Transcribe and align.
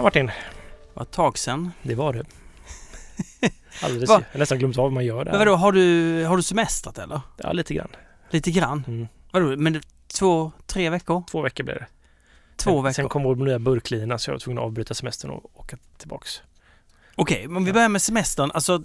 Tjena 0.00 0.06
Martin. 0.06 0.26
Det 0.26 0.32
var 0.94 1.02
ett 1.02 1.10
tag 1.10 1.38
sedan. 1.38 1.72
Det 1.82 1.94
var 1.94 2.12
det. 2.12 2.24
Alldeles. 3.82 4.10
Jag 4.10 4.16
har 4.16 4.38
nästan 4.38 4.58
glömt 4.58 4.78
av 4.78 4.82
vad 4.82 4.92
man 4.92 5.04
gör 5.04 5.24
där. 5.24 5.32
Men 5.32 5.38
vadå, 5.38 5.54
har 5.56 5.72
du, 5.72 6.24
har 6.24 6.36
du 6.36 6.42
semestrat 6.42 6.98
eller? 6.98 7.20
Ja, 7.36 7.52
lite 7.52 7.74
grann. 7.74 7.88
Lite 8.30 8.50
grann? 8.50 8.84
Mm. 8.88 9.08
Vadå, 9.30 9.56
men 9.56 9.82
två, 10.06 10.52
tre 10.66 10.90
veckor? 10.90 11.22
Två 11.30 11.40
veckor 11.42 11.64
blir 11.64 11.74
det. 11.74 11.86
Två 12.56 12.70
sen, 12.70 12.82
veckor? 12.82 12.92
Sen 12.92 13.08
kom 13.08 13.22
vår 13.22 13.36
nya 13.36 13.58
burklina 13.58 14.18
så 14.18 14.30
jag 14.30 14.34
var 14.34 14.38
tvungen 14.38 14.58
att 14.58 14.64
avbryta 14.64 14.94
semestern 14.94 15.30
och 15.30 15.60
åka 15.60 15.76
tillbaks. 15.98 16.42
Okej, 17.14 17.48
men 17.48 17.64
vi 17.64 17.72
börjar 17.72 17.88
med 17.88 18.02
semestern. 18.02 18.50
Alltså 18.54 18.82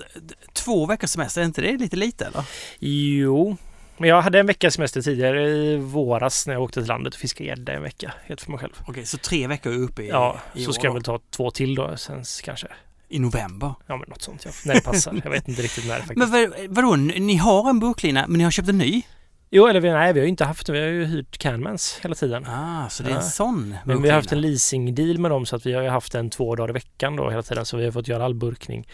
två 0.53 0.85
veckors 0.85 1.09
semester, 1.09 1.41
är 1.41 1.45
inte 1.45 1.61
det 1.61 1.77
lite 1.77 1.95
lite 1.95 2.25
eller? 2.25 2.43
Jo, 2.79 3.57
men 3.97 4.09
jag 4.09 4.21
hade 4.21 4.39
en 4.39 4.45
veckas 4.45 4.73
semester 4.73 5.01
tidigare 5.01 5.49
i 5.49 5.77
våras 5.77 6.47
när 6.47 6.53
jag 6.53 6.63
åkte 6.63 6.79
till 6.81 6.87
landet 6.87 7.13
och 7.13 7.19
fiskade 7.19 7.49
gädda 7.49 7.73
en 7.73 7.81
vecka. 7.81 8.13
Helt 8.25 8.41
för 8.41 8.51
mig 8.51 8.59
själv. 8.59 8.73
Okej, 8.87 9.05
så 9.05 9.17
tre 9.17 9.47
veckor 9.47 9.73
är 9.73 9.77
uppe 9.77 10.03
i 10.03 10.09
Ja, 10.09 10.39
i 10.53 10.63
så 10.63 10.73
ska 10.73 10.87
jag 10.87 10.93
väl 10.93 11.03
ta 11.03 11.19
två 11.29 11.51
till 11.51 11.75
då 11.75 11.97
sen 11.97 12.23
kanske. 12.43 12.67
I 13.09 13.19
november? 13.19 13.73
Ja, 13.87 13.97
men 13.97 14.09
något 14.09 14.21
sånt. 14.21 14.45
Ja. 14.45 14.51
När 14.65 14.73
det 14.73 14.81
passar. 14.81 15.21
jag 15.23 15.31
vet 15.31 15.47
inte 15.47 15.61
riktigt 15.61 15.87
när 15.87 15.99
faktiskt. 15.99 16.17
Men 16.17 16.31
vad, 16.31 16.51
vadå, 16.69 16.95
ni 16.95 17.35
har 17.35 17.69
en 17.69 17.79
burklina 17.79 18.25
men 18.27 18.37
ni 18.37 18.43
har 18.43 18.51
köpt 18.51 18.69
en 18.69 18.77
ny? 18.77 19.03
Jo, 19.49 19.67
eller 19.67 19.81
nej, 19.81 20.13
vi 20.13 20.19
har 20.19 20.25
ju 20.25 20.29
inte 20.29 20.45
haft 20.45 20.67
det. 20.67 20.73
Vi 20.73 20.79
har 20.79 20.87
ju 20.87 21.05
hyrt 21.05 21.37
Canmans 21.37 21.99
hela 22.01 22.15
tiden. 22.15 22.45
Ah, 22.47 22.89
så 22.89 23.03
det 23.03 23.11
är 23.11 23.15
en 23.15 23.23
sån 23.23 23.61
burklina. 23.61 23.81
Men 23.85 24.01
vi 24.01 24.09
har 24.09 24.15
haft 24.15 24.31
en 24.31 24.41
leasingdeal 24.41 25.17
med 25.17 25.31
dem 25.31 25.45
så 25.45 25.55
att 25.55 25.65
vi 25.65 25.73
har 25.73 25.81
ju 25.81 25.89
haft 25.89 26.15
en 26.15 26.29
två 26.29 26.55
dagar 26.55 26.69
i 26.69 26.73
veckan 26.73 27.15
då 27.15 27.29
hela 27.29 27.43
tiden. 27.43 27.65
Så 27.65 27.77
vi 27.77 27.85
har 27.85 27.91
fått 27.91 28.07
göra 28.07 28.25
all 28.25 28.35
burkning 28.35 28.87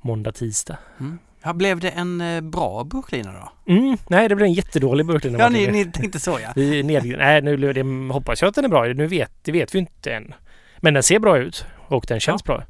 måndag, 0.00 0.32
tisdag. 0.32 0.78
Mm. 1.00 1.18
Ja, 1.44 1.52
blev 1.52 1.80
det 1.80 1.90
en 1.90 2.20
eh, 2.20 2.40
bra 2.40 2.84
burklina 2.84 3.32
då? 3.32 3.72
Mm, 3.72 3.96
nej, 4.08 4.28
det 4.28 4.36
blev 4.36 4.46
en 4.46 4.52
jättedålig 4.52 5.06
burklina. 5.06 5.38
ja, 5.38 5.48
ni, 5.48 5.66
ni 5.66 5.84
tänkte 5.84 6.20
så 6.20 6.38
ja. 6.42 6.52
Vi 6.56 6.82
ned, 6.82 7.04
nej, 7.18 7.42
nu 7.42 7.72
det, 7.72 8.12
hoppas 8.12 8.42
jag 8.42 8.48
att 8.48 8.54
den 8.54 8.64
är 8.64 8.68
bra. 8.68 8.84
Nu 8.84 9.06
vet, 9.06 9.32
det 9.42 9.52
vet 9.52 9.74
vi 9.74 9.78
inte 9.78 10.14
än. 10.14 10.34
Men 10.78 10.94
den 10.94 11.02
ser 11.02 11.18
bra 11.18 11.38
ut 11.38 11.66
och 11.88 12.04
den 12.08 12.20
känns 12.20 12.42
ja. 12.46 12.54
bra. 12.54 12.64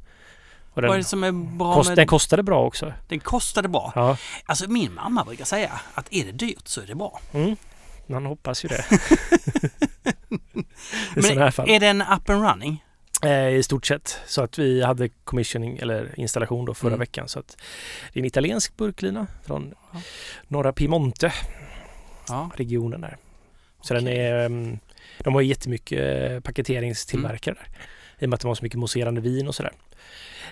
Och 0.73 0.81
den, 0.81 0.87
Vad 0.87 0.95
är 0.95 0.97
det 0.97 1.03
som 1.03 1.23
är 1.23 1.31
bra 1.31 1.73
kost, 1.73 1.89
med... 1.89 1.97
Den 1.97 2.07
kostade 2.07 2.43
bra 2.43 2.65
också. 2.65 2.93
Den 3.07 3.19
kostade 3.19 3.67
bra? 3.67 3.91
Ja. 3.95 4.17
Alltså 4.45 4.69
min 4.69 4.93
mamma 4.93 5.23
brukar 5.23 5.45
säga 5.45 5.71
att 5.93 6.13
är 6.13 6.25
det 6.25 6.31
dyrt 6.31 6.67
så 6.67 6.81
är 6.81 6.85
det 6.87 6.95
bra. 6.95 7.19
Mm. 7.33 7.55
Man 8.07 8.25
hoppas 8.25 8.65
ju 8.65 8.69
det. 8.69 8.85
Men 11.15 11.37
är 11.67 11.79
den 11.79 12.01
up 12.01 12.29
and 12.29 12.43
running? 12.43 12.83
Eh, 13.25 13.49
I 13.49 13.63
stort 13.63 13.85
sett. 13.85 14.19
Så 14.25 14.41
att 14.41 14.59
vi 14.59 14.83
hade 14.83 15.09
commissioning 15.09 15.77
eller 15.77 16.19
installation 16.19 16.65
då 16.65 16.73
förra 16.73 16.89
mm. 16.89 16.99
veckan. 16.99 17.27
Så 17.27 17.39
att 17.39 17.57
det 18.13 18.19
är 18.19 18.21
en 18.21 18.25
italiensk 18.25 18.77
burklina 18.77 19.27
från 19.45 19.73
ja. 19.93 20.01
norra 20.47 20.73
Piemonte. 20.73 21.33
Ja. 22.27 22.51
Regionen 22.55 23.01
där. 23.01 23.17
Så 23.81 23.93
okay. 23.93 24.05
den 24.05 24.13
är, 24.13 24.45
mm, 24.45 24.79
de 25.19 25.33
har 25.33 25.41
jättemycket 25.41 26.43
paketeringstillverkare 26.43 27.55
mm. 27.55 27.69
där. 27.69 27.87
I 28.19 28.25
och 28.25 28.29
med 28.29 28.35
att 28.35 28.41
de 28.41 28.47
har 28.47 28.55
så 28.55 28.63
mycket 28.63 28.79
mousserande 28.79 29.21
vin 29.21 29.47
och 29.47 29.55
sådär. 29.55 29.71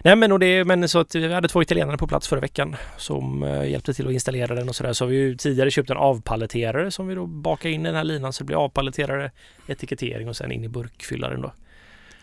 Nej 0.04 0.16
men, 0.16 0.32
och 0.32 0.40
det, 0.40 0.66
men 0.66 0.90
så 0.90 1.00
att 1.00 1.16
vi 1.16 1.34
hade 1.34 1.48
två 1.48 1.62
italienare 1.62 1.98
på 1.98 2.08
plats 2.08 2.28
förra 2.28 2.40
veckan 2.40 2.76
som 2.98 3.44
uh, 3.44 3.70
hjälpte 3.70 3.94
till 3.94 4.08
att 4.08 4.14
installera 4.14 4.56
den 4.56 4.70
och 4.70 4.76
sådär. 4.76 4.94
Så 4.94 5.06
har 5.06 5.10
vi 5.10 5.16
ju 5.16 5.36
tidigare 5.36 5.72
köpt 5.72 5.90
en 5.90 5.98
avpaletterare 5.98 6.92
som 6.92 7.08
vi 7.08 7.16
då 7.16 7.26
bakar 7.26 7.70
in 7.70 7.82
i 7.82 7.84
den 7.84 7.96
här 7.96 8.04
linan 8.04 8.34
så 8.34 8.44
det 8.44 8.46
blir 8.46 8.64
avpaletterare, 8.66 9.32
etikettering 9.68 10.30
och 10.30 10.36
sen 10.36 10.52
in 10.52 10.64
i 10.64 10.70
burkfyllaren 10.70 11.42
då. 11.42 11.54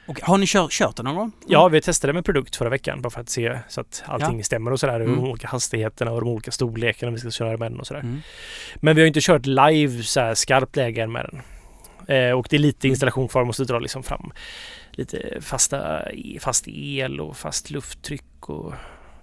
Och 0.09 0.21
har 0.23 0.39
ni 0.39 0.47
kört, 0.47 0.73
kört 0.73 0.97
den 0.97 1.05
någon 1.05 1.17
gång? 1.17 1.33
Ja, 1.47 1.69
vi 1.69 1.81
testade 1.81 2.13
med 2.13 2.25
produkt 2.25 2.57
förra 2.57 2.69
veckan 2.69 3.03
bara 3.03 3.11
för 3.11 3.21
att 3.21 3.29
se 3.29 3.59
så 3.69 3.81
att 3.81 4.03
allting 4.07 4.39
ja. 4.39 4.45
stämmer 4.45 4.73
och 4.73 4.81
sådär. 4.81 5.01
Mm. 5.01 5.17
De 5.17 5.31
olika 5.31 5.49
hastigheterna 5.49 6.13
och 6.13 6.21
de 6.21 6.29
olika 6.29 6.51
storlekarna 6.51 7.13
vi 7.13 7.19
ska 7.19 7.31
köra 7.31 7.57
med 7.57 7.73
den 7.73 7.81
och 7.81 7.87
sådär. 7.87 8.01
Mm. 8.01 8.21
Men 8.77 8.97
vi 8.97 9.03
har 9.03 9.07
inte 9.07 9.21
kört 9.21 9.47
live 9.47 10.03
så 10.03 10.21
här 10.21 10.35
skarpt 10.35 10.77
läge 10.77 11.07
med 11.07 11.31
den. 11.31 11.43
Eh, 12.17 12.33
och 12.33 12.47
det 12.51 12.57
är 12.57 12.61
lite 12.61 12.87
mm. 12.87 12.93
installation 12.93 13.29
kvar, 13.29 13.45
måste 13.45 13.65
dra 13.65 13.79
liksom 13.79 14.03
fram 14.03 14.33
lite 14.91 15.39
fasta, 15.41 16.03
fast 16.41 16.65
el 16.69 17.21
och 17.21 17.37
fast 17.37 17.71
lufttryck 17.71 18.49
och 18.49 18.73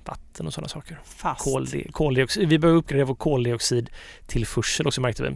vatten 0.05 0.47
och 0.47 0.53
sådana 0.53 0.67
saker. 0.67 0.99
Fast? 1.03 1.43
Koldi, 1.43 1.91
koldioxid. 1.91 2.49
Vi 2.49 2.59
behöver 2.59 2.79
uppgradera 2.79 3.05
vår 3.05 3.15
koldioxidtillförsel 3.15 4.87
också 4.87 5.01
märkte 5.01 5.23
vi. 5.23 5.29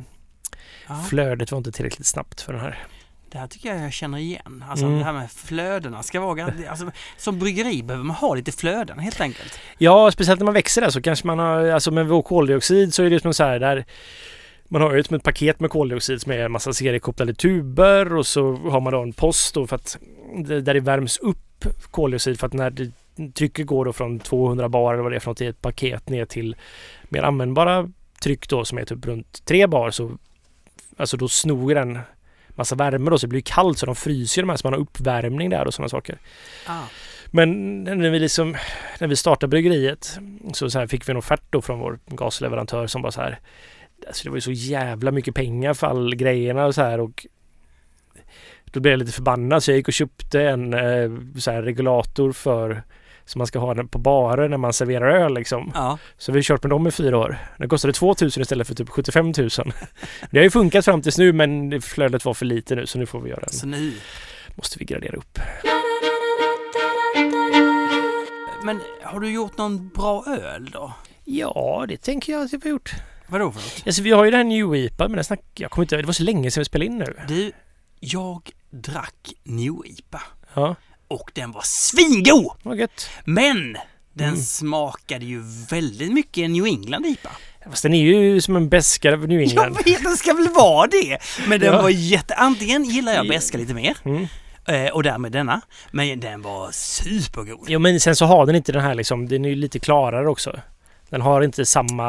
Ja. 0.88 1.06
Flödet 1.10 1.52
var 1.52 1.58
inte 1.58 1.72
tillräckligt 1.72 2.08
snabbt 2.08 2.42
för 2.42 2.54
den 2.54 2.62
här. 2.62 2.88
Det 3.32 3.38
här 3.38 3.48
tycker 3.48 3.70
jag 3.76 3.84
jag 3.86 3.94
känner 3.94 4.18
igen. 4.18 4.66
Alltså 4.70 4.86
mm. 4.86 4.98
det 4.98 5.06
här 5.06 5.14
med 5.14 5.32
flödena 5.32 6.04
ska 6.04 6.20
vara... 6.20 6.52
Alltså, 6.70 6.92
som 7.18 7.40
bryggeri 7.40 7.84
behöver 7.84 8.06
man 8.06 8.16
ha 8.16 8.36
lite 8.36 8.52
flöden 8.52 9.00
helt 9.00 9.22
enkelt. 9.22 9.60
Ja, 9.78 10.12
speciellt 10.12 10.40
när 10.40 10.46
man 10.46 10.54
växer 10.54 10.82
där 10.82 10.90
så 10.90 11.02
kanske 11.02 11.28
man 11.28 11.40
har... 11.40 11.70
Alltså 11.70 11.92
med 11.92 12.08
vår 12.08 12.22
koldioxid 12.22 12.94
så 12.94 13.04
är 13.04 13.10
det 13.10 13.20
som 13.20 13.34
så 13.34 13.44
här 13.44 13.60
där 13.60 13.86
man 14.70 14.82
har 14.82 14.96
ju 14.96 15.04
som 15.04 15.16
ett 15.16 15.24
paket 15.24 15.60
med 15.60 15.70
koldioxid 15.70 16.22
som 16.22 16.32
är 16.32 16.40
en 16.40 16.52
massa 16.52 16.74
seriekopplade 16.74 17.34
tuber 17.34 18.16
och 18.16 18.28
så 18.28 18.56
har 18.56 18.82
man 18.82 18.94
då 18.94 19.02
en 19.02 19.14
post 19.14 19.54
då 19.54 19.68
för 19.68 19.76
att 19.76 19.98
där 20.46 20.74
det 20.74 20.80
värms 20.80 21.18
upp 21.18 21.66
koldioxid 21.92 22.40
för 22.40 22.48
att 22.48 22.54
när 22.54 22.70
det, 22.70 22.92
trycket 23.34 23.68
går 23.68 23.86
då 23.86 23.94
från 23.94 24.20
200 24.20 24.70
bar 24.70 24.94
eller 24.94 25.04
vad 25.04 25.12
det 25.12 25.16
är 25.16 25.20
för 25.20 25.32
något 25.32 25.42
i 25.42 25.46
ett 25.46 25.62
paket 25.62 26.10
ner 26.10 26.26
till 26.26 26.56
mer 27.04 27.24
användbara 27.24 27.92
tryck 28.24 28.50
då 28.50 28.66
som 28.66 28.78
är 28.78 28.86
typ 28.86 29.06
runt 29.06 29.46
3 29.46 29.68
bar 29.68 29.92
så 29.92 30.18
alltså 30.98 31.18
då 31.18 31.28
snor 31.28 31.76
den 31.76 32.00
massa 32.60 32.76
värme 32.76 33.10
då 33.10 33.18
så 33.18 33.26
det 33.26 33.30
blir 33.30 33.42
kallt 33.42 33.78
så 33.78 33.86
de 33.86 33.96
fryser 33.96 34.42
de 34.42 34.50
här 34.50 34.58
så 34.58 34.68
man 34.68 34.74
har 34.74 34.80
uppvärmning 34.80 35.50
där 35.50 35.68
och 35.68 35.74
sådana 35.74 35.90
saker. 35.90 36.18
Ah. 36.66 36.84
Men 37.32 37.84
när 37.84 38.10
vi, 38.10 38.20
liksom, 38.20 38.56
när 39.00 39.08
vi 39.08 39.16
startade 39.16 39.50
bryggeriet 39.50 40.20
så, 40.54 40.70
så 40.70 40.88
fick 40.88 41.10
vi 41.10 41.12
en 41.12 41.18
offert 41.18 41.44
då 41.50 41.62
från 41.62 41.80
vår 41.80 42.00
gasleverantör 42.06 42.88
som 42.88 43.02
bara 43.02 43.12
så 43.12 43.22
här 43.22 43.40
Alltså 44.08 44.24
det 44.24 44.30
var 44.30 44.38
ju 44.38 44.42
så 44.42 44.52
jävla 44.52 45.12
mycket 45.12 45.36
pengar 45.36 45.74
för 45.74 45.88
all 45.88 46.16
grejerna 46.16 46.66
och 46.66 46.76
så 46.76 46.82
här 46.82 47.00
och 47.00 47.28
då 48.66 48.80
blev 48.80 48.92
jag 48.92 49.00
lite 49.00 49.12
förbannad 49.12 49.64
så 49.64 49.72
jag 49.72 49.78
gick 49.78 49.88
och 49.88 49.94
köpte 49.94 50.42
en 50.42 50.74
eh, 50.74 51.12
så 51.38 51.52
här 51.52 51.62
regulator 51.62 52.32
för 52.32 52.84
som 53.30 53.40
man 53.40 53.48
ska 53.48 53.60
ha 53.60 53.74
den 53.74 53.88
på 53.88 53.98
barer 53.98 54.50
när 54.50 54.58
man 54.58 54.74
serverar 54.74 55.10
öl 55.10 55.34
liksom. 55.34 55.72
Ja. 55.76 55.98
Så 56.18 56.32
vi 56.32 56.38
har 56.38 56.44
kört 56.44 56.64
med 56.64 56.70
dem 56.70 56.88
i 56.88 56.92
fyra 56.92 57.18
år. 57.18 57.38
Den 57.58 57.70
kostade 57.70 57.94
2000 57.94 58.42
istället 58.42 58.68
för 58.68 58.76
typ 58.76 58.90
75 58.90 59.26
000. 59.26 59.34
Det 60.32 60.40
har 60.40 60.44
ju 60.44 60.50
funkat 60.50 60.86
fram 60.86 61.02
tills 61.02 61.18
nu 61.18 61.34
men 61.34 61.82
flödet 61.82 62.26
var 62.26 62.34
för 62.34 62.46
lite 62.46 62.76
nu 62.76 62.86
så 62.86 62.98
nu 62.98 63.06
får 63.06 63.22
vi 63.22 63.30
göra 63.30 63.44
en. 63.44 63.54
Så 63.54 63.68
nu 63.68 63.94
måste 64.56 64.80
vi 64.80 64.86
gradera 64.86 65.18
upp. 65.18 65.40
Men 68.64 68.80
har 69.04 69.20
du 69.20 69.32
gjort 69.32 69.58
någon 69.58 69.88
bra 69.90 70.26
öl 70.28 70.70
då? 70.74 70.94
Ja, 71.26 71.86
det 71.88 71.98
tänker 71.98 72.34
jag 72.34 72.42
att 72.42 72.54
jag 72.54 72.64
har 72.64 72.70
gjort. 72.70 72.92
Vadå 73.28 73.52
för 73.52 73.60
något? 73.60 73.84
Alltså, 73.86 74.02
vi 74.02 74.12
har 74.12 74.26
ju 74.26 74.32
den 74.32 74.38
här 74.38 74.44
New 74.44 74.76
IPA 74.76 75.08
men 75.08 75.16
den 75.16 75.24
snack, 75.24 75.42
jag 75.54 75.72
kommer 75.72 75.84
inte, 75.84 75.98
det 75.98 76.04
var 76.04 76.14
så 76.14 76.24
länge 76.24 76.52
sedan 76.52 76.62
vi 76.62 76.66
spelade 76.66 76.86
in 76.86 76.98
nu. 76.98 77.16
Du, 77.28 77.52
jag 78.00 78.50
drack 78.70 79.34
New 79.44 79.74
IPA. 79.86 80.22
Ja. 80.54 80.76
Och 81.10 81.32
den 81.34 81.52
var 81.52 81.62
svingod! 81.66 82.52
Vad 82.64 82.78
gött. 82.78 83.10
Men 83.26 83.78
den 84.14 84.28
mm. 84.28 84.42
smakade 84.42 85.26
ju 85.26 85.42
väldigt 85.70 86.14
mycket 86.14 86.50
New 86.50 86.66
England 86.66 87.06
IPA. 87.06 87.30
Fast 87.70 87.84
den 87.84 87.94
är 87.94 88.04
ju 88.04 88.42
som 88.42 88.56
en 88.56 88.70
beskare 88.70 89.14
av 89.14 89.28
New 89.28 89.40
England. 89.40 89.78
Jag 89.78 89.92
vet, 89.94 90.04
den 90.04 90.18
ska 90.18 90.34
väl 90.34 90.50
vara 90.50 90.88
det! 90.88 91.18
Men 91.48 91.60
den 91.60 91.74
ja. 91.74 91.82
var 91.82 91.90
jätte... 91.90 92.36
Antingen 92.36 92.84
gillar 92.84 93.14
jag 93.14 93.28
beska 93.28 93.58
lite 93.58 93.74
mer. 93.74 93.98
Mm. 94.04 94.28
Eh, 94.68 94.92
och 94.92 95.04
därmed 95.04 95.32
denna. 95.32 95.62
Men 95.92 96.20
den 96.20 96.42
var 96.42 96.72
supergod. 96.72 97.66
Jo 97.68 97.80
men 97.80 98.00
sen 98.00 98.16
så 98.16 98.26
har 98.26 98.46
den 98.46 98.56
inte 98.56 98.72
den 98.72 98.82
här 98.82 98.96
liksom, 98.96 99.28
den 99.28 99.46
är 99.46 99.50
ju 99.50 99.56
lite 99.56 99.80
klarare 99.80 100.30
också. 100.30 100.60
Den 101.10 101.22
har 101.22 101.42
inte 101.42 101.66
samma 101.66 102.06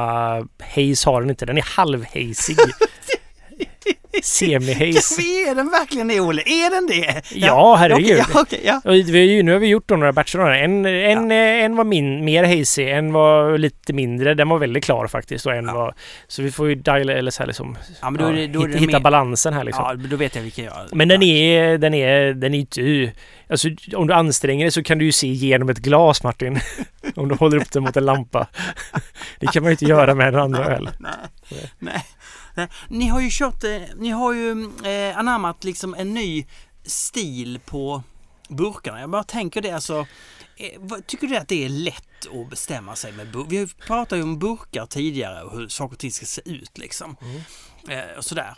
haze 0.74 1.10
har 1.10 1.20
den 1.20 1.30
inte. 1.30 1.46
Den 1.46 1.58
är 1.58 1.76
halvhazig. 1.76 2.56
Semi-haze. 4.22 5.20
Är 5.22 5.54
den 5.54 5.70
verkligen 5.70 6.08
det 6.08 6.20
Olle? 6.20 6.42
Är 6.42 6.70
den 6.70 6.86
det? 6.86 7.22
Ja, 7.34 7.76
herregud. 7.76 8.20
Okay, 8.20 8.42
okay, 8.42 8.58
ja. 8.64 8.80
Vi, 8.84 9.42
nu 9.42 9.52
har 9.52 9.58
vi 9.58 9.66
gjort 9.66 9.90
några 9.90 10.12
batcher. 10.12 10.38
En, 10.38 10.86
en, 10.86 11.30
ja. 11.30 11.36
en 11.36 11.76
var 11.76 11.84
min, 11.84 12.24
mer 12.24 12.44
hazy, 12.44 12.82
en 12.82 13.12
var 13.12 13.58
lite 13.58 13.92
mindre. 13.92 14.34
Den 14.34 14.48
var 14.48 14.58
väldigt 14.58 14.84
klar 14.84 15.06
faktiskt. 15.06 15.46
Och 15.46 15.54
en 15.54 15.66
ja. 15.66 15.74
var, 15.74 15.94
så 16.28 16.42
vi 16.42 16.52
får 16.52 16.68
ju 16.68 16.74
diala 16.74 17.12
eller 17.12 17.30
så 17.30 17.42
här 17.42 17.46
liksom, 17.46 17.76
ja, 18.00 18.10
men 18.10 18.22
då 18.22 18.30
det, 18.30 18.46
då 18.46 18.66
hitta 18.66 18.92
mer, 18.92 19.00
balansen 19.00 19.54
här 19.54 19.64
liksom. 19.64 19.84
Ja, 19.84 20.08
då 20.08 20.16
vet 20.16 20.34
jag 20.34 20.42
vilken 20.42 20.64
jag... 20.64 20.74
Men 20.92 21.08
den 21.08 21.22
är, 21.22 21.78
den 21.78 21.94
är, 21.94 22.34
den 22.34 22.54
är 22.54 22.58
inte... 22.58 23.12
Alltså 23.48 23.68
om 23.94 24.06
du 24.06 24.14
anstränger 24.14 24.64
dig 24.64 24.72
så 24.72 24.82
kan 24.82 24.98
du 24.98 25.04
ju 25.04 25.12
se 25.12 25.26
genom 25.26 25.68
ett 25.68 25.78
glas 25.78 26.22
Martin. 26.22 26.60
om 27.16 27.28
du 27.28 27.34
håller 27.34 27.56
upp 27.56 27.72
den 27.72 27.82
mot 27.82 27.96
en 27.96 28.04
lampa. 28.04 28.46
det 29.40 29.46
kan 29.46 29.62
man 29.62 29.70
ju 29.70 29.72
inte 29.72 29.84
göra 29.84 30.14
med 30.14 30.28
en 30.28 30.40
andra 30.40 30.64
öl. 30.64 30.90
Nej. 30.98 31.12
Nej. 31.78 32.04
Ni 32.88 33.08
har 33.08 33.20
ju 33.20 33.28
kört, 33.30 33.64
eh, 33.64 33.80
ni 33.96 34.08
har 34.08 34.32
ju 34.32 34.70
eh, 34.84 35.18
anammat 35.18 35.64
liksom 35.64 35.94
en 35.94 36.14
ny 36.14 36.46
stil 36.84 37.60
på 37.64 38.02
burkarna. 38.48 39.00
Jag 39.00 39.10
bara 39.10 39.24
tänker 39.24 39.62
det 39.62 39.70
alltså. 39.70 40.06
Eh, 40.56 40.98
tycker 41.06 41.26
du 41.26 41.36
att 41.36 41.48
det 41.48 41.64
är 41.64 41.68
lätt 41.68 42.26
att 42.32 42.50
bestämma 42.50 42.96
sig 42.96 43.12
med 43.12 43.30
burkar? 43.32 43.50
Vi 43.50 43.66
pratat 43.66 44.18
ju 44.18 44.22
om 44.22 44.38
burkar 44.38 44.86
tidigare 44.86 45.42
och 45.42 45.58
hur 45.58 45.68
saker 45.68 45.94
och 45.94 45.98
ting 45.98 46.10
ska 46.10 46.26
se 46.26 46.42
ut 46.44 46.78
liksom. 46.78 47.16
Mm. 47.22 48.18
och 48.18 48.24
sådär. 48.24 48.54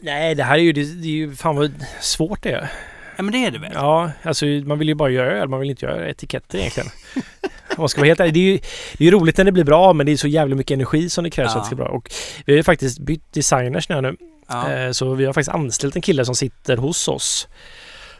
Nej, 0.00 0.34
det 0.34 0.44
här 0.44 0.54
är 0.54 0.62
ju, 0.62 0.72
det, 0.72 0.84
det 0.84 1.08
är 1.08 1.12
ju 1.12 1.36
fan 1.36 1.56
vad 1.56 1.84
svårt 2.00 2.42
det 2.42 2.52
är. 2.52 2.72
Ja 3.16 3.22
men 3.22 3.32
det 3.32 3.44
är 3.44 3.50
det 3.50 3.58
väl? 3.58 3.72
Ja, 3.74 4.10
alltså 4.22 4.44
man 4.46 4.78
vill 4.78 4.88
ju 4.88 4.94
bara 4.94 5.10
göra 5.10 5.32
öl, 5.32 5.48
man 5.48 5.60
vill 5.60 5.70
inte 5.70 5.86
göra 5.86 6.08
etiketter 6.08 6.58
egentligen. 6.58 6.90
Man 7.80 7.88
ska 7.88 8.00
vara 8.00 8.08
helt 8.08 8.20
ärlig. 8.20 8.34
Det 8.34 8.40
är 8.40 8.52
ju 8.52 8.58
det 8.98 9.06
är 9.06 9.10
roligt 9.10 9.36
när 9.36 9.44
det 9.44 9.52
blir 9.52 9.64
bra 9.64 9.92
men 9.92 10.06
det 10.06 10.12
är 10.12 10.16
så 10.16 10.28
jävla 10.28 10.56
mycket 10.56 10.74
energi 10.74 11.10
som 11.10 11.24
det 11.24 11.30
krävs 11.30 11.46
ja. 11.46 11.52
för 11.52 11.58
att 11.58 11.64
det 11.64 11.66
ska 11.66 11.76
bli 11.76 11.84
bra. 11.84 11.92
Och 11.92 12.10
vi 12.46 12.52
har 12.52 12.56
ju 12.56 12.62
faktiskt 12.62 12.98
bytt 12.98 13.32
designers 13.32 13.88
nu. 13.88 14.16
Ja. 14.48 14.72
Eh, 14.72 14.90
så 14.90 15.14
vi 15.14 15.24
har 15.24 15.32
faktiskt 15.32 15.54
anställt 15.54 15.96
en 15.96 16.02
kille 16.02 16.24
som 16.24 16.34
sitter 16.34 16.76
hos 16.76 17.08
oss 17.08 17.48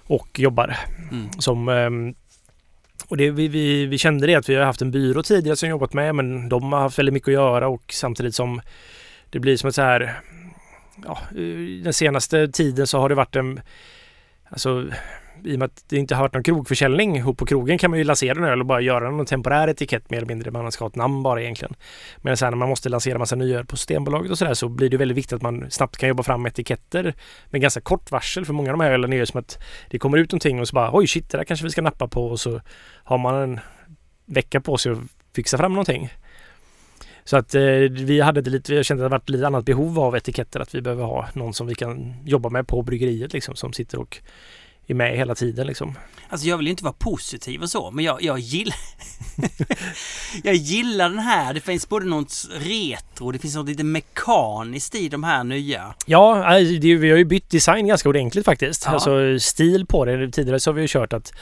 och 0.07 0.41
jobbar 0.41 0.77
Mm. 1.11 1.29
som 1.39 1.69
ehm, 1.69 2.15
och 3.09 3.17
det, 3.17 3.31
vi, 3.31 3.49
vi, 3.49 3.87
vi 3.87 3.99
kände 3.99 4.27
det 4.27 4.35
att 4.35 4.49
vi 4.49 4.55
har 4.55 4.65
haft 4.65 4.83
en 4.83 4.91
byrå 4.91 5.23
tidigare 5.23 5.57
som 5.57 5.69
jobbat 5.69 5.93
med 5.93 6.15
men 6.15 6.49
de 6.49 6.73
har 6.73 6.81
haft 6.81 6.99
väldigt 6.99 7.13
mycket 7.13 7.29
att 7.29 7.35
göra 7.35 7.69
och 7.69 7.83
samtidigt 7.93 8.35
som 8.35 8.61
det 9.31 9.39
blir 9.39 9.57
som 9.57 9.69
ett 9.69 9.75
så 9.75 9.83
här 9.83 10.21
ja, 11.05 11.19
eh, 11.31 11.83
den 11.85 11.93
senaste 11.93 12.49
tiden 12.49 12.87
så 12.87 12.99
har 12.99 13.09
det 13.09 13.15
varit 13.15 13.37
en 13.37 13.61
alltså 14.49 14.87
i 15.45 15.55
och 15.55 15.59
med 15.59 15.67
att 15.67 15.85
det 15.89 15.97
inte 15.97 16.15
har 16.15 16.23
varit 16.23 16.35
någon 16.35 16.43
krogförsäljning 16.43 17.17
ihop 17.17 17.39
på 17.39 17.47
krogen 17.47 17.79
kan 17.79 17.91
man 17.91 17.99
ju 17.99 18.05
lansera 18.05 18.39
en 18.39 18.45
öl 18.45 18.61
och 18.61 18.67
bara 18.67 18.81
göra 18.81 19.11
någon 19.11 19.27
temporär 19.27 19.69
etikett 19.69 20.11
mer 20.11 20.19
eller 20.19 20.29
mindre. 20.29 20.51
Man 20.51 20.73
ska 20.73 20.85
ha 20.85 20.89
ett 20.89 20.97
namn 20.97 21.23
bara 21.23 21.43
egentligen. 21.43 21.75
Men 22.17 22.37
sen 22.37 22.51
när 22.51 22.57
man 22.57 22.69
måste 22.69 22.89
lansera 22.89 23.19
massa 23.19 23.37
nya 23.37 23.59
öl 23.59 23.67
på 23.67 23.77
Systembolaget 23.77 24.31
och 24.31 24.39
sådär 24.39 24.55
så 24.55 24.69
blir 24.69 24.91
det 24.91 24.97
väldigt 24.97 25.19
viktigt 25.19 25.33
att 25.33 25.43
man 25.43 25.71
snabbt 25.71 25.97
kan 25.97 26.09
jobba 26.09 26.23
fram 26.23 26.47
etiketter 26.47 27.15
med 27.51 27.61
ganska 27.61 27.81
kort 27.81 28.11
varsel. 28.11 28.45
För 28.45 28.53
många 28.53 28.73
av 28.73 28.79
de 28.79 28.85
här 28.85 28.93
ölen 28.93 29.13
är 29.13 29.17
ju 29.17 29.27
som 29.27 29.41
att 29.41 29.59
det 29.91 29.99
kommer 29.99 30.19
ut 30.19 30.33
någonting 30.33 30.61
och 30.61 30.69
så 30.69 30.75
bara 30.75 30.91
oj 30.93 31.07
shit 31.07 31.31
det 31.31 31.39
där 31.39 31.45
kanske 31.45 31.65
vi 31.65 31.71
ska 31.71 31.83
nappa 31.83 32.09
på 32.09 32.27
och 32.27 32.41
så 32.41 32.61
har 33.05 33.19
man 33.19 33.35
en 33.35 33.61
vecka 34.27 34.61
på 34.61 34.79
sig 34.79 34.93
att 34.93 34.99
fixa 35.35 35.59
fram 35.59 35.73
någonting. 35.73 36.11
Så 37.25 37.37
att 37.37 37.55
eh, 37.55 37.63
vi 37.91 38.21
hade 38.21 38.41
det 38.41 38.51
lite, 38.51 38.75
vi 38.75 38.85
kände 38.85 39.05
att 39.05 39.11
det 39.11 39.17
varit 39.17 39.29
lite 39.29 39.47
annat 39.47 39.65
behov 39.65 39.99
av 39.99 40.17
etiketter. 40.17 40.61
Att 40.61 40.75
vi 40.75 40.81
behöver 40.81 41.05
ha 41.05 41.29
någon 41.33 41.55
som 41.55 41.67
vi 41.67 41.75
kan 41.75 42.15
jobba 42.25 42.49
med 42.49 42.67
på 42.67 42.83
bryggeriet 42.83 43.33
liksom 43.33 43.57
som 43.57 43.73
sitter 43.73 43.99
och 43.99 44.19
är 44.91 44.95
med 44.95 45.17
hela 45.17 45.35
tiden 45.35 45.67
liksom. 45.67 45.95
Alltså 46.29 46.49
jag 46.49 46.57
vill 46.57 46.67
ju 46.67 46.71
inte 46.71 46.85
vara 46.85 46.95
positiv 46.99 47.63
och 47.63 47.71
så, 47.71 47.91
men 47.91 48.05
jag, 48.05 48.23
jag 48.23 48.39
gillar... 48.39 48.77
jag 50.43 50.55
gillar 50.55 51.09
den 51.09 51.19
här. 51.19 51.55
Det 51.55 51.61
finns 51.61 51.89
både 51.89 52.07
något 52.07 52.33
retro, 52.53 53.31
det 53.31 53.39
finns 53.39 53.55
något 53.55 53.69
lite 53.69 53.85
mekaniskt 53.85 54.95
i 54.95 55.09
de 55.09 55.25
här 55.25 55.45
nya. 55.45 55.95
Ja, 56.07 56.45
alltså, 56.45 56.75
det, 56.75 56.95
vi 56.95 57.11
har 57.11 57.19
ju 57.19 57.25
bytt 57.25 57.51
design 57.51 57.87
ganska 57.87 58.09
ordentligt 58.09 58.45
faktiskt. 58.45 58.85
Ja. 58.87 58.91
Alltså 58.91 59.39
stil 59.39 59.87
på 59.87 60.05
det. 60.05 60.31
Tidigare 60.31 60.61
så 60.61 60.71
har 60.71 60.75
vi 60.75 60.83
ju 60.83 60.89
kört 60.89 61.13
att 61.13 61.33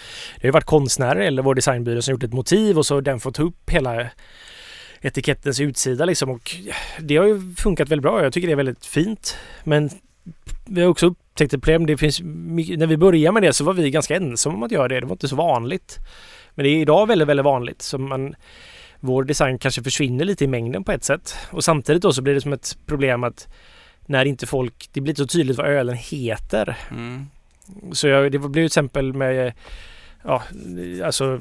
det 0.40 0.48
har 0.48 0.52
varit 0.52 0.64
konstnärer 0.64 1.20
eller 1.20 1.42
vår 1.42 1.54
designbyrå 1.54 2.02
som 2.02 2.12
gjort 2.12 2.22
ett 2.22 2.32
motiv 2.32 2.78
och 2.78 2.86
så 2.86 2.94
har 2.94 3.02
den 3.02 3.20
fått 3.20 3.38
upp 3.38 3.70
hela 3.70 4.06
etikettens 5.00 5.60
utsida 5.60 6.04
liksom 6.04 6.30
och 6.30 6.56
det 7.00 7.16
har 7.16 7.26
ju 7.26 7.54
funkat 7.54 7.88
väldigt 7.88 8.02
bra. 8.02 8.22
Jag 8.22 8.32
tycker 8.32 8.48
det 8.48 8.52
är 8.52 8.56
väldigt 8.56 8.86
fint. 8.86 9.36
Men 9.64 9.90
vi 10.66 10.80
har 10.80 10.88
också 10.88 11.06
upptäckt 11.06 11.54
ett 11.54 11.62
problem. 11.62 11.86
Det 11.86 11.96
finns 11.96 12.20
mycket, 12.22 12.78
när 12.78 12.86
vi 12.86 12.96
började 12.96 13.32
med 13.32 13.42
det 13.42 13.52
så 13.52 13.64
var 13.64 13.72
vi 13.72 13.90
ganska 13.90 14.16
ensamma 14.16 14.56
om 14.56 14.62
att 14.62 14.72
göra 14.72 14.88
det. 14.88 15.00
Det 15.00 15.06
var 15.06 15.14
inte 15.14 15.28
så 15.28 15.36
vanligt. 15.36 15.98
Men 16.54 16.64
det 16.64 16.70
är 16.70 16.80
idag 16.80 17.06
väldigt, 17.06 17.28
väldigt 17.28 17.44
vanligt. 17.44 17.82
Så 17.82 17.98
man, 17.98 18.34
vår 19.00 19.24
design 19.24 19.58
kanske 19.58 19.82
försvinner 19.82 20.24
lite 20.24 20.44
i 20.44 20.46
mängden 20.46 20.84
på 20.84 20.92
ett 20.92 21.04
sätt. 21.04 21.34
Och 21.50 21.64
samtidigt 21.64 22.02
då 22.02 22.12
så 22.12 22.22
blir 22.22 22.34
det 22.34 22.40
som 22.40 22.52
ett 22.52 22.78
problem 22.86 23.24
att 23.24 23.48
när 24.06 24.24
inte 24.24 24.46
folk, 24.46 24.88
det 24.92 25.00
blir 25.00 25.10
inte 25.10 25.22
så 25.22 25.28
tydligt 25.28 25.56
vad 25.56 25.66
ölen 25.66 25.96
heter. 25.96 26.76
Mm. 26.90 27.26
Så 27.92 28.08
jag, 28.08 28.32
det 28.32 28.38
blev 28.38 28.52
till 28.52 28.64
exempel 28.64 29.12
med, 29.12 29.52
ja, 30.24 30.42
alltså 31.04 31.40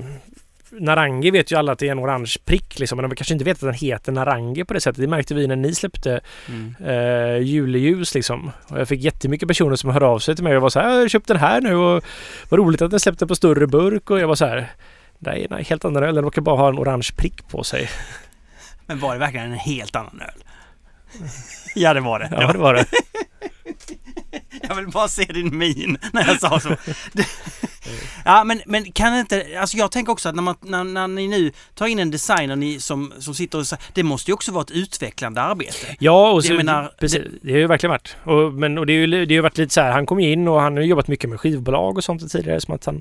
Narangi 0.71 1.31
vet 1.31 1.51
ju 1.51 1.55
alla 1.55 1.71
att 1.71 1.79
det 1.79 1.87
är 1.87 1.91
en 1.91 1.99
orange 1.99 2.35
prick 2.45 2.79
liksom, 2.79 2.95
men 2.97 3.09
de 3.09 3.15
kanske 3.15 3.33
inte 3.33 3.45
vet 3.45 3.57
att 3.57 3.61
den 3.61 3.73
heter 3.73 4.11
Narangi 4.11 4.63
på 4.65 4.73
det 4.73 4.81
sättet. 4.81 5.01
Det 5.01 5.07
märkte 5.07 5.33
vi 5.35 5.47
när 5.47 5.55
ni 5.55 5.75
släppte 5.75 6.21
Mm. 6.49 6.75
eh, 6.85 7.37
juleljus 7.43 8.13
liksom. 8.15 8.51
Och 8.67 8.79
jag 8.79 8.87
fick 8.87 9.01
jättemycket 9.01 9.47
personer 9.47 9.75
som 9.75 9.89
hörde 9.89 10.05
av 10.05 10.19
sig 10.19 10.35
till 10.35 10.43
mig 10.43 10.55
och 10.55 10.61
var 10.61 10.69
så 10.69 10.79
här, 10.79 10.89
jag 10.89 10.99
har 11.01 11.07
köpt 11.07 11.27
den 11.27 11.37
här 11.37 11.61
nu 11.61 11.75
och 11.75 12.03
vad 12.49 12.59
roligt 12.59 12.81
att 12.81 12.91
den 12.91 12.99
släppte 12.99 13.27
på 13.27 13.35
större 13.35 13.67
burk 13.67 14.09
och 14.09 14.19
jag 14.19 14.27
var 14.27 14.35
så 14.35 14.45
här, 14.45 14.71
nej, 15.19 15.47
nej 15.49 15.63
helt 15.63 15.85
annan 15.85 16.03
öl, 16.03 16.15
den 16.15 16.23
råkar 16.23 16.41
bara 16.41 16.55
ha 16.57 16.69
en 16.69 16.79
orange 16.79 17.09
prick 17.17 17.47
på 17.47 17.63
sig. 17.63 17.89
Men 18.85 18.99
var 18.99 19.13
det 19.13 19.19
verkligen 19.19 19.51
en 19.51 19.57
helt 19.57 19.95
annan 19.95 20.21
öl? 20.21 20.43
ja, 21.75 21.93
det 21.93 21.99
var 22.01 22.19
det. 22.19 22.29
Ja, 22.31 22.51
det 22.51 22.59
var 22.59 22.73
det. 22.73 22.85
Jag 24.69 24.75
vill 24.75 24.87
bara 24.87 25.07
se 25.07 25.23
din 25.23 25.57
min 25.57 25.97
när 26.13 26.27
jag 26.27 26.39
sa 26.39 26.59
så. 26.59 26.69
Det- 27.87 28.07
Ja, 28.25 28.43
men, 28.43 28.61
men 28.65 28.91
kan 28.91 29.13
det 29.13 29.19
inte... 29.19 29.45
Alltså 29.59 29.77
jag 29.77 29.91
tänker 29.91 30.11
också 30.11 30.29
att 30.29 30.35
när, 30.35 30.41
man, 30.43 30.55
när, 30.61 30.83
när 30.83 31.07
ni 31.07 31.27
nu 31.27 31.51
tar 31.75 31.87
in 31.87 31.99
en 31.99 32.11
designer 32.11 32.55
ni, 32.55 32.79
som, 32.79 33.13
som 33.19 33.33
sitter 33.33 33.59
och... 33.59 33.65
Det 33.93 34.03
måste 34.03 34.31
ju 34.31 34.33
också 34.35 34.51
vara 34.51 34.61
ett 34.61 34.71
utvecklande 34.71 35.41
arbete. 35.41 35.95
Ja, 35.99 36.31
och 36.31 36.43
så, 36.43 36.51
Jag 36.53 36.57
menar, 36.57 36.91
precis, 36.99 37.21
det, 37.41 37.51
har 37.51 37.59
ju 37.59 37.67
verkligen 37.67 37.91
varit. 37.91 38.15
Och, 38.23 38.53
men, 38.53 38.77
och 38.77 38.85
det, 38.85 38.93
är 38.93 39.07
ju, 39.07 39.25
det 39.25 39.35
har 39.35 39.43
varit 39.43 39.57
lite 39.57 39.73
så 39.73 39.81
här, 39.81 39.91
han 39.91 40.05
kom 40.05 40.19
ju 40.19 40.31
in 40.31 40.47
och 40.47 40.61
han 40.61 40.77
har 40.77 40.83
jobbat 40.83 41.07
mycket 41.07 41.29
med 41.29 41.39
skivbolag 41.39 41.97
och 41.97 42.03
sånt 42.03 42.31
tidigare. 42.31 42.61
Som 42.61 42.73
att 42.75 42.85
han, 42.85 42.95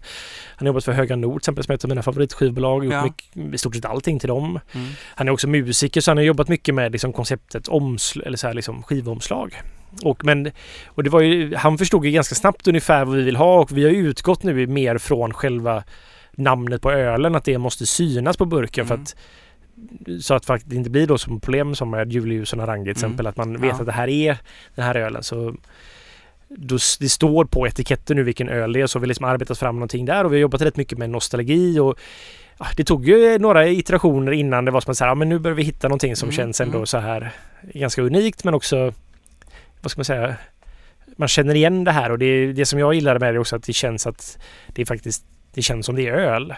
han 0.56 0.67
har 0.67 0.67
jobbat 0.67 0.85
för 0.85 0.93
Höga 0.93 1.17
Nord 1.17 1.33
till 1.43 1.44
exempel, 1.44 1.65
som 1.65 1.73
är 1.73 1.75
ett 1.75 1.85
av 1.85 1.88
mina 1.88 2.03
favoritskivbolag. 2.03 2.85
Gjort 2.85 2.94
Ja. 2.94 3.03
mycket, 3.05 3.55
i 3.55 3.59
stort 3.59 3.75
sett 3.75 3.85
allting 3.85 4.19
till 4.19 4.29
dem. 4.29 4.61
Mm. 4.73 4.88
Han 5.15 5.29
är 5.29 5.33
också 5.33 5.49
musiker 5.49 6.00
så 6.00 6.11
han 6.11 6.17
har 6.19 6.25
jobbat 6.25 6.49
mycket 6.49 6.75
med 6.75 6.93
liksom, 6.93 7.12
konceptet 7.12 7.69
omsl 7.69 8.21
eller 8.27 8.37
så 8.37 8.47
här, 8.47 8.55
liksom, 8.55 8.83
skivomslag. 8.83 9.62
Och, 10.02 10.25
men, 10.25 10.50
och 10.87 11.02
det 11.04 11.10
var 11.10 11.20
ju, 11.20 11.54
han 11.54 11.78
förstod 11.78 12.04
ju 12.04 12.10
ganska 12.10 12.34
snabbt 12.34 12.69
ungefär 12.69 13.04
vad 13.04 13.16
vi 13.16 13.22
vill 13.22 13.37
ha 13.37 13.60
och 13.60 13.72
vi 13.78 13.84
har 13.84 13.90
utgått 13.90 14.43
nu 14.43 14.66
mer 14.66 14.98
från 14.98 15.32
själva 15.32 15.84
namnet 16.37 16.82
på 16.82 16.93
ölen, 16.93 17.34
att 17.34 17.44
det 17.44 17.58
måste 17.58 17.87
synas 17.87 18.37
på 18.37 18.44
burken 18.44 18.87
för 18.87 18.94
Mm. 18.94 19.02
att 19.02 19.16
så 20.20 20.34
att 20.34 20.44
faktiskt 20.46 20.70
det 20.70 20.76
inte 20.76 20.90
blir 20.90 21.06
då 21.06 21.19
som 21.19 21.40
problem 21.40 21.75
som 21.75 21.90
med 21.90 22.12
Julius 22.12 22.52
och 22.52 22.58
Narangi 22.58 22.82
till 22.84 22.90
Mm. 22.90 22.90
exempel, 22.93 23.26
att 23.26 23.37
man 23.37 23.52
vet 23.60 23.70
Ja. 23.70 23.76
att 23.81 23.87
det 23.87 23.93
här 23.93 24.08
är 24.08 24.37
den 24.75 24.84
här 24.84 24.94
ölen. 24.94 25.22
Så 25.22 25.54
då, 26.49 26.78
det 27.00 27.08
står 27.08 27.44
på 27.44 27.66
etiketten 27.66 28.16
nu 28.16 28.22
vilken 28.22 28.49
öl 28.49 28.72
det 28.72 28.81
är, 28.81 28.87
så 28.87 28.99
vi 28.99 29.02
har 29.02 29.08
liksom 29.08 29.25
arbetat 29.26 29.58
fram 29.58 29.75
någonting 29.76 30.04
där 30.04 30.25
och 30.25 30.32
vi 30.32 30.37
har 30.37 30.40
jobbat 30.40 30.62
rätt 30.62 30.76
mycket 30.76 30.99
med 30.99 31.10
nostalgi 31.10 31.78
och 31.78 31.99
ja, 32.58 32.66
det 32.76 32.84
tog 32.84 33.08
ju 33.08 33.38
några 33.38 33.69
iterationer 33.69 34.32
innan 34.32 34.64
det 34.64 34.70
var 34.70 34.81
som 34.81 34.90
att 34.90 34.96
säga, 34.96 35.08
ja, 35.08 35.14
men 35.14 35.28
nu 35.28 35.38
börjar 35.38 35.54
vi 35.54 35.62
hitta 35.62 35.88
någonting 35.88 36.16
som 36.16 36.26
Mm, 36.28 36.37
känns 36.37 36.60
ändå 36.60 36.76
mm. 36.78 36.87
så 36.87 36.99
här 36.99 37.32
ganska 37.62 38.02
unikt 38.02 38.44
men 38.44 38.54
också 38.54 38.92
vad 39.81 39.90
ska 39.90 39.99
man 39.99 40.05
säga 40.05 40.37
man 41.17 41.28
känner 41.28 41.55
igen 41.55 41.84
det 41.84 41.93
här 41.93 42.11
och 42.11 42.19
det, 42.19 42.52
det 42.52 42.67
som 42.67 42.78
jag 42.78 42.94
gillar 42.94 43.19
med 43.19 43.35
det 43.35 43.37
är 43.37 43.40
också 43.40 43.56
att 43.56 43.62
det 43.62 43.73
känns 43.73 44.06
att 44.06 44.38
det 44.68 44.83
är 44.83 44.87
faktiskt 44.87 45.25
det 45.54 45.62
känns 45.62 45.87
som 45.87 45.97
det 45.97 46.09
är 46.09 46.12
öl. 46.12 46.54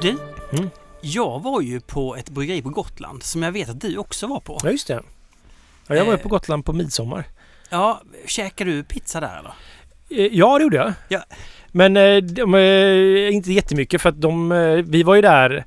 Du, 0.00 0.16
Mm. 0.58 0.70
jag 1.00 1.42
var 1.42 1.60
ju 1.60 1.80
på 1.80 2.16
ett 2.16 2.30
bryggeri 2.30 2.62
på 2.62 2.68
Gotland 2.68 3.22
som 3.22 3.42
jag 3.42 3.52
vet 3.52 3.68
att 3.68 3.80
du 3.80 3.96
också 3.98 4.26
var 4.26 4.40
på. 4.40 4.60
Ja 4.64 4.70
just 4.70 4.88
det. 4.88 5.00
Ja, 5.86 5.94
jag 5.94 6.04
var 6.04 6.12
Eh. 6.12 6.18
på 6.18 6.28
Gotland 6.28 6.64
på 6.64 6.72
midsommar. 6.72 7.24
Ja, 7.70 8.02
käkade 8.26 8.70
du 8.70 8.84
pizza 8.84 9.20
där 9.20 9.38
eller? 9.38 9.52
Eh, 10.26 10.32
Ja, 10.32 10.58
det 10.58 10.62
gjorde 10.62 10.76
jag. 10.76 10.92
Ja. 11.08 11.20
Men 11.68 11.96
eh, 11.96 12.16
de, 12.16 12.54
eh, 12.54 13.34
inte 13.34 13.52
jättemycket 13.52 14.02
för 14.02 14.08
att 14.08 14.20
de, 14.20 14.48
vi 14.86 15.02
var 15.02 15.14
ju 15.14 15.22
där 15.22 15.64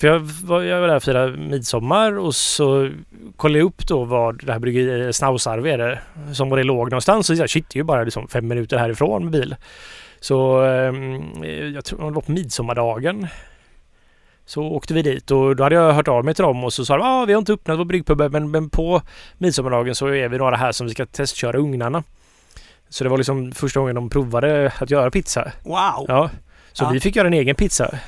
för 0.00 0.08
jag 0.08 0.18
var, 0.20 0.62
jag 0.62 0.80
var 0.80 0.88
där 0.88 0.96
och 0.96 1.02
firade 1.02 1.36
midsommar 1.36 2.18
och 2.18 2.34
så 2.34 2.90
kollade 3.36 3.58
jag 3.58 3.66
upp 3.66 3.86
då 3.86 4.04
vad 4.04 4.44
det 4.46 4.52
här 4.52 4.58
bryggeriet, 4.58 5.16
Snausarve 5.16 5.72
är 5.72 5.78
det, 5.78 6.00
som 6.34 6.50
var 6.50 6.56
det 6.56 6.62
låg 6.64 6.90
någonstans. 6.90 7.30
Och 7.30 7.36
jag 7.36 7.50
shit, 7.50 7.68
det 7.68 7.76
är 7.76 7.80
ju 7.80 7.84
bara 7.84 8.04
liksom 8.04 8.28
fem 8.28 8.48
minuter 8.48 8.78
härifrån 8.78 9.22
med 9.22 9.32
bil. 9.32 9.56
Så 10.20 10.64
eh, 10.64 10.94
jag 11.74 11.84
tror 11.84 12.04
det 12.04 12.10
var 12.10 12.22
på 12.22 12.32
midsommardagen. 12.32 13.26
Så 14.46 14.62
åkte 14.62 14.94
vi 14.94 15.02
dit 15.02 15.30
och 15.30 15.56
då 15.56 15.62
hade 15.62 15.74
jag 15.74 15.92
hört 15.92 16.08
av 16.08 16.24
mig 16.24 16.34
till 16.34 16.42
dem 16.42 16.64
och 16.64 16.72
så 16.72 16.84
sa 16.84 16.96
de 16.96 17.06
ah, 17.06 17.24
vi 17.24 17.32
har 17.32 17.38
inte 17.38 17.52
öppnat 17.52 17.78
vår 17.78 17.84
bryggpub 17.84 18.32
men, 18.32 18.50
men 18.50 18.70
på 18.70 19.02
midsommardagen 19.38 19.94
så 19.94 20.06
är 20.06 20.28
vi 20.28 20.38
några 20.38 20.56
här 20.56 20.72
som 20.72 20.86
vi 20.86 20.92
ska 20.92 21.06
testköra 21.06 21.58
ugnarna. 21.58 22.02
Så 22.88 23.04
det 23.04 23.10
var 23.10 23.18
liksom 23.18 23.52
första 23.52 23.80
gången 23.80 23.94
de 23.94 24.10
provade 24.10 24.72
att 24.78 24.90
göra 24.90 25.10
pizza. 25.10 25.52
Wow! 25.64 26.04
Ja. 26.08 26.30
Så 26.72 26.84
Ja. 26.84 26.90
vi 26.90 27.00
fick 27.00 27.16
göra 27.16 27.26
en 27.26 27.34
egen 27.34 27.54
pizza. 27.54 27.98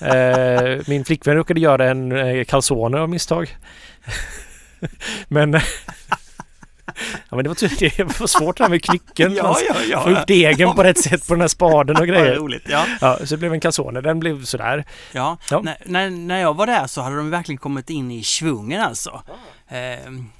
Eh, 0.00 0.80
min 0.86 1.04
flickvän 1.04 1.36
råkade 1.36 1.60
göra 1.60 1.90
en 1.90 2.12
eh, 2.12 2.44
calzone 2.44 2.98
av 3.00 3.08
misstag. 3.08 3.56
men... 5.28 5.52
ja 7.28 7.36
men 7.36 7.42
det 7.44 7.48
var, 7.48 7.54
ty- 7.54 7.90
det 7.96 8.20
var 8.20 8.26
svårt 8.26 8.56
det 8.58 8.64
här 8.64 8.70
med 8.70 8.84
knycken. 8.84 9.34
ja, 9.34 9.56
ja, 9.68 9.74
ja. 9.90 10.02
Få 10.02 10.10
upp 10.10 10.26
degen 10.26 10.74
på 10.74 10.82
rätt 10.82 10.98
sätt 10.98 11.26
på 11.28 11.34
den 11.34 11.40
här 11.40 11.48
spaden 11.48 11.96
och 11.96 12.00
Vad 12.00 12.08
grejer. 12.08 12.34
roligt. 12.34 12.62
Ja. 12.68 12.86
Ja, 13.00 13.16
så 13.18 13.24
det 13.34 13.36
blev 13.36 13.52
en 13.52 13.60
calzone. 13.60 14.00
Den 14.00 14.20
blev 14.20 14.44
sådär. 14.44 14.84
Ja, 15.12 15.36
Ja. 15.50 15.60
När, 15.60 15.76
när, 15.84 16.10
när 16.10 16.40
jag 16.40 16.56
var 16.56 16.66
där 16.66 16.86
så 16.86 17.00
hade 17.02 17.16
de 17.16 17.30
verkligen 17.30 17.58
kommit 17.58 17.90
in 17.90 18.10
i 18.10 18.22
svungen 18.24 18.80
alltså. 18.80 19.22
Ehm, 19.68 20.30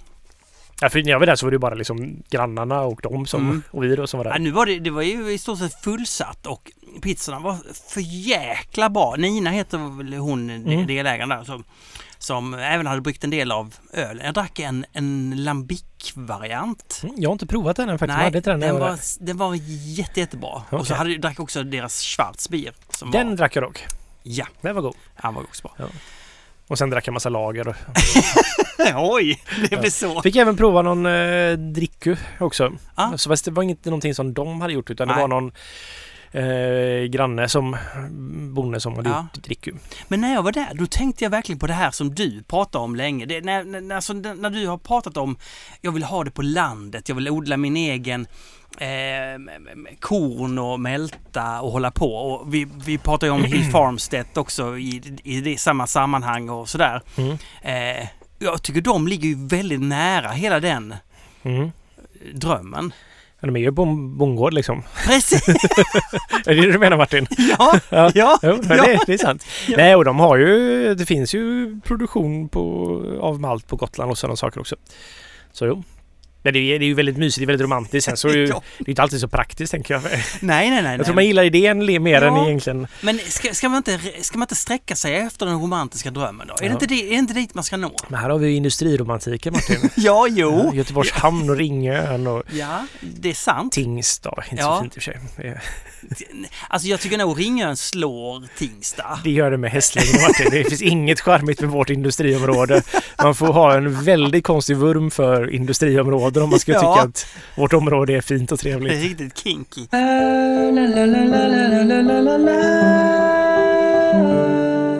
Ja, 0.83 0.91
för 0.91 1.03
när 1.03 1.11
jag 1.11 1.19
var 1.19 1.27
där 1.27 1.37
så 1.37 1.47
var 1.47 1.51
det 1.51 1.59
bara 1.59 1.75
liksom 1.75 2.23
grannarna 2.31 2.81
och 2.81 3.01
de 3.03 3.27
som, 3.27 3.41
Mm. 3.43 3.63
och 3.71 3.85
vi 3.85 3.97
då 3.97 4.07
som 4.07 4.19
var 4.19 4.25
ja, 4.25 4.33
där. 4.33 4.39
nu 4.39 4.51
var 4.51 4.67
det, 4.67 4.79
det 4.79 4.91
var 4.91 5.03
ju 5.03 5.33
i 5.33 5.39
stort 5.39 5.59
sett 5.59 5.83
fullsatt 5.85 6.47
och 6.47 6.73
pizzorna 7.03 7.39
var 7.39 7.57
för 7.95 8.01
jäkla 8.01 8.91
bra. 8.91 9.15
Nina 9.19 9.51
heter 9.51 9.97
väl 9.99 10.15
hon, 10.15 10.51
Mm. 10.51 10.87
delägaren 10.87 11.29
där, 11.29 11.45
som, 11.45 11.65
som 12.19 12.55
även 12.55 12.87
hade 12.87 13.01
bryggt 13.01 13.25
en 13.25 13.31
del 13.31 13.53
av 13.53 13.75
ölen. 13.93 14.25
Jag 14.27 14.35
drack 14.35 14.59
en, 14.59 14.85
en 14.93 15.35
lambic-variant. 15.37 17.01
Mm, 17.03 17.15
Jag 17.19 17.29
har 17.31 17.33
inte 17.33 17.47
provat 17.47 17.77
den 17.77 17.89
än 17.89 17.99
faktiskt. 17.99 18.09
Jag 18.13 18.17
Nej, 18.17 18.25
hade 18.25 18.41
den, 18.41 18.61
den 18.61 18.69
jag 18.69 18.79
var 18.81 18.99
den 19.21 19.37
var 19.37 19.55
jätte, 19.97 20.21
jättebra. 20.21 20.63
Och 20.71 20.87
så 20.87 20.95
hade, 20.95 21.11
jag 21.11 21.21
drack 21.21 21.41
också 21.41 21.63
deras 21.63 22.03
Schwarzbier. 22.03 22.75
Den 23.13 23.29
var, 23.29 23.37
drack 23.37 23.57
jag 23.57 23.65
dock. 23.65 23.85
ja, 24.23 24.47
Den 24.61 24.75
var 24.75 24.83
god. 24.83 24.95
han 25.15 25.35
var 25.35 25.43
också 25.43 25.63
bra. 25.77 25.87
Och 26.73 26.79
sen 26.79 26.91
drack 26.91 27.07
jag 27.07 27.13
massa 27.13 27.29
lager. 27.29 27.69
och- 27.69 27.75
Oj, 28.97 29.43
det 29.71 29.77
blev 29.81 29.91
så. 29.91 30.23
Fick 30.23 30.37
även 30.37 30.57
prova 30.57 30.83
någon 30.83 31.07
eh, 31.07 31.53
dricku 31.53 32.17
också. 32.41 32.73
Ja. 32.97 33.13
Så 33.17 33.31
fast 33.31 33.45
det 33.45 33.51
var 33.51 33.63
inte 33.63 33.91
någonting 33.91 34.15
som 34.15 34.35
de 34.35 34.61
hade 34.61 34.73
gjort 34.73 34.91
utan 34.91 35.09
det 35.09 35.15
Nej. 35.15 35.21
var 35.23 35.29
någon 35.29 35.53
eh, 36.33 37.05
granne 37.11 37.49
som 37.49 37.77
bonde 38.55 38.81
som 38.81 38.97
hade 38.97 39.09
Ja. 39.11 39.27
gjort 39.35 39.45
dricku. 39.45 39.73
Men 40.09 40.21
när 40.21 40.35
jag 40.35 40.43
var 40.43 40.53
där, 40.53 40.69
då 40.75 40.87
tänkte 40.87 41.25
jag 41.25 41.31
verkligen 41.31 41.59
på 41.59 41.67
det 41.67 41.73
här 41.73 41.91
som 41.91 42.15
du 42.15 42.43
pratade 42.43 42.85
om 42.85 42.97
länge. 42.97 43.27
Det, 43.27 43.41
när, 43.45 43.65
när, 43.65 43.97
alltså, 43.97 44.13
när 44.13 44.51
du 44.51 44.67
har 44.67 44.79
pratat 44.79 45.17
om, 45.17 45.37
jag 45.81 45.93
vill 45.93 46.03
ha 46.05 46.25
det 46.25 46.31
på 46.31 46.43
landet, 46.43 47.09
jag 47.09 47.17
vill 47.17 47.29
odla 47.31 47.57
min 47.57 47.77
egen 47.77 48.27
eh, 48.79 49.97
korn 50.01 50.59
och 50.59 50.81
mälta 50.81 51.61
och 51.61 51.73
hålla 51.73 51.91
på. 51.91 52.15
Och 52.15 52.55
vi, 52.55 52.67
vi 52.87 52.99
pratar 52.99 53.27
ju 53.27 53.33
om 53.33 53.45
Hill 53.45 53.65
Farmstead 53.73 54.27
också 54.35 54.79
i, 54.79 55.03
i 55.25 55.41
det 55.41 55.59
samma 55.61 55.87
sammanhang 55.87 56.49
och 56.49 56.69
sådär. 56.69 57.03
Mm. 57.17 57.37
Eh, 57.63 58.09
jag 58.39 58.63
tycker 58.63 58.81
de 58.81 59.09
ligger 59.09 59.29
ju 59.29 59.47
väldigt 59.47 59.81
nära 59.83 60.29
hela 60.29 60.61
den 60.61 60.95
Mm. 61.45 61.71
drömmen. 62.35 62.93
Ja, 63.41 63.47
De 63.47 63.57
är 63.57 63.61
ju 63.61 63.73
på 63.73 63.83
en 63.83 64.17
bondgård 64.19 64.53
liksom. 64.55 64.83
Precis! 65.07 65.49
Är 66.47 66.55
det 66.55 66.61
det 66.67 66.73
du 66.73 66.79
menar 66.79 66.97
Martin? 66.97 67.27
ja, 67.59 67.79
Ja. 67.91 68.11
ja, 68.15 68.39
Jo, 68.43 68.59
ja. 68.69 68.75
det, 68.87 68.99
det 69.07 69.15
är 69.15 69.19
sant. 69.19 69.45
Ja. 69.69 69.77
Nej, 69.77 69.97
och 69.97 70.05
de 70.05 70.21
har 70.21 70.37
ju... 70.37 70.95
Det 70.95 71.07
finns 71.07 71.35
ju 71.35 71.81
produktion 71.81 72.49
på, 72.49 72.63
av 73.21 73.41
malt 73.41 73.67
på 73.67 73.77
Gotland 73.77 74.11
och 74.11 74.19
sådana 74.19 74.37
saker 74.37 74.61
också. 74.61 74.77
Så 75.53 75.67
jo. 75.67 75.83
Men 76.43 76.53
det 76.55 76.59
är, 76.59 76.79
det 76.79 76.85
är 76.85 76.87
ju 76.87 76.95
väldigt 76.95 77.17
mysigt, 77.17 77.39
det 77.41 77.45
är 77.45 77.47
väldigt 77.47 77.65
romantiskt. 77.65 78.05
Sen 78.05 78.17
så 78.17 78.29
är 78.29 78.33
det 78.33 78.39
ju, 78.39 78.47
Ja. 78.49 78.63
det 78.79 78.85
är 78.85 78.91
inte 78.91 79.03
alltid 79.03 79.21
så 79.21 79.29
praktiskt 79.29 79.71
tänker 79.71 79.95
jag. 79.95 80.03
Nej, 80.41 80.71
nej, 80.71 80.83
nej. 80.83 80.97
Jag 80.97 81.07
tror 81.07 81.07
nej. 81.07 81.15
man 81.15 81.27
gillar 81.27 81.43
idén 81.43 82.03
mer 82.03 82.23
än 82.23 82.35
Ja. 82.35 82.47
egentligen... 82.47 82.87
Men 83.01 83.19
ska, 83.19 83.55
ska, 83.55 83.69
man 83.69 83.77
inte, 83.77 83.99
ska 84.21 84.39
man 84.39 84.45
inte 84.47 84.55
sträcka 84.55 84.97
sig 84.97 85.15
efter 85.17 85.47
den 85.47 85.61
romantiska 85.61 86.11
drömmen 86.11 86.47
då? 86.47 86.55
Är, 86.55 86.59
det 86.61 86.67
Ja. 86.67 86.73
inte 86.73 86.87
det, 86.87 87.07
är 87.07 87.11
det 87.11 87.15
inte 87.15 87.35
dit 87.35 87.55
man 87.55 87.65
ska 87.65 87.77
nå? 87.77 88.01
Men 88.09 88.21
här 88.21 88.31
har 88.31 88.39
vi 88.39 88.49
ju 88.49 88.55
industriromantiken 88.57 89.53
Martin. 89.53 89.91
Ja, 89.97 90.27
jo. 90.31 90.63
Ja, 90.67 90.75
Göteborgs 90.75 91.11
hamn 91.13 91.51
och 91.51 91.57
Ringön 91.57 92.27
och 92.27 92.43
Ja, 92.53 92.87
det 93.01 93.31
är 93.31 93.35
sant. 93.35 93.73
Tingstad. 93.73 94.43
Inte 94.51 94.63
Ja. 94.63 94.77
så 94.77 94.83
fint 94.83 94.97
i 94.97 94.99
och 94.99 95.03
för 95.03 95.43
sig. 95.43 95.61
Alltså 96.69 96.89
jag 96.89 97.01
tycker 97.01 97.19
nog 97.19 97.41
Ringön 97.41 97.77
slår 97.77 98.43
Tingstad. 98.59 99.19
Det 99.25 99.31
gör 99.31 99.51
det 99.51 99.57
med 99.57 99.71
hästlängd 99.71 100.23
Martin. 100.23 100.47
Det 100.51 100.65
finns 100.69 100.83
inget 100.83 101.21
charmigt 101.21 101.61
med 101.61 101.71
vårt 101.71 101.91
industriområde. 101.91 102.83
Man 103.23 103.35
får 103.35 103.47
ha 103.53 103.75
en 103.77 104.03
väldigt 104.05 104.45
konstig 104.45 104.77
vurm 104.77 105.11
för 105.11 105.51
industriområden 105.51 106.32
om 106.41 106.51
man 106.51 106.59
ska 106.61 106.73
Ja. 106.83 106.95
tycka 106.95 107.09
att 107.09 107.27
vårt 107.55 107.73
område 107.73 108.13
är 108.17 108.21
fint 108.21 108.53
och 108.53 108.59
Det 108.63 108.69
är 108.71 108.73
trevligt. 108.73 109.03
riktigt 109.03 109.39
kinky. 109.39 109.87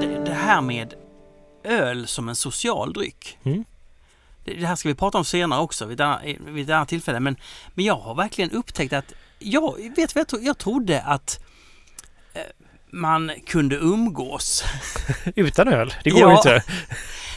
Det, 0.01 0.19
det 0.25 0.35
här 0.35 0.61
med 0.61 0.95
öl 1.65 2.07
som 2.07 2.29
en 2.29 2.37
social 2.37 2.93
dryck. 2.93 3.39
Mm. 3.45 3.65
Det, 4.45 4.55
det 4.55 4.67
här 4.67 4.77
ska 4.77 4.89
vi 4.89 4.95
prata 4.95 5.19
om 5.19 5.25
senare 5.25 5.61
också 5.61 5.87
vid 5.87 6.01
ett 6.01 6.05
annat, 6.05 6.21
vid 6.47 6.65
ett 6.71 6.75
annat 6.75 6.89
tillfälle. 6.89 7.21
Men, 7.21 7.37
men 7.75 7.85
jag 7.85 7.95
har 7.97 8.15
verkligen 8.15 8.51
upptäckt 8.51 8.93
att 8.93 9.13
jag 9.39 9.77
vet 9.97 10.15
vad 10.15 10.21
jag, 10.21 10.29
tro, 10.29 10.39
jag 10.43 10.59
trodde 10.59 11.01
att 11.01 11.45
eh, 12.35 12.41
man 12.91 13.33
kunde 13.47 13.77
umgås. 13.77 14.65
Utan 15.37 15.69
öl, 15.69 15.95
det 16.05 16.11
går 16.11 16.21
Ja. 16.21 16.31
ju 16.31 16.37
inte. 16.37 16.63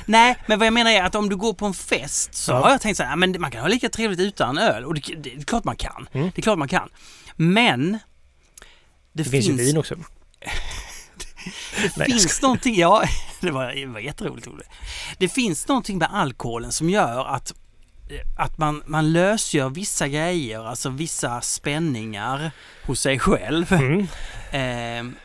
Nej, 0.06 0.36
men 0.48 0.60
vad 0.60 0.66
jag 0.66 0.74
menar 0.74 0.92
är 0.92 1.04
att 1.04 1.16
om 1.16 1.30
du 1.30 1.36
går 1.36 1.54
på 1.54 1.66
en 1.66 1.74
fest 1.74 2.34
så 2.36 2.52
Ja. 2.52 2.56
har 2.64 2.70
jag 2.70 2.82
tänkt 2.82 2.98
så 2.98 3.04
här, 3.04 3.16
men 3.16 3.36
man 3.42 3.52
kan 3.52 3.62
ha 3.62 3.68
lika 3.68 3.90
trevligt 3.90 4.20
utan 4.20 4.58
öl. 4.58 4.86
Och 4.86 4.94
det, 4.94 5.02
det, 5.02 5.16
det 5.16 5.36
är 5.36 5.44
klart 5.44 5.64
man 5.64 5.76
kan. 5.76 6.08
Mm. 6.14 6.32
Det 6.36 6.40
är 6.40 6.42
klart 6.42 6.58
man 6.60 6.68
kan. 6.68 6.90
Men 7.36 7.92
det, 7.92 8.00
Det 9.24 9.30
finns 9.30 9.48
ju 9.48 9.54
vin 9.54 9.78
också. 9.78 9.96
Det 11.82 11.98
Nej, 11.98 12.12
finns 12.12 12.42
någonting, 12.42 12.76
ja, 12.76 13.04
det 13.42 13.52
var, 13.52 13.72
det 13.74 13.86
var 13.86 14.00
jätteroligt. 14.00 14.48
Olle. 14.48 14.64
Det 15.18 15.30
finns 15.30 15.68
någonting 15.68 15.98
med 15.98 16.10
alkoholen 16.14 16.72
som 16.72 16.90
gör 16.90 17.26
att, 17.26 17.54
att 18.38 18.58
man, 18.58 18.84
man 18.86 19.14
lösgör 19.14 19.70
vissa 19.70 20.08
grejer, 20.08 20.66
alltså 20.68 20.90
vissa 20.90 21.42
spänningar 21.42 22.52
hos 22.86 23.00
sig 23.02 23.20
själv. 23.20 23.74
Mm. 23.74 24.08
Eh, 24.52 25.16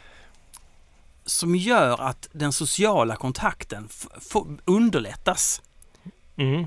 som 1.31 1.57
gör 1.57 2.01
att 2.01 2.29
den 2.33 2.53
sociala 2.53 3.17
kontakten 3.17 3.89
underlättas. 4.65 5.63
Mm. 6.37 6.67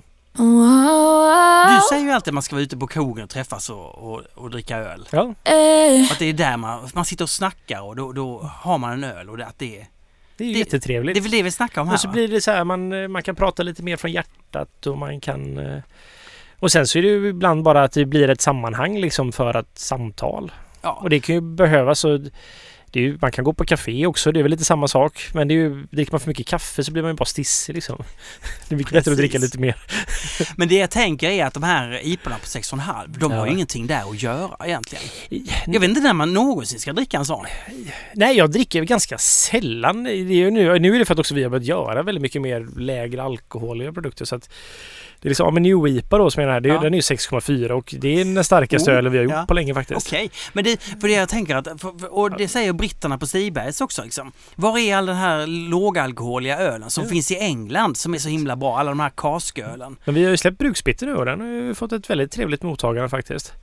Du 1.68 1.80
säger 1.90 2.04
ju 2.04 2.12
alltid 2.12 2.32
att 2.32 2.34
man 2.34 2.44
ska 2.44 2.56
vara 2.56 2.64
ute 2.64 2.78
på 2.78 2.88
krogen 2.88 3.24
och 3.24 3.30
träffas 3.30 3.70
och, 3.70 3.96
och, 4.14 4.22
och 4.36 4.50
dricka 4.50 4.78
öl. 4.78 5.08
Ja, 5.12 5.22
Att 6.12 6.20
det 6.20 6.26
är 6.26 6.34
där 6.34 6.58
man, 6.58 6.90
man 6.94 7.06
sitter 7.06 7.24
och 7.26 7.30
snackar 7.30 7.82
och 7.82 7.96
då, 7.96 8.12
då 8.12 8.40
har 8.42 8.78
man 8.78 8.92
en 8.94 9.04
öl 9.04 9.30
och 9.30 9.38
det, 9.38 9.46
att 9.46 9.60
det 9.60 9.80
är... 9.80 9.88
det 10.38 10.44
är 10.44 10.48
ju 10.48 10.54
Det- 10.54 10.60
jättetrevligt. 10.60 11.16
Det 11.16 11.20
är 11.20 11.22
väl 11.22 11.32
det 11.32 11.44
vi 11.44 11.52
snackar 11.52 11.82
om 11.82 11.88
här 11.88 11.96
Och 11.96 12.00
så 12.00 12.08
va? 12.08 12.12
blir 12.14 12.28
det 12.28 12.42
så 12.42 12.52
här, 12.52 12.64
man, 12.64 13.12
man 13.12 13.24
kan 13.24 13.36
prata 13.36 13.64
lite 13.64 13.84
mer 13.84 13.98
från 13.98 14.12
hjärtat 14.12 14.88
och 14.88 14.98
man 14.98 15.20
kan... 15.22 15.58
eh, 15.58 15.80
Och 16.60 16.72
sen 16.72 16.88
så 16.88 16.98
är 16.98 17.02
det 17.02 17.08
ju 17.10 17.28
ibland 17.30 17.64
bara 17.64 17.84
att 17.84 17.92
det 17.92 18.06
blir 18.06 18.30
ett 18.30 18.42
sammanhang 18.42 19.00
liksom 19.00 19.32
för 19.32 19.58
ett 19.58 19.78
samtal. 19.80 20.52
Ja. 20.82 20.92
Och 20.92 21.10
det 21.10 21.20
kan 21.20 21.36
ju 21.36 21.42
behövas. 21.42 22.06
Och 22.06 22.20
ju, 23.00 23.18
man 23.22 23.32
kan 23.32 23.44
gå 23.44 23.54
på 23.54 23.66
café 23.66 24.06
också, 24.06 24.32
det 24.32 24.40
är 24.40 24.44
väl 24.44 24.52
lite 24.52 24.66
samma 24.66 24.88
sak. 24.88 25.30
Men 25.34 25.48
det 25.48 25.54
är 25.54 25.56
ju, 25.56 25.84
dricker 25.92 26.12
man 26.14 26.20
för 26.20 26.28
mycket 26.28 26.48
kaffe 26.48 26.84
så 26.84 26.92
blir 26.92 27.04
man 27.04 27.12
ju 27.12 27.16
bara 27.16 27.26
stissig 27.26 27.74
liksom. 27.76 28.04
Det 28.70 28.76
är 28.76 28.78
mycket 28.78 28.94
bättre 28.94 29.12
att 29.12 29.18
dricka 29.18 29.38
lite 29.38 29.60
mer. 29.60 29.76
Men 30.58 30.68
det 30.68 30.76
jag 30.76 30.90
tänker 30.92 31.30
är 31.30 31.46
att 31.46 31.54
de 31.54 31.64
här 31.64 32.00
IPorna 32.06 32.36
på 32.38 32.46
6,5 32.46 33.16
de 33.20 33.32
har 33.32 33.38
Ja. 33.40 33.46
ju 33.48 33.54
ingenting 33.54 33.88
där 33.88 34.10
att 34.10 34.22
göra 34.22 34.66
egentligen. 34.66 35.04
Jag 35.68 35.80
vet 35.80 35.90
inte 35.90 36.02
när 36.02 36.14
man 36.14 36.34
någonsin 36.34 36.80
ska 36.80 36.94
dricka 36.94 37.18
en 37.18 37.26
sån. 37.26 37.46
Nej, 38.14 38.38
jag 38.38 38.52
dricker 38.52 38.84
ganska 38.84 39.18
sällan. 39.18 40.04
Det 40.04 40.12
är 40.12 40.52
nu, 40.52 40.80
nu 40.80 40.96
är 40.96 41.00
det 41.00 41.06
för 41.06 41.14
att 41.14 41.20
också 41.20 41.36
vi 41.36 41.44
har 41.44 41.50
börjat 41.50 41.66
göra 41.66 42.04
väldigt 42.04 42.22
mycket 42.22 42.42
mer 42.42 42.68
lägre 42.80 43.24
alkoholiga 43.24 43.94
produkter. 43.94 44.26
Så 44.26 44.36
att 44.36 44.50
det 45.24 45.28
är 45.28 45.30
liksom, 45.30 45.46
ja, 45.46 45.52
men 45.52 45.64
New 45.64 45.88
IPA 45.88 46.18
då 46.18 46.32
som 46.32 46.42
är 46.42 46.46
den 46.46 46.54
här, 46.54 46.62
det 46.62 46.70
är, 46.70 46.74
Ja. 46.74 46.82
den 46.82 46.94
är 46.94 46.98
ju 46.98 47.02
6,4 47.02 47.70
och 47.72 47.96
det 47.98 48.22
är 48.22 48.26
den 48.26 48.44
starkaste 48.44 48.92
Oh, 48.92 48.98
ölen 48.98 49.12
vi 49.12 49.18
har 49.18 49.24
gjort 49.26 49.34
ja. 49.34 49.46
på 49.48 49.54
länge 49.54 49.74
faktiskt. 49.74 50.08
Okej, 50.08 50.32
men 50.54 50.64
det, 50.64 50.82
för 51.02 51.08
det 51.08 51.14
jag 51.14 51.30
tänker 51.30 51.56
att, 51.56 51.68
för, 51.82 52.14
och 52.14 52.38
det 52.38 52.48
säger 52.48 52.74
britterna 52.74 53.18
på 53.18 53.28
Stibergs 53.28 53.82
också 53.82 54.04
liksom. 54.04 54.32
Var 54.56 54.78
är 54.78 54.96
all 54.96 55.06
den 55.06 55.16
här 55.16 55.48
lågalkoholiga 55.48 56.58
ölen 56.60 56.90
som 56.90 57.04
Ja. 57.04 57.10
finns 57.10 57.32
i 57.32 57.38
England 57.38 57.98
som 57.98 58.14
är 58.14 58.18
så 58.18 58.30
himla 58.30 58.56
bra? 58.56 58.78
Alla 58.80 58.92
de 58.92 59.00
här 59.00 59.12
kaskölen. 59.18 59.96
Men 60.06 60.16
vi 60.16 60.24
har 60.24 60.32
ju 60.32 60.38
släppt 60.38 60.58
Bruksbitter 60.58 61.06
nu 61.06 61.16
och 61.16 61.26
den 61.26 61.42
har 61.42 61.48
ju 61.48 61.74
fått 61.76 61.92
ett 61.92 62.10
väldigt 62.10 62.32
trevligt 62.32 62.64
mottagande 62.64 63.10
faktiskt. 63.10 63.54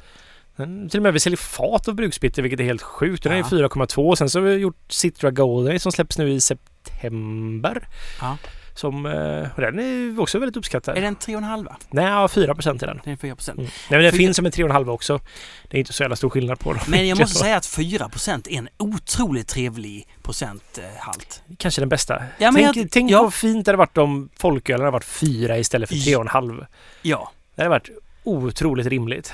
Den, 0.56 0.88
till 0.88 0.98
och 0.98 1.02
med 1.02 1.12
vi 1.12 1.20
säljer 1.20 1.36
fat 1.36 1.88
av 1.88 1.94
Bruksbitter 1.94 2.42
vilket 2.42 2.60
är 2.60 2.64
helt 2.64 2.82
sjukt. 2.82 3.22
Den 3.22 3.32
är 3.32 3.36
Ja. 3.36 3.44
4,2. 3.44 4.14
Sen 4.14 4.30
så 4.30 4.38
har 4.40 4.44
vi 4.46 4.54
gjort 4.54 4.76
Citra 4.88 5.30
Golden 5.30 5.80
som 5.80 5.92
släpps 5.92 6.18
nu 6.18 6.30
i 6.30 6.40
september. 6.40 7.88
Ja. 8.20 8.36
Som, 8.74 9.06
eh, 9.06 9.48
och 9.54 9.60
den 9.60 9.78
är 9.78 10.20
också 10.20 10.38
väldigt 10.38 10.56
uppskattad. 10.56 10.96
Är 10.96 11.00
den 11.02 11.16
3,5? 11.16 11.68
Nej, 11.90 12.04
ja, 12.04 12.28
4 12.28 12.54
procent 12.54 12.82
är 12.82 12.86
den. 12.86 13.00
Den 13.04 13.12
är 13.12 13.16
4 13.16 13.34
procent. 13.36 13.58
Mm. 13.58 13.70
Nej 13.90 13.98
men 13.98 14.02
den 14.02 14.12
Fyra- 14.12 14.18
finns 14.18 14.36
som 14.36 14.46
en 14.46 14.52
3,5 14.52 14.88
också. 14.90 15.20
Det 15.68 15.76
är 15.76 15.78
inte 15.78 15.92
så 15.92 16.02
jävla 16.02 16.16
stor 16.16 16.30
skillnad 16.30 16.58
på 16.58 16.72
dem. 16.72 16.82
Men 16.88 17.08
jag 17.08 17.18
måste 17.18 17.38
säga 17.44 17.56
att 17.56 17.66
4 17.66 18.08
procent 18.08 18.46
är 18.48 18.58
en 18.58 18.68
otroligt 18.78 19.48
trevlig 19.48 20.08
procenthalt. 20.22 21.42
Kanske 21.58 21.80
den 21.80 21.88
bästa. 21.88 22.22
Ja, 22.38 22.52
tänk 22.54 22.76
jag- 22.76 22.90
tänk 22.90 23.10
ja. 23.10 23.22
vad 23.22 23.34
fint 23.34 23.64
det 23.64 23.68
hade 23.70 23.78
varit 23.78 23.98
om 23.98 24.28
folkölen 24.38 24.80
hade 24.80 24.90
varit 24.92 25.04
4 25.04 25.58
istället 25.58 25.88
för 25.88 25.96
Ja. 26.10 26.22
3,5. 26.24 26.66
Ja, 27.02 27.32
Det 27.54 27.62
hade 27.62 27.70
varit 27.70 27.88
otroligt 28.24 28.86
rimligt. 28.86 29.32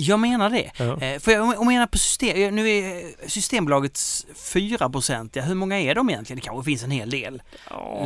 Jag 0.00 0.20
menar 0.20 0.50
det. 0.50 0.70
Ja. 0.76 1.00
Eh, 1.00 1.18
För 1.18 1.32
jag, 1.32 1.42
om 1.42 1.52
jag 1.54 1.66
menar 1.66 1.86
på 1.86 1.98
system, 1.98 2.54
nu 2.54 2.68
är 2.68 3.02
Systembolagets 3.28 4.26
4 4.52 4.90
ja, 5.32 5.42
hur 5.42 5.54
många 5.54 5.80
är 5.80 5.94
de 5.94 6.10
egentligen? 6.10 6.40
Det 6.40 6.46
kanske 6.46 6.64
finns 6.64 6.84
en 6.84 6.90
hel 6.90 7.10
del. 7.10 7.42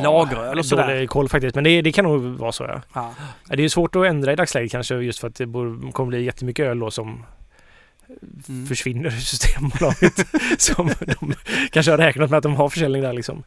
Lageröl 0.03 0.59
och 0.59 0.65
sådär. 0.65 0.87
Dålig 0.87 1.09
koll 1.09 1.29
faktiskt, 1.29 1.55
men 1.55 1.63
det, 1.63 1.81
det 1.81 1.91
kan 1.91 2.05
nog 2.05 2.21
vara 2.23 2.51
så 2.51 2.63
ja. 2.63 2.81
Ja. 2.93 3.13
Det 3.47 3.53
är 3.53 3.57
ju 3.57 3.69
svårt 3.69 3.95
att 3.95 4.05
ändra 4.05 4.33
i 4.33 4.35
dagsläget 4.35 4.71
kanske 4.71 4.95
just 4.95 5.19
för 5.19 5.27
att 5.27 5.35
det 5.35 5.45
kommer 5.91 6.05
bli 6.05 6.23
jättemycket 6.23 6.65
öl 6.65 6.79
då 6.79 6.91
som 6.91 7.25
Mm. 8.49 8.67
försvinner 8.67 9.05
ur 9.05 9.11
Systembolaget. 9.11 10.25
som 10.57 10.91
de 10.99 11.33
kanske 11.71 11.91
har 11.91 11.97
räknat 11.97 12.29
med 12.29 12.37
att 12.37 12.43
de 12.43 12.55
har 12.55 12.69
försäljning 12.69 13.01
där 13.01 13.13
liksom. 13.13 13.43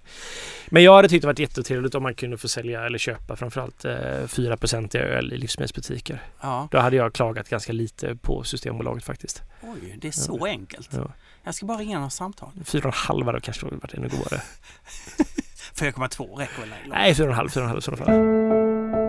Men 0.69 0.83
jag 0.83 0.97
hade 0.97 1.09
tyckt 1.09 1.23
det 1.23 1.27
varit 1.27 1.39
jättetrevligt 1.39 1.95
om 1.95 2.03
man 2.03 2.15
kunde 2.15 2.39
få 2.39 2.49
sälja 2.49 2.87
eller 2.87 2.99
köpa 2.99 3.37
framförallt 3.37 3.85
eh, 3.85 3.91
4% 3.93 4.97
öl 4.97 5.33
i 5.33 5.39
livsmedelsbutiker. 5.39 6.23
ja. 6.41 6.69
Då 6.71 6.79
hade 6.79 6.97
jag 6.97 7.13
klagat 7.13 7.49
ganska 7.49 7.73
lite 7.73 8.17
på 8.17 8.45
Systembolaget 8.45 9.05
faktiskt. 9.05 9.43
Oj, 9.63 9.99
det 10.01 10.09
är 10.09 10.13
så 10.13 10.47
enkelt. 10.47 10.89
Ja. 10.93 11.13
Jag 11.45 11.55
ska 11.55 11.67
bara 11.67 11.79
ringa 11.79 11.99
några 11.99 12.11
samtal. 12.11 12.51
4,5 12.65 13.25
hade 13.25 13.41
kanske 13.41 13.67
varit 13.67 13.95
ännu 13.95 14.09
godare. 14.09 14.43
4,2 15.75 16.37
räcker 16.37 16.61
väl? 16.61 16.69
Nej, 16.89 17.13
4,5 17.13 17.49
4,5 17.49 17.79
i 17.79 17.83
sådana 17.83 18.05
fall. 18.05 19.06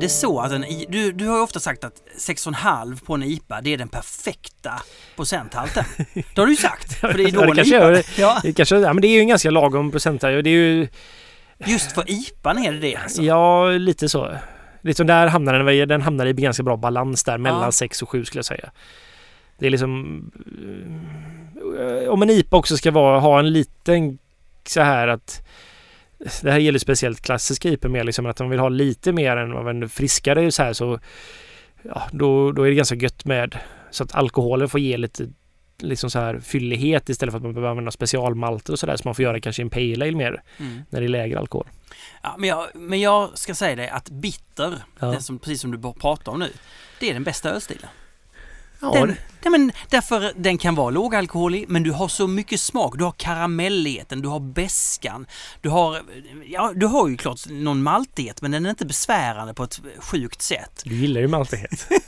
Det 0.00 0.08
så 0.08 0.40
att 0.40 0.52
en, 0.52 0.64
du, 0.88 1.12
du 1.12 1.26
har 1.28 1.36
ju 1.36 1.42
ofta 1.42 1.60
sagt 1.60 1.84
att 1.84 2.02
6,5 2.18 3.04
på 3.04 3.14
en 3.14 3.22
IPA 3.22 3.60
det 3.60 3.72
är 3.74 3.78
den 3.78 3.88
perfekta 3.88 4.72
procenthalten. 5.16 5.84
Det 6.14 6.38
har 6.38 6.46
du 6.46 6.52
ju 6.52 6.56
sagt. 6.56 6.92
För 6.92 7.12
det 7.14 7.22
är 7.22 7.32
då 7.32 7.40
Ja, 7.40 7.46
det 7.46 7.54
kanske 7.56 7.76
IPA. 7.76 7.90
det. 7.90 8.18
Ja, 8.18 8.40
Det 8.42 8.52
kanske, 8.52 8.76
ja, 8.78 8.92
men 8.92 9.00
det 9.02 9.08
är 9.08 9.12
ju 9.14 9.20
en 9.20 9.28
ganska 9.28 9.50
lagom 9.50 9.90
procent 9.90 10.22
här. 10.22 10.30
Det 10.42 10.50
är 10.50 10.52
ju, 10.52 10.88
just 11.66 11.92
för 11.92 12.04
IPAn 12.10 12.58
är 12.58 12.72
det 12.72 12.78
det 12.78 12.96
alltså. 12.96 13.22
ja, 13.22 13.68
lite 13.70 14.08
så. 14.08 14.36
Liksom 14.82 15.06
där 15.06 15.26
hamnar 15.26 15.54
den, 15.58 15.88
den 15.88 16.02
hamnar 16.02 16.26
i 16.26 16.32
ganska 16.32 16.62
bra 16.62 16.76
balans 16.76 17.24
där 17.24 17.38
mellan 17.38 17.62
Ja. 17.62 17.72
6 17.72 18.02
och 18.02 18.08
7 18.08 18.24
skulle 18.24 18.38
jag 18.38 18.44
säga. 18.44 18.70
Det 19.58 19.66
är 19.66 19.70
liksom... 19.70 20.22
eh, 21.80 22.08
Om 22.08 22.22
en 22.22 22.30
IPA 22.30 22.56
också 22.56 22.76
ska 22.76 22.90
vara, 22.90 23.20
ha 23.20 23.38
en 23.38 23.52
liten 23.52 24.18
så 24.66 24.80
här 24.80 25.08
att 25.08 25.42
det 26.42 26.50
här 26.50 26.58
gäller 26.58 26.78
speciellt 26.78 27.20
klassiska 27.20 27.68
IPA 27.68 27.88
mer 27.88 28.04
liksom 28.04 28.26
att 28.26 28.36
de 28.36 28.50
vill 28.50 28.58
ha 28.60 28.68
lite 28.68 29.12
mer 29.12 29.36
än 29.36 29.52
vad 29.52 29.68
en 29.68 29.88
friskare 29.88 30.52
så 30.52 30.62
här 30.62 30.72
så 30.72 30.98
ja, 31.82 32.02
då, 32.12 32.52
då 32.52 32.62
är 32.62 32.68
det 32.68 32.74
ganska 32.74 32.94
gött 32.94 33.24
med 33.24 33.58
så 33.90 34.04
att 34.04 34.14
alkoholen 34.14 34.68
får 34.68 34.80
ge 34.80 34.96
lite 34.96 35.28
liksom 35.80 36.10
så 36.10 36.18
här 36.18 36.40
fyllighet 36.40 37.08
istället 37.08 37.32
för 37.32 37.36
att 37.36 37.42
man 37.42 37.54
behöver 37.54 37.70
använda 37.70 37.90
specialmalter 37.90 38.72
och 38.72 38.78
sådär 38.78 38.96
som 38.96 39.08
man 39.08 39.14
får 39.14 39.22
göra 39.22 39.40
kanske 39.40 39.62
i 39.62 39.64
en 39.64 39.70
pale 39.70 40.04
ale 40.06 40.16
mer 40.16 40.42
Mm. 40.58 40.82
när 40.90 41.00
det 41.00 41.06
är 41.06 41.08
lägre 41.08 41.38
alkohol. 41.38 41.66
Ja, 42.22 42.34
men, 42.38 42.48
jag, 42.48 42.66
men 42.74 43.00
jag 43.00 43.38
ska 43.38 43.54
säga 43.54 43.76
dig 43.76 43.88
att 43.88 44.10
bitter, 44.10 44.74
Ja. 45.00 45.06
den 45.06 45.22
som, 45.22 45.38
precis 45.38 45.60
som 45.60 45.70
du 45.70 45.92
pratar 45.92 46.32
om 46.32 46.38
nu, 46.38 46.52
det 47.00 47.10
är 47.10 47.14
den 47.14 47.24
bästa 47.24 47.50
ölstilen. 47.50 47.88
Ja, 48.80 48.92
Den, 48.92 49.08
nej, 49.08 49.50
men 49.50 49.72
därför 49.90 50.32
den 50.36 50.58
kan 50.58 50.74
vara 50.74 50.90
lågalkoholig 50.90 51.64
men 51.68 51.82
du 51.82 51.92
har 51.92 52.08
så 52.08 52.26
mycket 52.26 52.60
smak. 52.60 52.98
Du 52.98 53.04
har 53.04 53.12
karamelligheten, 53.12 54.22
du 54.22 54.28
har 54.28 54.40
beskan, 54.40 55.26
du 55.60 55.68
har, 55.68 56.02
ja, 56.46 56.72
du 56.76 56.86
har 56.86 57.08
ju 57.08 57.16
klart 57.16 57.40
någon 57.48 57.82
maltighet 57.82 58.42
men 58.42 58.50
den 58.50 58.66
är 58.66 58.70
inte 58.70 58.86
besvärande 58.86 59.54
på 59.54 59.62
ett 59.64 59.80
sjukt 59.98 60.42
sätt. 60.42 60.82
Du 60.84 60.94
gillar 60.94 61.20
ju 61.20 61.28
maltighet. 61.28 61.88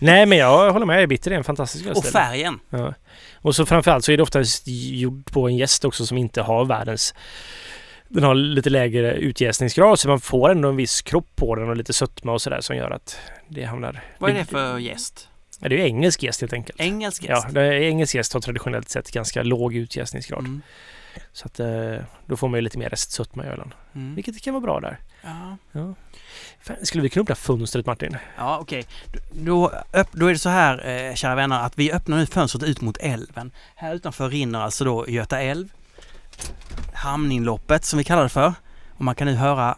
Nej 0.00 0.26
men 0.26 0.38
jag 0.38 0.72
håller 0.72 0.86
med, 0.86 1.08
bitter 1.08 1.30
är 1.30 1.34
en 1.36 1.44
fantastisk 1.44 1.84
Och 1.84 1.90
ölstil. 1.90 2.12
färgen. 2.12 2.60
Ja. 2.70 2.94
Och 3.40 3.56
så 3.56 3.66
framförallt 3.66 4.04
så 4.04 4.12
är 4.12 4.16
det 4.16 4.22
oftast 4.22 4.62
gjord 4.66 5.32
på 5.32 5.48
en 5.48 5.56
gäst 5.56 5.84
också 5.84 6.06
som 6.06 6.18
inte 6.18 6.42
har 6.42 6.64
världens 6.64 7.14
den 8.08 8.24
har 8.24 8.34
lite 8.34 8.70
lägre 8.70 9.14
utjäsningsgrad 9.14 9.98
så 9.98 10.08
man 10.08 10.20
får 10.20 10.50
ändå 10.50 10.68
en 10.68 10.76
viss 10.76 11.02
kropp 11.02 11.36
på 11.36 11.54
den 11.54 11.68
och 11.68 11.76
lite 11.76 11.92
sötma 11.92 12.32
och 12.32 12.42
sådär 12.42 12.60
som 12.60 12.76
gör 12.76 12.90
att 12.90 13.18
det 13.48 13.64
hamnar... 13.64 14.04
Vad 14.18 14.30
är 14.30 14.34
det 14.34 14.44
för 14.44 14.78
gäst? 14.78 15.28
Ja, 15.60 15.68
det 15.68 15.74
är 15.74 15.78
ju 15.78 15.84
engelsk 15.84 16.22
jäst 16.22 16.40
helt 16.40 16.52
enkelt. 16.52 16.80
Engelsk 16.80 17.24
Ja, 17.28 17.46
det 17.50 17.60
är, 17.60 17.72
engelsk 17.72 18.14
jäst 18.14 18.32
har 18.32 18.40
traditionellt 18.40 18.88
sett 18.88 19.10
ganska 19.10 19.42
låg 19.42 19.74
utjäsningsgrad. 19.74 20.38
Mm. 20.44 20.62
Så 21.32 21.46
att 21.46 21.60
eh, 21.60 21.94
då 22.26 22.36
får 22.36 22.48
man 22.48 22.58
ju 22.58 22.62
lite 22.62 22.78
mer 22.78 22.88
restsötma 22.88 23.44
i 23.44 23.48
ölen. 23.48 23.74
Mm. 23.94 24.14
Vilket 24.14 24.42
kan 24.42 24.54
vara 24.54 24.60
bra 24.62 24.80
där. 24.80 24.98
Ja, 25.22 25.56
Ja. 25.72 25.94
Fan, 26.62 26.76
skulle 26.82 27.02
vi 27.02 27.08
kunna 27.08 27.22
öppna 27.22 27.34
fönstret 27.34 27.86
Martin? 27.86 28.16
ja 28.38 28.58
okej. 28.60 28.84
Då, 29.32 29.72
öpp- 29.92 30.08
då 30.12 30.26
är 30.26 30.32
det 30.32 30.38
så 30.38 30.48
här, 30.48 30.88
eh, 31.08 31.14
kära 31.14 31.34
vänner, 31.34 31.60
att 31.66 31.78
vi 31.78 31.92
öppnar 31.92 32.16
nu 32.16 32.26
fönstret 32.26 32.62
ut 32.64 32.80
mot 32.80 32.96
älven. 32.96 33.50
Här 33.74 33.94
utanför 33.94 34.28
rinner 34.28 34.60
alltså 34.60 34.84
då 34.84 35.08
Göta 35.08 35.40
älv. 35.40 35.68
Hamninloppet 36.98 37.84
som 37.84 37.98
vi 37.98 38.04
kallar 38.04 38.22
det 38.22 38.28
för. 38.28 38.54
Och 38.96 39.04
man 39.04 39.14
kan 39.14 39.26
nu 39.26 39.34
höra 39.34 39.76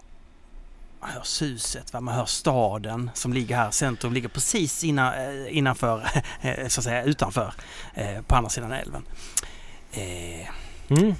man 1.00 1.10
hör 1.10 1.22
suset, 1.22 1.92
va? 1.92 2.00
man 2.00 2.14
hör 2.14 2.24
staden 2.24 3.10
som 3.14 3.32
ligger 3.32 3.56
här. 3.56 3.70
Centrum 3.70 4.12
ligger 4.12 4.28
precis 4.28 4.84
innan, 4.84 5.14
eh, 5.14 5.56
innanför, 5.56 6.02
eh, 6.40 6.68
så 6.68 6.80
att 6.80 6.84
säga 6.84 7.02
utanför, 7.04 7.54
eh, 7.94 8.22
på 8.26 8.34
andra 8.36 8.50
sidan 8.50 8.72
älven. 8.72 9.02
Eh, 9.92 10.48
Mm. 10.88 11.14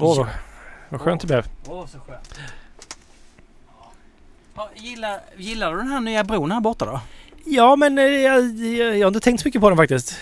Åh, 0.00 0.16
Ja. 0.18 0.26
vad, 0.88 1.00
skönt 1.00 1.20
det 1.20 1.26
blev. 1.26 1.46
Åh, 1.66 1.86
så 1.86 1.98
skönt. 1.98 2.38
Ja, 4.56 4.70
gillar, 4.74 5.20
gillar 5.36 5.70
du 5.72 5.76
den 5.78 5.88
här 5.88 6.00
nya 6.00 6.24
bron 6.24 6.50
här 6.52 6.60
borta 6.60 6.84
då? 6.84 7.00
Ja, 7.44 7.76
men 7.76 7.96
jag, 7.96 8.40
jag, 8.44 8.98
jag 8.98 9.06
har 9.06 9.08
inte 9.08 9.20
tänkt 9.20 9.40
så 9.42 9.48
mycket 9.48 9.60
på 9.60 9.68
den 9.70 9.76
faktiskt. 9.76 10.16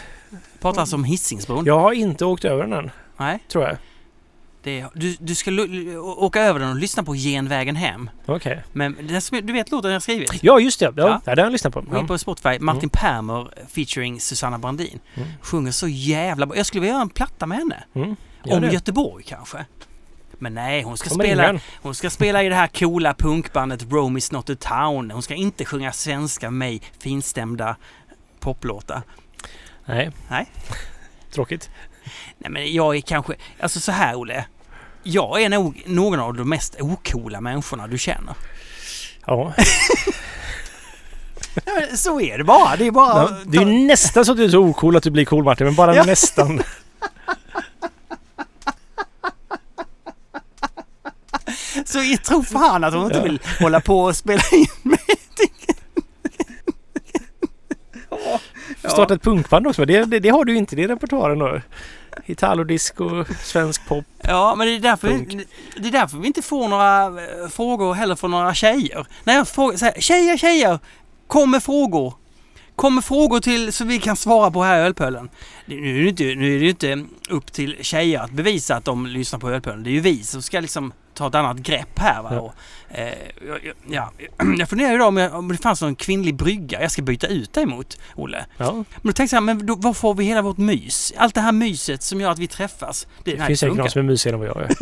Pratar 0.61 0.81
alltså 0.81 0.97
om 0.97 1.05
Hisingsbron? 1.05 1.65
Jag 1.65 1.79
har 1.81 1.93
inte 1.93 2.25
åkt 2.25 2.45
över 2.45 2.63
den 2.63 2.73
än, 2.73 2.91
Nej, 3.17 3.39
tror 3.49 3.65
jag. 3.65 3.77
Det, 4.63 4.85
du, 4.95 5.17
du 5.21 5.35
ska 5.35 5.51
åka 6.01 6.41
över 6.43 6.61
den 6.61 6.69
och 6.71 6.77
lyssna 6.77 7.03
på 7.03 7.15
Genvägen 7.15 7.77
hem. 7.77 8.11
Okej. 8.27 8.63
Men 8.73 8.97
den 9.01 9.47
du 9.47 9.53
vet 9.53 9.71
låten 9.71 9.91
jag 9.93 10.03
skrivit? 10.03 10.43
Ja, 10.43 10.61
just 10.61 10.81
det. 10.81 10.85
Ja, 10.85 10.93
Ja. 10.97 11.21
ja. 11.25 11.35
det 11.35 11.41
har 11.43 11.47
jag 11.47 11.53
lyssnat 11.53 11.73
på. 11.75 11.81
In 11.81 11.87
Ja. 11.93 12.07
på 12.07 12.19
Spotify, 12.19 12.59
Martin 12.59 12.91
Permer 12.91 13.51
featuring 13.69 14.21
Susanna 14.21 14.59
Brandin. 14.59 15.01
Mm. 15.15 15.29
Sjunger 15.43 15.73
så 15.73 15.89
jävla 15.89 16.47
bra. 16.47 16.57
Jag 16.57 16.67
skulle 16.67 16.81
vilja 16.81 16.93
göra 16.95 17.03
en 17.03 17.09
platta 17.11 17.47
med 17.47 17.59
henne. 17.59 17.85
Mm. 17.95 18.17
Om 18.43 18.61
det. 18.61 18.73
Göteborg 18.73 19.25
kanske. 19.25 19.65
Men 20.39 20.55
nej, 20.55 20.83
hon 20.83 20.97
ska, 20.97 21.11
spela, 21.11 21.43
den. 21.43 21.61
hon 21.83 21.95
ska 21.95 22.11
spela 22.11 22.43
i 22.43 22.49
det 22.49 22.55
här 22.55 22.67
coola 22.67 23.15
punkbandet 23.15 23.93
Rome 23.93 24.19
is 24.19 24.33
not 24.33 24.51
a 24.51 24.57
town. 24.61 25.11
Hon 25.11 25.23
ska 25.23 25.35
inte 25.35 25.65
sjunga 25.65 25.93
svenska 25.93 26.51
med 26.51 26.59
mig 26.59 26.83
finstämda 26.99 27.77
poplåtar. 28.41 29.03
Nej. 29.85 30.11
Nej. 30.31 30.47
Tråkigt. 31.33 31.71
Nej 32.39 32.51
men 32.51 32.73
jag 32.73 32.97
är 32.97 33.01
kanske, 33.01 33.35
alltså 33.61 33.81
så 33.81 33.93
här 33.93 34.15
Olle. 34.17 34.45
Jag 35.03 35.43
är 35.43 35.49
nog 35.49 35.83
någon 35.87 36.21
av 36.21 36.35
de 36.35 36.49
mest 36.49 36.77
ocoola 36.81 37.41
människorna 37.41 37.87
du 37.87 37.99
känner. 37.99 38.35
Ja. 39.27 39.53
Ja, 41.65 41.73
men 41.89 41.99
så 41.99 42.21
är 42.21 42.39
det 42.39 42.45
bara. 42.45 42.77
Det 42.77 42.87
är 42.87 42.91
bara... 42.91 43.23
Ja, 43.23 43.31
det 43.47 43.59
är 43.59 43.65
ju 43.65 43.87
nästan 43.87 44.25
så 44.25 44.33
att 44.33 44.39
du 44.39 44.45
är 44.45 44.49
så 44.49 44.59
ocool 44.59 44.97
att 44.97 45.03
du 45.03 45.11
blir 45.11 45.25
cool 45.25 45.45
Martin, 45.45 45.67
men 45.67 45.75
bara 45.75 45.95
Ja. 45.95 46.05
nästan. 46.05 46.63
Så 51.85 51.99
jag 51.99 52.23
tror 52.25 52.43
fan 52.43 52.85
att 52.85 52.95
hon 52.95 53.05
inte 53.05 53.17
Ja. 53.17 53.23
vill 53.23 53.41
hålla 53.61 53.81
på 53.81 54.01
och 54.01 54.17
spela 54.17 54.43
in 54.53 54.67
med 54.83 54.99
Starta 58.85 59.15
ett 59.15 59.23
punkband 59.23 59.67
också, 59.67 59.85
det, 59.85 60.05
det, 60.05 60.19
det 60.21 60.29
har 60.29 60.45
du 60.45 60.57
inte 60.57 60.77
i 60.77 60.87
repertoaren 60.87 61.39
då. 61.39 61.61
Italodisco, 62.27 63.25
svensk 63.45 63.87
pop. 63.87 64.05
Ja, 64.23 64.55
men 64.55 64.67
det 64.67 64.75
är, 64.75 64.81
därför, 64.81 65.09
Punk. 65.09 65.47
det 65.77 65.89
är 65.89 65.93
därför 65.93 66.19
vi 66.19 66.27
inte 66.27 66.43
får 66.43 66.69
några 66.69 67.05
eh, 67.05 67.49
frågor 67.49 67.95
heller 67.95 68.17
från 68.17 68.31
några 68.31 68.55
tjejer. 68.55 69.07
När 69.25 69.35
jag 69.35 69.49
frågar 69.49 69.77
så 69.77 69.85
här, 69.85 69.95
tjejer, 70.01 70.37
tjejer, 70.37 70.79
kom 71.27 71.51
med 71.51 71.63
frågor. 71.63 72.15
Kom 72.77 72.95
med 72.95 73.05
frågor 73.05 73.41
till 73.41 73.73
så 73.73 73.85
vi 73.85 73.99
kan 73.99 74.17
svara 74.17 74.51
på 74.51 74.63
här 74.63 74.79
i 74.79 74.83
Ölpölen. 74.83 75.29
Nu 75.65 75.99
är, 75.99 76.03
det 76.03 76.09
inte, 76.09 76.25
nu 76.25 76.55
är 76.55 76.59
det 76.59 76.65
ju 76.65 76.71
inte 76.71 77.05
upp 77.29 77.53
till 77.53 77.77
tjejer 77.81 78.21
att 78.21 78.31
bevisa 78.31 78.77
att 78.77 78.85
de 78.85 79.07
lyssnar 79.07 79.39
på 79.39 79.51
Ölpölen. 79.51 79.83
Det 79.83 79.91
är 79.91 79.93
ju 79.93 80.01
vi 80.01 80.23
som 80.23 80.43
ska 80.43 80.61
liksom 80.61 80.93
ta 81.15 81.27
ett 81.29 81.35
annat 81.35 81.57
grepp 81.57 81.99
här. 81.99 82.23
Va? 82.23 82.41
Och, 82.41 82.55
eh, 82.89 83.15
jag- 83.47 83.73
ja, 83.91 84.13
jag 84.59 84.69
funderar 84.69 84.93
ju 84.93 84.99
då 84.99 85.05
om, 85.07 85.17
jag, 85.17 85.35
om 85.35 85.49
det 85.49 85.57
fanns 85.59 85.83
någon 85.83 85.95
kvinnlig 85.97 86.35
brygga 86.35 86.83
jag 86.83 86.91
ska 86.91 87.03
byta 87.03 87.27
ut 87.27 87.53
dig 87.53 87.67
mot, 87.67 87.99
Olle. 88.15 88.47
Ja, 88.57 88.73
Men 88.73 88.85
då 89.03 89.13
tänkte 89.13 89.37
jag, 89.37 89.43
men 89.43 89.67
då, 89.67 89.75
var 89.75 89.93
får 89.95 90.15
vi 90.15 90.25
hela 90.25 90.43
vårt 90.43 90.59
mys? 90.59 91.13
Allt 91.17 91.35
det 91.35 91.41
här 91.41 91.53
myset 91.53 92.03
som 92.03 92.21
gör 92.21 92.31
att 92.31 92.39
vi 92.39 92.47
träffas. 92.47 93.07
Det, 93.25 93.35
det 93.37 93.47
finns 93.47 93.61
säkert 93.61 93.77
någon 93.77 93.91
som 93.91 93.99
är 93.99 94.03
mysigare 94.03 94.35
än 94.35 94.41
vad 94.41 94.49
jag 94.49 94.57
är. 94.63 94.77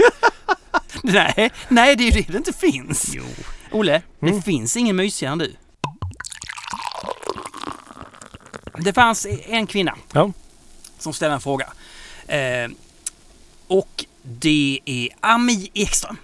Nej, 1.03 1.51
nej 1.69 1.97
det 1.97 2.03
är 2.09 2.13
ju 2.13 2.23
det 2.23 2.33
det 2.33 2.39
inte 2.39 2.53
finns. 2.53 3.11
Jo. 3.15 3.25
Olle, 3.73 4.03
det 4.21 4.27
Mm. 4.29 4.43
finns 4.43 4.77
ingen 4.77 4.97
mysigare 4.97 5.33
än 5.33 5.39
du. 5.39 5.55
Det 8.79 8.93
fanns 8.93 9.27
en 9.47 9.67
kvinna 9.67 9.95
Ja. 10.13 10.33
som 10.99 11.13
ställde 11.13 11.35
en 11.35 11.41
fråga. 11.41 11.67
Eh, 12.27 12.71
och 13.67 14.05
det 14.29 14.81
är 14.85 15.09
Ami 15.21 15.71
Ekström 15.75 16.17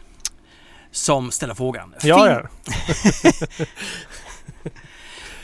som 0.90 1.30
ställer 1.30 1.54
frågan. 1.54 1.94
Ja, 2.02 2.26
Fin- 2.26 2.48
ja. 3.60 3.66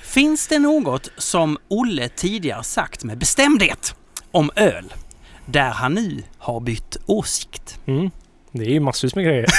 Finns 0.03 0.47
det 0.47 0.59
något 0.59 1.09
som 1.17 1.59
Olle 1.69 2.09
tidigare 2.09 2.63
sagt 2.65 3.05
med 3.05 3.19
bestämdhet 3.19 3.95
om 4.33 4.51
öl 4.57 4.93
där 5.47 5.71
han 5.71 5.95
nu 5.95 6.23
har 6.39 6.61
bytt 6.61 6.97
åsikt? 7.07 7.79
Mm. 7.87 8.11
Det 8.53 8.65
är 8.65 8.71
ju 8.71 8.81
massvis 8.81 9.15
med 9.15 9.25
grejer. 9.25 9.47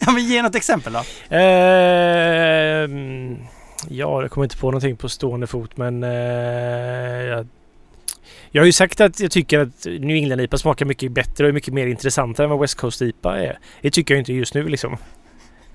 Ja, 0.00 0.12
men 0.12 0.24
ge 0.24 0.42
något 0.42 0.54
exempel 0.54 0.92
då. 0.92 0.98
Ehm, 1.36 3.36
ja, 3.88 4.22
jag 4.22 4.30
kommer 4.30 4.44
inte 4.44 4.56
på 4.56 4.66
någonting 4.66 4.96
på 4.96 5.08
stående 5.08 5.46
fot 5.46 5.76
men 5.76 6.02
eh, 6.02 6.10
jag, 7.22 7.46
jag 8.56 8.62
har 8.62 8.66
ju 8.66 8.72
sagt 8.72 9.00
att 9.00 9.20
jag 9.20 9.30
tycker 9.30 9.58
att 9.58 9.84
New 9.84 10.16
England 10.16 10.40
IPA 10.40 10.58
smakar 10.58 10.86
mycket 10.86 11.12
bättre 11.12 11.44
och 11.44 11.48
är 11.48 11.52
mycket 11.52 11.74
mer 11.74 11.86
intressantare 11.86 12.44
än 12.44 12.50
vad 12.50 12.60
West 12.60 12.74
Coast 12.74 13.02
IPA 13.02 13.38
är. 13.38 13.58
Det 13.80 13.90
tycker 13.90 14.14
jag 14.14 14.20
inte 14.20 14.32
just 14.32 14.54
nu 14.54 14.68
liksom. 14.68 14.96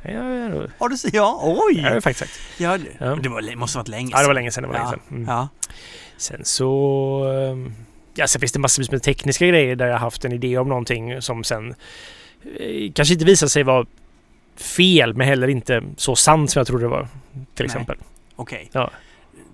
Ja, 0.03 0.11
ja, 0.11 0.67
Har 0.77 0.89
du 0.89 0.95
Ja, 1.13 1.39
oj! 1.43 1.75
det 1.75 1.81
har 1.81 1.91
jag 1.93 2.03
faktiskt 2.03 2.19
sagt. 2.31 2.59
Ja, 2.59 2.77
det, 2.77 3.05
Ja. 3.05 3.15
var, 3.15 3.55
måste 3.55 3.77
varit 3.77 3.87
länge 3.87 4.09
Ja, 4.11 4.21
det 4.21 4.27
var 4.27 4.33
länge 4.33 4.51
sedan. 4.51 4.63
Det 4.63 4.69
var 4.69 4.75
Ja, 4.75 4.83
länge 4.83 4.91
sedan. 5.07 5.17
Mm. 5.17 5.27
Ja. 5.27 5.47
Sen 6.17 6.45
så... 6.45 7.49
ehm, 7.51 7.73
Ja, 8.13 8.27
sen 8.27 8.39
finns 8.39 8.51
det 8.51 8.59
massvis 8.59 8.91
med 8.91 9.03
tekniska 9.03 9.47
grejer 9.47 9.75
där 9.75 9.87
jag 9.87 9.97
haft 9.97 10.25
en 10.25 10.31
idé 10.31 10.57
om 10.57 10.69
någonting 10.69 11.21
som 11.21 11.43
sen 11.43 11.75
eh, 12.59 12.91
kanske 12.93 13.13
inte 13.13 13.25
visar 13.25 13.47
sig 13.47 13.63
vara 13.63 13.85
fel 14.55 15.13
men 15.13 15.27
heller 15.27 15.47
inte 15.47 15.83
så 15.97 16.15
sant 16.15 16.51
som 16.51 16.59
jag 16.59 16.67
trodde 16.67 16.83
det 16.83 16.87
var. 16.89 17.07
Till 17.33 17.41
Nej. 17.57 17.65
exempel. 17.65 17.97
Okej. 18.35 18.69
Ja. 18.71 18.91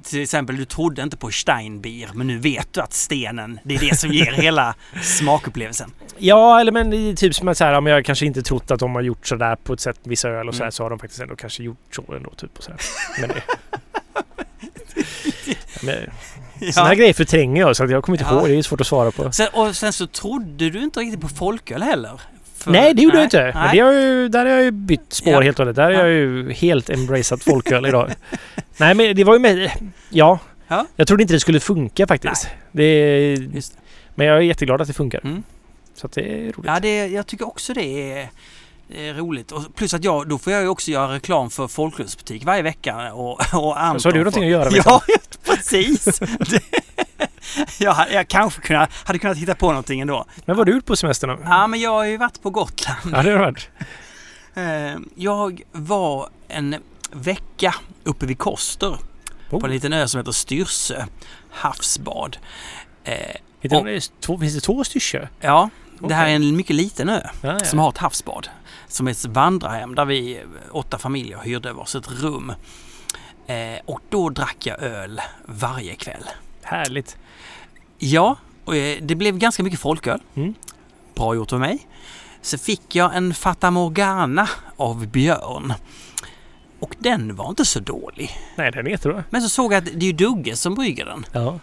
Till 0.04 0.22
exempel, 0.22 0.58
du 0.58 0.66
trodde 0.66 1.02
inte 1.04 1.18
på 1.18 1.32
Steinbier, 1.32 2.10
men 2.14 2.28
nu 2.28 2.38
vet 2.38 2.74
du 2.74 2.82
att 2.82 2.94
stenen, 2.94 3.60
det 3.64 3.76
är 3.76 3.80
det 3.80 3.96
som 4.00 4.12
ger 4.14 4.32
hela 4.32 4.76
smakupplevelsen. 5.02 5.92
Ja, 6.18 6.60
eller 6.60 6.72
men 6.72 6.90
det 6.90 6.98
är 6.98 7.14
typ 7.16 7.36
som 7.36 7.48
att 7.48 7.58
så 7.58 7.64
här, 7.64 7.74
om 7.74 7.86
jag 7.88 8.06
kanske 8.06 8.26
inte 8.26 8.42
trott 8.42 8.72
att 8.72 8.80
de 8.80 8.96
har 8.96 9.02
gjort 9.02 9.28
sådär 9.28 9.56
på 9.56 9.74
ett 9.74 9.80
sätt, 9.80 10.00
vissa 10.04 10.30
öl 10.30 10.48
och 10.48 10.56
så 10.56 10.58
här, 10.60 10.64
Mm. 10.66 10.72
så 10.72 10.84
har 10.84 10.90
de 10.90 11.00
faktiskt 11.00 11.22
ändå 11.22 11.36
kanske 11.36 11.64
gjort 11.64 11.96
så 11.96 12.14
ändå. 12.16 12.30
Typ 12.30 12.58
och 12.58 12.64
så 12.64 12.72
här. 12.72 12.80
Men 13.22 13.30
det... 13.30 13.42
Ja, 15.46 15.54
men, 15.82 16.74
Sådana 16.74 16.88
här 16.90 16.96
grejer 16.96 17.14
förtränger 17.14 17.62
jag 17.62 17.76
så 17.76 17.84
att 17.84 17.90
jag 17.92 18.04
kommer 18.04 18.18
inte 18.18 18.30
Ja. 18.34 18.40
ihåg. 18.40 18.50
Det 18.50 18.56
är 18.58 18.62
svårt 18.62 18.82
att 18.82 18.88
svara 18.88 19.12
på. 19.12 19.32
Sen, 19.32 19.48
och 19.54 19.76
sen 19.76 19.94
så 19.94 20.08
trodde 20.08 20.70
du 20.70 20.84
inte 20.84 21.00
riktigt 21.00 21.22
på 21.22 21.28
folköl 21.28 21.82
heller. 21.84 22.22
För- 22.68 22.72
Nej, 22.72 22.94
det 22.94 23.02
gjorde 23.02 23.18
jag 23.18 23.24
inte. 23.26 23.44
Men 23.44 23.64
Nej. 23.64 23.70
det 23.78 23.80
har 23.84 23.92
ju, 23.94 24.28
där 24.30 24.46
har 24.46 24.52
jag 24.54 24.64
ju 24.64 24.72
bytt 24.72 25.14
spår 25.14 25.34
Ja. 25.34 25.42
helt 25.42 25.60
och 25.60 25.66
hållet. 25.66 25.76
Där 25.76 25.84
har 25.84 25.92
Ja. 25.92 26.00
jag 26.00 26.10
ju 26.10 26.52
helt 26.54 26.90
embraceat 26.90 27.44
folköl 27.44 27.86
idag. 27.86 28.12
Nej, 28.78 28.96
men 28.96 29.16
det 29.16 29.24
var 29.24 29.34
ju 29.34 29.40
med... 29.40 29.72
Ja. 30.10 30.40
Ja. 30.68 30.86
Jag 30.96 31.08
trodde 31.08 31.24
inte 31.24 31.34
det 31.34 31.40
skulle 31.40 31.60
funka 31.60 32.08
faktiskt. 32.08 32.48
Det, 32.72 33.36
det. 33.36 33.72
men 34.16 34.28
jag 34.28 34.38
är 34.38 34.42
jätteglad 34.42 34.82
att 34.82 34.88
det 34.88 34.94
funkar. 34.94 35.22
Mm. 35.24 35.44
Så 35.96 36.08
att 36.08 36.14
det 36.14 36.22
är 36.22 36.44
roligt. 36.44 36.58
Ja, 36.66 36.80
det, 36.80 37.08
jag 37.08 37.28
tycker 37.28 37.48
också 37.48 37.74
det 37.74 38.12
är... 38.12 38.28
Roligt. 39.14 39.52
Och 39.52 39.76
plus 39.76 39.94
att 39.94 40.04
jag, 40.04 40.30
då 40.30 40.38
får 40.38 40.54
jag 40.54 40.62
ju 40.62 40.68
också 40.68 40.92
göra 40.92 41.14
reklam 41.14 41.50
för 41.50 41.68
folkrörelsebutik 41.68 42.46
varje 42.46 42.62
vecka 42.62 43.14
och, 43.14 43.32
och 43.54 43.82
Anton 43.82 44.00
Så 44.00 44.08
har 44.08 44.14
du 44.14 44.20
någonting 44.20 44.44
att 44.44 44.50
göra 44.50 44.70
Ja, 44.86 45.02
precis! 45.46 46.20
Jag, 47.80 48.12
jag 48.12 48.28
kanske 48.28 48.62
kunna, 48.62 48.88
hade 49.06 49.20
kunnat 49.20 49.38
hitta 49.38 49.56
på 49.56 49.68
någonting 49.68 50.00
ändå. 50.02 50.26
Men 50.36 50.44
vad 50.56 50.58
har 50.58 50.66
du 50.66 50.72
gjort 50.76 50.86
på 50.86 50.96
semestern 50.96 51.30
då? 51.30 51.38
Ja, 51.46 51.68
men 51.68 51.80
jag 51.80 51.92
har 51.92 52.04
ju 52.06 52.18
varit 52.18 52.42
på 52.42 52.50
Gotland. 52.50 53.00
Ja, 53.04 53.10
det 53.10 53.16
har 53.18 53.24
du 53.24 53.38
varit. 53.38 53.70
Eh, 54.56 54.96
Jag 55.16 55.62
var 55.72 56.30
en 56.48 56.76
vecka 57.12 57.76
uppe 58.04 58.26
vid 58.26 58.38
Koster 58.40 58.98
Oh. 59.50 59.60
på 59.60 59.66
en 59.66 59.72
liten 59.72 59.94
ö 59.94 60.08
som 60.08 60.18
heter 60.20 60.32
Styrsö 60.32 61.06
havsbad. 61.52 62.38
Eh, 63.04 63.14
Och- 63.78 63.86
det 63.86 63.92
är 63.96 64.22
två, 64.22 64.38
finns 64.40 64.56
det 64.56 64.62
två 64.62 64.84
styrsö? 64.84 65.28
Ja, 65.40 65.70
det 66.00 66.14
här 66.14 66.28
är 66.28 66.36
en 66.36 66.56
mycket 66.56 66.76
liten 66.76 67.10
ö 67.10 67.22
Ja, 67.42 67.54
ja. 67.60 67.60
som 67.66 67.80
har 67.80 67.90
ett 67.90 67.98
havsbad. 67.98 68.50
Som 68.88 69.08
är 69.08 69.12
ett 69.12 69.26
vandrarhem 69.26 69.96
där 69.96 70.06
vi 70.06 70.40
åtta 70.72 70.98
familjer 70.98 71.38
hyrde 71.44 71.74
varsitt 71.74 72.08
rum. 72.22 72.54
Eh, 73.48 73.80
och 73.86 74.00
då 74.10 74.30
drack 74.30 74.58
jag 74.66 74.80
öl 74.82 75.22
varje 75.46 75.96
kväll. 75.96 76.24
Härligt. 76.64 77.18
Ja, 78.00 78.36
och 78.66 78.76
eh, 78.76 78.98
det 79.02 79.16
blev 79.16 79.38
ganska 79.38 79.64
mycket 79.64 79.80
folköl. 79.80 80.22
Mm. 80.36 80.54
Bra 81.16 81.36
gjort 81.36 81.54
av 81.54 81.60
mig. 81.60 81.88
Så 82.42 82.58
fick 82.58 82.96
jag 82.96 83.16
en 83.16 83.34
Fata 83.34 83.72
Morgana 83.72 84.50
av 84.78 85.08
Björn. 85.08 85.74
Och 86.80 86.96
den 87.00 87.36
var 87.36 87.50
inte 87.50 87.66
så 87.66 87.80
dålig. 87.80 88.32
Nej, 88.56 88.72
den 88.72 88.88
är 88.88 88.92
jättebra. 88.92 89.24
Men 89.30 89.42
så 89.42 89.50
såg 89.50 89.74
jag 89.74 89.78
att 89.78 89.86
det 89.86 90.06
är 90.06 90.08
ju 90.08 90.12
Dugges 90.12 90.62
som 90.62 90.76
brygger 90.76 91.06
den. 91.06 91.26
Ja. 91.32 91.60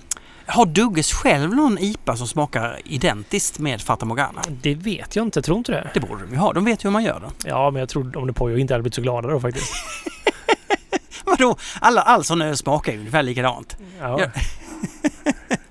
Har 0.47 0.67
Dugges 0.67 1.13
själv 1.13 1.55
någon 1.55 1.79
IPA 1.79 2.17
som 2.17 2.27
smakar 2.27 2.81
identiskt 2.85 3.59
med 3.59 3.83
Fata 3.83 4.07
Morgana? 4.07 4.43
Det 4.63 4.75
vet 4.75 5.17
jag 5.17 5.27
inte, 5.27 5.43
tror 5.43 5.59
inte 5.59 5.73
det. 5.73 5.91
Det 5.95 6.01
borde 6.01 6.23
de 6.25 6.31
ju 6.33 6.37
ha. 6.37 6.53
De 6.53 6.65
vet 6.65 6.85
ju 6.85 6.89
hur 6.89 6.93
man 6.93 7.05
gör 7.05 7.21
den. 7.21 7.31
Ja, 7.45 7.71
men 7.71 7.81
jag 7.81 7.89
tror 7.89 8.17
om 8.17 8.27
det 8.27 8.35
jag 8.39 8.59
inte 8.59 8.75
hade 8.75 8.83
blivit 8.83 8.95
så 8.95 9.03
glada 9.03 9.29
då 9.29 9.41
faktiskt. 9.41 9.73
Vadå? 11.25 11.57
Alla, 11.81 12.03
all 12.03 12.25
sån 12.25 12.43
öl 12.43 12.57
smakar 12.57 12.93
ju 12.93 12.99
ungefär 12.99 13.23
likadant. 13.23 13.77
Ja. 14.01 14.21
Ja. 14.21 14.31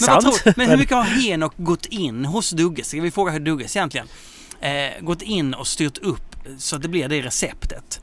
Men, 0.00 0.14
vad 0.14 0.20
tror, 0.22 0.52
men 0.56 0.70
hur 0.70 0.76
mycket 0.76 0.96
har 0.96 1.04
Henok 1.04 1.52
gått 1.56 1.86
in 1.86 2.24
hos 2.24 2.50
Dugges? 2.50 2.88
Ska 2.88 3.00
vi 3.00 3.10
fråga 3.10 3.32
hur 3.32 3.40
Dugges 3.40 3.76
egentligen? 3.76 4.06
Eh, 4.60 4.90
gått 5.00 5.22
in 5.22 5.54
och 5.54 5.66
styrt 5.66 5.98
upp 5.98 6.36
så 6.58 6.76
att 6.76 6.82
det 6.82 6.88
blir 6.88 7.08
det 7.08 7.22
receptet. 7.22 8.00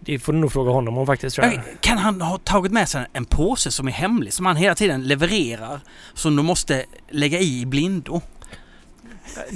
Det 0.00 0.18
får 0.18 0.32
du 0.32 0.38
nog 0.38 0.52
fråga 0.52 0.70
honom 0.70 0.98
om 0.98 1.06
faktiskt 1.06 1.36
tror 1.36 1.46
jag. 1.46 1.62
Kan 1.80 1.98
han 1.98 2.20
ha 2.20 2.38
tagit 2.38 2.72
med 2.72 2.88
sig 2.88 3.06
en 3.12 3.24
påse 3.24 3.70
som 3.70 3.88
är 3.88 3.92
hemlig 3.92 4.32
som 4.32 4.46
han 4.46 4.56
hela 4.56 4.74
tiden 4.74 5.02
levererar 5.02 5.80
som 6.14 6.36
de 6.36 6.46
måste 6.46 6.84
lägga 7.10 7.38
i 7.38 7.60
i 7.60 7.66
blindo? 7.66 8.20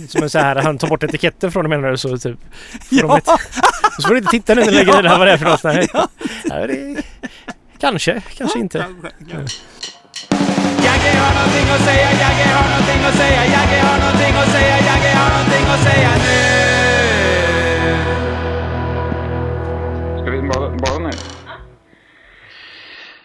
Som 0.08 0.30
så 0.30 0.38
här, 0.38 0.56
han 0.56 0.78
tar 0.78 0.88
bort 0.88 1.02
etiketten 1.02 1.52
från 1.52 1.62
det 1.62 1.68
menar 1.68 1.90
du 1.90 1.98
så 1.98 2.18
typ. 2.18 2.38
Ja. 2.90 3.20
så 3.96 4.02
får 4.08 4.14
du 4.14 4.18
inte 4.18 4.30
titta 4.30 4.54
nu 4.54 4.60
när 4.60 4.66
du 4.70 4.74
lägger 4.74 5.02
det 5.02 5.08
där 5.08 5.18
vad 5.18 5.26
det 5.26 5.32
är 5.32 5.38
för 5.38 5.44
något. 5.44 5.88
Ja. 5.92 6.08
Ja, 6.44 6.66
det, 6.66 7.02
kanske, 7.78 8.22
kanske 8.36 8.58
inte. 8.58 8.86
Jagge 11.08 11.20
har 11.20 11.34
någonting 11.34 11.68
att 11.74 11.80
säga, 11.80 12.08
Jagge 12.22 12.46
har 12.56 12.68
någonting 12.70 13.02
att 13.08 13.14
säga, 13.14 13.42
Jagge 13.54 13.80
har 13.86 13.98
någonting 13.98 14.34
att 14.42 14.50
säga, 14.56 14.76
Jagge 14.88 15.12
har 15.20 15.30
någonting 15.36 15.66
att 15.74 15.82
säga 15.88 16.10
nu. 16.24 16.36
Ska 20.20 20.30
vi 20.30 20.40
bada, 20.48 20.68
bada 20.70 20.98
nu? 20.98 21.10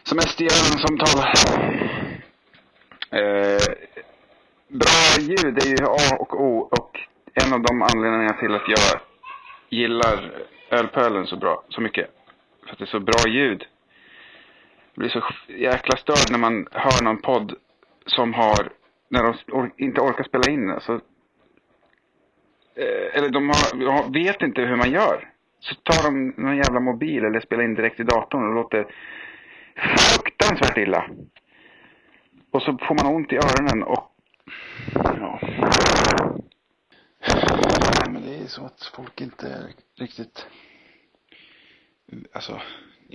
Semesterhjälpen-samtal. 0.03 1.23
Eh, 3.11 3.63
bra 4.67 4.99
ljud 5.19 5.57
är 5.63 5.67
ju 5.67 5.85
A 5.85 6.15
och 6.19 6.41
O 6.41 6.69
och 6.71 6.99
en 7.33 7.53
av 7.53 7.61
de 7.61 7.81
anledningarna 7.81 8.33
till 8.33 8.55
att 8.55 8.67
jag 8.67 8.99
gillar 9.69 10.31
ölpölen 10.69 11.27
så 11.27 11.35
bra, 11.35 11.63
så 11.69 11.81
mycket. 11.81 12.09
För 12.65 12.71
att 12.71 12.77
det 12.77 12.85
är 12.85 12.87
så 12.87 12.99
bra 12.99 13.27
ljud. 13.27 13.65
Jag 14.93 15.01
blir 15.01 15.09
så 15.09 15.23
jäkla 15.47 15.97
störd 15.97 16.31
när 16.31 16.39
man 16.39 16.67
hör 16.71 17.03
någon 17.03 17.21
podd 17.21 17.55
som 18.05 18.33
har, 18.33 18.71
när 19.09 19.23
de 19.23 19.33
or- 19.33 19.71
inte 19.77 20.01
orkar 20.01 20.23
spela 20.23 20.51
in. 20.51 20.69
Alltså, 20.69 20.93
eh, 22.75 23.17
eller 23.17 23.29
de 23.29 23.49
har, 23.49 24.01
de 24.01 24.11
vet 24.23 24.41
inte 24.41 24.61
hur 24.61 24.75
man 24.75 24.91
gör. 24.91 25.29
Så 25.59 25.75
tar 25.75 26.03
de 26.03 26.33
någon 26.37 26.57
jävla 26.57 26.79
mobil 26.79 27.25
eller 27.25 27.39
spelar 27.39 27.63
in 27.63 27.75
direkt 27.75 27.99
i 27.99 28.03
datorn 28.03 28.43
och 28.43 28.49
det 28.49 28.55
låter 28.55 28.95
fruktansvärt 29.75 30.77
illa. 30.77 31.09
Och 32.51 32.61
så 32.61 32.77
får 32.77 33.03
man 33.03 33.15
ont 33.15 33.33
i 33.33 33.35
öronen 33.35 33.83
och... 33.83 34.11
Ja. 35.03 35.39
Nej, 37.97 38.09
men 38.09 38.21
det 38.25 38.35
är 38.35 38.47
så 38.47 38.65
att 38.65 38.91
folk 38.95 39.21
inte 39.21 39.67
riktigt... 39.99 40.47
Alltså, 42.33 42.61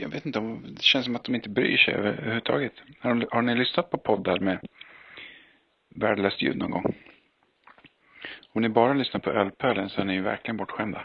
jag 0.01 0.09
vet 0.09 0.27
inte. 0.27 0.41
Det 0.41 0.83
känns 0.83 1.05
som 1.05 1.17
att 1.17 1.25
de 1.25 1.35
inte 1.35 1.49
bryr 1.49 1.77
sig 1.77 1.95
överhuvudtaget. 1.95 2.73
Har, 3.01 3.29
har 3.31 3.43
ni 3.43 3.55
lyssnat 3.55 3.91
på 3.91 3.99
poddar 3.99 4.39
med 4.39 4.59
värdelöst 5.89 6.43
ljud 6.43 6.57
någon 6.57 6.71
gång? 6.71 6.95
Om 8.53 8.63
ni 8.63 8.69
bara 8.69 8.93
lyssnar 8.93 9.21
på 9.21 9.31
ölpölen 9.31 9.89
så 9.89 10.01
är 10.01 10.05
ni 10.05 10.15
ju 10.15 10.23
verkligen 10.23 10.57
bortskämda. 10.57 11.03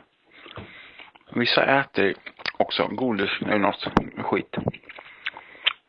Vissa 1.36 1.79
äter 1.79 2.13
också 2.58 2.88
godis 2.88 3.29
eller 3.41 3.58
något 3.58 3.88
skit. 4.17 4.56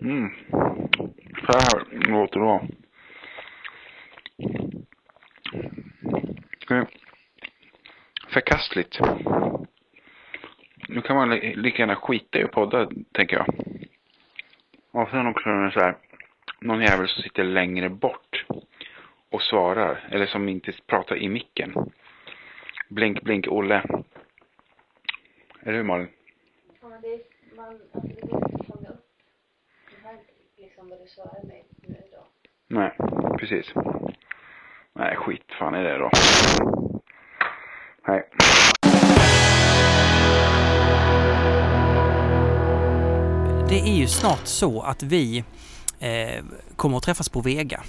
Mm. 0.00 0.30
Så 1.46 1.52
här 1.52 1.98
låter 2.10 2.40
det 2.40 2.46
då. 2.46 2.68
Förkastligt. 8.28 9.00
Nu 10.88 11.00
kan 11.00 11.16
man 11.16 11.30
li- 11.30 11.54
lika 11.56 11.82
gärna 11.82 11.96
skita 11.96 12.38
i 12.38 12.44
att 12.44 12.50
podda, 12.52 12.88
tänker 13.12 13.36
jag. 13.36 13.46
Och 14.90 15.08
sen 15.10 15.26
också 15.26 15.42
så 15.72 15.80
här, 15.80 15.94
någon 16.60 16.82
jävel 16.82 17.08
som 17.08 17.22
sitter 17.22 17.44
längre 17.44 17.88
bort 17.88 18.44
och 19.30 19.42
svarar, 19.42 20.08
eller 20.10 20.26
som 20.26 20.48
inte 20.48 20.72
pratar 20.86 21.16
i 21.16 21.28
micken. 21.28 21.74
Blink, 22.88 23.22
blink, 23.22 23.46
Olle. 23.48 23.82
Eller 25.62 25.72
hur 25.76 25.82
Malin? 25.82 26.08
Ja, 26.82 26.88
det, 27.02 27.08
är- 27.08 27.56
man, 27.56 27.80
alltså 27.92 28.08
det 28.14 28.20
går 28.20 28.42
inte 28.44 28.56
att 28.60 28.66
fånga 28.66 28.88
upp 28.88 29.06
det 29.90 30.06
här, 30.08 30.18
liksom 30.56 30.88
vad 30.88 30.98
du 30.98 31.06
svarar 31.06 31.46
mig 31.46 31.64
nu 31.82 31.96
då. 32.12 32.26
Nej, 32.66 32.92
precis. 33.38 33.72
Nej, 34.92 35.16
skit 35.16 35.44
fan 35.58 35.74
är 35.74 35.84
det 35.84 35.98
då. 35.98 36.10
Nej. 38.06 38.28
Det 43.74 43.80
är 43.80 43.94
ju 43.94 44.08
snart 44.08 44.46
så 44.46 44.82
att 44.82 45.02
vi 45.02 45.44
eh, 45.98 46.44
kommer 46.76 46.96
att 46.96 47.02
träffas 47.02 47.28
på 47.28 47.40
Vega. 47.40 47.82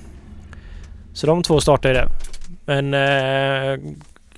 Så 1.13 1.28
de 1.28 1.43
två 1.43 1.62
startade 1.62 1.93
det. 1.93 2.08
Men 2.65 2.93
eh, 2.93 3.80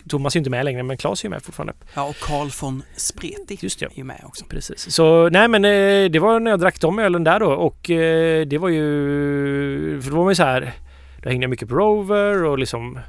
Thomas 0.09 0.36
är 0.36 0.38
ju 0.38 0.39
inte 0.39 0.49
med 0.49 0.65
längre 0.65 0.83
men 0.83 0.97
Klas 0.97 1.21
är 1.21 1.25
ju 1.25 1.29
med 1.29 1.43
fortfarande. 1.43 1.73
Ja, 1.93 2.03
och 2.03 2.15
Carl 2.15 2.49
von 2.62 2.83
Spreti 2.95 3.57
Just 3.62 3.79
det. 3.79 3.86
är 3.86 3.97
ju 3.97 4.03
med 4.03 4.21
också. 4.23 4.45
Precis. 4.45 4.93
Så 4.93 5.29
nej 5.29 5.47
men 5.47 5.65
eh, 5.65 6.12
det 6.12 6.19
var 6.19 6.39
när 6.39 6.51
jag 6.51 6.59
drack 6.59 6.81
de 6.81 6.99
ölen 6.99 7.23
där 7.23 7.39
då 7.39 7.51
och 7.51 7.89
eh, 7.89 8.45
det 8.45 8.57
var 8.57 8.69
ju... 8.69 10.01
För 10.01 10.09
då 10.09 10.17
var 10.17 10.23
man 10.23 10.31
ju 10.31 10.36
så 10.36 10.43
här... 10.43 10.73
Då 11.23 11.29
hängde 11.29 11.43
jag 11.43 11.49
mycket 11.49 11.69
på 11.69 11.75
Rover 11.75 12.43
och 12.43 12.59
liksom 12.59 12.99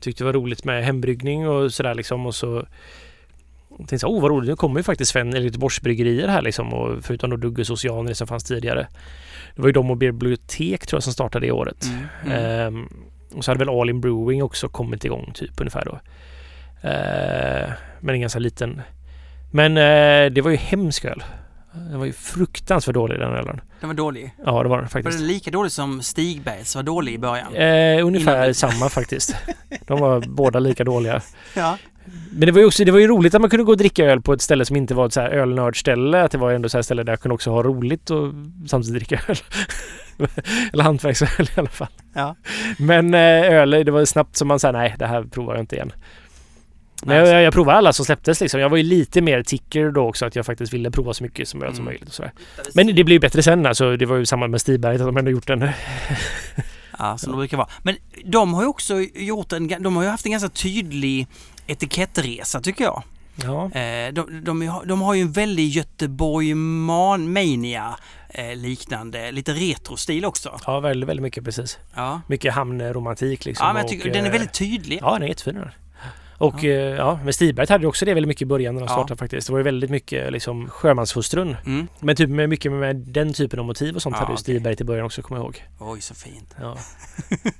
tyckte 0.00 0.24
det 0.24 0.26
var 0.26 0.32
roligt 0.32 0.64
med 0.64 0.84
hembryggning 0.84 1.48
och 1.48 1.72
sådär 1.72 1.94
liksom 1.94 2.26
och 2.26 2.34
så 2.34 2.66
tänkte 3.78 3.98
så, 3.98 4.06
oh 4.08 4.22
vad 4.22 4.30
roligt, 4.30 4.48
nu 4.48 4.56
kommer 4.56 4.80
ju 4.80 4.84
faktiskt 4.84 5.10
Sven, 5.10 5.28
eller 5.34 5.46
Göteborgsbryggerier 5.46 6.28
här 6.28 6.42
liksom. 6.42 6.74
Och 6.74 7.04
förutom 7.04 7.30
då 7.30 7.36
Dugges 7.36 7.70
Oceaner 7.70 8.14
som 8.14 8.26
fanns 8.26 8.44
tidigare. 8.44 8.88
Det 9.54 9.62
var 9.62 9.68
ju 9.68 9.72
de 9.72 9.90
och 9.90 9.96
Bibliotek 9.96 10.86
tror 10.86 10.96
jag 10.96 11.02
som 11.02 11.12
startade 11.12 11.46
det 11.46 11.52
året. 11.52 11.84
Mm. 11.84 12.04
Mm. 12.24 12.66
Ehm, 12.66 12.88
och 13.34 13.44
så 13.44 13.50
hade 13.50 13.58
väl 13.64 13.80
All 13.80 13.90
In 13.90 14.00
Brewing 14.00 14.42
också 14.42 14.68
kommit 14.68 15.04
igång 15.04 15.30
typ 15.34 15.60
ungefär 15.60 15.84
då. 15.84 15.98
Ehm, 16.88 17.70
men 18.00 18.14
en 18.14 18.20
ganska 18.20 18.38
liten. 18.38 18.82
Men 19.50 19.76
eh, 19.76 20.32
det 20.32 20.40
var 20.40 20.50
ju 20.50 20.56
hemsk 20.56 21.04
öl. 21.04 21.24
Den 21.72 21.98
var 21.98 22.06
ju 22.06 22.12
fruktansvärt 22.12 22.94
dålig 22.94 23.18
den 23.18 23.32
ölen. 23.32 23.60
Den 23.80 23.88
var 23.88 23.94
dålig. 23.94 24.34
Ja 24.46 24.62
det 24.62 24.68
var 24.68 24.76
den 24.76 24.84
Var 24.84 24.88
faktiskt. 24.88 25.18
den 25.18 25.26
lika 25.26 25.50
dålig 25.50 25.72
som 25.72 26.02
Stigbergs 26.02 26.76
var 26.76 26.82
dålig 26.82 27.12
i 27.14 27.18
början? 27.18 27.54
Eh, 27.54 28.06
ungefär 28.06 28.42
Innan- 28.44 28.54
samma 28.54 28.88
faktiskt. 28.88 29.36
De 29.86 30.00
var 30.00 30.20
båda 30.20 30.58
lika 30.58 30.84
dåliga. 30.84 31.22
Ja. 31.56 31.78
Men 32.30 32.46
det 32.46 32.52
var 32.52 32.60
ju 32.60 32.66
också 32.66 32.84
det 32.84 32.92
var 32.92 32.98
ju 32.98 33.06
roligt 33.06 33.34
att 33.34 33.40
man 33.40 33.50
kunde 33.50 33.64
gå 33.64 33.72
och 33.72 33.78
dricka 33.78 34.04
öl 34.04 34.20
på 34.20 34.32
ett 34.32 34.42
ställe 34.42 34.64
som 34.64 34.76
inte 34.76 34.94
var 34.94 35.06
ett 35.06 35.12
så 35.12 35.20
här 35.20 35.30
ölnördställe. 35.30 36.22
Att 36.22 36.30
det 36.30 36.38
var 36.38 36.52
ändå 36.52 36.68
så 36.68 36.76
här 36.76 36.82
ställe 36.82 37.02
där 37.02 37.12
jag 37.12 37.20
kunde 37.20 37.34
också 37.34 37.50
ha 37.50 37.62
roligt 37.62 38.10
och 38.10 38.32
samtidigt 38.66 39.08
dricka 39.08 39.24
öl. 39.28 39.36
Eller 40.72 40.84
hantverksöl 40.84 41.46
i 41.56 41.60
alla 41.60 41.68
fall. 41.68 41.88
Ja. 42.14 42.36
Men 42.78 43.14
eh, 43.14 43.20
öl, 43.42 43.70
det 43.70 43.90
var 43.90 44.04
snabbt 44.04 44.36
som 44.36 44.48
man 44.48 44.60
sa 44.60 44.72
nej 44.72 44.94
det 44.98 45.06
här 45.06 45.22
provar 45.22 45.54
jag 45.54 45.62
inte 45.62 45.76
igen. 45.76 45.92
Men 47.02 47.22
Nej, 47.22 47.32
jag, 47.32 47.42
jag 47.42 47.52
provade 47.52 47.78
alla 47.78 47.92
som 47.92 48.04
släpptes 48.04 48.40
liksom. 48.40 48.60
Jag 48.60 48.68
var 48.68 48.76
ju 48.76 48.82
lite 48.82 49.20
mer 49.20 49.42
ticker 49.42 49.90
då 49.90 50.08
också 50.08 50.26
att 50.26 50.36
jag 50.36 50.46
faktiskt 50.46 50.72
ville 50.72 50.90
prova 50.90 51.14
så 51.14 51.22
mycket 51.24 51.48
som 51.48 51.60
som 51.60 51.68
Mm. 51.68 51.84
möjligt 51.84 52.08
och 52.08 52.14
sådär. 52.14 52.32
Men 52.74 52.86
det 52.86 53.04
blev 53.04 53.10
ju 53.10 53.18
bättre 53.18 53.42
sen 53.42 53.66
alltså. 53.66 53.96
Det 53.96 54.06
var 54.06 54.16
ju 54.16 54.26
samma 54.26 54.48
med 54.48 54.60
Stiberget 54.60 55.00
att 55.00 55.06
de 55.06 55.16
ändå 55.16 55.30
gjort 55.30 55.50
en... 55.50 55.68
Ja, 56.98 57.18
som 57.18 57.32
det 57.32 57.36
brukar 57.36 57.56
vara. 57.56 57.68
Men 57.82 57.96
de 58.24 58.54
har 58.54 58.62
ju 58.62 58.68
också 58.68 58.94
gjort 59.14 59.52
en, 59.52 59.68
de 59.68 59.96
har 59.96 60.02
ju 60.02 60.08
haft 60.08 60.26
en 60.26 60.32
ganska 60.32 60.48
tydlig 60.48 61.26
etikettresa 61.66 62.60
tycker 62.60 62.84
jag. 62.84 63.02
Ja. 63.44 63.64
Eh, 63.80 64.12
de, 64.12 64.44
de, 64.44 64.66
har- 64.68 64.84
de 64.84 65.02
har 65.02 65.14
ju 65.14 65.22
en 65.22 65.32
väldig 65.32 65.68
Göteborg 65.68 66.54
Man- 66.54 67.32
Mania 67.32 67.98
eh, 68.28 68.56
liknande, 68.56 69.32
lite 69.32 69.52
retrostil 69.52 70.24
också. 70.24 70.58
Ja, 70.66 70.80
väldigt, 70.80 71.08
väldigt 71.08 71.22
mycket 71.22 71.44
precis. 71.44 71.78
Ja, 71.94 72.20
Mycket 72.28 72.54
hamnromantik 72.54 73.44
liksom. 73.44 73.66
ja 73.66 73.72
men 73.72 73.80
jag 73.80 73.84
och, 73.84 73.90
tycker 73.90 74.12
den 74.12 74.22
är 74.24 74.26
eh, 74.26 74.32
väldigt 74.32 74.52
tydlig. 74.54 74.98
Ja, 75.02 75.12
den 75.12 75.22
är 75.22 75.26
jättefin. 75.26 75.64
Och 76.38 76.64
ja. 76.64 76.70
ja, 76.72 77.20
men 77.24 77.32
Stiberg 77.32 77.66
hade 77.68 77.86
också 77.86 78.04
det 78.04 78.14
väldigt 78.14 78.28
mycket 78.28 78.42
i 78.42 78.46
början 78.46 78.74
när 78.74 78.80
de 78.82 78.86
Ja. 78.86 78.92
startade 78.92 79.18
faktiskt. 79.18 79.46
Det 79.46 79.52
var 79.52 79.58
ju 79.58 79.64
väldigt 79.64 79.90
mycket 79.90 80.32
liksom 80.32 80.68
sjömanshustrun. 80.70 81.56
Mm. 81.66 81.88
Men 82.00 82.16
typ 82.16 82.30
med 82.30 82.48
mycket 82.48 82.72
med 82.72 82.96
den 82.96 83.32
typen 83.32 83.58
av 83.58 83.64
motiv 83.64 83.96
och 83.96 84.02
sånt 84.02 84.12
Ja, 84.14 84.18
hade 84.20 84.30
ju 84.30 84.34
okej. 84.34 84.42
Stiberg 84.42 84.76
till 84.76 84.86
början 84.86 85.06
också, 85.06 85.22
kommer 85.22 85.40
jag 85.40 85.44
ihåg. 85.44 85.64
Oj, 85.78 86.00
så 86.00 86.14
fint. 86.14 86.54
Ja. 86.60 86.76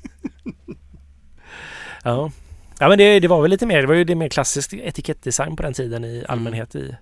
ja. 2.02 2.30
Ja 2.78 2.88
men 2.88 2.98
det, 2.98 3.20
det 3.20 3.28
var 3.28 3.42
väl 3.42 3.50
lite 3.50 3.66
mer, 3.66 3.80
det 3.80 3.86
var 3.86 3.94
ju 3.94 4.04
det 4.04 4.14
mer 4.14 4.28
klassisk 4.28 4.72
etikettdesign 4.72 5.56
på 5.56 5.62
den 5.62 5.72
tiden 5.74 6.04
i 6.04 6.24
allmänhet 6.28 6.74
i. 6.74 6.96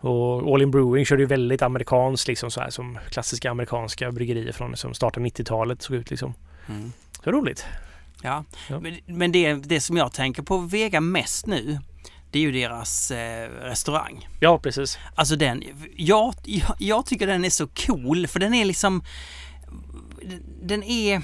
Och 0.00 0.54
All 0.54 0.62
In 0.62 0.70
Brewing 0.70 1.04
körde 1.04 1.22
ju 1.22 1.26
väldigt 1.26 1.62
amerikanskt 1.62 2.28
liksom 2.28 2.50
så 2.50 2.60
här 2.60 2.70
som 2.70 2.98
klassiska 3.10 3.50
amerikanska 3.50 4.12
bryggerier 4.12 4.52
från 4.52 4.76
som 4.76 4.94
startade 4.94 5.26
90-talet 5.26 5.82
såg 5.82 5.96
ut 5.96 6.10
liksom. 6.10 6.34
Mm. 6.68 6.92
Så 7.24 7.30
roligt. 7.30 7.66
Ja, 8.22 8.44
Ja. 8.68 8.80
men, 8.80 8.98
men 9.06 9.32
det, 9.32 9.54
det 9.54 9.80
som 9.80 9.96
jag 9.96 10.12
tänker 10.12 10.42
på 10.42 10.58
Vega 10.58 11.00
mest 11.00 11.46
nu, 11.46 11.78
det 12.30 12.38
är 12.38 12.42
ju 12.42 12.52
deras 12.52 13.10
eh, 13.10 13.48
restaurang. 13.50 14.28
Ja 14.40 14.58
precis. 14.58 14.98
Alltså 15.14 15.36
den, 15.36 15.64
jag, 15.96 16.34
jag, 16.44 16.76
jag 16.78 17.06
tycker 17.06 17.26
den 17.26 17.44
är 17.44 17.50
så 17.50 17.66
cool 17.66 18.26
för 18.26 18.40
den 18.40 18.54
är 18.54 18.64
liksom, 18.64 19.02
den 20.62 20.82
är, 20.82 21.22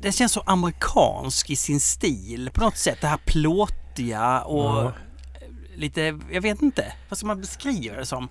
den 0.00 0.12
känns 0.12 0.32
så 0.32 0.40
amerikansk 0.46 1.50
i 1.50 1.56
sin 1.56 1.80
stil 1.80 2.50
på 2.54 2.60
något 2.60 2.76
sätt. 2.76 2.98
Det 3.00 3.06
här 3.06 3.18
plåtiga 3.26 4.40
och 4.40 4.64
Ja. 4.64 4.92
lite, 5.76 6.18
jag 6.32 6.40
vet 6.42 6.62
inte, 6.62 6.92
vad 7.08 7.18
ska 7.18 7.26
man 7.26 7.40
beskriva 7.40 7.96
det 7.96 8.06
som? 8.06 8.28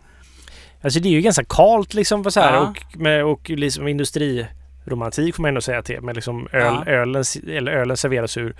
Alltså 0.81 0.99
det 0.99 1.09
är 1.09 1.11
ju 1.11 1.21
ganska 1.21 1.43
kalt 1.43 1.93
liksom 1.93 2.23
för 2.23 2.29
så 2.29 2.39
här 2.39 2.53
Ja. 2.53 2.59
och, 2.93 2.97
med, 2.97 3.25
och 3.25 3.49
liksom 3.49 3.87
industriromantik 3.87 5.35
får 5.35 5.41
man 5.41 5.49
ändå 5.49 5.61
säga 5.61 5.81
till. 5.81 6.01
Men 6.01 6.15
liksom 6.15 6.47
öl, 6.51 6.73
Ja. 6.85 6.91
ölen, 6.91 7.23
eller 7.47 7.71
ölen 7.71 7.97
serveras 7.97 8.37
ur 8.37 8.55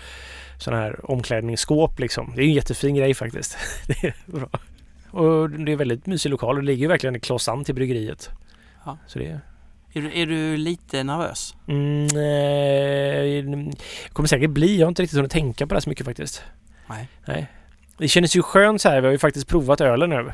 sådana 0.57 0.81
här 0.83 1.11
omklädningsskåp 1.11 1.99
liksom. 1.99 2.33
Det 2.35 2.41
är 2.41 2.45
en 2.45 2.53
jättefin 2.53 2.95
grej 2.95 3.13
faktiskt. 3.13 3.57
det 3.87 4.03
är 4.03 4.15
bra. 4.25 4.49
Och 5.11 5.49
det 5.49 5.71
är 5.71 5.75
väldigt 5.75 6.05
mysig 6.05 6.29
lokal 6.29 6.55
och 6.55 6.61
det 6.61 6.65
ligger 6.67 6.81
ju 6.81 6.87
verkligen 6.87 7.15
i 7.15 7.19
kloss 7.19 7.47
an 7.47 7.63
till 7.63 7.75
bryggeriet. 7.75 8.29
Ja. 8.85 8.97
Så 9.07 9.19
det 9.19 9.25
är... 9.25 9.39
Är 9.93 10.01
du, 10.01 10.11
är 10.21 10.25
du 10.25 10.57
lite 10.57 11.03
nervös? 11.03 11.55
Mm, 11.67 12.03
eh, 12.03 13.73
kommer 14.13 14.27
säkert 14.27 14.49
bli. 14.49 14.77
Jag 14.77 14.85
har 14.85 14.89
inte 14.91 15.01
riktigt 15.01 15.17
hunnit 15.17 15.31
tänka 15.31 15.67
på 15.67 15.75
det 15.75 15.81
så 15.81 15.89
mycket 15.89 16.05
faktiskt. 16.05 16.43
Nej. 16.87 17.07
Nej. 17.25 17.47
Det 17.97 18.07
kändes 18.07 18.35
ju 18.35 18.41
skönt 18.41 18.81
så 18.81 18.89
här. 18.89 19.01
Vi 19.01 19.07
har 19.07 19.11
ju 19.11 19.17
faktiskt 19.17 19.47
provat 19.47 19.81
ölen 19.81 20.09
nu. 20.09 20.31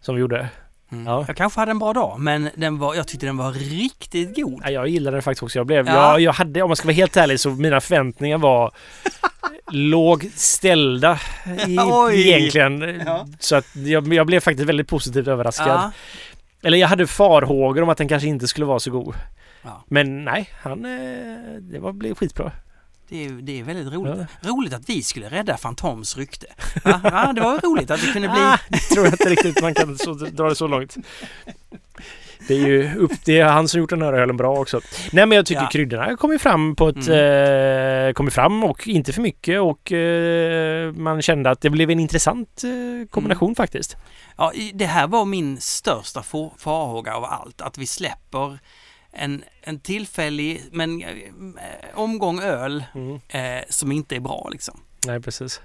Som 0.00 0.14
vi 0.14 0.20
gjorde. 0.20 0.48
Mm. 0.92 1.06
Ja. 1.06 1.24
Jag 1.28 1.36
kanske 1.36 1.60
hade 1.60 1.70
en 1.70 1.78
bra 1.78 1.92
dag 1.92 2.20
men 2.20 2.50
den 2.54 2.78
var, 2.78 2.94
jag 2.94 3.08
tyckte 3.08 3.26
den 3.26 3.36
var 3.36 3.52
riktigt 3.52 4.36
god. 4.36 4.62
Ja, 4.64 4.70
jag 4.70 4.88
gillade 4.88 5.16
den 5.16 5.22
faktiskt 5.22 5.42
också. 5.42 5.58
Jag 5.58 5.66
blev, 5.66 5.86
Ja. 5.86 5.92
jag, 5.92 6.20
jag 6.20 6.32
hade, 6.32 6.62
om 6.62 6.68
man 6.70 6.76
ska 6.76 6.86
vara 6.86 6.94
helt 6.94 7.16
ärlig, 7.16 7.40
så 7.40 7.50
mina 7.50 7.80
förväntningar 7.80 8.38
var 8.38 8.74
lågt 9.70 10.32
ställda 10.34 11.18
i, 11.66 11.76
egentligen. 12.30 13.02
Ja. 13.06 13.26
Så 13.38 13.56
att 13.56 13.66
jag, 13.76 14.14
jag 14.14 14.26
blev 14.26 14.40
faktiskt 14.40 14.68
väldigt 14.68 14.88
positivt 14.88 15.28
överraskad. 15.28 15.68
Ja. 15.68 15.92
Eller 16.66 16.78
jag 16.78 16.88
hade 16.88 17.06
farhågor 17.06 17.82
om 17.82 17.88
att 17.88 17.98
den 17.98 18.08
kanske 18.08 18.28
inte 18.28 18.48
skulle 18.48 18.66
vara 18.66 18.80
så 18.80 18.90
god. 18.90 19.14
Ja. 19.62 19.84
Men 19.88 20.24
nej, 20.24 20.50
han, 20.62 20.84
eh, 20.84 21.60
det 21.60 21.78
var, 21.78 21.92
blev 21.92 22.14
skitbra. 22.14 22.52
Det 23.08 23.26
är, 23.26 23.30
det 23.30 23.60
är 23.60 23.64
väldigt 23.64 23.94
roligt. 23.94 24.28
Roligt 24.42 24.74
att 24.74 24.88
vi 24.88 25.02
skulle 25.02 25.28
rädda 25.28 25.56
Fantoms 25.56 26.16
rykte. 26.16 26.46
Ja, 26.84 27.00
ja, 27.04 27.32
det 27.32 27.40
var 27.40 27.58
roligt 27.58 27.90
att 27.90 28.00
det 28.00 28.12
kunde 28.12 28.28
bli... 28.28 28.40
Ah, 28.40 28.58
det 28.68 28.78
tror 28.78 29.04
jag 29.04 29.14
inte 29.14 29.30
riktigt 29.30 29.62
man 29.62 29.74
kan 29.74 29.98
så, 29.98 30.12
dra 30.12 30.48
det 30.48 30.54
så 30.54 30.66
långt. 30.66 30.96
Det 32.48 32.54
är 32.54 32.66
ju 32.66 32.94
upp, 32.96 33.12
det 33.24 33.38
är 33.40 33.44
han 33.44 33.68
som 33.68 33.80
gjort 33.80 33.90
den 33.90 34.02
här 34.02 34.12
ölen 34.12 34.36
bra 34.36 34.58
också. 34.58 34.80
Nej 35.12 35.26
men 35.26 35.36
jag 35.36 35.46
tycker 35.46 35.62
Ja. 35.62 35.68
kryddorna 35.72 36.16
kommer 36.16 36.38
fram 36.38 36.76
på 36.76 36.88
ett... 36.88 36.96
Eh, 36.96 38.12
kommer 38.14 38.30
fram 38.30 38.64
och 38.64 38.88
inte 38.88 39.12
för 39.12 39.22
mycket 39.22 39.60
och 39.60 39.92
eh, 39.92 40.92
man 40.92 41.22
kände 41.22 41.50
att 41.50 41.60
det 41.60 41.70
blev 41.70 41.90
en 41.90 42.00
intressant 42.00 42.62
eh, 42.64 43.08
kombination 43.10 43.54
faktiskt. 43.54 43.96
Ja, 44.36 44.52
det 44.74 44.86
här 44.86 45.06
var 45.06 45.24
min 45.24 45.60
största 45.60 46.22
farhåga 46.58 47.14
av 47.14 47.24
allt. 47.24 47.60
Att 47.60 47.78
vi 47.78 47.86
släpper 47.86 48.58
en, 49.12 49.42
en 49.62 49.80
tillfällig 49.80 50.62
men 50.72 51.02
eh, 51.02 51.08
omgång 51.94 52.40
öl 52.40 52.84
Mm. 52.94 53.20
eh, 53.28 53.64
som 53.68 53.92
inte 53.92 54.16
är 54.16 54.20
bra 54.20 54.48
liksom. 54.52 54.80
Nej 55.06 55.20
precis. 55.20 55.60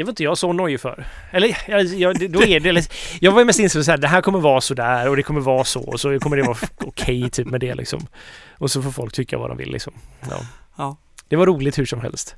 Det 0.00 0.04
var 0.04 0.10
inte 0.10 0.22
jag 0.24 0.38
så 0.38 0.52
nojig 0.52 0.80
för. 0.80 1.06
Eller 1.30 1.56
jag, 1.68 1.84
jag, 1.84 2.30
då 2.30 2.42
är 2.42 2.60
det, 2.60 2.68
eller, 2.68 2.84
jag 3.20 3.32
var 3.32 3.38
ju 3.40 3.44
mest 3.44 3.58
inställd 3.60 3.84
så 3.84 3.90
här, 3.90 3.98
det 3.98 4.08
här 4.08 4.20
kommer 4.20 4.40
vara 4.40 4.60
så 4.60 4.74
där 4.74 5.08
och 5.08 5.16
det 5.16 5.22
kommer 5.22 5.40
vara 5.40 5.64
så 5.64 5.80
och 5.82 6.00
så 6.00 6.18
kommer 6.20 6.36
det 6.36 6.42
vara 6.42 6.56
okej 6.76 7.30
typ 7.30 7.46
med 7.46 7.60
det 7.60 7.74
liksom. 7.74 8.06
Och 8.58 8.70
så 8.70 8.82
får 8.82 8.90
folk 8.90 9.12
tycka 9.14 9.38
vad 9.38 9.50
de 9.50 9.56
vill 9.56 9.72
liksom. 9.72 9.92
Ja. 10.30 10.40
Ja. 10.76 10.96
Det 11.28 11.36
var 11.36 11.46
roligt 11.46 11.78
hur 11.78 11.86
som 11.86 12.00
helst. 12.00 12.36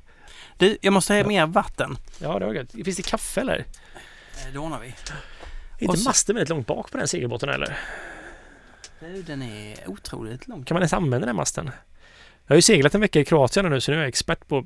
Du, 0.57 0.77
jag 0.81 0.93
måste 0.93 1.13
ha 1.13 1.17
Ja. 1.19 1.27
mer 1.27 1.45
vatten. 1.45 1.97
Ja, 2.19 2.39
det 2.39 2.45
var 2.45 2.53
gött. 2.53 2.71
Finns 2.71 2.97
det 2.97 3.03
kaffe 3.03 3.41
eller? 3.41 3.57
Eh, 3.57 4.53
Det 4.53 4.59
ordnar 4.59 4.79
vi. 4.79 4.87
Är 4.87 4.93
inte 5.79 5.97
så- 5.97 6.09
masten 6.09 6.35
väldigt 6.35 6.49
långt 6.49 6.67
bak 6.67 6.91
på 6.91 6.97
den 6.97 7.07
segelbåten 7.07 7.49
eller? 7.49 7.77
Du, 8.99 9.21
den 9.21 9.41
är 9.41 9.75
otroligt 9.89 10.47
lång. 10.47 10.63
Kan 10.63 10.75
man 10.75 10.81
ens 10.81 10.93
använda 10.93 11.27
den 11.27 11.35
masten? 11.35 11.65
Jag 12.47 12.51
har 12.53 12.55
ju 12.55 12.61
seglat 12.61 12.95
en 12.95 13.01
vecka 13.01 13.19
i 13.19 13.25
Kroatien 13.25 13.69
nu 13.69 13.81
så 13.81 13.91
nu 13.91 13.97
är 13.97 14.01
jag 14.01 14.07
expert 14.09 14.47
på 14.47 14.65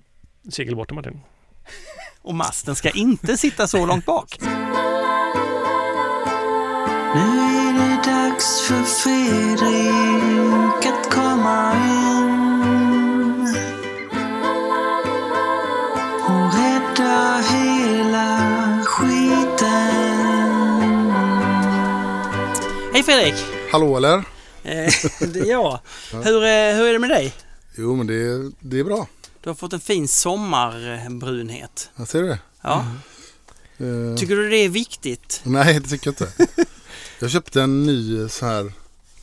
segelbåtar 0.51 0.95
Martin. 0.95 1.21
Och 2.27 2.35
masten 2.35 2.75
ska 2.75 2.89
inte 2.89 3.37
sitta 3.37 3.67
så 3.67 3.85
långt 3.85 4.05
bak. 4.05 4.37
Nu 4.41 4.47
är 7.19 7.73
det 7.73 8.01
dags 8.11 8.61
för 8.61 8.83
Fredrik 8.83 10.85
att 10.85 11.09
komma 11.13 11.73
in 11.73 13.55
och 16.27 16.53
rädda 16.57 17.41
hela 17.49 18.39
skiten. 18.85 19.67
Hej 22.93 23.03
Fredrik! 23.03 23.35
Hallå 23.71 23.97
eller? 23.97 24.23
Eh, 24.63 24.93
jag. 25.47 25.79
Hur, 26.23 26.43
är- 26.43 26.75
hur 26.75 26.87
är 26.87 26.93
det 26.93 26.99
med 26.99 27.09
dig? 27.09 27.33
Jo 27.77 27.95
men 27.95 28.07
det, 28.07 28.51
det 28.59 28.79
är 28.79 28.83
bra. 28.83 29.07
Du 29.47 29.51
har 29.51 29.55
fått 29.55 29.73
en 29.73 29.79
fin 29.79 30.07
sommarbrunhet. 30.07 31.89
Jag 31.95 32.07
ser 32.07 32.23
det. 32.23 32.39
Ja. 32.61 32.85
Eh, 33.77 34.15
Tycker 34.17 34.35
du 34.35 34.49
det 34.49 34.57
är 34.57 34.69
viktigt? 34.69 35.41
nej 35.43 35.79
det 35.79 35.89
tycker 35.89 36.07
jag 36.07 36.29
inte. 36.29 36.65
Jag 37.19 37.29
köpte 37.31 37.61
en 37.61 37.83
ny 37.83 38.29
så 38.29 38.45
här 38.45 38.71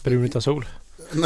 Brun 0.02 0.24
utan 0.24 0.42
sol. 0.42 0.66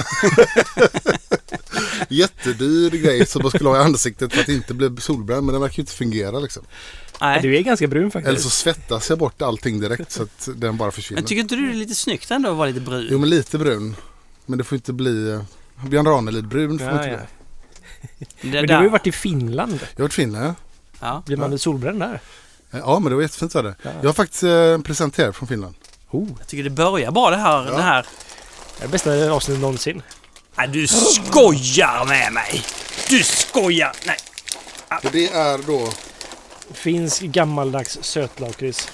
jättedyr 2.09 2.91
grej 2.91 3.27
som 3.27 3.43
man 3.43 3.51
skulle 3.51 3.69
ha 3.69 3.77
i 3.77 3.81
ansiktet 3.81 4.33
för 4.33 4.41
att 4.41 4.49
inte 4.49 4.75
bli 4.75 4.97
solbränd. 5.01 5.47
Men 5.47 5.53
den 5.53 5.63
verkar 5.63 5.77
ju 5.77 5.81
inte 5.83 5.93
fungera 5.93 6.39
liksom. 6.39 6.65
Nej. 7.21 7.43
Du 7.43 7.57
är 7.57 7.63
ganska 7.63 7.87
brun 7.87 8.11
faktiskt. 8.11 8.29
Eller 8.29 8.41
så 8.41 8.51
svettas 8.51 9.11
jag 9.11 9.19
bort 9.19 9.43
allting 9.43 9.81
direkt 9.81 10.13
så 10.13 10.23
att 10.23 10.49
den 10.57 10.77
bara 10.77 10.91
försvinner. 10.91 11.21
Men 11.23 11.29
tycker 11.29 11.41
inte 11.43 11.57
du 11.57 11.67
det 11.67 11.73
är 11.73 11.77
lite 11.77 11.95
snyggt 11.95 12.31
ändå 12.31 12.51
att 12.51 12.57
vara 12.57 12.69
lite 12.69 12.81
brun? 12.81 13.09
Jo 13.11 13.19
men 13.19 13.31
lite 13.31 13.59
brun. 13.59 13.97
Men 14.47 14.59
det 14.59 14.65
får 14.65 14.77
inte 14.77 14.93
bli 14.93 15.31
eh, 15.31 15.43
Björn 15.89 16.07
Ranelid-brun. 16.07 16.79
får 16.79 16.87
Ja, 16.89 16.93
inte 16.95 17.09
ja. 17.09 17.17
bli. 17.17 17.27
Det 18.41 18.49
Men 18.49 18.67
du 18.67 18.75
har 18.75 18.83
ju 18.83 18.89
varit 18.89 19.07
i 19.07 19.13
Finland. 19.13 19.73
Jag 19.81 19.99
har 19.99 20.03
varit 20.05 20.13
finne. 20.13 20.55
Ja. 21.01 21.23
Blir 21.27 21.37
man 21.37 21.59
solbränd 21.59 22.01
där? 22.01 22.21
Ja, 22.71 22.99
men 22.99 23.11
det 23.11 23.15
var 23.17 23.23
jättefint 23.23 23.55
var 23.55 23.63
det. 23.63 23.75
Ja. 23.83 23.91
Jag 24.01 24.09
har 24.09 24.13
faktiskt 24.15 24.43
eh, 24.43 24.51
en 24.51 24.83
present 24.83 25.19
här 25.19 25.33
från 25.33 25.49
Finland. 25.49 25.75
Oh, 26.11 26.29
Jag 26.39 26.47
tycker 26.47 26.65
det 26.65 26.71
börjar 26.71 27.11
bra 27.11 27.31
det 27.31 27.37
här. 27.37 27.65
Ja. 27.67 27.77
Det 27.77 27.83
här. 27.83 28.07
det 28.79 28.85
är 28.85 28.89
bästa 28.89 29.31
avsnittet 29.33 29.61
någonsin. 29.61 30.03
Nej, 30.57 30.69
du 30.69 30.87
skojar 30.87 32.05
med 32.05 32.33
mig! 32.33 32.65
Du 33.09 33.23
skojar! 33.23 33.93
Nej. 34.07 34.17
Och 35.05 35.11
det 35.13 35.29
är 35.33 35.59
då... 35.67 35.89
Finsk 36.75 37.21
gammaldags 37.23 37.99
sötlakrits. 38.03 38.89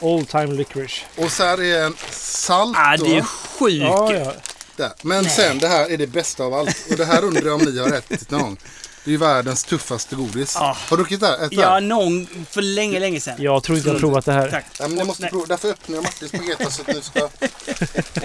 Old 0.00 0.28
time 0.28 0.46
licorice. 0.46 1.04
Och 1.16 1.32
så 1.32 1.42
här 1.44 1.62
är 1.62 1.84
en 1.86 1.94
salt 2.10 2.76
Ah, 2.78 2.96
då. 2.96 3.04
det 3.04 3.16
är 3.16 3.22
sjukt. 3.22 3.76
Ja, 3.80 4.14
ja. 4.14 4.32
Där. 4.76 4.92
Men 5.02 5.24
sen 5.30 5.58
det 5.58 5.68
här 5.68 5.90
är 5.90 5.96
det 5.96 6.06
bästa 6.06 6.44
av 6.44 6.54
allt. 6.54 6.76
Och 6.90 6.96
det 6.96 7.04
här 7.04 7.24
undrar 7.24 7.42
jag 7.46 7.54
om 7.54 7.62
ni 7.62 7.78
har 7.78 7.92
ätit 7.92 8.30
någon 8.30 8.40
gång. 8.42 8.56
Det 9.04 9.10
är 9.10 9.12
ju 9.12 9.18
världens 9.18 9.64
tuffaste 9.64 10.16
godis. 10.16 10.56
Ah. 10.56 10.76
Har 10.88 10.96
du 10.96 11.02
druckit 11.02 11.20
det 11.20 11.26
här? 11.26 11.46
Ätit 11.46 11.58
Ja, 11.58 11.80
någon 11.80 12.26
för 12.50 12.62
länge, 12.62 13.00
länge 13.00 13.20
sedan. 13.20 13.34
Jag 13.38 13.62
tror 13.62 13.78
inte 13.78 13.88
jag 13.88 13.94
har 13.94 14.00
provat 14.00 14.24
det 14.24 14.32
här. 14.32 14.50
Tack. 14.50 14.64
Ja, 14.78 14.88
men 14.88 14.98
ni 14.98 15.04
måste 15.04 15.22
Nej. 15.22 15.30
prova. 15.30 15.46
Därför 15.46 15.68
öppnar 15.68 15.94
jag 15.96 16.02
Martins 16.04 16.32
paket 16.32 16.72
så 16.72 16.82
att 16.82 16.88
ni 16.88 17.02
ska 17.02 17.28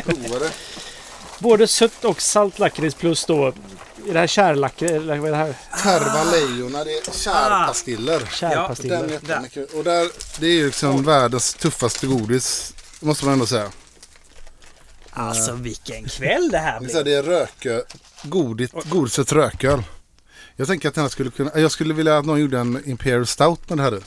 prova 0.03 0.39
det. 0.39 0.49
Både 1.39 1.67
sött 1.67 2.05
och 2.05 2.21
salt 2.21 2.59
lakrits 2.59 2.95
plus 2.95 3.25
då... 3.25 3.47
Är 4.09 4.13
det 4.13 4.19
här 4.19 4.27
kärlakrits? 4.27 4.91
Eller 4.93 5.17
vad 5.17 5.27
är 5.27 5.31
det 5.31 5.37
här? 5.37 5.55
Terva 5.83 6.23
lejonar, 6.23 6.85
det 6.85 6.91
är 6.97 7.11
kärpastiller. 7.11 8.13
Den 8.19 8.27
är 8.27 8.31
Kärpastiller. 8.31 9.07
jättemycket. 9.09 9.73
Och 9.73 9.83
där, 9.83 10.07
det 10.39 10.45
är 10.45 10.51
ju 10.51 10.65
liksom 10.65 11.03
världens 11.03 11.53
tuffaste 11.53 12.07
godis. 12.07 12.73
Måste 12.99 13.25
man 13.25 13.33
ändå 13.33 13.45
säga. 13.45 13.71
Alltså 15.13 15.53
vilken 15.53 16.05
kväll 16.05 16.49
det 16.51 16.57
här 16.57 16.79
blir. 16.79 17.03
det 17.03 17.13
är 17.13 17.23
rökö, 17.23 17.81
godit, 18.23 18.71
godisets 18.89 19.33
rököl. 19.33 19.83
Jag 20.55 20.67
tänker 20.67 20.89
att 20.89 20.95
den 20.95 21.01
här 21.03 21.09
skulle 21.09 21.31
kunna, 21.31 21.51
jag 21.55 21.71
skulle 21.71 21.93
vilja 21.93 22.17
att 22.17 22.25
någon 22.25 22.41
gjorde 22.41 22.59
en 22.59 22.81
Imperial 22.85 23.27
Stout 23.27 23.69
med 23.69 23.77
det 23.77 23.83
här 23.83 23.97
i. 23.97 24.01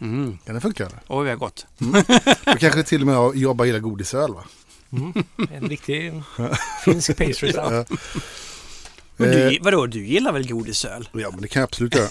Mm. 0.00 0.38
Kan 0.46 0.54
det 0.54 0.60
funka? 0.60 0.88
Oj, 1.08 1.28
vad 1.28 1.38
gott. 1.38 1.66
Då 2.44 2.56
kanske 2.58 2.82
till 2.82 3.00
och 3.00 3.06
med 3.06 3.16
jag 3.16 3.36
jobbar 3.36 3.64
gillar 3.64 3.78
godisöl 3.80 4.34
va? 4.34 4.44
En 5.50 5.68
riktig 5.68 6.22
finsk 6.84 7.16
pastry 7.16 7.52
stout. 7.52 7.88
Men 9.16 9.28
Eh, 9.30 9.34
du, 9.34 9.58
vadå, 9.62 9.86
du 9.86 10.06
gillar 10.06 10.32
väl 10.32 10.48
godisöl? 10.48 11.08
Ja 11.12 11.30
men 11.30 11.42
det 11.42 11.48
kan 11.48 11.60
jag 11.60 11.66
absolut 11.66 11.94
göra. 11.94 12.08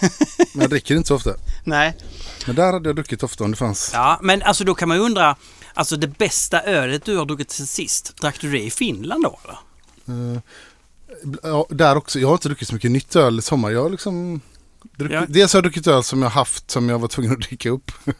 Men 0.53 0.61
jag 0.61 0.69
dricker 0.69 0.95
inte 0.95 1.07
så 1.07 1.15
ofta. 1.15 1.33
Nej. 1.63 1.97
Men 2.47 2.55
där 2.55 2.73
hade 2.73 2.89
jag 2.89 2.95
druckit 2.95 3.23
ofta 3.23 3.43
om 3.43 3.51
det 3.51 3.57
fanns. 3.57 3.91
Ja, 3.93 4.19
men 4.21 4.41
alltså 4.41 4.63
då 4.63 4.75
kan 4.75 4.87
man 4.87 4.97
ju 4.97 5.03
undra. 5.03 5.35
Alltså 5.77 5.95
det 5.97 6.07
bästa 6.07 6.61
ölet 6.61 7.05
du 7.05 7.17
har 7.17 7.25
druckit 7.25 7.51
sen 7.51 7.67
sist, 7.67 8.17
drack 8.21 8.41
du 8.41 8.51
det 8.51 8.63
i 8.63 8.69
Finland 8.71 9.23
då 9.23 9.39
eller? 9.43 9.57
Eh, 10.33 10.39
ja, 11.43 11.65
där 11.69 11.95
också. 11.95 12.19
Jag 12.19 12.27
har 12.27 12.33
inte 12.33 12.47
druckit 12.47 12.67
så 12.67 12.73
mycket 12.73 12.91
nytt 12.91 13.15
öl 13.15 13.39
i 13.39 13.41
sommar. 13.41 13.71
Jag 13.71 13.83
har 13.83 13.89
liksom 13.89 14.41
druckit, 14.97 15.15
Ja. 15.15 15.25
Dels 15.29 15.53
har 15.53 15.57
jag 15.57 15.63
druckit 15.63 15.87
öl 15.87 16.03
som 16.03 16.21
jag 16.21 16.29
haft 16.29 16.71
som 16.71 16.89
jag 16.89 16.99
var 16.99 17.07
tvungen 17.07 17.31
att 17.31 17.41
dricka 17.41 17.69
upp. 17.69 17.91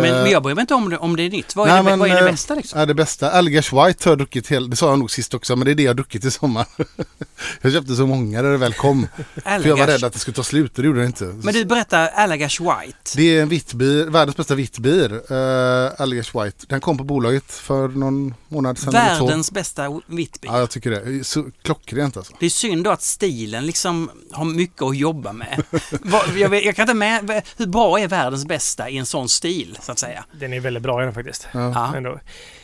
Men, 0.00 0.16
Eh, 0.16 0.22
men 0.22 0.32
jag 0.32 0.42
bryr 0.42 0.54
mig 0.54 0.62
inte 0.62 0.74
om 0.74 0.90
det, 0.90 0.98
om 0.98 1.16
det 1.16 1.22
är 1.22 1.30
nytt. 1.30 1.56
Vad 1.56 1.68
är, 1.68 1.72
nej, 1.72 1.82
det, 1.82 1.90
men, 1.90 1.98
vad 1.98 2.08
är 2.08 2.14
det 2.14 2.20
eh, 2.20 2.30
bästa 2.30 2.54
liksom? 2.54 2.80
Ja, 2.80 2.86
det 2.86 2.94
bästa. 2.94 3.30
Algers 3.30 3.72
White 3.72 4.08
har 4.08 4.10
jag 4.10 4.18
druckit 4.18 4.48
hela, 4.48 4.66
det 4.66 4.76
sa 4.76 4.88
jag 4.88 4.98
nog 4.98 5.10
sist 5.10 5.34
också, 5.34 5.56
men 5.56 5.64
det 5.64 5.70
är 5.70 5.74
det 5.74 5.82
jag 5.82 5.90
har 5.90 5.94
druckit 5.94 6.24
i 6.24 6.30
sommar. 6.30 6.66
jag 7.60 7.72
köpte 7.72 7.94
så 7.94 8.06
många 8.06 8.42
när 8.42 8.50
det 8.50 8.56
väl 8.56 8.74
kom. 8.74 9.06
För 9.44 9.66
jag 9.66 9.76
var 9.76 9.86
rädd 9.86 10.04
att 10.04 10.12
det 10.12 10.18
skulle 10.18 10.34
ta 10.34 10.42
slut 10.42 10.76
och 10.76 10.82
det 10.82 10.86
gjorde 10.86 11.00
det 11.00 11.06
inte. 11.06 11.24
Men 11.24 11.54
du 11.54 11.64
berättar 11.64 12.08
Allagars 12.08 12.60
White. 12.60 12.98
Det 13.16 13.36
är 13.36 13.42
en 13.42 13.48
vitt 13.48 13.74
bir, 13.74 14.04
världens 14.04 14.36
bästa 14.36 14.54
vitt 14.54 14.78
bir, 14.78 15.12
uh, 15.32 15.92
Algers 15.98 16.34
White. 16.34 16.66
Den 16.68 16.80
kom 16.80 16.98
på 16.98 17.04
bolaget 17.04 17.52
för 17.52 17.88
någon 17.88 18.34
månad 18.48 18.78
sedan. 18.78 18.92
Världens 18.92 19.52
bästa 19.52 20.00
Whitby. 20.06 20.48
Ja, 20.48 20.58
jag 20.58 20.70
tycker 20.70 20.90
det. 20.90 21.24
Så 21.24 21.44
klockrent 21.62 22.16
alltså. 22.16 22.32
Det 22.40 22.46
är 22.46 22.50
synd 22.50 22.84
då 22.84 22.90
att 22.90 23.02
stilen 23.02 23.66
liksom 23.66 24.10
har 24.32 24.44
mycket 24.44 24.82
att 24.82 24.96
jobba 24.96 25.32
med. 25.32 25.62
Jag, 26.36 26.48
vet, 26.48 26.64
jag 26.64 26.76
kan 26.76 26.82
inte 26.82 26.94
med, 26.94 27.42
hur 27.56 27.66
bra 27.66 28.00
är 28.00 28.08
världens 28.08 28.46
bästa 28.46 28.90
i 28.90 28.96
en 28.96 29.06
sån 29.06 29.28
stil 29.28 29.78
så 29.86 29.92
att 29.92 29.98
säga? 29.98 30.24
Den 30.32 30.52
är 30.52 30.60
väldigt 30.60 30.82
bra 30.82 31.00
den 31.00 31.14
faktiskt. 31.14 31.48
Ja. 31.52 31.96
Ändå. 31.96 32.20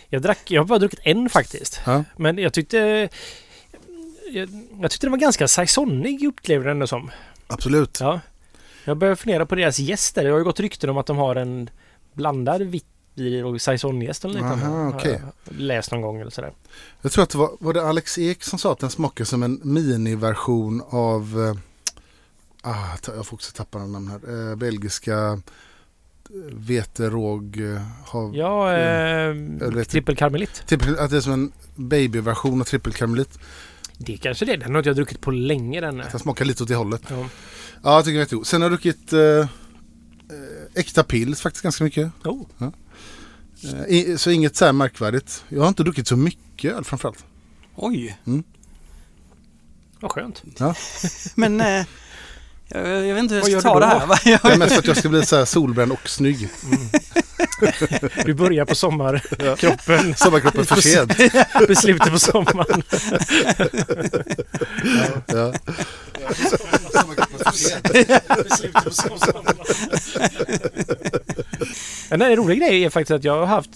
Jag, 0.08 0.22
drack, 0.22 0.50
jag 0.50 0.61
har 0.61 0.66
bara 0.66 0.78
druckit 0.78 1.00
en 1.02 1.28
faktiskt. 1.28 1.80
Ja. 1.87 2.04
Men 2.16 2.38
jag 2.38 2.52
tyckte... 2.52 3.08
Jag, 4.32 4.48
jag 4.80 4.90
tyckte 4.90 5.06
den 5.06 5.11
var 5.11 5.18
ganska 5.18 5.48
saisonig 5.48 6.24
upplevde 6.24 6.74
den 6.74 6.88
som. 6.88 7.11
Absolut. 7.46 7.98
Ja. 8.00 8.20
Jag 8.85 8.96
börjar 8.96 9.14
fundera 9.14 9.46
på 9.46 9.54
deras 9.54 9.78
gäster. 9.78 10.24
Det 10.24 10.30
har 10.30 10.38
ju 10.38 10.44
gått 10.44 10.61
rykten 10.61 10.90
om 10.90 10.98
att 10.98 11.06
de 11.06 11.16
har 11.16 11.37
en 11.37 11.70
blandad 12.12 12.62
vitt 12.62 12.87
och 13.44 13.61
saisongäst 13.61 14.24
eller 14.24 14.35
liknande. 14.35 14.66
Aha, 14.66 15.00
jag 15.04 15.20
Läst 15.44 15.92
någon 15.92 16.02
gång 16.02 16.20
eller 16.20 16.30
sådär. 16.30 16.52
Jag 17.02 17.12
tror 17.12 17.24
att 17.24 17.30
det 17.30 17.38
var, 17.38 17.50
var 17.61 17.72
det 17.72 17.82
Alex 17.82 18.18
Ek 18.18 18.44
som 18.44 18.58
sa 18.58 18.72
att 18.72 18.78
den 18.78 18.90
smakar 18.90 19.24
som 19.24 19.42
en 19.42 19.61
miniversion 19.62 20.82
av, 20.90 21.54
eh, 22.64 22.70
ah, 22.70 22.96
jag 23.06 23.26
får 23.26 23.37
också 23.37 23.52
tappa 23.52 23.78
namn 23.78 24.08
här, 24.08 24.50
eh, 24.50 24.56
belgiska 24.56 25.40
veteråg, 26.52 27.61
eh, 27.61 27.82
hav, 28.06 28.37
Ja, 28.37 28.72
eh, 28.76 29.35
vet 29.70 29.88
trippel 29.88 30.16
karmelit. 30.16 30.62
Trippel- 30.68 30.98
att 30.98 31.11
det 31.11 31.16
är 31.16 31.20
som 31.20 31.32
en 31.32 31.52
babyversion 31.76 32.61
av 32.61 32.64
trippelkarmelit. 32.64 33.38
Det 33.98 34.16
kanske 34.16 34.44
det 34.44 34.52
är. 34.52 34.56
Den 34.56 34.70
har 34.70 34.78
inte 34.78 34.88
jag 34.88 34.96
druckit 34.96 35.20
på 35.20 35.30
länge 35.30 35.80
den. 35.80 35.96
Den 35.96 36.18
smakar 36.20 36.44
lite 36.44 36.62
åt 36.62 36.68
det 36.68 36.74
hållet. 36.74 37.02
Ja. 37.08 37.28
Ja, 37.82 37.94
jag 37.94 38.04
tycker 38.04 38.12
det 38.14 38.18
är 38.18 38.22
jättegod. 38.22 38.46
Sen 38.46 38.62
har 38.62 38.70
jag 38.70 38.72
druckit 38.72 39.12
eh, 39.12 39.20
eh, 39.20 39.46
äkta 40.74 41.02
pils 41.04 41.40
faktiskt 41.40 41.62
ganska 41.62 41.85
mycket. 41.85 42.11
Oh. 42.24 42.42
Eh, 42.61 43.85
i- 43.88 44.18
så 44.18 44.30
inget 44.30 44.56
så 44.56 44.64
här 44.64 44.72
märkvärdigt. 44.72 45.44
Jag 45.48 45.61
har 45.61 45.68
inte 45.68 45.82
druckit 45.82 46.06
så 46.08 46.16
mycket 46.16 46.72
öl 46.74 46.85
framförallt. 46.85 47.24
Oj, 47.76 48.18
Vad 50.00 50.11
skönt. 50.11 50.42
men 51.35 51.61
eh, 51.61 51.87
jag, 52.74 53.06
jag 53.06 53.14
vet 53.14 53.22
inte 53.22 53.35
hur 53.35 53.40
Vad 53.42 53.50
jag 53.50 53.61
ska 53.61 53.70
ta 53.72 53.80
det 53.80 53.87
här. 53.87 54.06
va? 54.06 54.18
Det 54.24 54.30
är 54.44 54.58
mest 54.58 54.72
för 54.72 54.78
att 54.78 54.87
jag 54.87 54.96
ska 54.96 55.08
bli 55.08 55.26
så 55.26 55.37
här 55.37 55.44
solbränd 55.44 55.92
och 55.92 56.08
snygg. 56.08 56.48
Du 58.24 58.35
börjar 58.35 58.64
på 58.64 58.74
sommarkroppen. 58.74 60.14
Sommarkroppen 60.16 60.64
för 60.64 60.80
sent. 60.80 61.20
I 61.70 61.74
slutet 61.76 62.12
på 62.12 62.18
sommaren. 62.18 62.82
Ja. 65.26 65.52
En 72.11 72.37
rolig 72.37 72.58
grej 72.58 72.85
är 72.85 72.90
faktiskt 72.90 73.11
att 73.11 73.24
jag 73.24 73.38
har 73.38 73.46
haft 73.46 73.70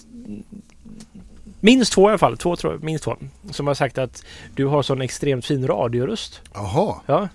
minst 1.59 1.93
två 1.93 2.07
i 2.07 2.09
alla 2.09 2.17
fall. 2.17 2.37
Två 2.37 2.55
tror 2.55 2.73
jag. 2.73 2.83
Minst 2.83 3.03
två. 3.03 3.17
Som 3.51 3.67
har 3.67 3.73
sagt 3.73 3.97
att 3.97 4.23
du 4.55 4.65
har 4.65 4.83
sån 4.83 5.01
extremt 5.01 5.45
fin 5.45 5.67
radioröst. 5.67 6.41
Jaha. 6.53 6.95
Ja. 7.05 7.27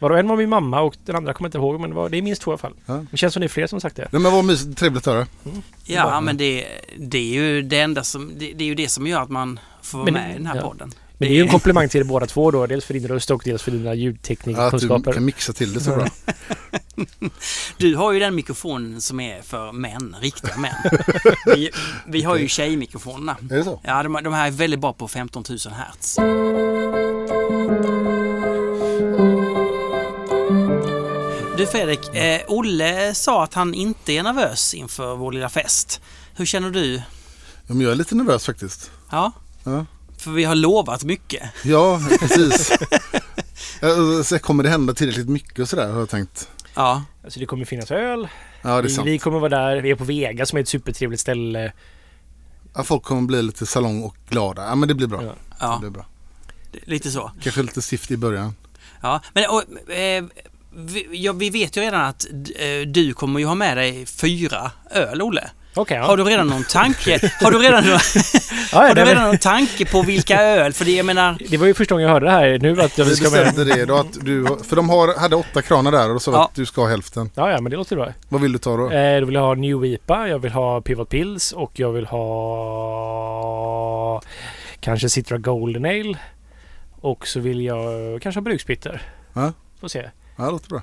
Vadå, 0.00 0.14
en 0.14 0.28
var 0.28 0.36
min 0.36 0.48
mamma 0.48 0.80
och 0.80 0.96
den 1.04 1.16
andra 1.16 1.32
kommer 1.32 1.46
jag 1.46 1.48
inte 1.48 1.58
ihåg 1.58 1.80
men 1.80 1.90
det, 1.90 1.96
var, 1.96 2.08
det 2.08 2.18
är 2.18 2.22
minst 2.22 2.42
två 2.42 2.50
i 2.50 2.52
alla 2.52 2.58
fall. 2.58 2.74
Ja. 2.86 3.04
Det 3.10 3.16
känns 3.16 3.34
som 3.34 3.40
det 3.40 3.46
är 3.46 3.48
fler 3.48 3.66
som 3.66 3.80
sagt 3.80 3.96
det. 3.96 4.08
Nej, 4.12 4.22
men 4.22 4.32
vad 4.32 4.44
mysigt, 4.44 4.78
trevligt 4.78 5.06
att 5.06 5.14
höra. 5.14 5.26
Ja, 5.84 6.20
men 6.20 6.36
det, 6.36 6.66
det 6.98 7.18
är 7.18 7.22
ju 7.42 7.62
det 7.62 7.80
enda 7.80 8.02
som, 8.04 8.32
det, 8.38 8.52
det 8.52 8.64
är 8.64 8.68
ju 8.68 8.74
det 8.74 8.88
som 8.88 9.06
gör 9.06 9.20
att 9.22 9.30
man 9.30 9.60
får 9.82 9.98
vara 9.98 10.04
Men- 10.10 10.14
med 10.14 10.30
i 10.30 10.36
den 10.36 10.46
här 10.46 10.56
ja. 10.56 10.62
podden. 10.62 10.92
Men 11.18 11.28
det 11.28 11.34
är 11.34 11.36
ju 11.36 11.42
en 11.42 11.48
komplimang 11.48 11.88
till 11.88 12.00
er 12.00 12.04
båda 12.04 12.26
två 12.26 12.50
då. 12.50 12.66
Dels 12.66 12.84
för 12.84 12.94
din 12.94 13.08
röst 13.08 13.30
och 13.30 13.42
dels 13.44 13.62
för 13.62 13.70
dina 13.70 13.84
Ja, 13.84 13.90
att 13.90 13.96
du 13.96 14.02
ljudteknikkunskaper. 14.02 15.12
kan 15.12 15.24
mixa 15.24 15.52
till 15.52 15.72
det 15.74 15.80
så 15.80 15.90
bra. 15.90 16.06
Du 17.76 17.96
har 17.96 18.12
ju 18.12 18.18
den 18.20 18.34
mikrofonen 18.34 19.00
som 19.00 19.20
är 19.20 19.42
för 19.42 19.72
män, 19.72 20.16
riktiga 20.20 20.56
män. 20.56 20.72
Vi, 21.46 21.70
vi 22.06 22.22
har 22.22 22.36
ju 22.36 22.48
tjejmikrofonerna. 22.48 23.36
Är 23.50 23.56
det 23.56 23.64
så? 23.64 23.80
Ja, 23.84 24.02
de, 24.02 24.12
de 24.24 24.32
här 24.32 24.46
är 24.46 24.50
väldigt 24.50 24.80
bra 24.80 24.92
på 24.92 25.08
15 25.08 25.44
000 25.48 25.58
hertz. 25.74 26.18
Du 31.60 31.66
Fredrik, 31.66 32.14
eh, 32.14 32.40
Olle 32.48 33.14
sa 33.14 33.44
att 33.44 33.54
han 33.54 33.74
inte 33.74 34.12
är 34.12 34.22
nervös 34.22 34.74
inför 34.74 35.16
vår 35.16 35.32
lilla 35.32 35.48
fest. 35.48 36.00
Hur 36.34 36.46
känner 36.46 36.70
du? 36.70 36.94
Ja, 37.66 37.74
men 37.74 37.80
jag 37.80 37.92
är 37.92 37.96
lite 37.96 38.14
nervös 38.14 38.46
faktiskt. 38.46 38.90
Ja? 39.10 39.32
Ja. 39.64 39.86
För 40.18 40.30
vi 40.30 40.44
har 40.44 40.54
lovat 40.54 41.04
mycket. 41.04 41.42
Ja, 41.64 42.00
precis. 42.20 42.78
Så 44.28 44.38
kommer 44.38 44.62
det 44.62 44.68
hända 44.68 44.94
tillräckligt 44.94 45.28
mycket 45.28 45.58
och 45.58 45.68
sådär 45.68 45.92
har 45.92 45.98
jag 45.98 46.08
tänkt. 46.08 46.48
Ja. 46.74 47.02
Alltså 47.24 47.40
det 47.40 47.46
kommer 47.46 47.64
finnas 47.64 47.90
öl. 47.90 48.28
Ja, 48.62 48.68
det 48.68 48.76
är 48.78 48.82
Vi, 48.82 48.90
sant. 48.90 49.08
vi 49.08 49.18
kommer 49.18 49.38
vara 49.38 49.48
där. 49.50 49.76
Vi 49.80 49.90
är 49.90 49.94
på 49.94 50.04
Vega 50.04 50.46
som 50.46 50.56
är 50.56 50.62
ett 50.62 50.68
supertrevligt 50.68 51.20
ställe. 51.20 51.72
Ja, 52.74 52.82
folk 52.84 53.02
kommer 53.02 53.22
bli 53.22 53.42
lite 53.42 53.66
salong 53.66 54.02
och 54.02 54.16
glada. 54.28 54.66
Ja, 54.66 54.74
men 54.74 54.88
det 54.88 54.94
blir 54.94 55.06
bra. 55.06 55.34
Ja. 55.60 55.72
Det 55.74 55.80
blir 55.80 55.90
bra. 55.90 56.06
lite 56.84 57.10
så. 57.10 57.32
Kanske 57.42 57.62
lite 57.62 57.82
stift 57.82 58.10
i 58.10 58.16
början. 58.16 58.54
Ja, 59.02 59.20
men 59.32 59.44
och, 59.50 59.92
eh, 59.92 60.24
vi, 60.76 61.06
ja, 61.12 61.32
vi 61.32 61.50
vet 61.50 61.76
ju 61.76 61.80
redan 61.80 62.00
att 62.00 62.26
eh, 62.56 62.86
du 62.86 63.12
kommer 63.14 63.40
ju 63.40 63.46
ha 63.46 63.54
med 63.54 63.76
dig 63.76 64.06
fyra 64.06 64.70
öl, 64.90 65.22
Olle. 65.22 65.50
Okej, 65.74 65.96
ja. 65.96 66.06
Har 66.06 66.16
du 66.16 66.24
redan 66.24 66.46
någon 66.46 66.64
tanke? 66.64 67.30
Har 67.40 67.50
du 67.50 67.58
redan, 67.58 67.84
ja, 67.86 67.92
har 68.72 68.94
du 68.94 69.00
redan 69.00 69.14
men, 69.14 69.24
någon 69.26 69.38
tanke 69.38 69.84
på 69.86 70.02
vilka 70.02 70.42
öl? 70.42 70.72
För 70.72 70.84
det, 70.84 70.90
jag 70.90 71.06
menar, 71.06 71.38
det 71.48 71.56
var 71.56 71.66
ju 71.66 71.74
första 71.74 71.94
gången 71.94 72.06
jag 72.06 72.12
hörde 72.14 72.26
det 72.26 72.32
här 72.32 72.58
nu 72.58 72.82
att 72.82 72.98
jag 72.98 73.04
Vi 73.04 73.16
ska 73.16 73.30
med. 73.30 73.54
det 73.66 73.84
då 73.84 73.96
att 73.96 74.12
du, 74.20 74.46
för 74.68 74.76
de 74.76 74.90
har, 74.90 75.18
hade 75.20 75.36
åtta 75.36 75.62
kranar 75.62 75.92
där 75.92 76.08
och 76.08 76.14
då 76.14 76.20
sa 76.20 76.32
Ja. 76.32 76.44
att 76.44 76.54
du 76.54 76.66
ska 76.66 76.80
ha 76.80 76.88
hälften. 76.88 77.30
Ja, 77.34 77.50
ja, 77.50 77.60
men 77.60 77.70
det 77.70 77.76
låter 77.76 77.96
bra. 77.96 78.12
Vad 78.28 78.40
vill 78.40 78.52
du 78.52 78.58
ta 78.58 78.76
då? 78.76 78.90
Eh, 78.90 79.20
då 79.20 79.26
vill 79.26 79.34
jag 79.34 79.42
ha 79.42 79.54
New 79.54 79.84
IPA, 79.84 80.28
jag 80.28 80.38
vill 80.38 80.52
ha 80.52 80.80
Pivot 80.80 81.08
Pills 81.08 81.52
och 81.52 81.72
jag 81.74 81.92
vill 81.92 82.06
ha 82.06 84.22
kanske 84.80 85.08
Citra 85.08 85.38
Golden 85.38 85.84
Ale. 85.84 86.18
Och 87.00 87.26
så 87.26 87.40
vill 87.40 87.60
jag 87.60 87.82
kanske 88.22 88.38
ha 88.38 88.42
Bruksbitter. 88.42 89.02
Ja. 89.32 89.52
Får 89.80 89.88
se. 89.88 90.10
Ja, 90.40 90.46
det 90.46 90.52
låter 90.52 90.68
bra. 90.68 90.82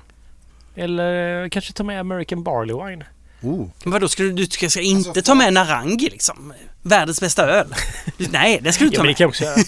Eller 0.76 1.48
kanske 1.48 1.72
ta 1.72 1.84
med 1.84 2.00
American 2.00 2.42
Barley 2.42 2.76
Wine. 2.90 3.04
Oh. 3.42 3.68
Men 3.84 3.92
vadå, 3.92 4.08
ska 4.08 4.22
du, 4.22 4.32
du 4.32 4.46
ska, 4.46 4.70
ska 4.70 4.80
inte 4.80 5.22
ta 5.22 5.34
med 5.34 5.52
Narangi 5.52 6.08
liksom? 6.10 6.52
Världens 6.82 7.20
bästa 7.20 7.46
öl? 7.46 7.74
Nej, 8.16 8.60
det 8.62 8.72
ska 8.72 8.84
du 8.84 8.90
Ja, 8.90 8.96
ta 8.96 9.02
men 9.02 9.06
det 9.06 9.10
med. 9.10 9.16
kan 9.16 9.24
jag 9.24 9.28
också 9.28 9.44
göra. 9.44 9.56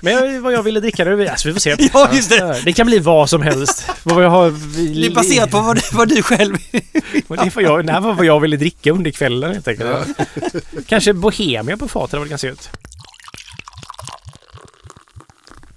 Men 0.00 0.42
vad 0.42 0.52
jag 0.52 0.62
ville 0.62 0.80
dricka 0.80 1.04
nu, 1.04 1.28
alltså 1.28 1.48
vi 1.48 1.52
får 1.54 1.60
se. 1.60 1.76
Ja, 1.94 2.10
just 2.12 2.30
det. 2.30 2.60
Det 2.64 2.72
kan 2.72 2.86
bli 2.86 2.98
vad 2.98 3.30
som 3.30 3.42
helst. 3.42 3.86
Vad 4.02 4.24
jag 4.24 4.30
har... 4.30 4.50
Det 5.00 5.06
är 5.06 5.14
baserat 5.14 5.50
på 5.50 5.60
vad, 5.60 5.76
du- 5.76 5.82
vad 5.92 6.08
du 6.08 6.22
själv... 6.22 6.56
Det 6.70 6.78
är 7.28 7.54
vad 7.54 7.64
jag, 7.64 7.84
nej, 7.84 8.00
vad 8.00 8.24
jag 8.24 8.40
ville 8.40 8.56
dricka 8.56 8.92
under 8.92 9.10
kvällen 9.10 9.52
helt 9.52 9.68
enkelt. 9.68 10.06
Kanske 10.86 11.12
Bohemia 11.12 11.76
på 11.76 11.88
fatet, 11.88 12.10
det 12.10 12.18
var 12.18 12.26
ganska 12.26 12.46
gött. 12.46 12.70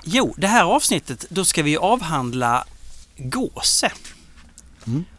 Jo, 0.09 0.33
det 0.37 0.47
här 0.47 0.63
avsnittet, 0.63 1.25
då 1.29 1.45
ska 1.45 1.63
vi 1.63 1.77
avhandla 1.77 2.65
gåse. 3.17 3.91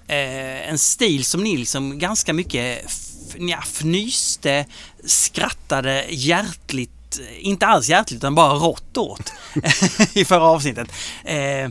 Eh, 0.07 0.69
en 0.69 0.79
stil 0.79 1.25
som 1.25 1.45
ni 1.45 1.57
liksom 1.57 1.99
ganska 1.99 2.33
mycket 2.33 2.91
nja, 3.37 3.63
fnyste, 3.63 4.67
skrattade 5.05 6.07
hjärtligt, 6.11 7.21
inte 7.39 7.67
alls 7.67 7.89
hjärtligt 7.89 8.17
utan 8.17 8.35
bara 8.35 8.55
rått 8.55 8.97
åt 8.97 9.33
i 10.13 10.25
förra 10.25 10.45
avsnittet. 10.45 10.89
Eh, 11.25 11.71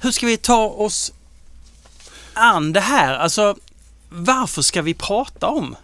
hur 0.00 0.10
ska 0.10 0.26
vi 0.26 0.36
ta 0.36 0.64
oss 0.64 1.12
an 2.34 2.72
det 2.72 2.80
här? 2.80 3.14
Alltså, 3.14 3.56
varför 4.08 4.62
ska 4.62 4.82
vi 4.82 4.94
prata 4.94 5.48
om 5.48 5.76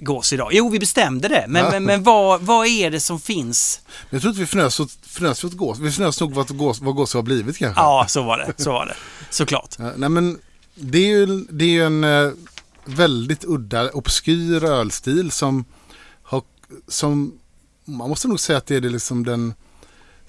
gås 0.00 0.32
idag? 0.32 0.50
Jo, 0.52 0.68
vi 0.68 0.78
bestämde 0.78 1.28
det, 1.28 1.44
men, 1.48 1.64
Ja. 1.64 1.70
men, 1.70 1.84
men 1.84 2.02
vad, 2.02 2.40
vad 2.40 2.66
är 2.66 2.90
det 2.90 3.00
som 3.00 3.20
finns? 3.20 3.80
Jag 4.10 4.20
tror 4.20 4.30
inte 4.30 4.40
vi 4.40 4.46
fnös 4.46 4.80
åt, 4.80 4.90
fnös 5.06 5.44
åt 5.44 5.52
gås. 5.52 5.78
Vi 5.78 5.88
fnös 5.88 6.20
nog 6.20 6.34
vad 6.34 6.56
gås, 6.56 6.80
vad 6.80 6.94
gås 6.94 7.14
har 7.14 7.22
blivit 7.22 7.58
kanske. 7.58 7.80
Ja, 7.80 8.04
så 8.08 8.22
var 8.22 8.38
det. 8.38 8.62
Så 8.62 8.72
var 8.72 8.86
det. 8.86 8.94
Såklart. 9.30 9.74
Ja, 9.78 9.90
nej 9.96 10.08
men 10.08 10.38
det 10.74 10.98
är 10.98 11.08
ju, 11.08 11.26
det 11.50 11.64
är 11.64 11.68
ju 11.68 11.84
en 11.84 12.04
eh, 12.04 12.30
väldigt 12.84 13.44
udda, 13.44 13.90
obskyr 13.90 14.64
ölstil 14.64 15.30
som 15.30 15.64
har, 16.22 16.42
som 16.88 17.38
man 17.84 18.08
måste 18.08 18.28
nog 18.28 18.40
säga 18.40 18.58
att 18.58 18.66
det 18.66 18.76
är 18.76 18.80
det 18.80 18.88
liksom 18.90 19.24
den 19.24 19.54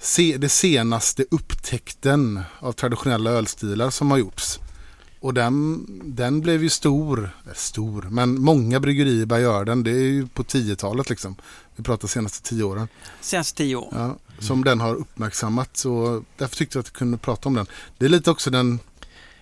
se, 0.00 0.36
det 0.36 0.48
senaste 0.48 1.24
upptäckten 1.30 2.40
av 2.60 2.72
traditionella 2.72 3.30
ölstilar 3.30 3.90
som 3.90 4.10
har 4.10 4.18
gjorts. 4.18 4.58
Och 5.26 5.34
den, 5.34 5.86
den 6.04 6.40
blev 6.40 6.62
ju 6.62 6.68
stor, 6.70 7.30
stor, 7.54 8.06
men 8.10 8.40
många 8.40 8.80
bryggerier 8.80 9.26
börjar 9.26 9.42
göra 9.42 9.64
den. 9.64 9.82
Det 9.82 9.90
är 9.90 9.94
ju 9.94 10.26
på 10.26 10.42
10-talet 10.42 11.10
liksom. 11.10 11.36
Vi 11.76 11.82
pratar 11.84 12.08
senaste 12.08 12.42
tio 12.48 12.64
åren. 12.64 12.88
Senaste 13.20 13.56
tio 13.56 13.76
år. 13.76 13.88
Ja, 13.92 14.16
som 14.38 14.64
den 14.64 14.80
har 14.80 14.94
uppmärksammat. 14.94 15.76
Så 15.76 16.22
därför 16.36 16.56
tyckte 16.56 16.78
jag 16.78 16.80
att 16.80 16.86
jag 16.86 16.92
kunde 16.92 17.18
prata 17.18 17.48
om 17.48 17.54
den. 17.54 17.66
Det 17.98 18.04
är 18.04 18.08
lite 18.08 18.30
också 18.30 18.50
den... 18.50 18.78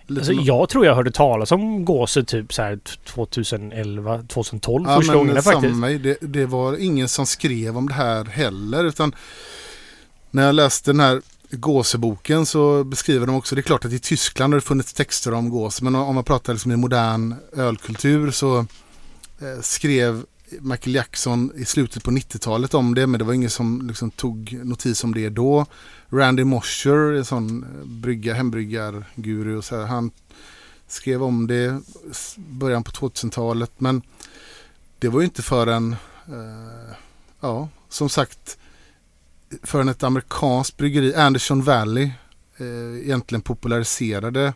Lite 0.07 0.19
Alltså, 0.21 0.33
jag 0.33 0.69
tror 0.69 0.85
jag 0.85 0.95
hörde 0.95 1.11
talas 1.11 1.51
om 1.51 1.85
gåse 1.85 2.23
typ 2.23 2.53
så 2.53 2.61
här 2.61 2.79
2011, 3.05 4.23
2012 4.27 4.85
Ja, 4.87 4.95
första 4.97 5.11
men 5.13 5.27
gången 5.27 5.43
faktiskt. 5.43 5.75
mig. 5.75 5.99
Det, 5.99 6.17
det 6.21 6.45
var 6.45 6.77
ingen 6.77 7.07
som 7.09 7.25
skrev 7.25 7.77
om 7.77 7.87
det 7.87 7.93
här 7.93 8.25
heller. 8.25 8.83
Utan 8.83 9.15
när 10.31 10.45
jag 10.45 10.55
läste 10.55 10.91
den 10.91 10.99
här 10.99 11.21
gåseboken 11.55 12.45
så 12.45 12.83
beskriver 12.83 13.27
de 13.27 13.35
också, 13.35 13.55
det 13.55 13.61
är 13.61 13.63
klart 13.63 13.85
att 13.85 13.93
i 13.93 13.99
Tyskland 13.99 14.53
har 14.53 14.59
det 14.59 14.65
funnits 14.65 14.93
texter 14.93 15.33
om 15.33 15.49
gås. 15.49 15.81
Men 15.81 15.95
om 15.95 16.15
man 16.15 16.23
pratar 16.23 16.53
liksom 16.53 16.71
i 16.71 16.75
modern 16.75 17.35
ölkultur 17.53 18.31
så 18.31 18.57
eh, 19.39 19.61
skrev 19.61 20.25
Michael 20.59 20.95
Jackson 20.95 21.51
i 21.55 21.65
slutet 21.65 22.03
på 22.03 22.11
90-talet 22.11 22.73
om 22.73 22.95
det. 22.95 23.07
Men 23.07 23.19
det 23.19 23.25
var 23.25 23.33
ingen 23.33 23.49
som 23.49 23.87
liksom 23.87 24.11
tog 24.11 24.59
notis 24.63 25.03
om 25.03 25.13
det 25.13 25.29
då. 25.29 25.65
Randy 26.09 26.43
Mosher, 26.43 27.13
en 27.13 27.25
sån 27.25 27.63
eh, 27.63 27.85
brygga, 27.85 28.33
hembryggarguru, 28.33 29.57
och 29.57 29.65
så 29.65 29.75
här, 29.75 29.85
han 29.85 30.11
skrev 30.87 31.23
om 31.23 31.47
det 31.47 31.65
i 31.65 31.81
början 32.37 32.83
på 32.83 32.91
2000-talet. 32.91 33.71
Men 33.77 34.01
det 34.99 35.09
var 35.09 35.19
ju 35.19 35.25
inte 35.25 35.41
förrän, 35.41 35.95
eh, 36.27 36.95
ja, 37.39 37.69
som 37.89 38.09
sagt, 38.09 38.57
förrän 39.63 39.89
ett 39.89 40.03
amerikanskt 40.03 40.77
bryggeri, 40.77 41.15
Anderson 41.15 41.61
Valley, 41.63 42.11
eh, 42.57 43.03
egentligen 43.05 43.41
populariserade 43.41 44.53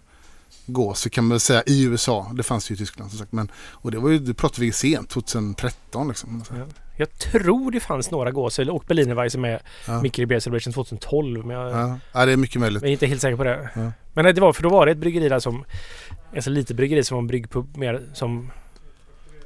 gås, 0.66 1.08
kan 1.12 1.24
man 1.24 1.30
väl 1.30 1.40
säga, 1.40 1.64
i 1.66 1.84
USA. 1.84 2.32
Det 2.34 2.44
fanns 2.44 2.72
ju 2.72 2.76
i 2.76 2.78
Tyskland 2.78 3.10
som 3.12 3.20
sagt. 3.20 3.32
Men, 3.32 3.52
och 3.72 3.92
det 3.92 4.00
var 4.00 4.10
ju, 4.10 4.20
det 4.20 4.34
pratade 4.34 4.62
vi 4.62 4.72
sent, 4.72 5.10
2013 5.10 6.08
liksom. 6.08 6.44
Ja. 6.50 6.66
Jag 6.98 7.18
tror 7.20 7.72
det 7.72 7.80
fanns 7.80 8.12
några 8.12 8.32
gåse 8.32 8.66
och 8.66 8.84
Berlinerweisse 8.88 9.38
med 9.38 9.60
Ja. 9.88 10.02
Beer 10.02 10.40
Celebration 10.40 10.74
2012. 10.74 11.46
Men 11.46 11.56
jag, 11.58 11.72
Ja, 11.72 12.00
ja, 12.14 12.26
det 12.26 12.32
är 12.32 12.38
mycket 12.38 12.62
möjligt. 12.62 12.82
jag 12.82 12.90
är 12.90 12.94
inte 12.94 13.06
helt 13.08 13.22
säker 13.22 13.38
på 13.38 13.44
det. 13.44 13.70
Ja. 13.76 13.92
Men 14.14 14.24
nej, 14.26 14.34
det 14.34 14.42
var 14.42 14.54
för 14.54 14.64
då 14.64 14.70
var 14.70 14.86
det 14.86 14.92
ett 14.92 14.98
bryggeri 14.98 15.30
där 15.30 15.40
som... 15.40 15.66
Alltså 16.36 16.50
lite 16.50 16.74
bryggeri 16.74 17.04
som 17.04 17.16
var 17.16 17.22
en 17.22 17.28
bryggpub 17.28 17.78
mer 17.78 18.02
som 18.14 18.52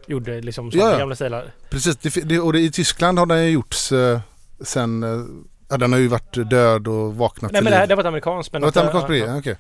gjorde 0.08 0.42
liksom 0.42 0.72
sådana 0.72 0.90
Ja, 0.90 0.94
ja. 0.94 1.00
gamla 1.00 1.16
stilar. 1.16 1.54
Precis, 1.70 1.98
det, 1.98 2.10
det, 2.30 2.40
och 2.40 2.54
det, 2.54 2.60
i 2.60 2.72
Tyskland 2.72 3.20
har 3.20 3.26
den 3.26 3.52
gjorts 3.52 3.92
eh, 3.92 4.20
sen, 4.62 5.04
eh, 5.04 5.26
ja, 5.70 5.78
den 5.78 5.92
har 5.94 6.00
ju 6.00 6.08
varit 6.08 6.50
död 6.50 6.88
och 6.88 7.16
vaknat 7.16 7.52
Nej 7.52 7.62
men 7.62 7.72
det, 7.72 7.78
här, 7.78 7.88
det 7.88 7.96
var 7.96 8.04
ett 8.04 8.08
amerikanskt. 8.08 8.54
Men 8.54 8.62
Det 8.62 8.66
var 8.66 8.70
ett 8.72 8.78
amerikanskt 8.78 9.08
bryggeri, 9.08 9.30
ja. 9.30 9.38
okej. 9.40 9.58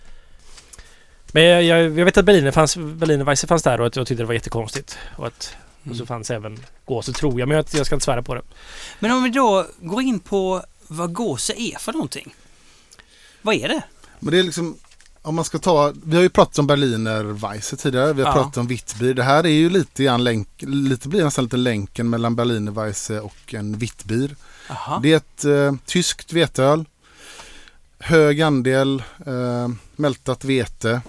Men 1.32 1.44
jag, 1.44 1.64
jag, 1.64 2.00
jag 2.00 2.06
vet 2.06 2.18
att 2.18 2.26
Berliner 2.26 2.52
fanns, 2.52 2.78
Berlinerweisse 2.78 3.48
fanns 3.48 3.64
där 3.64 3.82
och 3.82 3.88
att 3.88 3.96
jag 3.96 4.08
tyckte 4.08 4.24
det 4.24 4.28
var 4.28 4.34
jättekonstigt. 4.34 4.98
Och, 5.16 5.28
att, 5.28 5.56
och 5.82 5.86
Mm. 5.86 5.98
så 5.98 6.06
fanns 6.06 6.32
även 6.32 6.60
gåse 6.86 7.14
tror 7.14 7.40
jag, 7.40 7.48
men 7.50 7.56
jag, 7.58 7.66
jag 7.74 7.86
ska 7.86 7.96
inte 7.96 8.06
svära 8.06 8.22
på 8.24 8.36
det. 8.36 8.42
Men 9.00 9.12
om 9.12 9.24
vi 9.24 9.30
då 9.30 9.66
går 9.82 10.02
in 10.02 10.20
på 10.20 10.64
vad 10.88 11.14
gåse 11.14 11.54
är 11.58 11.80
för 11.80 11.94
någonting. 11.94 12.36
Vad 13.42 13.56
är 13.56 13.68
det? 13.68 13.84
Men 14.20 14.32
det 14.32 14.40
är 14.40 14.44
liksom, 14.44 14.78
om 15.22 15.36
man 15.36 15.46
ska 15.46 15.58
ta, 15.60 15.94
vi 16.06 16.16
har 16.16 16.24
ju 16.24 16.30
pratat 16.30 16.60
om 16.60 16.68
Berliner 16.68 17.24
Weisse 17.24 17.76
tidigare, 17.78 18.14
vi 18.14 18.22
har 18.22 18.30
Ja. 18.30 18.34
pratat 18.34 18.58
om 18.58 18.68
Wittbier. 18.68 19.14
Det 19.14 19.24
här 19.24 19.44
är 19.46 19.50
ju 19.50 19.70
lite 19.70 20.04
grann 20.04 20.24
länk, 20.24 20.48
lite 20.60 21.08
blir 21.10 21.24
nästan 21.24 21.44
lite 21.44 21.58
länken 21.58 22.10
mellan 22.10 22.36
Berliner 22.36 22.72
Weisse 22.72 23.20
och 23.20 23.54
en 23.54 23.78
Wittbier. 23.78 24.36
Aha. 24.68 25.00
Det 25.04 25.14
är 25.14 25.18
ett 25.18 25.46
eh, 25.46 25.74
tyskt 25.86 26.34
veteöl. 26.34 26.86
Hög 28.00 28.42
andel 28.42 29.04
eh, 29.26 29.70
mältat 29.96 30.46
vete. 30.46 31.02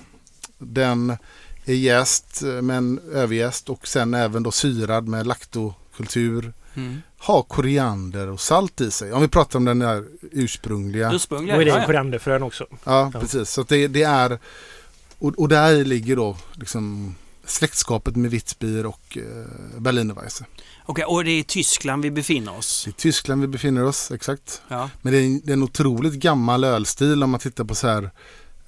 Den 0.59 1.16
är 1.64 1.74
jäst 1.74 2.42
eh, 2.42 2.48
med 2.48 2.76
en 2.76 3.00
överjäst 3.12 3.68
och 3.68 3.88
sen 3.88 4.14
även 4.14 4.42
då 4.42 4.50
syrad 4.50 5.09
med 5.09 5.26
laktokultur. 5.26 6.52
Mm. 6.74 7.02
Har 7.18 7.42
koriander 7.42 8.28
och 8.28 8.40
salt 8.40 8.80
i 8.80 8.90
sig. 8.90 9.12
Om 9.12 9.22
vi 9.22 9.28
pratar 9.28 9.59
om 9.59 9.64
den 9.64 9.78
där 9.78 10.05
ursprungliga. 10.32 11.12
Ursprungligen? 11.12 11.57
Då 11.57 11.61
är 11.61 11.64
det 11.64 11.70
ja, 11.70 11.78
ja. 11.78 11.86
korianderfrön 11.86 12.42
också. 12.42 12.66
Ja, 12.70 13.11
Ja. 13.14 13.20
precis. 13.20 13.50
Så 13.50 13.61
att 13.61 13.68
det, 13.68 13.88
det 13.88 14.02
är... 14.02 14.38
Och, 15.18 15.38
och 15.38 15.48
där 15.48 15.84
ligger 15.84 16.16
då 16.16 16.36
liksom 16.52 17.14
släktskapet 17.46 18.16
med 18.16 18.30
Wittbier 18.30 18.86
och 18.86 19.18
eh, 19.18 19.78
Berliner 19.78 20.14
Weisse. 20.14 20.44
Okej, 20.87 21.05
och 21.05 21.24
det 21.24 21.30
är 21.30 21.39
i 21.39 21.45
Tyskland 21.45 22.03
vi 22.03 22.11
befinner 22.11 22.59
oss? 22.59 22.82
Det 22.85 22.91
är 22.91 22.93
Tyskland 22.93 23.41
vi 23.41 23.47
befinner 23.47 23.85
oss, 23.85 24.11
exakt. 24.11 24.62
Ja. 24.68 24.91
Men 25.03 25.12
det 25.12 25.18
är, 25.18 25.24
en- 25.26 25.41
det 25.45 25.51
är 25.51 25.57
en 25.57 25.62
otroligt 25.62 26.14
gammal 26.14 26.64
ölstil 26.64 27.22
om 27.22 27.30
man 27.30 27.41
tittar 27.41 27.64
på 27.64 27.74
så 27.74 27.89
här 27.89 28.03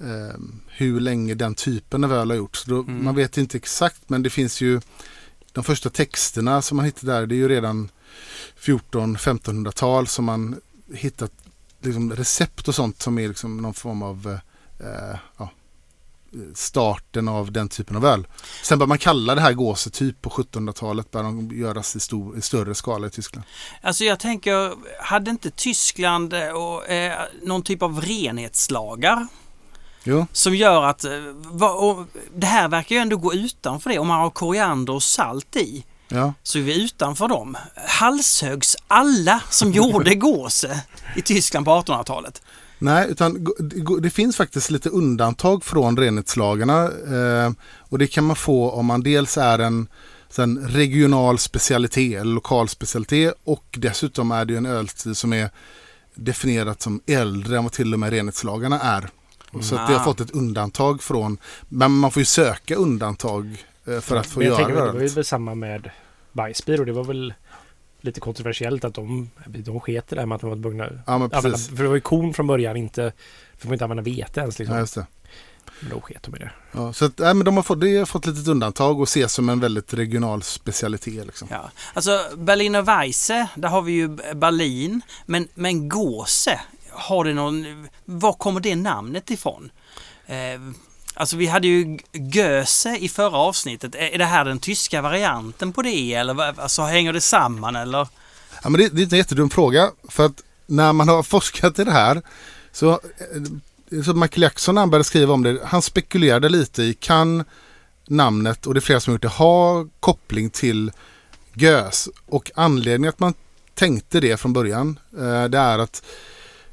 eh, 0.01 0.39
hur 0.69 1.01
länge 1.01 1.35
den 1.35 1.55
typen 1.55 2.05
av 2.05 2.13
öl 2.13 2.31
har 2.31 2.37
gjorts. 2.37 2.67
Mm. 2.69 3.05
Man 3.05 3.15
vet 3.15 3.37
inte 3.39 3.57
exakt 3.57 4.09
men 4.11 4.23
det 4.23 4.31
finns 4.31 4.61
ju 4.61 4.81
de 5.53 5.65
första 5.65 5.91
texterna 5.91 6.63
som 6.63 6.77
man 6.77 6.85
hittar 6.87 7.07
där 7.07 7.27
det 7.27 7.35
är 7.35 7.37
ju 7.37 7.49
redan 7.49 7.89
14-1500-tal 8.61 10.07
som 10.07 10.25
man 10.25 10.61
hittat 10.95 11.33
liksom 11.81 12.13
recept 12.13 12.69
och 12.69 12.75
sånt 12.75 13.03
som 13.03 13.19
är 13.19 13.29
liksom 13.29 13.57
någon 13.57 13.75
form 13.75 14.03
av 14.03 14.39
eh, 14.81 15.19
ja, 15.39 15.51
starten 16.55 17.29
av 17.29 17.53
den 17.53 17.69
typen 17.69 17.97
av 17.97 18.07
öl. 18.07 18.27
Sen 18.63 18.79
bör 18.79 18.87
man 18.87 18.99
kalla 18.99 19.35
det 19.35 19.41
här 19.41 19.53
gåse 19.53 19.91
typ 19.91 20.23
på 20.23 20.31
1700-talet 20.31 21.11
bör 21.11 21.23
de 21.23 21.51
göras 21.51 21.97
i, 21.97 22.01
stor, 22.01 22.39
i 22.39 22.43
större 22.43 22.75
skala 22.75 23.07
i 23.07 23.11
Tyskland. 23.11 23.47
Alltså 23.83 24.05
jag 24.05 24.21
tänker, 24.21 24.73
hade 25.03 25.31
inte 25.31 25.51
Tyskland 25.51 26.33
eh, 26.33 26.49
och, 26.49 26.89
eh, 26.89 27.19
någon 27.43 27.63
typ 27.63 27.83
av 27.83 28.01
renhetslagar? 28.01 29.27
Jo. 30.05 30.27
Som 30.33 30.55
gör 30.55 30.83
att, 30.83 31.05
eh, 31.05 31.11
va, 31.35 32.07
det 32.35 32.47
här 32.47 32.69
verkar 32.69 32.97
ju 32.97 33.03
ändå 33.03 33.17
gå 33.17 33.35
utanför 33.35 33.91
det. 33.91 33.99
Om 33.99 34.07
man 34.09 34.21
har 34.21 34.31
koriander 34.31 34.93
och 34.93 35.03
salt 35.03 35.57
i 35.57 35.85
Ja. 36.09 36.33
så 36.43 36.59
är 36.59 36.63
vi 36.63 36.85
utanför 36.85 37.29
dem. 37.29 37.57
Halshögs 37.89 38.77
alla 38.89 39.43
som 39.51 39.73
gjorde 39.73 40.15
gåse 40.27 40.81
i 41.17 41.23
Tyskland 41.23 41.67
på 41.67 41.73
1800-talet. 41.73 42.43
Nej, 42.79 43.07
utan 43.11 43.47
det 44.01 44.11
finns 44.11 44.37
faktiskt 44.37 44.71
lite 44.71 44.89
undantag 44.89 45.65
från 45.65 45.97
renhetslagarna. 45.97 46.83
Eh, 46.85 47.53
och 47.79 47.99
det 47.99 48.07
kan 48.07 48.25
man 48.25 48.37
få 48.37 48.71
om 48.71 48.87
man 48.87 49.03
dels 49.03 49.37
är 49.39 49.59
en 49.59 49.89
sen 50.29 50.59
regional 50.69 51.39
specialitet 51.39 52.21
eller 52.21 52.35
lokal 52.35 52.69
specialitet 52.69 53.35
och 53.45 53.65
dessutom 53.79 54.31
är 54.33 54.45
det 54.45 54.57
en 54.57 54.67
ölstil 54.67 55.15
som 55.15 55.33
är 55.33 55.51
definierat 56.15 56.83
som 56.83 57.01
äldre 57.07 57.57
än 57.57 57.63
vad 57.65 57.73
till 57.73 57.93
och 57.93 58.01
med 58.01 58.11
renhetslagarna 58.11 58.81
är. 58.81 59.09
Så 59.63 59.77
att 59.77 59.87
det 59.87 59.93
har 59.93 60.01
Ah. 60.01 60.05
fått 60.05 60.21
ett 60.21 60.31
undantag 60.31 61.03
från, 61.03 61.39
men 61.69 61.93
man 61.93 62.11
får 62.11 62.21
ju 62.21 62.25
söka 62.25 62.75
undantag 62.75 63.65
eh, 63.87 64.01
för 64.01 64.17
att 64.17 64.27
få 64.27 64.39
men 64.39 64.49
jag 64.49 64.61
göra 64.61 64.67
tänker, 64.67 64.83
det. 64.83 64.93
det 64.93 65.09
var 65.15 65.19
ju 65.19 65.25
samma 65.25 65.55
med 65.55 65.91
och 66.81 66.87
det 66.87 66.93
var 66.93 67.05
väl 67.05 67.35
lite 68.07 68.21
kontroversiellt 68.21 68.85
att 68.85 68.95
de, 68.95 69.31
de 69.47 69.81
sket 69.81 70.09
det 70.09 70.19
här 70.19 70.27
med 70.27 70.37
att 70.37 70.41
de 70.41 70.51
var 70.51 70.57
tvungna 70.63 70.85
Ja, 70.85 70.93
men 71.07 71.13
använda, 71.13 71.43
precis. 71.43 71.69
för 71.69 71.83
det 71.83 71.89
var 71.89 71.95
ju 71.95 72.01
korn 72.01 72.35
från 72.35 72.47
början 72.47 72.77
inte, 72.77 73.13
för 73.59 73.67
man 73.69 73.75
inte 73.75 73.85
använda 73.85 74.03
vete 74.03 74.41
ens 74.41 74.59
liksom. 74.59 74.75
Ja, 74.75 74.81
just 74.81 74.95
det. 74.95 75.07
Men 75.81 75.91
då 75.91 76.01
sket 76.01 76.23
de 76.23 76.37
i 76.37 76.39
det. 76.39 76.51
Ja, 76.73 76.93
så 76.93 77.05
att, 77.05 77.19
nej, 77.19 77.35
men 77.35 77.45
de 77.45 77.57
har 77.57 77.63
fått, 77.63 77.81
det 77.81 77.99
har 77.99 78.07
fått 78.07 78.27
lite 78.27 78.51
undantag 78.51 79.01
och 79.01 79.09
ses 79.09 79.33
som 79.33 79.49
en 79.49 79.61
väldigt 79.61 79.95
regional 79.95 80.43
specialitet. 80.43 81.27
Liksom. 81.27 81.49
Ja. 81.51 81.71
Alltså 81.95 82.21
Berliner 82.37 82.83
Weisse, 82.83 83.49
där 83.55 83.69
har 83.69 83.83
vi 83.83 83.93
ju 83.93 84.09
Berlin. 84.35 85.01
Men, 85.27 85.49
men 85.55 85.89
Gåse, 85.89 86.61
har 86.91 87.25
det 87.25 87.35
någon... 87.35 87.87
Var 88.05 88.33
kommer 88.33 88.61
det 88.61 88.77
namnet 88.77 89.31
ifrån? 89.31 89.71
Eh, 90.27 90.35
alltså 91.17 91.37
vi 91.37 91.47
hade 91.47 91.67
ju 91.69 91.99
Göse 92.13 92.97
i 92.97 93.09
förra 93.09 93.37
avsnittet. 93.39 93.95
Är 93.95 94.19
det 94.19 94.25
här 94.25 94.45
den 94.45 94.59
tyska 94.59 95.03
varianten 95.03 95.73
på 95.73 95.83
det 95.83 96.15
eller 96.15 96.35
vad- 96.35 96.59
alltså, 96.59 96.83
hänger 96.83 97.13
det 97.13 97.21
samman 97.21 97.77
eller? 97.77 98.09
Ja, 98.63 98.69
men 98.71 98.81
det, 98.81 98.89
det 98.89 99.03
är 99.03 99.13
en 99.13 99.19
jättedum 99.19 99.51
fråga. 99.51 99.91
För 100.09 100.27
att 100.27 100.43
när 100.67 100.93
man 100.93 101.09
har 101.09 101.23
forskat 101.33 101.79
i 101.79 101.85
det 101.85 101.91
här 101.93 102.23
så, 102.73 102.91
eh, 102.91 104.03
så 104.05 104.15
Michael 104.15 104.43
Jackson 104.43 104.75
när 104.75 104.83
han 104.83 104.91
började 104.91 105.05
skriva 105.05 105.35
om 105.35 105.43
det, 105.43 105.59
han 105.65 105.83
spekulerade 105.83 106.49
lite 106.49 106.83
i 106.83 106.95
kan 106.95 107.45
namnet, 108.09 108.67
och 108.67 108.75
det 108.75 108.79
är 108.79 108.83
flera 108.83 109.01
som 109.01 109.11
har 109.11 109.15
gjort 109.15 109.23
det, 109.23 109.29
ha 109.29 109.87
koppling 110.01 110.51
till 110.51 110.93
gös. 111.55 112.09
Och 112.27 112.51
anledningen 112.55 113.09
att 113.09 113.21
man 113.21 113.35
tänkte 113.75 114.21
det 114.21 114.37
från 114.37 114.53
början, 114.53 114.99
eh, 115.19 115.45
det 115.45 115.59
är 115.59 115.79
att 115.79 116.03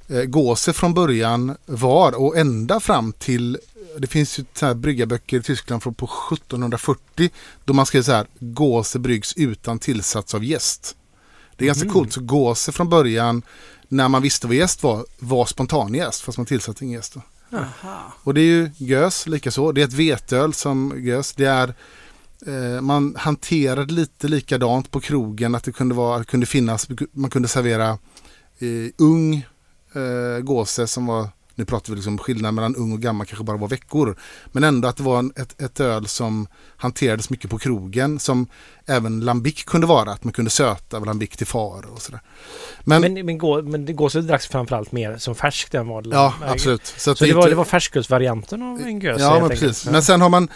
eh, 0.08 0.22
gåse 0.24 0.74
från 0.74 0.94
början 0.94 1.58
var 1.66 2.12
och 2.16 2.38
ända 2.38 2.80
fram 2.80 3.14
till 3.14 3.58
det 3.98 4.08
finns 4.08 4.40
ju 4.40 4.46
så 4.54 4.66
här 4.66 4.74
bryggarböcker 4.74 5.38
i 5.40 5.42
Tyskland 5.42 5.84
från 5.84 5.94
på 5.94 6.06
1740 6.06 7.30
då 7.66 7.74
man 7.74 7.86
skrev 7.86 8.02
så 8.02 8.12
här 8.12 8.28
gåse 8.40 9.00
bryggs 9.00 9.34
utan 9.38 9.80
tillsats 9.80 10.36
av 10.36 10.44
jäst. 10.44 10.96
Det 11.58 11.66
är 11.66 11.68
ganska 11.68 11.90
coolt. 11.90 12.14
Så 12.14 12.22
gåse 12.22 12.72
från 12.72 12.90
början 12.90 13.42
när 13.88 14.08
man 14.08 14.22
visste 14.22 14.48
vad 14.48 14.56
jäst 14.56 14.84
var, 14.84 15.06
var 15.20 15.46
spontanjäst 15.46 16.22
fast 16.22 16.38
man 16.38 16.46
tillsatte 16.46 16.86
ingen. 16.86 17.02
Aha. 17.54 18.14
Och 18.24 18.34
det 18.34 18.42
är 18.42 18.46
ju 18.46 18.72
gös 18.78 19.28
likaså. 19.28 19.72
Det 19.72 19.82
är 19.82 19.86
ett 19.86 19.94
veteöl 19.94 20.54
som 20.54 20.94
gös. 20.98 21.34
Det 21.34 21.46
är 21.46 21.74
eh, 22.48 22.82
man 22.82 23.16
hanterade 23.18 23.94
lite 23.94 24.28
likadant 24.28 24.92
på 24.92 25.00
krogen 25.00 25.56
att 25.56 25.64
det 25.64 25.72
kunde, 25.72 25.96
vara, 25.96 26.24
kunde 26.24 26.46
finnas, 26.46 26.88
man 27.12 27.30
kunde 27.30 27.48
servera 27.48 27.90
eh, 28.60 28.92
ung 28.98 29.36
eh, 29.94 30.40
gåse 30.42 30.88
som 30.88 31.06
var, 31.06 31.28
nu 31.56 31.66
pratar 31.66 31.90
vi 31.90 31.96
liksom 31.96 32.18
skillnad 32.18 32.54
mellan 32.54 32.76
ung 32.76 32.92
och 32.94 33.00
gammal 33.02 33.28
kanske 33.28 33.44
bara 33.44 33.58
var 33.58 33.68
veckor. 33.68 34.18
Men 34.52 34.64
ändå 34.64 34.88
att 34.88 34.98
det 34.98 35.04
var 35.04 35.20
en, 35.20 35.34
ett, 35.36 35.62
ett 35.62 35.80
öl 35.80 36.08
som 36.08 36.48
hanterades 36.78 37.30
mycket 37.30 37.50
på 37.50 37.58
krogen 37.60 38.20
som 38.20 38.48
även 38.86 39.20
lambic 39.20 39.64
kunde 39.64 39.88
vara, 39.88 40.12
att 40.12 40.24
man 40.24 40.34
kunde 40.34 40.52
söta 40.52 41.00
lambic 41.00 41.30
till 41.30 41.48
far 41.48 41.86
och 41.94 42.02
sådär. 42.02 42.22
Men, 42.84 43.02
Men, 43.02 43.26
men, 43.26 43.38
gå, 43.38 43.62
men 43.62 43.86
det 43.86 43.94
gåse 43.94 44.22
dracks 44.22 44.48
framförallt 44.48 44.92
mer 44.92 45.18
som 45.18 45.36
färskt 45.36 45.74
än 45.76 45.88
vad 45.88 46.08
ja, 46.08 46.34
absolut. 46.46 46.82
att 46.82 47.02
Så 47.02 47.14
det, 47.14 47.30
är 47.30 47.34
var, 47.34 47.42
inte- 47.42 47.50
det 47.50 47.56
var 47.56 47.66
färskölsvarianten 47.66 48.64
av 48.64 48.82
en 48.82 49.00
gös 49.00 49.22
Ja, 49.22 49.34
men 49.34 49.44
enkelt. 49.44 49.60
precis. 49.62 49.86
Men 49.92 50.04
sen 50.04 50.22
har 50.22 50.30
man, 50.30 50.48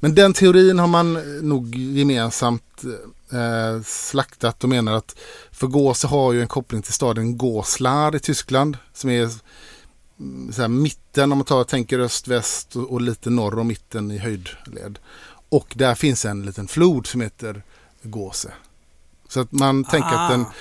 men 0.00 0.14
den 0.14 0.32
teorin 0.32 0.78
har 0.78 0.86
man 0.86 1.12
nog 1.48 1.74
gemensamt 1.76 2.84
eh, 3.32 3.82
slaktat 3.84 4.62
och 4.64 4.70
menar 4.70 4.92
att 4.92 5.16
för 5.52 5.66
Gåse 5.66 6.06
har 6.06 6.32
ju 6.32 6.40
en 6.42 6.48
koppling 6.48 6.82
till 6.82 6.92
staden 6.92 7.38
Goslar 7.38 8.16
i 8.16 8.18
Tyskland 8.18 8.76
som 8.92 9.10
är 9.10 9.28
så 10.52 10.60
här, 10.60 10.68
mitten 10.68 11.32
om 11.32 11.38
man 11.38 11.44
tar, 11.44 11.64
tänker 11.64 11.98
öst-väst 11.98 12.76
och, 12.76 12.92
och 12.92 13.00
lite 13.00 13.30
norr 13.30 13.58
om 13.58 13.66
mitten 13.66 14.10
i 14.10 14.18
höjdled. 14.18 14.98
Och 15.48 15.72
där 15.76 15.94
finns 15.94 16.24
en 16.24 16.42
liten 16.42 16.68
flod 16.68 17.06
som 17.06 17.20
heter 17.20 17.62
Gåse. 18.02 18.52
Så 19.28 19.40
att 19.40 19.52
man 19.52 19.84
tänker 19.84 20.08
att 20.08 20.30
den, 20.30 20.40
Ah. 20.40 20.52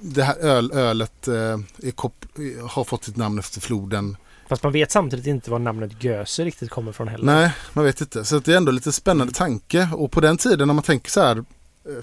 det 0.00 0.22
här 0.22 0.38
öl, 0.38 0.72
ölet 0.72 1.28
eh, 1.28 1.58
kop, 1.94 2.26
har 2.70 2.84
fått 2.84 3.04
sitt 3.04 3.16
namn 3.16 3.38
efter 3.38 3.60
floden 3.60 4.16
Fast 4.52 4.62
man 4.62 4.72
vet 4.72 4.90
samtidigt 4.90 5.26
inte 5.26 5.50
var 5.50 5.58
namnet 5.58 6.04
göse 6.04 6.44
riktigt 6.44 6.70
kommer 6.70 6.92
från 6.92 7.08
heller. 7.08 7.24
Nej, 7.24 7.52
man 7.72 7.84
vet 7.84 8.00
inte. 8.00 8.24
Så 8.24 8.38
det 8.38 8.52
är 8.52 8.56
ändå 8.56 8.72
lite 8.72 8.92
spännande 8.92 9.32
tanke. 9.32 9.88
Och 9.94 10.12
på 10.12 10.20
den 10.20 10.36
tiden 10.36 10.68
när 10.68 10.74
man 10.74 10.84
tänker 10.84 11.10
så 11.10 11.20
här 11.20 11.36
eh, 11.36 11.42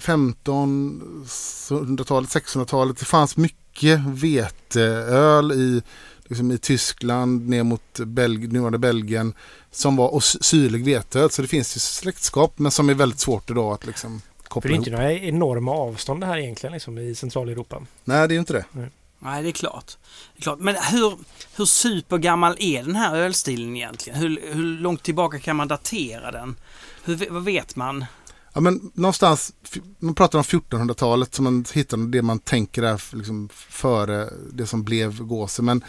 1500-talet, 0.00 2.30
1600-talet. 2.30 2.96
Det 2.96 3.04
fanns 3.04 3.36
mycket 3.36 4.00
veteöl 4.00 5.52
i, 5.52 5.82
liksom 6.30 6.50
i 6.52 6.58
Tyskland 6.58 7.48
ner 7.48 7.62
mot 7.62 7.98
Belg, 7.98 8.46
nuvarande 8.48 8.78
Belgien. 8.78 9.34
Som 9.70 9.96
var 9.96 10.08
och 10.14 10.24
sy- 10.24 10.38
syrlig 10.40 10.84
veteöl. 10.84 11.30
Så 11.30 11.42
det 11.42 11.48
finns 11.48 11.76
ju 11.76 11.80
släktskap 11.80 12.58
men 12.58 12.72
som 12.72 12.88
är 12.90 12.94
väldigt 12.94 13.20
svårt 13.20 13.50
idag 13.50 13.72
att 13.72 13.86
liksom 13.86 14.22
För 14.42 14.48
koppla 14.48 14.68
det 14.68 14.72
är 14.72 14.74
ihop. 14.74 14.86
inte 14.86 14.96
några 14.96 15.12
enorma 15.12 15.72
avstånd 15.72 16.20
det 16.20 16.26
här 16.26 16.38
egentligen 16.38 16.72
liksom, 16.72 16.98
i 16.98 17.14
Centraleuropa. 17.14 17.82
Nej, 18.04 18.28
det 18.28 18.32
är 18.32 18.36
ju 18.36 18.40
inte 18.40 18.52
det. 18.52 18.64
Nej, 19.18 19.42
det 19.42 19.48
är 19.48 19.52
klart. 19.52 19.96
Det 20.34 20.38
är 20.40 20.42
klart. 20.42 20.58
Men 20.58 20.74
hur, 20.90 21.12
hur 21.56 21.64
supergammal 21.64 22.56
är 22.58 22.82
den 22.82 22.96
här 22.96 23.16
ölstilen 23.16 23.76
egentligen? 23.76 24.18
Hur, 24.18 24.40
hur 24.52 24.62
långt 24.62 25.02
tillbaka 25.02 25.38
kan 25.38 25.56
man 25.56 25.68
datera 25.68 26.30
den? 26.30 26.56
Hur, 27.04 27.26
vad 27.30 27.44
vet 27.44 27.76
man? 27.76 28.04
Ja, 28.52 28.60
men 28.60 28.90
någonstans, 28.94 29.52
man 29.98 30.14
pratar 30.14 30.38
om 30.38 30.42
1400-talet 30.44 31.34
som 31.34 31.44
man 31.44 31.64
hittar 31.72 31.96
det 32.10 32.22
man 32.22 32.38
tänker 32.38 32.82
är 32.82 33.16
liksom 33.16 33.48
före 33.52 34.30
det 34.52 34.66
som 34.66 34.82
blev 34.82 35.22
gåse. 35.22 35.62
Men 35.62 35.84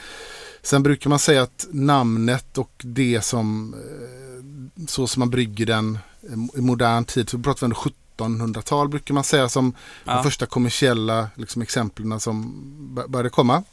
sen 0.61 0.83
brukar 0.83 1.09
man 1.09 1.19
säga 1.19 1.41
att 1.41 1.67
namnet 1.71 2.57
och 2.57 2.71
det 2.83 3.21
som 3.21 3.73
eh, 3.73 4.85
så 4.87 5.07
som 5.07 5.19
man 5.19 5.29
brygger 5.29 5.65
den 5.65 5.97
eh, 6.29 6.59
i 6.59 6.61
modern 6.61 7.05
tid, 7.05 7.29
så 7.29 7.39
pratar 7.39 7.67
vi 7.67 7.73
ändå 7.73 7.77
1700-tal 8.17 8.89
brukar 8.89 9.13
man 9.13 9.23
säga 9.23 9.49
som 9.49 9.71
de 10.05 10.11
Ja. 10.11 10.23
första 10.23 10.45
kommersiella 10.45 11.29
liksom, 11.35 11.61
exemplen 11.61 12.19
som 12.19 12.53
bör- 12.95 13.07
började 13.07 13.29
komma. 13.29 13.63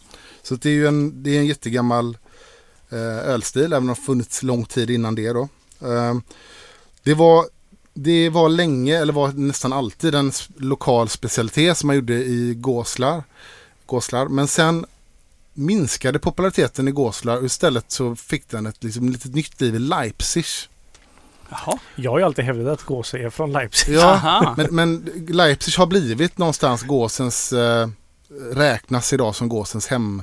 Så 0.43 0.55
det 0.55 0.68
är 0.68 0.72
ju 0.72 0.86
en, 0.86 1.22
det 1.22 1.30
är 1.36 1.39
en 1.41 1.47
jättegammal 1.47 2.18
eh, 2.91 2.99
ölstil, 3.28 3.72
även 3.72 3.89
om 3.89 3.95
det 3.95 3.95
funnits 4.03 4.43
lång 4.43 4.64
tid 4.64 4.91
innan 4.91 5.14
det. 5.14 5.32
Då. 5.32 5.49
Eh, 5.80 6.14
det 7.03 7.14
var 7.14 7.45
det 8.03 8.28
var 8.28 8.49
länge, 8.49 8.99
eller 8.99 9.12
var 9.12 9.32
nästan 9.32 9.72
alltid, 9.72 10.14
en 10.14 10.32
lokal 10.57 11.09
specialitet 11.09 11.78
som 11.78 11.86
man 11.86 11.96
gjorde 11.96 12.14
i 12.14 12.55
Gåslar. 12.55 13.22
Gåslar. 13.86 14.28
Men 14.28 14.49
sen 14.49 14.86
minskade 15.55 16.18
populariteten 16.18 16.88
i 16.88 16.90
Gåslar 16.90 17.36
och 17.36 17.44
istället 17.44 17.84
så 17.88 18.16
fick 18.16 18.49
den 18.49 18.66
ett 18.66 18.84
liksom, 18.84 19.09
litet 19.09 19.34
nytt 19.34 19.61
liv 19.61 19.74
i 19.74 19.78
Leipzig. 19.78 20.44
Jaha. 21.49 21.78
Jag 21.96 22.11
har 22.11 22.18
ju 22.18 22.24
alltid 22.24 22.44
hävdat 22.44 22.72
att 22.72 22.84
gåse 22.84 23.18
är 23.18 23.30
från 23.30 23.53
Leipzig. 23.53 23.94
Ja, 23.94 24.55
men, 24.57 24.74
men 24.74 25.11
Leipzig 25.28 25.78
har 25.78 25.86
blivit 25.86 26.38
någonstans 26.38 26.82
gåsens, 26.82 27.53
eh, 27.53 27.88
räknas 28.53 29.12
idag 29.12 29.34
som 29.34 29.49
gåsens 29.49 29.86
hem, 29.86 30.22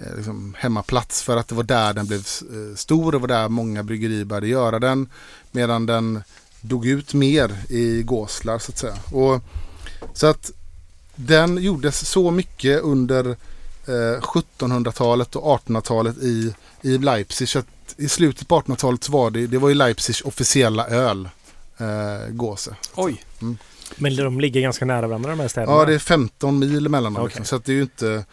eh, 0.00 0.16
liksom, 0.16 0.54
hemmaplats 0.58 1.22
för 1.22 1.36
att 1.36 1.48
det 1.48 1.54
var 1.54 1.62
där 1.62 1.92
den 1.92 2.06
blev 2.06 2.20
eh, 2.20 2.76
stor 2.76 3.04
och 3.04 3.12
det 3.12 3.18
var 3.18 3.28
där 3.28 3.48
många 3.48 3.82
bryggerier 3.82 4.24
började 4.24 4.48
göra 4.48 4.78
den. 4.78 5.08
Medan 5.52 5.86
den 5.86 6.22
dog 6.68 6.86
ut 6.86 7.14
mer 7.14 7.56
i 7.68 8.02
Gåslar 8.02 8.58
så 8.58 8.72
att 8.72 8.78
säga. 8.78 8.96
Och, 9.12 9.40
så 10.14 10.26
att 10.26 10.50
den 11.14 11.58
gjordes 11.62 12.08
så 12.08 12.30
mycket 12.30 12.82
under 12.82 13.28
eh, 13.86 14.20
1700-talet 14.20 15.36
och 15.36 15.60
1800-talet 15.60 16.18
i, 16.18 16.54
i 16.82 16.98
Leipzig. 16.98 17.48
Så 17.48 17.58
att 17.58 17.66
I 17.96 18.08
slutet 18.08 18.48
på 18.48 18.60
1800-talet 18.60 19.04
så 19.04 19.12
var 19.12 19.30
det, 19.30 19.46
det 19.46 19.58
var 19.58 19.68
ju 19.68 19.74
Leipzigs 19.74 20.20
officiella 20.20 20.86
öl, 20.86 21.28
eh, 21.78 22.28
Gåse. 22.28 22.76
Oj. 22.94 23.24
Men 23.96 24.16
de 24.16 24.40
ligger 24.40 24.60
ganska 24.60 24.84
nära 24.84 25.06
varandra 25.06 25.30
de 25.30 25.40
här 25.40 25.48
städerna. 25.48 25.72
Ja, 25.72 25.84
det 25.84 25.94
är 25.94 25.98
15 25.98 26.58
mil 26.58 26.86
emellan 26.86 27.14
dem. 27.14 27.22
Okej. 27.22 27.28
Liksom, 27.28 27.44
så 27.44 27.56
att 27.56 27.64
det 27.64 27.72
är 27.72 27.76
ju 27.76 27.82
inte 27.82 28.24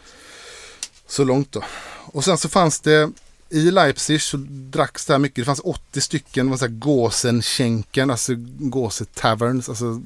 så 1.06 1.24
långt 1.24 1.52
då. 1.52 1.62
Och 2.06 2.24
sen 2.24 2.38
så 2.38 2.48
fanns 2.48 2.80
det 2.80 3.10
i 3.50 3.70
Leipzig 3.70 4.22
så 4.22 4.36
dracks 4.48 5.06
det 5.06 5.12
här 5.14 5.18
mycket. 5.18 5.36
Det 5.36 5.44
fanns 5.44 5.60
80 5.64 6.00
stycken 6.00 6.50
vad 6.50 6.58
säger, 6.58 6.72
Gåsenschenken, 6.72 8.10
alltså 8.10 8.32
Gåse 8.58 9.04
Taverns, 9.04 9.68
alltså 9.68 10.00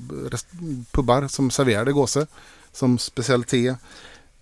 pubbar 0.91 1.29
som 1.29 1.51
serverade 1.51 1.93
gåse 1.93 2.27
som 2.73 2.99
specialitet 2.99 3.77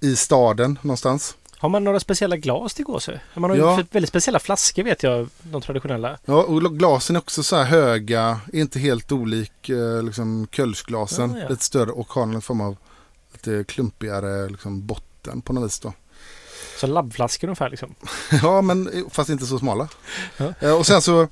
i 0.00 0.16
staden 0.16 0.78
någonstans. 0.82 1.36
Har 1.58 1.68
man 1.68 1.84
några 1.84 2.00
speciella 2.00 2.36
glas 2.36 2.74
till 2.74 2.84
gåse? 2.84 3.20
Man 3.34 3.50
har 3.50 3.56
ju 3.56 3.62
Ja. 3.62 3.80
f- 3.80 3.86
väldigt 3.90 4.08
speciella 4.08 4.38
flaskor 4.38 4.82
vet 4.82 5.02
jag, 5.02 5.28
de 5.42 5.62
traditionella. 5.62 6.18
Ja, 6.24 6.42
och 6.42 6.78
glasen 6.78 7.16
är 7.16 7.20
också 7.20 7.42
så 7.42 7.56
här 7.56 7.64
höga, 7.64 8.40
inte 8.52 8.78
helt 8.78 9.12
olik 9.12 9.68
eh, 9.68 10.02
liksom 10.02 10.46
Kölschglasen. 10.52 11.30
Ja, 11.34 11.38
ja. 11.42 11.48
Lite 11.48 11.64
större 11.64 11.90
och 11.90 12.12
har 12.12 12.26
någon 12.26 12.42
form 12.42 12.60
av 12.60 12.76
lite 13.32 13.64
klumpigare 13.64 14.48
liksom, 14.48 14.86
botten 14.86 15.40
på 15.40 15.52
något 15.52 15.64
vis 15.64 15.78
då. 15.80 15.92
Så 16.76 16.86
labbflaskor 16.86 17.48
ungefär 17.48 17.70
liksom. 17.70 17.94
Ja, 18.42 18.62
men 18.62 18.88
eh, 18.88 19.02
fast 19.10 19.30
inte 19.30 19.46
så 19.46 19.58
smala. 19.58 19.88
Ja. 20.36 20.52
Eh, 20.60 20.72
Och 20.72 20.86
sen 20.86 21.02
så, 21.02 21.28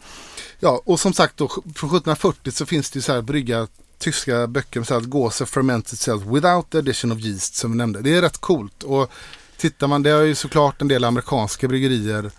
ja, 0.61 0.83
och 0.85 1.01
som 1.01 1.13
sagt 1.13 1.37
då, 1.37 1.49
från 1.49 1.63
1740 1.65 2.53
så 2.53 2.67
finns 2.67 2.91
det 2.91 2.97
ju 2.99 3.03
så 3.03 3.13
här 3.13 3.23
brygga 3.23 3.69
tyska 3.99 4.47
böcker 4.47 4.81
som 4.81 4.85
säger 4.85 5.01
att 5.01 5.07
gåse 5.07 5.47
ferment 5.47 5.93
itself 5.93 6.23
without 6.23 6.71
the 6.71 6.79
addition 6.79 7.13
of 7.13 7.19
yeast 7.19 7.55
som 7.55 7.71
vi 7.71 7.77
nämnde. 7.77 8.01
Det 8.03 8.15
är 8.17 8.23
rätt 8.23 8.39
coolt 8.39 8.83
och 8.83 9.11
tittar 9.57 9.87
man, 9.87 10.03
det 10.03 10.11
har 10.11 10.23
ju 10.23 10.35
såklart 10.35 10.81
en 10.83 10.89
del 10.89 11.05
amerikanska 11.05 11.69
bryggerier 11.69 12.31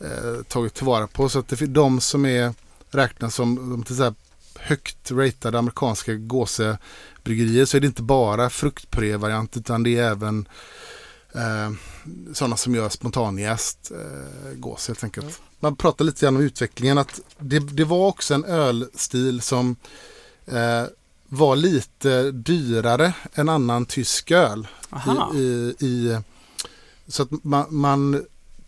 eh, 0.00 0.42
tagit 0.48 0.74
tillvara 0.74 1.06
på 1.06 1.28
så 1.28 1.38
att 1.38 1.48
det, 1.48 1.66
de 1.66 2.00
som 2.00 2.26
är 2.26 2.54
räknas 2.90 3.34
som 3.34 3.70
de 3.70 3.82
till 3.82 3.96
så 3.96 4.02
här 4.02 4.14
högt 4.58 5.10
ratade 5.10 5.58
amerikanska 5.58 6.14
gåsebryggerier 6.14 7.64
så 7.64 7.76
är 7.76 7.80
det 7.80 7.86
inte 7.86 8.02
bara 8.02 8.50
fruktpuré-variant 8.50 9.56
utan 9.56 9.82
det 9.82 9.98
är 9.98 10.10
även 10.10 10.48
Eh, 11.34 11.72
sådana 12.32 12.56
som 12.56 12.74
gör 12.74 12.88
spontanjäst 12.88 13.90
eh, 13.90 14.54
gås 14.54 14.88
helt 14.88 15.04
enkelt. 15.04 15.40
Man 15.60 15.76
pratar 15.76 16.04
lite 16.04 16.26
grann 16.26 16.36
om 16.36 16.42
utvecklingen. 16.42 16.98
att 16.98 17.20
Det, 17.38 17.58
det 17.58 17.84
var 17.84 18.06
också 18.06 18.34
en 18.34 18.44
ölstil 18.44 19.40
som 19.40 19.76
eh, 20.46 20.84
var 21.28 21.56
lite 21.56 22.30
dyrare 22.30 23.12
än 23.34 23.48
annan 23.48 23.86
tysk 23.86 24.30
öl. 24.30 24.66
I, 25.34 25.38
i, 25.38 25.76
i, 25.86 26.18
så 27.06 27.22
att 27.22 27.44
man, 27.44 27.66
man 27.70 28.24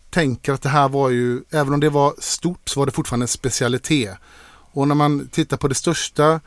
tänker 0.09 0.53
att 0.53 0.61
det 0.61 0.69
här 0.69 0.89
var 0.89 1.09
ju, 1.09 1.43
även 1.49 1.73
om 1.73 1.79
det 1.79 1.89
var 1.89 2.13
stort 2.19 2.69
så 2.69 2.79
var 2.79 2.85
det 2.85 2.91
fortfarande 2.91 3.23
en 3.23 3.27
specialitet. 3.27 4.17
Och 4.47 4.87
när 4.87 4.95
man 4.95 5.27
tittar 5.27 5.57
på 5.57 5.67
det 5.67 5.75
största 5.75 6.39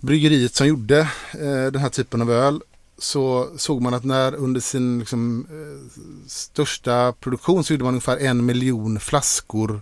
bryggeriet 0.00 0.54
som 0.54 0.66
gjorde 0.66 1.00
eh, 1.32 1.64
den 1.72 1.76
här 1.76 1.88
typen 1.88 2.22
av 2.22 2.30
öl 2.30 2.60
så 2.98 3.50
såg 3.56 3.82
man 3.82 3.94
att 3.94 4.04
när 4.04 4.34
under 4.34 4.60
sin 4.60 4.98
liksom, 4.98 5.46
eh, 5.50 6.00
största 6.26 7.12
produktion 7.12 7.64
så 7.64 7.72
gjorde 7.72 7.84
man 7.84 7.94
ungefär 7.94 8.18
en 8.18 8.46
miljon 8.46 9.00
flaskor 9.00 9.80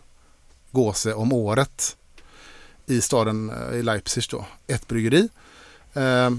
gåse 0.70 1.14
om 1.14 1.32
året 1.32 1.96
i 2.86 3.00
staden 3.00 3.50
eh, 3.50 3.78
i 3.78 3.82
Leipzig 3.82 4.24
då, 4.30 4.46
ett 4.66 4.88
bryggeri. 4.88 5.28
Eh, 5.94 6.30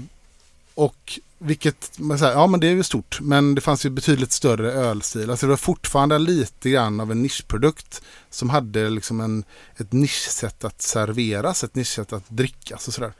och 0.74 1.20
vilket, 1.38 1.98
man 1.98 2.18
säger, 2.18 2.32
ja 2.32 2.46
men 2.46 2.60
det 2.60 2.66
är 2.66 2.70
ju 2.70 2.82
stort, 2.82 3.18
men 3.20 3.54
det 3.54 3.60
fanns 3.60 3.86
ju 3.86 3.90
betydligt 3.90 4.32
större 4.32 4.72
ölstil. 4.72 5.30
Alltså 5.30 5.46
det 5.46 5.50
var 5.50 5.56
fortfarande 5.56 6.18
lite 6.18 6.70
grann 6.70 7.00
av 7.00 7.10
en 7.10 7.22
nischprodukt 7.22 8.02
som 8.30 8.50
hade 8.50 8.90
liksom 8.90 9.20
en, 9.20 9.44
ett 9.76 9.92
nischsätt 9.92 10.64
att 10.64 10.82
serveras, 10.82 11.64
ett 11.64 11.74
nischsätt 11.74 12.12
att 12.12 12.28
drickas 12.28 12.88
och 12.88 12.94
sådär. 12.94 13.12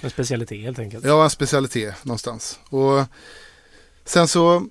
En 0.00 0.10
specialitet 0.10 0.60
helt 0.64 0.78
enkelt. 0.78 1.04
Ja, 1.04 1.24
en 1.24 1.30
specialitet 1.30 2.04
någonstans. 2.04 2.58
Och 2.68 3.04
sen 4.04 4.28
så, 4.28 4.66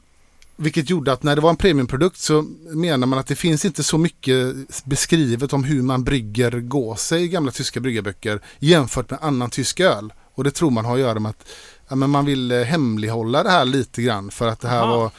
vilket 0.56 0.90
gjorde 0.90 1.12
att 1.12 1.24
när 1.24 1.36
det 1.36 1.42
var 1.42 1.50
en 1.50 1.56
premiumprodukt 1.56 2.18
så 2.18 2.42
menar 2.70 3.08
man 3.08 3.20
att 3.20 3.28
det 3.28 3.36
finns 3.36 3.66
inte 3.66 3.84
så 3.84 3.98
mycket 3.98 4.56
beskrivet 4.84 5.54
om 5.54 5.64
hur 5.64 5.82
man 5.82 6.04
brygger 6.04 6.52
gåse 6.52 7.18
i 7.18 7.28
gamla 7.28 7.52
tyska 7.52 7.80
bryggarböcker 7.80 8.42
jämfört 8.60 9.10
med 9.10 9.20
annan 9.22 9.50
tysk 9.50 9.80
öl. 9.80 10.14
Och 10.34 10.44
det 10.44 10.52
tror 10.52 10.70
man 10.70 10.86
har 10.86 10.94
att 10.94 11.00
göra 11.00 11.20
med 11.20 11.30
att 11.30 11.48
ja, 11.88 11.96
men 11.96 12.10
man 12.10 12.26
vill 12.26 12.52
eh, 12.52 12.62
hemlighålla 12.62 13.44
det 13.44 13.50
här 13.50 13.66
lite 13.66 14.02
grann 14.02 14.32
för 14.32 14.48
att 14.48 14.60
det 14.60 14.68
här 14.68 14.82
Aha. 14.82 14.98
var 14.98 15.12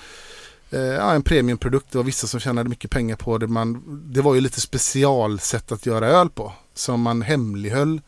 eh, 0.71 0.81
ja, 0.81 1.13
en 1.13 1.23
premiumprodukt. 1.23 1.87
Det 1.93 1.99
var 1.99 2.05
vissa 2.05 2.27
som 2.27 2.41
tjänade 2.41 2.69
mycket 2.69 2.91
pengar 2.91 3.17
på 3.17 3.39
det. 3.39 3.47
Man, 3.47 3.83
det 4.13 4.21
var 4.21 4.35
ju 4.35 4.41
lite 4.41 4.61
specialsätt 4.61 5.73
att 5.73 5.87
göra 5.87 6.07
öl 6.07 6.31
på 6.31 6.53
som 6.75 7.01
man 7.01 7.23
hemlighöll 7.23 8.01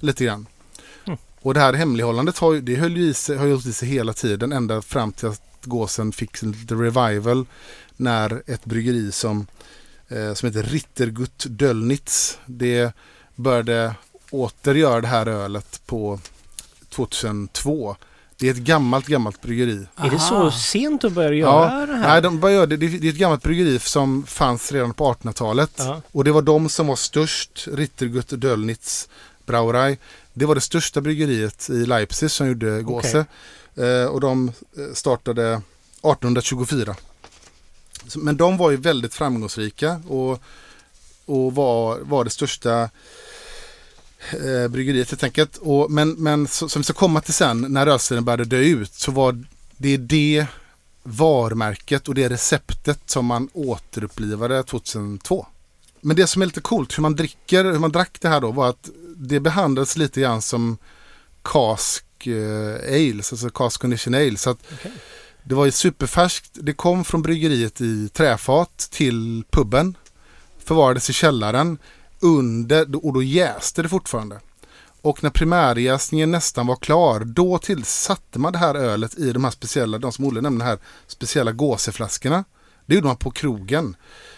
lite 0.00 0.24
grann. 0.24 0.46
Och 1.44 1.54
det 1.54 1.60
här 1.60 1.72
hemlighållandet 1.72 2.38
har, 2.38 2.52
ju- 2.52 2.60
det 2.60 2.74
höll 2.76 2.96
ju 2.96 3.02
i 3.08 3.14
sig, 3.14 3.36
har 3.36 3.46
hållit 3.48 3.66
i 3.66 3.72
sig 3.72 3.88
hela 3.88 4.12
tiden 4.12 4.52
ända 4.52 4.82
fram 4.82 5.12
till 5.12 5.28
att 5.28 5.42
gåsen 5.64 6.12
fick 6.12 6.42
en 6.42 6.52
lite 6.52 6.74
revival 6.74 7.46
när 7.96 8.42
ett 8.46 8.64
bryggeri 8.64 9.12
som, 9.12 9.46
eh, 10.08 10.34
som 10.34 10.46
heter 10.48 10.62
Rittergut 10.62 11.46
Döllnitz 11.48 12.38
det 12.46 12.92
började 13.34 13.94
åter 14.30 14.74
göra 14.74 15.00
det 15.00 15.06
här 15.06 15.26
ölet 15.26 15.80
på 15.86 16.20
2002. 16.88 17.96
Det 18.36 18.46
är 18.46 18.50
ett 18.50 18.56
gammalt, 18.56 19.06
gammalt 19.06 19.42
bryggeri. 19.42 19.86
Är 19.96 20.10
det 20.10 20.18
så 20.18 20.34
Aha. 20.34 20.50
sent 20.50 21.04
att 21.04 21.12
börja 21.12 21.34
göra 21.38 21.86
det 21.86 21.92
här? 21.96 22.08
Nej, 22.08 22.22
de 22.22 22.52
gör 22.52 22.66
det. 22.66 22.76
Det 22.76 22.86
är 22.86 23.08
ett 23.08 23.16
gammalt 23.16 23.42
bryggeri 23.42 23.78
som 23.78 24.26
fanns 24.26 24.72
redan 24.72 24.94
på 24.94 25.04
1800-talet. 25.12 25.72
Ja. 25.76 26.02
Och 26.12 26.24
det 26.24 26.32
var 26.32 26.42
de 26.42 26.68
som 26.68 26.86
var 26.86 26.96
störst, 26.96 27.68
Rittergut 27.72 28.28
Döllnitz 28.40 29.08
Brauerei. 29.46 29.98
Det 30.34 30.46
var 30.46 30.54
det 30.54 30.60
största 30.60 31.00
bryggeriet 31.00 31.70
i 31.70 31.86
Leipzig 31.86 32.30
som 32.30 32.46
gjorde 32.48 32.82
gåse. 32.82 33.24
Eh, 33.76 34.04
och 34.06 34.20
de 34.20 34.48
eh, 34.48 34.94
startade 34.94 35.52
1824. 36.02 36.96
Så- 38.06 38.18
Men 38.18 38.36
de 38.36 38.56
var 38.56 38.70
ju 38.70 38.76
väldigt 38.76 39.14
framgångsrika 39.14 40.00
och, 40.08 40.42
och 41.26 41.54
var, 41.54 41.98
var 41.98 42.24
det 42.24 42.30
största 42.30 42.90
eh, 44.32 44.68
bryggeriet 44.68 45.10
helt 45.10 45.24
enkelt. 45.24 45.56
Och, 45.56 45.90
men 45.90 46.10
men 46.12 46.48
så, 46.48 46.68
som 46.68 46.80
vi 46.80 46.84
ska 46.84 46.92
komma 46.92 47.20
till 47.20 47.34
sen 47.34 47.60
när 47.68 47.86
ölstilen 47.86 48.24
började 48.24 48.44
dö 48.44 48.58
ut 48.58 48.94
så 48.94 49.10
var 49.12 49.44
det 49.76 49.96
det 49.96 50.46
varumärket 51.02 52.08
och 52.08 52.14
det 52.14 52.28
receptet 52.28 53.00
som 53.06 53.26
man 53.26 53.48
återupplivade 53.52 54.62
2002. 54.62 55.46
Men 56.00 56.16
det 56.16 56.26
som 56.26 56.42
är 56.42 56.46
lite 56.46 56.60
coolt 56.60 56.98
hur 56.98 57.02
man 57.02 57.16
dricker, 57.16 57.64
hur 57.64 57.78
man 57.78 57.92
drack 57.92 58.16
det 58.20 58.28
här 58.28 58.40
då 58.40 58.50
var 58.50 58.68
att 58.68 58.90
det 59.16 59.40
behandlades 59.40 59.96
lite 59.96 60.20
grann 60.20 60.42
som 60.42 60.78
cask 61.42 62.26
eh, 62.26 62.94
ales, 62.94 63.32
alltså 63.32 63.50
cask 63.50 63.80
condition 63.80 64.14
ale. 64.14 64.36
Så 64.36 64.50
att 64.50 64.58
Okej. 64.72 64.92
det 65.44 65.54
var 65.54 65.64
ju 65.64 65.70
superfärskt. 65.70 66.50
Det 66.52 66.72
kom 66.72 67.04
från 67.04 67.22
bryggeriet 67.22 67.80
i 67.80 68.08
träfat 68.08 68.78
till 68.78 69.44
puben. 69.50 69.96
Förvarades 70.58 71.10
i 71.10 71.12
källaren 71.12 71.78
under, 72.20 73.06
och 73.06 73.12
då 73.12 73.22
jäste 73.22 73.82
det 73.82 73.88
fortfarande. 73.88 74.40
Och 75.02 75.22
när 75.22 75.30
primärjäsningen 75.30 76.30
nästan 76.30 76.66
var 76.66 76.76
klar, 76.76 77.20
då 77.20 77.58
tillsatte 77.58 78.38
man 78.38 78.52
det 78.52 78.58
här 78.58 78.74
ölet 78.74 79.18
i 79.18 79.32
de 79.32 79.44
här 79.44 79.50
speciella, 79.50 79.98
de 79.98 80.12
som 80.12 80.24
Olle 80.24 80.40
nämnde 80.40 80.64
här, 80.64 80.78
speciella 81.06 81.52
gåseflaskorna. 81.52 82.44
Det 82.86 82.94
gjorde 82.94 83.06
man 83.06 83.16
på 83.16 83.30
krogen. 83.30 83.96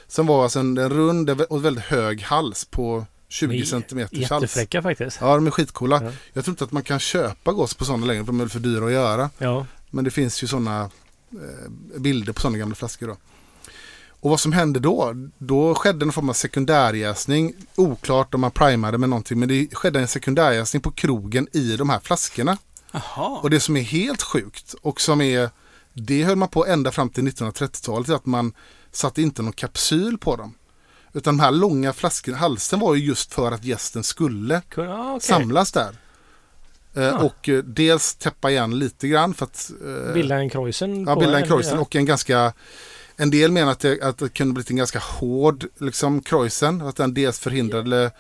Som 0.09 0.27
var 0.27 0.43
alltså 0.43 0.59
en, 0.59 0.79
en 0.79 0.91
rund 0.91 1.31
och 1.31 1.65
väldigt 1.65 1.85
hög 1.85 2.23
hals 2.23 2.65
på 2.65 3.07
20 3.29 3.53
De 3.57 3.61
är 3.61 3.65
centimeters 3.65 4.31
hals. 4.31 4.43
Jättefräcka 4.43 4.83
faktiskt. 4.83 5.19
Ja, 5.21 5.35
de 5.35 5.47
är 5.47 5.51
skitcoola. 5.51 6.03
Ja. 6.05 6.11
Jag 6.33 6.45
tror 6.45 6.53
inte 6.53 6.65
att 6.65 6.73
man 6.73 6.83
kan 6.83 6.99
köpa 6.99 7.53
gås 7.53 7.75
på 7.75 7.85
sådana 7.85 8.07
längre, 8.07 8.25
för 8.25 8.33
de 8.33 8.41
är 8.41 8.47
för 8.47 8.61
dyra 8.61 8.87
att 8.87 8.93
göra. 8.93 9.31
Ja. 9.39 9.67
Men 9.91 10.05
det 10.05 10.11
finns 10.11 10.43
ju 10.43 10.47
sådana 10.47 10.91
eh, 11.33 11.99
bilder 12.01 12.33
på 12.33 12.41
sådana 12.41 12.59
gamla 12.59 12.75
flaskor 12.75 13.07
då. 13.07 13.17
Och 14.21 14.31
vad 14.31 14.41
som 14.41 14.53
hände 14.53 14.81
då? 14.81 15.13
Då 15.39 15.75
skedde 15.75 16.05
en 16.05 16.13
form 16.13 16.29
av 16.29 16.33
sekundärjäsning. 16.33 17.55
Oklart 17.75 18.35
om 18.35 18.41
man 18.41 18.51
primade 18.51 18.99
med 18.99 19.09
någonting, 19.09 19.39
men 19.39 19.49
det 19.49 19.75
skedde 19.75 20.01
en 20.01 20.09
sekundärjäsning 20.09 20.83
på 20.83 20.91
krogen 20.91 21.49
i 21.53 21.77
de 21.77 21.91
här 21.91 22.01
flaskorna. 22.01 22.59
Jaha. 22.93 23.39
Och 23.43 23.51
det 23.51 23.61
som 23.61 23.77
är 23.77 23.81
helt 23.81 24.23
sjukt 24.23 24.75
och 24.83 25.01
som 25.01 25.21
är, 25.21 25.51
det 25.93 26.25
höll 26.25 26.37
man 26.37 26.49
på 26.49 26.67
ända 26.67 26.91
fram 26.93 27.11
till 27.11 27.25
1930-talet, 27.29 28.09
är 28.09 28.15
att 28.15 28.27
man 28.27 28.53
satte 28.93 29.23
inte 29.23 29.43
någon 29.43 29.53
kapsyl 29.53 30.19
på 30.19 30.37
dem. 30.37 30.55
Utan 31.17 31.37
de 31.37 31.43
här 31.43 31.51
långa 31.51 31.93
flaskorna, 31.93 32.37
halsen 32.37 32.81
var 32.81 32.95
ju 32.95 33.05
just 33.05 33.35
för 33.35 33.53
att 33.53 33.65
gästen 33.65 34.05
skulle 34.05 34.63
Ja, 34.77 35.11
okej. 35.15 35.21
samlas 35.29 35.73
där. 35.73 35.89
Eh, 36.95 37.03
Ja. 37.03 37.19
Och 37.19 37.49
eh, 37.49 37.59
dels 37.63 38.15
täppa 38.15 38.51
igen 38.51 38.79
lite 38.79 39.09
grann 39.09 39.35
för 39.35 39.45
att 39.45 39.71
eh, 40.07 40.13
Bilda 40.15 40.37
en 40.37 40.51
Kreuzen. 40.51 41.05
ja, 41.05 41.17
bilda 41.17 41.37
en 41.37 41.43
en- 41.43 41.49
Kreuzen 41.49 41.75
ja. 41.75 41.81
och 41.81 41.97
en 41.97 42.05
ganska 42.05 42.53
en 43.17 43.31
del 43.31 43.53
menar 43.53 43.73
att 43.73 43.81
det, 43.81 44.03
att 44.03 44.19
det 44.19 44.29
kunde 44.29 44.55
blivit 44.55 44.71
en 44.71 44.77
ganska 44.77 44.99
hård 44.99 45.65
liksom, 45.79 46.23
Kreuzen. 46.23 46.81
Att 46.83 46.97
den 46.97 47.15
dels 47.15 47.39
förhindrade 47.39 48.11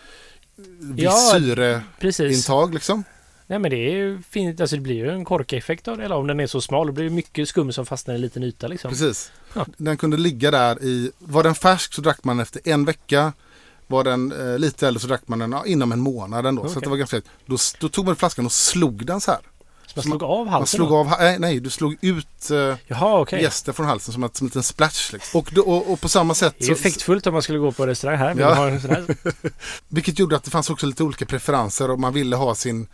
viss 0.80 1.04
Ja, 1.04 1.30
syreintag. 1.32 1.82
Precis. 2.00 2.44
Liksom. 2.74 3.04
Nej 3.46 3.58
men 3.58 3.70
det 3.70 3.76
är 3.76 3.90
ju 3.90 4.22
fint. 4.22 4.60
Alltså 4.60 4.76
det 4.76 4.82
blir 4.82 4.94
ju 4.94 5.10
en 5.10 5.24
korkeffekt 5.24 5.88
av 5.88 5.96
det. 5.98 6.04
Eller 6.04 6.16
om 6.16 6.26
den 6.26 6.40
är 6.40 6.46
så 6.46 6.60
smal. 6.60 6.86
Det 6.86 6.92
blir 6.92 7.04
ju 7.04 7.10
mycket 7.10 7.48
skum 7.48 7.72
som 7.72 7.86
fastnar 7.86 8.14
i 8.14 8.16
en 8.16 8.20
liten 8.20 8.42
yta 8.42 8.66
liksom. 8.66 8.90
Precis. 8.90 9.32
Ja. 9.54 9.66
Den 9.76 9.96
kunde 9.96 10.16
ligga 10.16 10.50
där 10.50 10.82
i, 10.82 11.10
var 11.18 11.42
den 11.42 11.54
färsk 11.54 11.94
så 11.94 12.00
drack 12.00 12.24
man 12.24 12.40
efter 12.40 12.60
en 12.64 12.84
vecka. 12.84 13.32
Var 13.86 14.04
den 14.04 14.32
eh, 14.32 14.58
lite 14.58 14.88
äldre 14.88 15.00
så 15.00 15.06
drack 15.06 15.28
man 15.28 15.38
den 15.38 15.52
ja, 15.52 15.66
inom 15.66 15.92
en 15.92 16.00
månad 16.00 16.46
ändå. 16.46 16.62
Så 16.62 16.68
Okej. 16.68 16.76
att 16.78 16.84
det 16.84 16.90
var 16.90 16.96
ganska 16.96 17.20
då, 17.46 17.56
då 17.80 17.88
tog 17.88 18.06
man 18.06 18.16
flaskan 18.16 18.46
och 18.46 18.52
slog 18.52 19.06
den 19.06 19.20
så 19.20 19.30
här. 19.30 19.40
Så 19.86 19.92
man 19.96 20.02
slog 20.02 20.22
av 20.22 20.44
Man 20.44 20.48
halsen 20.48 20.76
slog 20.76 20.88
då? 20.88 20.96
av, 20.96 21.12
nej, 21.18 21.38
nej 21.38 21.60
du 21.60 21.70
slog 21.70 21.96
ut 22.00 22.50
eh, 22.50 22.76
Jaha 22.86 23.20
okej. 23.20 23.42
gästen 23.42 23.74
från 23.74 23.86
halsen 23.86 24.14
som, 24.14 24.24
ett, 24.24 24.36
som 24.36 24.44
en 24.44 24.48
liten 24.48 24.62
splash. 24.62 25.12
Liksom. 25.12 25.40
Och, 25.40 25.50
då, 25.52 25.62
och, 25.62 25.92
och 25.92 26.00
på 26.00 26.08
samma 26.08 26.34
sätt 26.34 26.54
Det 26.58 26.64
är 26.64 26.68
ju 26.68 26.74
effektfullt 26.74 27.26
om 27.26 27.32
man 27.32 27.42
skulle 27.42 27.58
gå 27.58 27.72
på 27.72 27.86
restaurang 27.86 28.18
här. 28.18 28.34
Ja. 28.38 28.54
ha 28.54 28.68
en 28.68 28.80
sån 28.80 28.90
här? 28.90 29.04
Vilket 29.88 30.18
gjorde 30.18 30.36
att 30.36 30.44
det 30.44 30.50
fanns 30.50 30.70
också 30.70 30.86
lite 30.86 31.02
olika 31.02 31.26
preferenser 31.26 31.90
och 31.90 32.00
man 32.00 32.12
ville 32.12 32.36
ha 32.36 32.54
sin 32.54 32.86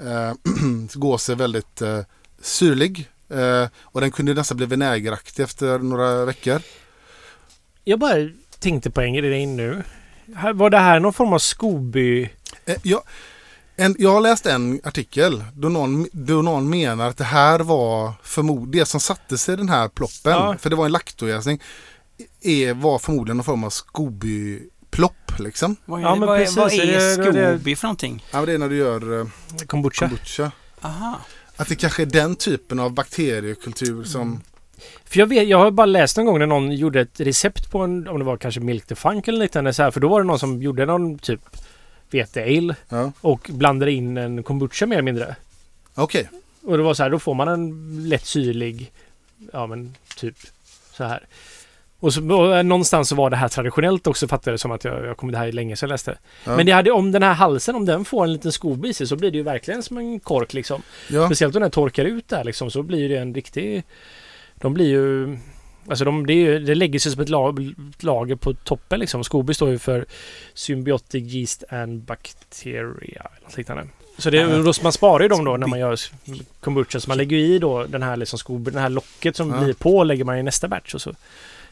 eh, 0.00 0.32
gåse 0.94 1.34
väldigt 1.34 1.82
eh, 1.82 2.00
syrlig. 2.40 3.08
Eh, 3.28 3.68
och 3.82 4.00
den 4.00 4.10
kunde 4.10 4.34
nästan 4.34 4.56
bli 4.56 4.66
vinägeraktig 4.66 5.42
efter 5.42 5.78
några 5.78 6.24
veckor. 6.24 6.60
Jag 7.84 7.98
bara 7.98 8.16
tänkte 8.58 8.90
på 8.90 9.00
en 9.00 9.14
grej 9.14 9.46
nu. 9.46 9.82
Var 10.54 10.70
det 10.70 10.78
här 10.78 11.00
någon 11.00 11.12
form 11.12 11.32
av 11.32 11.38
Scooby? 11.38 12.30
Eh, 12.64 12.76
jag, 12.82 13.02
en, 13.76 13.96
jag 13.98 14.12
har 14.12 14.20
läst 14.20 14.46
en 14.46 14.80
artikel 14.84 15.44
då 15.54 15.68
någon, 15.68 16.06
då 16.12 16.42
någon 16.42 16.70
menar 16.70 17.08
att 17.08 17.16
det 17.16 17.24
här 17.24 17.58
var 17.60 18.12
förmod, 18.22 18.68
det 18.72 18.86
som 18.86 19.00
satte 19.00 19.38
sig 19.38 19.54
i 19.54 19.56
den 19.56 19.68
här 19.68 19.88
ploppen, 19.88 20.32
Ja. 20.32 20.56
för 20.58 20.70
det 20.70 20.76
var 20.76 20.86
en 20.86 20.92
laktojäsning, 20.92 21.60
är, 22.40 22.74
var 22.74 22.98
förmodligen 22.98 23.36
någon 23.36 23.44
form 23.44 23.64
av 23.64 23.70
Scooby-plopp 24.96 25.38
liksom. 25.38 25.76
Vad 25.84 26.00
är, 26.00 26.04
Ja, 26.04 26.14
men 26.14 26.28
vad 26.28 26.36
är, 26.36 26.40
precis, 26.40 26.56
vad 26.56 26.72
är 26.72 26.86
det- 26.86 27.16
det- 27.16 27.24
Scooby 27.24 27.76
för 27.76 27.86
någonting? 27.86 28.24
Ja, 28.32 28.46
det 28.46 28.52
är 28.52 28.58
när 28.58 28.68
du 28.68 28.76
gör 28.76 29.20
eh, 29.20 29.26
Kombucha? 29.66 30.08
kombucha. 30.08 30.52
Aha. 30.80 31.18
Att 31.56 31.68
det 31.68 31.74
kanske 31.76 32.02
är 32.02 32.06
den 32.06 32.36
typen 32.36 32.80
av 32.80 32.92
bakteriekultur 32.92 34.04
som... 34.04 34.40
För 35.04 35.18
jag, 35.18 35.26
vet, 35.26 35.48
jag 35.48 35.58
har 35.58 35.70
bara 35.70 35.86
läst 35.86 36.16
någon 36.16 36.26
gång 36.26 36.38
när 36.38 36.46
någon 36.46 36.72
gjorde 36.72 37.00
ett 37.00 37.20
recept 37.20 37.70
på 37.70 37.78
en, 37.78 38.08
om 38.08 38.18
det 38.18 38.24
var 38.24 38.36
kanske 38.36 38.60
Milk 38.60 38.86
the 38.86 38.94
Funk 38.94 39.28
eller 39.28 39.38
liknande 39.38 39.72
så 39.74 39.82
här. 39.82 39.90
För 39.90 40.00
då 40.00 40.08
var 40.08 40.20
det 40.20 40.26
någon 40.26 40.38
som 40.38 40.62
gjorde 40.62 40.86
någon 40.86 41.18
typ 41.18 41.40
vete-ale 42.10 42.76
Ja, 42.88 43.12
och 43.20 43.50
blandade 43.52 43.92
in 43.92 44.16
en 44.16 44.42
kombucha 44.42 44.86
mer 44.86 44.96
eller 44.96 45.02
mindre. 45.02 45.36
okej. 45.94 46.28
Och 46.62 46.76
det 46.76 46.82
var 46.82 46.94
så 46.94 47.02
här, 47.02 47.10
då 47.10 47.18
får 47.18 47.34
man 47.34 47.48
en 47.48 48.08
lätt 48.08 48.24
syrlig, 48.26 48.92
ja 49.52 49.66
men 49.66 49.94
typ 50.16 50.36
Så 50.92 51.04
här. 51.04 51.26
Och, 52.04 52.14
så, 52.14 52.34
och 52.34 52.56
eh, 52.56 52.62
någonstans 52.62 53.08
så 53.08 53.14
var 53.14 53.30
det 53.30 53.36
här 53.36 53.48
traditionellt 53.48 54.06
också 54.06 54.28
fattade 54.28 54.50
jag 54.50 54.54
det 54.54 54.58
som 54.58 54.70
att 54.72 54.84
jag, 54.84 55.06
jag 55.06 55.16
kom 55.16 55.32
det 55.32 55.38
här 55.38 55.52
länge 55.52 55.76
sedan 55.76 55.86
jag 55.88 55.94
läste. 55.94 56.18
Ja. 56.44 56.56
Men 56.56 56.66
det 56.66 56.72
hade, 56.72 56.90
om 56.90 57.12
den 57.12 57.22
här 57.22 57.34
halsen, 57.34 57.74
om 57.74 57.84
den 57.86 58.04
får 58.04 58.24
en 58.24 58.32
liten 58.32 58.52
skob 58.52 58.86
i 58.86 58.94
sig 58.94 59.06
så 59.06 59.16
blir 59.16 59.30
det 59.30 59.36
ju 59.36 59.42
verkligen 59.42 59.82
som 59.82 59.98
en 59.98 60.20
kork 60.20 60.52
liksom. 60.54 60.82
Ja, 61.10 61.26
Speciellt 61.26 61.56
om 61.56 61.62
den 61.62 61.70
torkar 61.70 62.04
ut 62.04 62.28
där 62.28 62.44
liksom 62.44 62.70
så 62.70 62.82
blir 62.82 63.08
det 63.08 63.16
en 63.16 63.34
riktig... 63.34 63.82
De 64.54 64.74
blir 64.74 64.88
ju... 64.88 65.38
Alltså 65.88 66.04
de, 66.04 66.26
det, 66.26 66.32
är 66.32 66.36
ju, 66.36 66.58
det 66.58 66.74
lägger 66.74 66.98
sig 66.98 67.12
som 67.12 67.22
ett 67.22 67.28
lag, 67.28 67.74
lager 68.00 68.36
på 68.36 68.54
toppen 68.54 69.00
liksom. 69.00 69.24
Scoby 69.24 69.54
står 69.54 69.70
ju 69.70 69.78
för 69.78 70.04
Symbiotic 70.54 71.34
Yeast 71.34 71.64
and 71.70 72.02
Bacteria. 72.02 73.26
Något 73.44 73.56
liknande. 73.56 73.86
Så 74.18 74.30
det, 74.30 74.36
Ja. 74.36 74.48
då, 74.58 74.72
man 74.82 74.92
sparar 74.92 75.22
ju 75.22 75.28
dem 75.28 75.44
då 75.44 75.56
när 75.56 75.66
man 75.66 75.78
gör 75.78 75.98
kombucha. 76.60 77.00
Så 77.00 77.10
man 77.10 77.16
lägger 77.18 77.36
ju 77.36 77.46
i 77.54 77.58
då 77.58 77.84
den 77.84 78.02
här 78.02 78.16
liksom 78.16 78.38
Scoby, 78.38 78.70
den 78.70 78.82
här 78.82 78.88
locket 78.88 79.36
som 79.36 79.50
Ja. 79.50 79.60
blir 79.60 79.74
på 79.74 80.04
lägger 80.04 80.24
man 80.24 80.38
i 80.38 80.42
nästa 80.42 80.68
batch 80.68 80.94
och 80.94 81.00
så. 81.02 81.14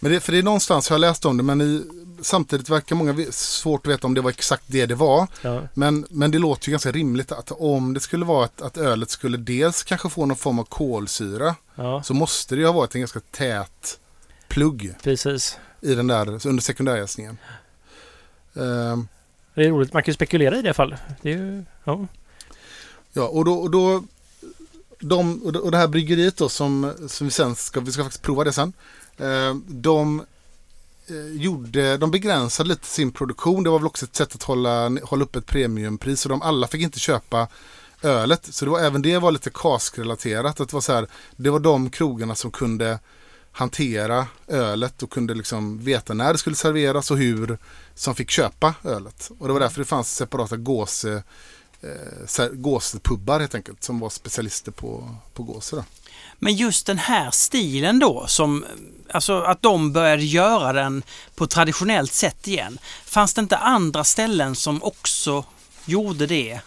Men 0.03 0.13
det, 0.13 0.21
för 0.21 0.33
det 0.33 0.39
är 0.39 0.43
någonstans, 0.43 0.91
jag 0.91 0.95
har 0.95 0.99
läst 0.99 1.25
om 1.25 1.37
det, 1.37 1.43
men 1.43 1.61
i, 1.61 1.83
samtidigt 2.23 2.69
verkar 2.69 2.97
många 2.97 3.27
svårt 3.31 3.87
att 3.87 3.93
veta 3.93 4.07
om 4.07 4.15
det 4.15 4.21
var 4.21 4.31
exakt 4.31 4.65
det 4.67 4.87
det 4.87 4.95
var. 4.95 5.27
Ja. 5.43 5.63
Men, 5.75 6.07
men 6.11 6.31
det 6.31 6.39
låter 6.39 6.69
ju 6.69 6.71
ganska 6.71 6.91
rimligt 6.93 7.33
att 7.33 7.53
om 7.53 7.95
det 7.95 8.01
skulle 8.01 8.25
vara 8.25 8.45
att, 8.45 8.63
att 8.63 8.77
ölet 8.77 9.11
skulle 9.11 9.37
dels 9.39 9.83
kanske 9.83 10.09
få 10.09 10.27
någon 10.27 10.37
form 10.37 10.59
av 10.59 10.65
kolsyra 10.65 11.55
ja, 11.75 12.03
så 12.03 12.15
måste 12.15 12.55
det 12.55 12.61
ju 12.61 12.67
ha 12.67 12.73
varit 12.73 12.95
en 12.95 13.01
ganska 13.01 13.21
tät 13.31 13.99
plugg 14.49 14.95
precis. 15.03 15.59
i 15.81 15.95
den 15.95 16.07
där 16.07 16.47
under 16.47 16.63
sekundärjäsningen. 16.63 17.39
Ehm, 18.55 19.09
Det 19.55 19.65
är 19.65 19.69
roligt. 19.69 19.93
Man 19.93 20.03
kan 20.03 20.11
ju 20.11 20.15
spekulera 20.15 20.57
i 20.59 20.63
det 20.63 20.75
fallet. 20.75 21.01
Det 21.23 21.31
ju... 21.31 21.65
Ja. 21.85 22.07
ja, 23.13 23.23
och 23.29 23.45
då, 23.45 23.55
och 23.55 23.71
då 23.71 24.05
de, 25.01 25.43
och 25.43 25.53
det- 25.53 25.59
och 25.59 25.71
det 25.71 25.77
här 25.79 25.89
bryggeriet 25.89 26.37
då 26.37 26.49
som, 26.49 26.93
som 27.09 27.27
vi 27.27 27.31
sen 27.31 27.55
ska, 27.55 27.81
vi 27.81 27.93
ska 27.93 28.03
faktiskt 28.03 28.23
prova 28.23 28.45
det 28.45 28.53
sen. 28.53 28.73
Eh, 29.23 29.55
de 29.69 30.25
eh, 31.07 31.43
gjorde, 31.43 31.97
de 31.97 32.11
begränsade 32.11 32.69
lite 32.69 32.87
sin 32.87 33.13
produktion. 33.13 33.65
Det 33.65 33.71
var 33.71 33.79
väl 33.79 33.87
också 33.87 34.05
ett 34.05 34.17
sätt 34.17 34.35
att 34.35 34.43
hålla, 34.43 34.89
hålla 35.03 35.25
upp 35.25 35.37
ett 35.37 35.47
premiumpris. 35.47 36.21
Så 36.21 36.29
de 36.29 36.43
alla 36.43 36.67
fick 36.67 36.83
inte 36.83 36.99
köpa 36.99 37.49
ölet. 38.03 38.49
Så 38.51 38.65
det 38.65 38.71
var, 38.71 38.81
även 38.81 39.03
det 39.03 39.19
var 39.19 39.33
lite 39.33 39.51
kaskrelaterat. 39.55 40.61
Att 40.61 40.69
det 40.69 40.75
var 40.75 40.81
så 40.81 40.93
här, 40.93 41.07
det 41.37 41.51
var 41.51 41.61
de 41.61 41.91
krogarna 41.91 42.35
som 42.35 42.51
kunde 42.51 42.99
hantera 43.53 44.27
ölet 44.49 45.03
och 45.03 45.11
kunde 45.11 45.35
liksom 45.35 45.85
veta 45.85 46.15
när 46.15 46.33
det 46.33 46.39
skulle 46.39 46.57
serveras 46.57 47.11
och 47.11 47.19
hur 47.19 47.59
som 47.95 48.15
fick 48.15 48.31
köpa 48.31 48.75
ölet. 48.85 49.31
Och 49.39 49.47
det 49.47 49.53
var 49.53 49.61
därför 49.61 49.79
det 49.79 49.85
fanns 49.85 50.15
separata 50.17 50.57
gås, 50.57 51.05
eh, 51.05 51.21
gåspubbar 52.53 53.41
helt 53.41 53.55
enkelt 53.55 53.85
som 53.85 54.01
var 54.01 54.11
specialister 54.11 54.73
på, 54.73 55.17
på 55.35 55.43
gåse. 55.43 55.85
Men 56.45 56.55
just 56.55 56.87
den 56.87 56.99
här 56.99 57.31
stilen 57.31 57.99
då, 57.99 58.25
som, 58.29 58.65
alltså 59.13 59.41
att 59.43 59.63
de 59.63 59.93
började 59.93 60.25
göra 60.25 60.73
den 60.73 61.03
på 61.35 61.47
traditionellt 61.47 62.13
sätt 62.13 62.49
igen. 62.49 62.79
Fanns 63.05 63.35
det 63.35 63.41
inte 63.41 63.57
andra 63.57 64.05
ställen 64.05 64.55
som 64.55 64.83
också 64.83 65.45
gjorde 65.85 66.27
det 66.27 66.61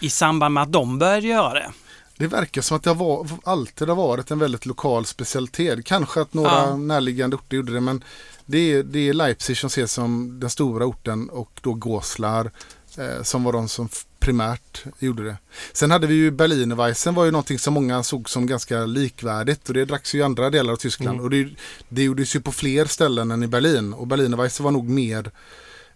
i 0.00 0.10
samband 0.10 0.54
med 0.54 0.62
att 0.62 0.72
de 0.72 0.98
började 0.98 1.26
göra 1.26 1.54
det? 1.54 1.72
Det 2.16 2.26
verkar 2.26 2.62
som 2.62 2.76
att 2.76 2.82
det 2.82 2.94
var, 2.94 3.28
alltid 3.44 3.88
har 3.88 3.96
varit 3.96 4.30
en 4.30 4.38
väldigt 4.38 4.66
lokal 4.66 5.06
specialitet. 5.06 5.84
Kanske 5.84 6.20
att 6.20 6.34
några 6.34 6.50
Ja. 6.50 6.76
närliggande 6.76 7.36
orter 7.36 7.56
gjorde 7.56 7.72
det 7.72 7.80
men 7.80 8.04
det 8.46 8.58
är, 8.72 8.82
det 8.82 9.08
är 9.08 9.14
Leipzig 9.14 9.56
som 9.58 9.66
ses 9.66 9.92
som 9.92 10.40
den 10.40 10.50
stora 10.50 10.84
orten 10.86 11.28
och 11.30 11.50
då 11.62 11.74
Goslar 11.74 12.50
eh, 12.98 13.22
som 13.22 13.44
var 13.44 13.52
de 13.52 13.68
som 13.68 13.88
primärt 14.18 14.84
gjorde 14.98 15.24
det. 15.24 15.36
Sen 15.72 15.90
hade 15.90 16.06
vi 16.06 16.14
ju 16.14 16.30
Berlinerweisse 16.30 17.10
var 17.10 17.24
ju 17.24 17.30
någonting 17.30 17.58
som 17.58 17.74
många 17.74 18.02
såg 18.02 18.30
som 18.30 18.46
ganska 18.46 18.86
likvärdigt 18.86 19.68
och 19.68 19.74
det 19.74 19.84
dracks 19.84 20.14
ju 20.14 20.18
i 20.18 20.22
andra 20.22 20.50
delar 20.50 20.72
av 20.72 20.76
Tyskland 20.76 21.14
Mm. 21.14 21.24
och 21.24 21.30
det, 21.30 21.48
det 21.88 22.02
gjordes 22.02 22.36
ju 22.36 22.40
på 22.40 22.52
fler 22.52 22.84
ställen 22.84 23.30
än 23.30 23.42
i 23.42 23.46
Berlin 23.46 23.92
och 23.94 24.06
Berlinerweisse 24.06 24.62
var 24.62 24.70
nog 24.70 24.88
mer 24.88 25.30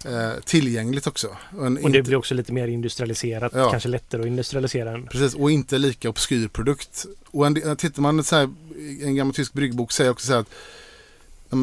eh, 0.04 0.30
tillgängligt 0.44 1.06
också. 1.06 1.36
En- 1.52 1.58
Och 1.76 1.82
det 1.90 1.98
inte- 1.98 2.02
blir 2.02 2.16
också 2.16 2.34
lite 2.34 2.52
mer 2.52 2.68
industrialiserat. 2.68 3.52
Ja. 3.54 3.70
Kanske 3.70 3.88
lättare 3.88 4.20
att 4.20 4.26
industrialisera 4.26 4.92
än... 4.92 5.06
Precis, 5.06 5.34
och 5.34 5.50
inte 5.50 5.78
lika 5.78 6.08
obskyr 6.08 6.48
produkt. 6.48 7.06
Och 7.30 7.46
en, 7.46 7.76
tittar 7.76 8.02
man 8.02 8.24
så 8.24 8.36
här, 8.36 8.50
en 9.02 9.16
gammal 9.16 9.34
tysk 9.34 9.52
bryggbok 9.52 9.92
säger 9.92 10.10
också 10.10 10.26
så 10.26 10.32
här 10.32 10.40
att 10.40 10.50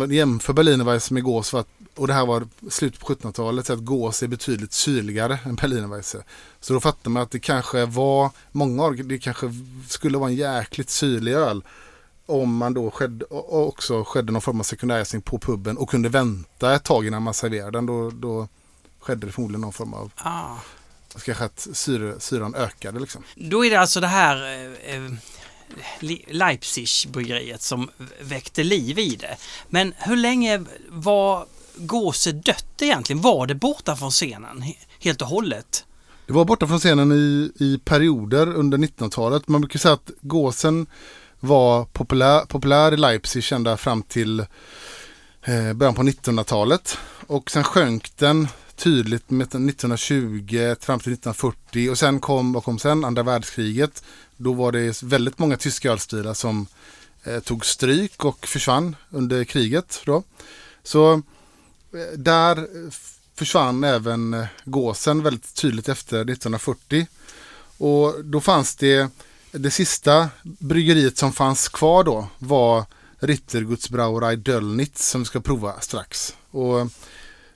jämför 0.09 0.53
Berlinerweisse 0.53 1.13
med 1.13 1.23
Gås 1.23 1.49
för 1.49 1.59
att, 1.59 1.67
och 1.95 2.07
det 2.07 2.13
här 2.13 2.25
var 2.25 2.47
slutet 2.69 2.99
på 2.99 3.13
1700-talet, 3.13 3.65
så 3.65 3.73
att 3.73 3.86
Gås 3.86 4.23
är 4.23 4.27
betydligt 4.27 4.73
syrligare 4.73 5.39
än 5.45 5.55
Berlinerweisse. 5.55 6.23
Så 6.59 6.73
då 6.73 6.79
fattar 6.79 7.09
man 7.09 7.23
att 7.23 7.31
det 7.31 7.39
kanske 7.39 7.86
var, 7.86 8.31
många 8.51 8.84
år, 8.84 8.91
det 8.91 9.19
kanske 9.19 9.53
skulle 9.89 10.17
vara 10.17 10.29
en 10.29 10.36
jäkligt 10.36 10.89
syrlig 10.89 11.34
öl 11.34 11.63
om 12.25 12.55
man 12.57 12.73
då 12.73 12.91
skedde, 12.91 13.25
också 13.29 14.03
skedde 14.03 14.31
någon 14.31 14.41
form 14.41 14.59
av 14.59 14.63
sekundärjäsning 14.63 15.21
på 15.21 15.39
puben 15.39 15.77
och 15.77 15.89
kunde 15.89 16.09
vänta 16.09 16.75
ett 16.75 16.84
tag 16.84 17.07
innan 17.07 17.23
man 17.23 17.34
serverade 17.34 17.71
den. 17.71 17.86
Då, 17.86 18.09
då 18.09 18.47
skedde 18.99 19.25
det 19.27 19.31
förmodligen 19.31 19.61
någon 19.61 19.73
form 19.73 19.93
av, 19.93 20.11
Ah. 20.15 20.55
kanske 21.25 21.45
att 21.45 21.67
syre, 21.73 22.19
syran 22.19 22.55
ökade 22.55 22.99
liksom. 22.99 23.23
Då 23.36 23.65
är 23.65 23.69
det 23.69 23.75
alltså 23.79 23.99
det 23.99 24.07
här 24.07 24.36
eh, 24.43 24.95
eh, 24.95 25.11
Leipzig-bryggeriet 26.28 27.61
som 27.61 27.89
väckte 28.21 28.63
liv 28.63 28.99
i 28.99 29.15
det. 29.15 29.38
Men 29.69 29.93
hur 29.97 30.15
länge 30.15 30.63
var 30.89 31.45
Gåse 31.76 32.32
dött 32.32 32.82
egentligen? 32.82 33.21
Var 33.21 33.47
det 33.47 33.55
borta 33.55 33.95
från 33.95 34.11
scenen 34.11 34.63
helt 34.99 35.21
och 35.21 35.28
hållet? 35.28 35.86
Det 36.28 36.34
var 36.34 36.45
borta 36.45 36.67
från 36.67 36.80
scenen 36.80 37.11
i, 37.11 37.51
i 37.59 37.80
perioder 37.86 38.55
under 38.55 38.78
1900-talet. 38.78 39.47
Man 39.47 39.61
brukar 39.61 39.80
säga 39.80 39.93
att 39.93 40.11
gåsen 40.21 40.88
var 41.39 41.86
populär, 41.86 42.45
populär 42.45 42.93
i 42.93 42.97
Leipzig 42.97 43.51
ända 43.51 43.78
fram 43.78 44.03
till 44.03 44.39
eh, 45.43 45.74
början 45.74 45.95
på 45.95 46.03
1900-talet. 46.03 46.97
Och 47.28 47.51
sen 47.51 47.63
sjönk 47.63 48.17
den 48.17 48.47
tydligt 48.76 49.30
med 49.30 49.47
1920 49.47 50.76
fram 50.80 50.99
till 50.99 51.13
1940 51.13 51.89
och 51.91 51.97
sen 51.97 52.19
kom, 52.19 52.53
vad 52.53 52.63
kom 52.63 52.80
sen? 52.80 53.05
Andra 53.05 53.24
världskriget. 53.24 54.03
Då 54.43 54.53
var 54.53 54.71
det 54.71 55.03
väldigt 55.03 55.39
många 55.39 55.57
tyska 55.57 55.91
ölstilar 55.91 56.33
som 56.33 56.67
eh, 57.23 57.39
tog 57.39 57.65
stryk 57.65 58.25
och 58.25 58.47
försvann 58.47 58.95
under 59.09 59.43
kriget. 59.43 60.01
Då. 60.05 60.23
Så 60.83 61.13
eh, 61.13 62.17
där 62.17 62.57
eh, 62.57 62.91
försvann 63.35 63.83
även 63.83 64.33
eh, 64.33 64.45
gåsen 64.65 65.23
väldigt 65.23 65.55
tydligt 65.55 65.89
efter 65.89 66.17
1940. 66.17 67.07
Och 67.77 68.25
då 68.25 68.41
fanns 68.41 68.75
det, 68.75 69.09
det 69.51 69.71
sista 69.71 70.29
bryggeriet 70.43 71.17
som 71.17 71.33
fanns 71.33 71.69
kvar 71.69 72.03
då 72.03 72.27
var 72.39 72.85
Rittergutsbrauerei 73.19 74.35
Döllnitz 74.35 75.09
som 75.09 75.21
vi 75.21 75.25
ska 75.25 75.39
prova 75.39 75.79
strax. 75.79 76.35
Och 76.51 76.87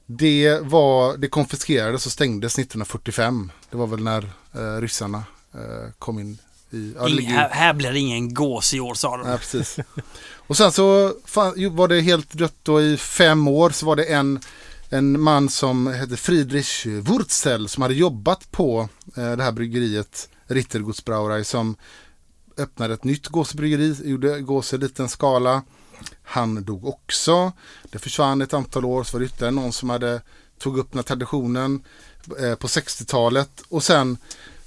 det, 0.05 0.59
var, 0.61 1.17
det 1.17 1.27
konfiskerades 1.27 2.05
och 2.05 2.11
stängdes 2.11 2.59
1945. 2.59 3.51
Det 3.69 3.77
var 3.77 3.87
väl 3.87 4.03
när 4.03 4.29
eh, 4.53 4.81
ryssarna 4.81 5.23
eh, 5.53 5.91
kom 5.99 6.19
in 6.19 6.37
i... 6.71 6.93
ja, 6.95 7.03
det 7.03 7.09
Ing, 7.09 7.15
ligger 7.15 7.29
ju- 7.29 7.35
här, 7.35 7.49
här 7.49 7.73
blir 7.73 7.91
det 7.91 7.99
ingen 7.99 8.33
gås 8.33 8.73
i 8.73 8.79
år 8.79 8.93
sa 8.93 9.17
de. 9.17 9.29
Ja, 9.29 9.37
precis. 9.37 9.77
Och 10.47 10.57
sen 10.57 10.71
så 10.71 11.13
fan, 11.25 11.75
var 11.75 11.87
det 11.87 12.01
helt 12.01 12.33
dött 12.33 12.55
då 12.63 12.81
i 12.81 12.97
fem 12.97 13.47
år 13.47 13.69
så 13.69 13.85
var 13.85 13.95
det 13.95 14.03
en, 14.03 14.39
en 14.89 15.21
man 15.21 15.49
som 15.49 15.87
hette 15.87 16.17
Friedrich 16.17 16.85
Wurzel 16.85 17.69
som 17.69 17.81
hade 17.81 17.93
jobbat 17.93 18.51
på 18.51 18.89
eh, 19.17 19.31
det 19.31 19.43
här 19.43 19.51
bryggeriet 19.51 20.29
Rittergutsbrauerei 20.47 21.43
som 21.43 21.75
öppnade 22.57 22.93
ett 22.93 23.03
nytt 23.03 23.27
gåsebryggeri, 23.27 23.95
gjorde 24.09 24.41
gås 24.41 24.73
i 24.73 24.77
liten 24.77 25.09
skala. 25.09 25.61
Han 26.23 26.63
dog 26.63 26.85
också. 26.85 27.51
Det 27.83 27.99
försvann 27.99 28.41
ett 28.41 28.53
antal 28.53 28.85
år 28.85 29.03
så 29.03 29.17
var 29.17 29.19
det 29.19 29.25
ytterligare 29.25 29.51
någon 29.55 29.71
som 29.73 29.89
hade 29.89 30.21
tog 30.59 30.77
upp 30.77 30.91
den 30.91 30.97
här 30.99 31.03
traditionen 31.03 31.83
eh, 32.39 32.55
på 32.55 32.67
60-talet 32.67 33.49
och 33.69 33.83
sen 33.83 34.17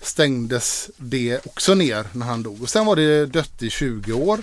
stängdes 0.02 0.90
det 0.96 1.46
också 1.46 1.74
ner 1.74 2.06
när 2.12 2.26
han 2.26 2.42
dog. 2.42 2.62
Och 2.62 2.68
sen 2.68 2.86
var 2.86 2.96
det 2.96 3.26
dött 3.26 3.62
i 3.62 3.70
20 3.70 4.12
år. 4.12 4.38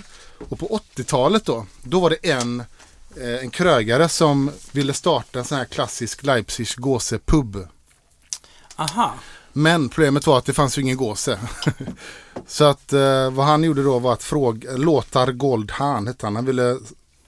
Och 0.48 0.58
på 0.58 0.80
80-talet 0.96 1.44
då, 1.44 1.66
då 1.82 2.00
var 2.00 2.10
det 2.10 2.30
en, 2.30 2.60
eh, 3.16 3.34
en 3.42 3.50
krögare 3.50 4.08
som 4.08 4.50
ville 4.72 4.92
starta 4.92 5.38
en 5.38 5.44
sån 5.44 5.58
här 5.58 5.64
klassisk 5.64 6.22
Leipzig 6.22 6.68
gåse 6.76 7.18
pub. 7.18 7.68
Aha. 8.76 9.14
Men 9.52 9.88
problemet 9.88 10.26
var 10.26 10.38
att 10.38 10.44
det 10.44 10.52
fanns 10.52 10.78
ju 10.78 10.82
ingen 10.82 10.96
gåse. 10.96 11.38
Så 12.46 12.64
att 12.64 12.92
eh, 12.92 13.30
vad 13.30 13.46
han 13.46 13.64
gjorde 13.64 13.82
då 13.82 13.98
var 13.98 14.12
att 14.12 14.22
fråga, 14.22 14.72
Låtar 14.72 15.32
Goldhahn 15.32 16.06
hette 16.06 16.26
han. 16.26 16.36
Han 16.36 16.44
ville 16.44 16.78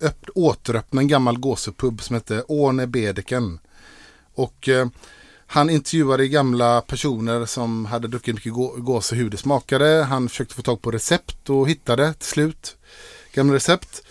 öpp, 0.01 0.29
återöppna 0.35 1.01
en 1.01 1.09
gammal 1.09 1.39
gåsepub 1.39 2.03
som 2.03 2.15
hette 2.15 2.43
Åne 2.43 2.87
Bedeken. 2.87 3.59
Och 4.35 4.69
eh, 4.69 4.87
han 5.53 5.71
intervjuade 5.71 6.29
gamla 6.29 6.81
personer 6.81 7.47
som 7.47 7.87
hade 7.87 8.09
druckit 8.09 8.35
mycket 8.35 8.53
gå- 8.53 8.75
gåse 8.77 9.15
hur 9.17 9.31
det 9.31 9.37
smakade. 9.37 10.03
Han 10.09 10.29
försökte 10.29 10.55
få 10.55 10.63
tag 10.63 10.83
på 10.83 10.91
recept 10.91 11.51
och 11.51 11.69
hittade 11.69 12.13
till 12.15 12.29
slut 12.29 12.77
gamla 13.33 13.55
recept. 13.55 14.03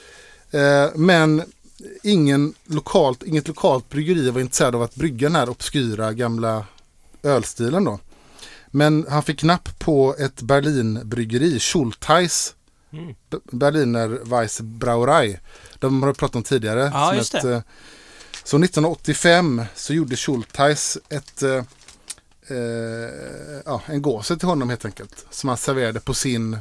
Eh, 0.51 0.89
men 0.95 1.43
ingen 2.03 2.53
lokalt, 2.65 3.23
inget 3.23 3.47
lokalt 3.47 3.89
bryggeri 3.89 4.29
var 4.29 4.41
intresserad 4.41 4.75
av 4.75 4.81
att 4.81 4.95
brygga 4.95 5.27
den 5.27 5.35
här 5.35 5.49
obskyra 5.49 6.13
gamla 6.13 6.65
ölstilen 7.23 7.83
då. 7.83 7.99
Men 8.67 9.05
han 9.09 9.23
fick 9.23 9.39
knapp 9.39 9.79
på 9.79 10.15
ett 10.19 10.41
Berlinbryggeri, 10.41 11.59
Schultheis 11.59 12.55
B- 13.29 13.37
Berliner 13.51 14.07
Weissbrauerei. 14.23 15.39
De 15.79 16.03
har 16.03 16.13
pratat 16.13 16.35
om 16.35 16.43
tidigare. 16.43 16.91
Ja, 16.93 17.07
som 17.07 17.17
just 17.17 17.33
ett, 17.35 17.41
det. 17.43 17.63
Så 18.49 18.57
1985 18.57 19.61
så 19.75 19.93
gjorde 19.93 20.15
Schultheis 20.15 20.97
ett, 21.09 21.43
eh, 21.43 21.63
eh, 22.47 23.59
ja, 23.65 23.81
en 23.85 24.01
gåse 24.01 24.37
till 24.37 24.47
honom 24.47 24.69
helt 24.69 24.85
enkelt. 24.85 25.25
Som 25.29 25.47
han 25.49 25.57
serverade 25.57 25.99
på 25.99 26.13
sin 26.13 26.53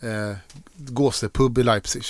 eh, 0.00 0.36
gåsepub 0.76 1.58
i 1.58 1.62
Leipzig. 1.62 2.04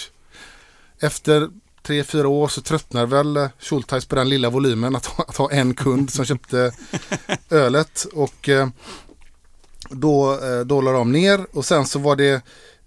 Efter 1.01 1.51
tre, 1.83 2.05
fyra 2.05 2.29
år 2.29 2.49
så 2.49 2.61
tröttnar 2.61 3.07
väl 3.07 3.49
Schultheis 3.59 4.07
på 4.07 4.15
den 4.15 4.29
lilla 4.29 4.51
volymen 4.51 4.97
att, 4.97 5.07
ha- 5.07 5.25
att 5.29 5.37
ha 5.37 5.51
en 5.51 5.75
kund 5.75 6.11
som 6.13 6.25
köpte 6.25 6.73
ölet. 7.51 8.07
Och 8.13 8.49
eh, 8.49 8.69
då, 9.91 10.39
eh, 10.45 10.61
då 10.61 10.81
la 10.81 10.93
de 10.93 11.13
ner 11.13 11.47
och 11.53 11.65
sen 11.65 11.87
så 11.87 11.99
var 11.99 12.17
det 12.17 12.33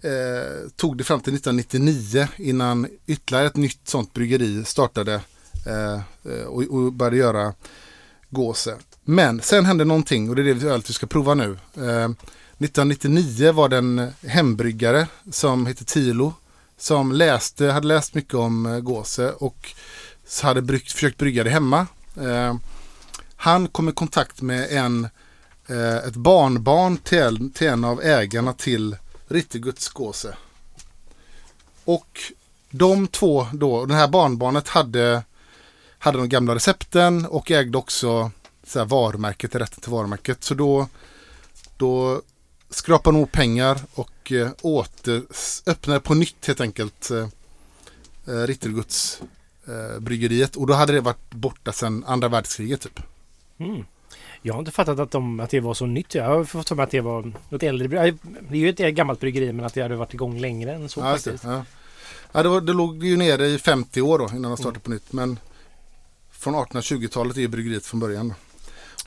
eh, 0.02 0.70
tog 0.76 0.98
det 0.98 1.04
fram 1.04 1.20
till 1.20 1.36
1999 1.36 2.28
innan 2.38 2.88
ytterligare 3.06 3.48
ett 3.48 3.56
nytt 3.56 3.88
sånt 3.88 4.14
bryggeri 4.14 4.64
startade 4.66 5.22
Eh, 5.66 6.00
eh, 6.34 6.46
och, 6.46 6.64
och 6.64 6.94
började 6.94 7.18
göra 7.18 7.54
gåse. 8.30 8.76
Men 9.04 9.42
sen 9.42 9.66
hände 9.66 9.86
någonting 9.86 10.30
och 10.30 10.36
det 10.36 10.42
är 10.42 10.54
det 10.54 10.88
vi 10.88 10.94
ska 10.94 11.08
prova 11.08 11.34
nu. 11.34 11.52
Eh, 11.76 12.10
1999 12.58 13.52
var 13.52 13.70
det 13.70 13.78
en 13.78 14.12
hembryggare 14.28 15.08
som 15.32 15.66
hette 15.66 15.86
Tilo 15.86 16.34
som 16.78 17.12
läste, 17.12 17.66
hade 17.66 17.88
läst 17.88 18.14
mycket 18.14 18.34
om 18.34 18.66
eh, 18.66 18.80
gåse 18.80 19.32
och 19.32 19.74
hade 20.42 20.62
bryggt, 20.62 20.92
försökt 20.92 21.18
brygga 21.18 21.44
det 21.44 21.50
hemma. 21.50 21.88
Eh, 22.22 22.56
han 23.36 23.68
kom 23.68 23.90
i 23.90 23.92
kontakt 23.92 24.42
med 24.42 24.72
en, 24.72 25.08
eh, 25.68 25.96
ett 25.96 26.16
barnbarn 26.16 26.98
till, 26.98 27.52
till 27.54 27.68
en 27.68 27.84
av 27.84 28.02
ägarna 28.02 28.54
till 28.54 28.98
Ritterguds 29.28 29.90
gåse. 29.90 30.36
Och 31.86 32.20
de 32.70 33.08
två 33.08 33.48
då, 33.54 33.86
det 33.86 33.96
här 33.96 34.08
barnbarnet 34.08 34.68
hade, 34.68 35.24
hade 36.06 36.18
de 36.18 36.30
gamla 36.30 36.56
recepten 36.56 37.26
och 37.26 37.52
ägde 37.52 37.78
också 37.78 38.32
så 38.64 38.80
här, 38.80 38.86
varumärket, 38.86 39.56
rätten 39.56 39.82
till 39.82 39.92
varumärket. 39.92 40.44
Så 40.44 40.54
då, 40.54 40.88
då 41.78 42.22
skrapade 42.70 43.16
de 43.16 43.20
ihop 43.20 43.32
pengar 43.32 43.80
och 43.94 44.32
eh, 44.32 44.50
åter, 44.62 45.24
öppnade 45.66 46.00
på 46.00 46.14
nytt 46.14 46.48
helt 46.48 46.62
enkelt 46.62 47.12
eh, 47.12 47.28
eh, 48.36 48.48
Ritterguds 48.48 49.22
eh, 49.68 50.00
bryggeriet. 50.00 50.56
Och 50.56 50.68
då 50.68 50.74
hade 50.74 50.94
det 50.94 51.02
varit 51.02 51.32
borta 51.32 51.72
sedan 51.72 52.04
andra 52.08 52.28
världskriget 52.28 52.82
typ. 52.82 53.00
Mm. 53.58 53.86
Jag 54.42 54.54
har 54.54 54.60
inte 54.60 54.72
fattat 54.72 55.00
att, 55.00 55.12
de, 55.12 55.40
att 55.40 55.50
det 55.50 55.60
var 55.60 55.74
så 55.74 55.86
nytt. 55.86 56.16
Jag 56.16 56.24
har 56.26 56.44
fått 56.44 56.68
för 56.68 56.76
mig 56.76 56.84
att 56.84 56.92
det 56.92 57.02
var 57.02 57.34
något 57.50 57.64
äldre. 57.64 57.88
bry- 57.88 58.18
Det 58.50 58.56
är 58.58 58.60
ju 58.60 58.70
ett 58.70 58.96
gammalt 58.96 59.20
bryggeri 59.20 59.54
men 59.54 59.66
att 59.66 59.74
det 59.74 59.82
hade 59.82 59.96
varit 59.96 60.14
igång 60.14 60.40
längre 60.40 60.74
än 60.74 60.90
så 60.90 61.00
Ja, 61.00 61.04
faktiskt. 61.14 61.44
det, 61.44 61.50
ja. 61.50 61.66
Ja, 62.32 62.44
det, 62.44 62.50
var, 62.50 62.62
det 62.62 62.74
låg 62.74 63.04
ju 63.04 63.18
nere 63.18 63.48
i 63.48 63.58
50 63.60 64.02
år 64.02 64.20
då 64.20 64.26
innan 64.30 64.42
de 64.52 64.58
startade 64.58 64.80
på 64.80 64.90
nytt. 64.90 65.14
Men 65.14 65.40
från 66.46 66.56
1820-talet 66.56 67.38
är 67.38 67.48
bryggeriet 67.48 67.86
från 67.86 68.00
början. 68.00 68.34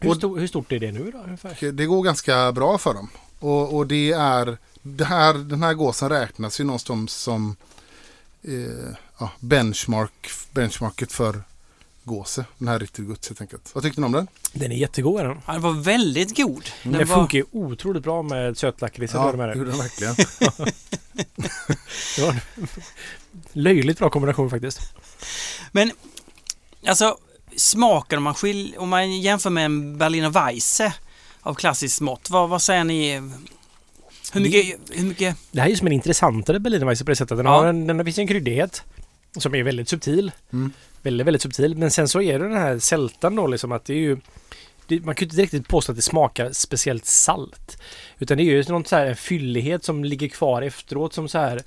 Hur, 0.00 0.10
Och- 0.10 0.16
stor, 0.16 0.38
hur 0.38 0.46
stort 0.46 0.72
är 0.72 0.78
det 0.78 0.92
nu 0.92 1.10
då 1.10 1.18
ungefär? 1.18 1.72
Det 1.72 1.86
går 1.86 2.02
ganska 2.02 2.52
bra 2.52 2.78
för 2.78 2.94
dem. 2.94 3.10
Och, 3.38 3.76
och 3.76 3.86
det 3.86 4.12
är, 4.12 4.58
det 4.82 5.04
här, 5.04 5.34
den 5.34 5.62
här 5.62 5.74
gåsen 5.74 6.08
räknas 6.08 6.60
ju 6.60 6.64
någonstans 6.64 7.12
som 7.12 7.56
eh, 8.42 8.52
ja, 9.18 9.30
benchmark, 9.40 10.30
benchmarket 10.52 11.12
för 11.12 11.42
gåse. 12.04 12.44
Den 12.58 12.68
här 12.68 12.78
Ritterguds 12.78 13.28
helt 13.28 13.40
enkelt. 13.40 13.74
Vad 13.74 13.84
tyckte 13.84 14.00
ni 14.00 14.06
om 14.06 14.12
den? 14.12 14.26
Den 14.52 14.72
är 14.72 14.76
jättegod 14.76 15.20
är 15.20 15.24
den. 15.24 15.40
Ja, 15.46 15.52
den 15.52 15.62
var 15.62 15.72
väldigt 15.72 16.36
god. 16.36 16.64
Den, 16.82 16.92
Den 16.92 17.08
var, 17.08 17.16
funkar 17.16 17.38
ju 17.38 17.44
otroligt 17.52 18.02
bra 18.02 18.22
med 18.22 18.58
sötlakrits. 18.58 19.14
Ja, 19.14 19.32
det. 19.32 19.54
gjorde 19.58 19.70
den 19.70 19.78
verkligen. 19.78 20.14
det 22.16 22.22
var 22.22 22.30
en 22.30 22.68
löjligt 23.52 23.98
bra 23.98 24.10
kombination 24.10 24.50
faktiskt. 24.50 24.80
Men 25.72 25.92
alltså 26.86 27.18
smaken 27.58 28.16
om 28.16 28.22
man, 28.24 28.34
skil, 28.34 28.74
om 28.78 28.88
man 28.88 29.20
jämför 29.20 29.50
med 29.50 29.64
en 29.64 29.98
Berliner 29.98 30.30
Weisse 30.30 30.94
av 31.40 31.54
klassiskt 31.54 32.00
mått. 32.00 32.30
Vad, 32.30 32.48
vad 32.48 32.62
säger 32.62 32.84
ni? 32.84 33.22
Hur 34.32 34.40
mycket, 34.40 34.78
hur 34.90 35.04
mycket? 35.06 35.36
Det 35.50 35.60
här 35.60 35.66
är 35.66 35.70
ju 35.70 35.76
som 35.76 35.86
en 35.86 35.92
intressantare 35.92 36.60
Berliner 36.60 36.86
Weisse 36.86 37.04
på 37.04 37.10
det 37.10 37.16
sättet. 37.16 37.36
Den, 37.36 37.46
Ja. 37.46 37.52
har 37.52 37.66
en, 37.66 37.86
den 37.86 38.04
finns 38.04 38.18
en 38.18 38.26
kryddighet 38.28 38.82
som 39.36 39.54
är 39.54 39.62
väldigt 39.62 39.88
subtil. 39.88 40.32
Mm. 40.52 40.72
Väldigt, 41.02 41.26
väldigt 41.26 41.42
subtil. 41.42 41.76
Men 41.76 41.90
sen 41.90 42.08
så 42.08 42.20
är 42.22 42.38
det 42.38 42.48
den 42.48 42.56
här 42.56 42.78
sältan 42.78 43.36
då 43.36 43.46
liksom 43.46 43.72
att 43.72 43.84
det 43.84 43.92
är 43.92 43.98
ju 43.98 44.16
det, 44.86 45.00
man 45.04 45.14
kan 45.14 45.26
ju 45.26 45.30
inte 45.30 45.42
riktigt 45.42 45.68
påstå 45.68 45.92
att 45.92 45.96
det 45.96 46.02
smakar 46.02 46.52
speciellt 46.52 47.06
salt. 47.06 47.82
Utan 48.18 48.36
det 48.36 48.42
är 48.42 48.44
ju 48.44 48.64
någon 48.68 48.84
så 48.84 48.96
här 48.96 49.06
en 49.06 49.16
fyllighet 49.16 49.84
som 49.84 50.04
ligger 50.04 50.28
kvar 50.28 50.62
efteråt 50.62 51.14
som 51.14 51.28
så 51.28 51.38
här 51.38 51.62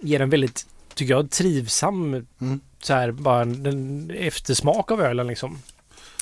ger 0.00 0.20
en 0.20 0.30
väldigt, 0.30 0.66
tycker 0.94 1.14
jag, 1.14 1.30
trivsam 1.30 2.26
Mm. 2.40 2.60
Så 2.86 2.92
här 2.94 3.10
bara 3.12 3.42
en, 3.42 3.66
en 3.66 4.10
eftersmak 4.10 4.90
av 4.90 5.00
ölen 5.02 5.26
liksom. 5.26 5.58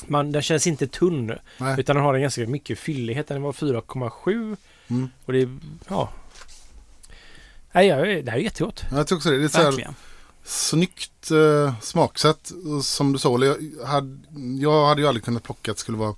Man, 0.07 0.31
den 0.31 0.41
känns 0.41 0.67
inte 0.67 0.87
tunn. 0.87 1.31
Nej. 1.57 1.75
Utan 1.79 1.95
den 1.95 2.05
har 2.05 2.13
en 2.13 2.21
ganska 2.21 2.47
mycket 2.47 2.79
fyllighet. 2.79 3.27
Den 3.27 3.41
var 3.41 3.51
4,7 3.53 4.57
Mm. 4.87 5.09
och 5.25 5.33
det 5.33 5.41
är, 5.41 5.57
ja. 5.87 6.09
Nej, 7.71 7.87
ja, 7.87 7.95
det 7.95 8.31
här 8.31 8.37
är 8.37 8.41
jättegott. 8.41 8.83
Ja, 8.91 8.97
Jag 8.97 9.07
tycker 9.07 9.15
också 9.15 9.29
det. 9.29 9.37
Det 9.37 9.43
är 9.43 9.47
så 9.47 9.61
här 9.61 9.93
snyggt 10.43 11.31
eh, 11.31 11.79
smaksätt. 11.81 12.51
Som 12.83 13.13
du 13.13 13.19
sa, 13.19 13.45
jag 13.45 13.85
hade, 13.87 14.17
jag 14.61 14.87
hade 14.87 15.01
ju 15.01 15.07
aldrig 15.07 15.23
kunnat 15.25 15.43
plocka 15.43 15.71
att 15.71 15.77
det 15.77 15.81
skulle 15.81 15.97
vara 15.97 16.15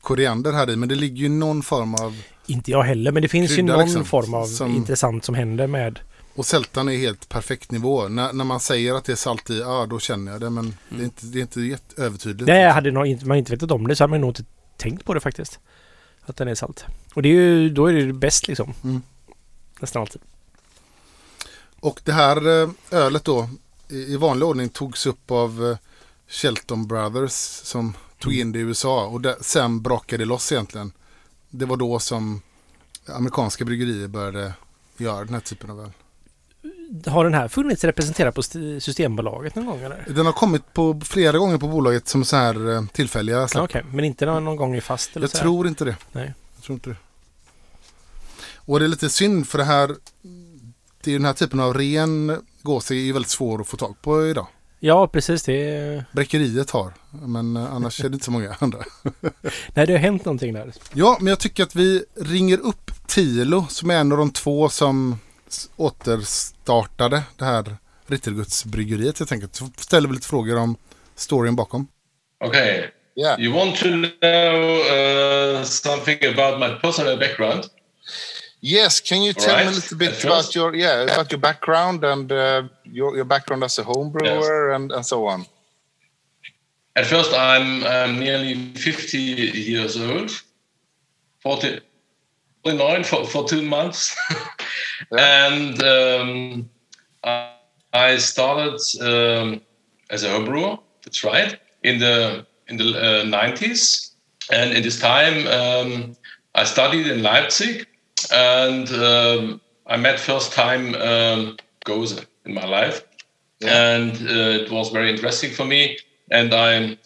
koriander 0.00 0.52
här 0.52 0.70
i. 0.70 0.76
Men 0.76 0.88
det 0.88 0.94
ligger 0.94 1.16
ju 1.16 1.28
någon 1.28 1.62
form 1.62 1.94
av 1.94 2.22
Inte 2.46 2.70
jag 2.70 2.82
heller, 2.82 3.12
men 3.12 3.22
det 3.22 3.28
finns 3.28 3.48
Krydda 3.56 3.62
ju 3.72 3.76
någon 3.76 3.84
liksom, 3.84 4.04
form 4.04 4.34
av 4.34 4.46
som- 4.46 4.76
intressant 4.76 5.24
som 5.24 5.34
händer 5.34 5.66
med... 5.66 5.98
Och 6.38 6.46
sältan 6.46 6.88
är 6.88 6.96
helt 6.96 7.28
perfekt 7.28 7.70
nivå. 7.70 8.08
När, 8.08 8.32
när 8.32 8.44
man 8.44 8.60
säger 8.60 8.94
att 8.94 9.04
det 9.04 9.12
är 9.12 9.16
salt 9.16 9.50
i, 9.50 9.58
ja 9.58 9.86
då 9.86 9.98
känner 9.98 10.32
jag 10.32 10.40
det. 10.40 10.50
Men 10.50 10.76
det 10.88 11.00
är 11.00 11.04
inte, 11.04 11.26
det 11.26 11.38
är 11.38 11.40
inte 11.40 11.60
jätte 11.60 12.02
övertydligt. 12.02 12.46
Nej, 12.46 12.70
hade 12.70 12.90
nog 12.90 13.26
man 13.26 13.38
inte 13.38 13.52
vetat 13.52 13.70
om 13.70 13.88
det 13.88 13.96
så 13.96 14.02
hade 14.02 14.10
man 14.10 14.20
nog 14.20 14.30
inte 14.30 14.44
tänkt 14.76 15.04
på 15.04 15.14
det 15.14 15.20
faktiskt. 15.20 15.58
Att 16.22 16.36
den 16.36 16.48
är 16.48 16.54
salt. 16.54 16.84
Och 17.14 17.22
det 17.22 17.28
är 17.28 17.32
ju, 17.32 17.70
då 17.70 17.86
är 17.86 17.92
det 17.92 18.00
ju 18.00 18.12
bäst 18.12 18.48
liksom. 18.48 18.74
Mm. 18.84 19.02
Nästan 19.80 20.02
alltid. 20.02 20.20
Och 21.80 22.00
det 22.04 22.12
här 22.12 22.62
eh, 22.62 22.70
ölet 22.90 23.24
då 23.24 23.48
i, 23.88 24.16
vanlig 24.16 24.48
ordning 24.48 24.68
togs 24.68 25.06
upp 25.06 25.30
av 25.30 25.70
eh, 25.70 25.78
Shelton 26.28 26.86
Brothers 26.86 27.32
som 27.64 27.96
tog 28.18 28.34
in 28.34 28.52
det 28.52 28.58
i 28.58 28.62
USA. 28.62 29.06
Och 29.06 29.20
det, 29.20 29.36
sen 29.40 29.82
brakade 29.82 30.22
det 30.22 30.28
loss 30.28 30.52
egentligen. 30.52 30.92
Det 31.50 31.66
var 31.66 31.76
då 31.76 31.98
som 31.98 32.42
amerikanska 33.06 33.64
bryggerier 33.64 34.08
började 34.08 34.52
göra 34.96 35.24
den 35.24 35.34
här 35.34 35.40
typen 35.40 35.70
av 35.70 35.80
öl. 35.80 35.90
Har 37.06 37.24
den 37.24 37.34
här 37.34 37.48
funnits 37.48 37.84
representerad 37.84 38.34
på 38.34 38.40
st- 38.40 38.80
Systembolaget 38.80 39.54
någon 39.54 39.66
gång 39.66 39.80
eller? 39.82 40.04
Den 40.08 40.26
har 40.26 40.32
kommit 40.32 40.72
på 40.74 41.00
flera 41.04 41.38
gånger 41.38 41.58
på 41.58 41.68
bolaget 41.68 42.08
som 42.08 42.24
så 42.24 42.36
här 42.36 42.74
eh, 42.74 42.84
tillfälliga 42.92 43.48
släpp. 43.48 43.64
Okej, 43.64 43.84
men 43.92 44.04
inte 44.04 44.26
någon, 44.26 44.44
någon 44.44 44.56
gång 44.56 44.76
i 44.76 44.80
fast 44.80 45.16
eller 45.16 45.24
Jag 45.24 45.30
så 45.30 45.38
tror 45.38 45.68
inte 45.68 45.84
det. 45.84 45.96
Nej. 46.12 46.34
Jag 46.56 46.64
tror 46.64 46.74
inte 46.74 46.90
det. 46.90 46.96
Och 48.56 48.78
det 48.78 48.84
är 48.86 48.88
lite 48.88 49.08
synd 49.10 49.48
för 49.48 49.58
det 49.58 49.64
här 49.64 49.88
det 51.02 51.10
är 51.10 51.12
ju 51.12 51.18
den 51.18 51.24
här 51.26 51.32
typen 51.32 51.60
av 51.60 51.74
ren 51.74 52.36
gås 52.62 52.90
är 52.90 52.94
ju 52.94 53.12
väldigt 53.12 53.30
svår 53.30 53.60
att 53.60 53.66
få 53.68 53.76
tag 53.76 53.94
på 54.02 54.26
idag. 54.26 54.46
Ja, 54.80 55.08
precis. 55.08 55.42
Det. 55.42 56.04
Bräckeriet 56.12 56.70
har, 56.70 56.92
men 57.10 57.56
eh, 57.56 57.74
annars 57.74 58.00
är 58.04 58.08
det 58.08 58.14
inte 58.14 58.24
så 58.24 58.30
många 58.30 58.56
andra. 58.58 58.78
Nej, 59.74 59.86
det 59.86 59.92
har 59.92 59.98
hänt 59.98 60.24
någonting 60.24 60.52
där. 60.54 60.72
Ja, 60.92 61.16
men 61.20 61.26
jag 61.26 61.38
tycker 61.38 61.62
att 61.62 61.74
vi 61.76 62.04
ringer 62.16 62.58
upp 62.58 62.90
Tilo 63.06 63.66
som 63.68 63.90
är 63.90 63.96
en 63.96 64.12
av 64.12 64.18
de 64.18 64.30
två 64.30 64.68
som 64.68 65.18
återstartade 65.76 67.22
det 67.36 67.44
här 67.44 67.76
Rittergudsbryggeriet 68.06 69.18
helt 69.18 69.32
enkelt. 69.32 69.56
Så 69.56 69.70
ställer 69.76 70.08
vi 70.08 70.14
lite 70.14 70.26
frågor 70.26 70.58
om 70.58 70.76
storyn 71.14 71.56
bakom. 71.56 71.88
Okay. 72.44 72.84
Yeah. 73.16 73.40
You 73.40 73.52
want 73.52 73.76
to 73.76 73.88
know 73.88 74.80
uh, 74.80 75.64
something 75.64 76.18
about 76.24 76.60
my 76.60 76.80
personal 76.80 77.18
background? 77.18 77.64
Yes, 78.60 79.00
can 79.00 79.22
you 79.22 79.32
tell 79.32 79.56
me 79.56 79.62
a 79.62 79.70
little 79.70 79.96
bit 79.98 80.24
about 80.24 80.56
your 80.56 80.76
yeah 80.76 81.02
about 81.02 81.32
your 81.32 81.40
background 81.40 82.04
and 82.04 82.32
uh, 82.32 82.64
your 82.84 83.16
your 83.16 83.24
background 83.24 83.64
as 83.64 83.78
a 83.78 83.82
home 83.82 84.10
brewer 84.10 84.74
and 84.74 84.92
and 84.92 85.06
so 85.06 85.26
on? 85.26 85.46
At 86.98 87.06
first, 87.06 87.32
I'm, 87.32 87.84
I'm 87.84 88.18
nearly 88.18 88.56
50 88.74 89.18
years 89.18 89.96
old, 89.96 90.32
40, 91.38 91.80
49 92.64 93.04
for, 93.04 93.24
for 93.24 93.48
two 93.48 93.62
months. 93.62 94.16
and 95.16 95.82
um, 95.82 96.70
I, 97.24 97.50
I 97.92 98.16
started 98.18 98.80
um, 99.00 99.60
as 100.10 100.24
a 100.24 100.28
homebrewer, 100.28 100.78
that's 101.04 101.24
right, 101.24 101.58
in 101.82 101.98
the, 101.98 102.46
in 102.68 102.76
the 102.76 102.90
uh, 102.96 103.24
90s. 103.24 104.12
And 104.50 104.72
in 104.72 104.82
this 104.82 104.98
time, 104.98 105.46
um, 105.46 106.16
I 106.54 106.64
studied 106.64 107.06
in 107.06 107.22
Leipzig 107.22 107.86
and 108.32 108.88
um, 108.92 109.60
I 109.86 109.96
met 109.96 110.18
first 110.20 110.52
time 110.52 110.94
um, 110.96 111.56
Gose 111.84 112.24
in 112.44 112.54
my 112.54 112.66
life. 112.66 113.02
And 113.62 114.12
uh, 114.12 114.62
it 114.64 114.70
was 114.70 114.90
very 114.90 115.10
interesting 115.10 115.52
for 115.52 115.64
me. 115.64 115.98
And 116.30 116.54
I, 116.54 116.96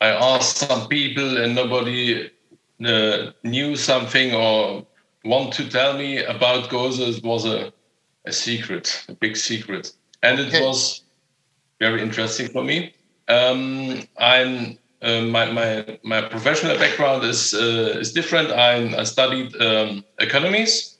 I 0.00 0.08
asked 0.08 0.58
some 0.58 0.88
people, 0.88 1.38
and 1.38 1.54
nobody 1.54 2.30
uh, 2.84 3.30
knew 3.42 3.76
something 3.76 4.34
or 4.34 4.84
want 5.24 5.52
to 5.54 5.68
tell 5.68 5.96
me 5.96 6.22
about. 6.24 6.72
It 6.72 7.24
was 7.24 7.44
a, 7.46 7.72
a 8.24 8.32
secret, 8.32 9.04
a 9.08 9.14
big 9.14 9.36
secret, 9.36 9.92
and 10.22 10.38
it 10.38 10.62
was 10.62 11.02
very 11.80 12.02
interesting 12.02 12.48
for 12.48 12.62
me. 12.62 12.94
Um, 13.28 14.02
I'm 14.18 14.78
uh, 15.02 15.22
my, 15.22 15.50
my 15.50 15.98
my 16.02 16.22
professional 16.22 16.76
background 16.78 17.24
is 17.24 17.54
uh, 17.54 17.98
is 18.00 18.12
different. 18.12 18.50
I, 18.50 19.00
I 19.00 19.04
studied 19.04 19.54
um, 19.60 20.04
economies, 20.18 20.98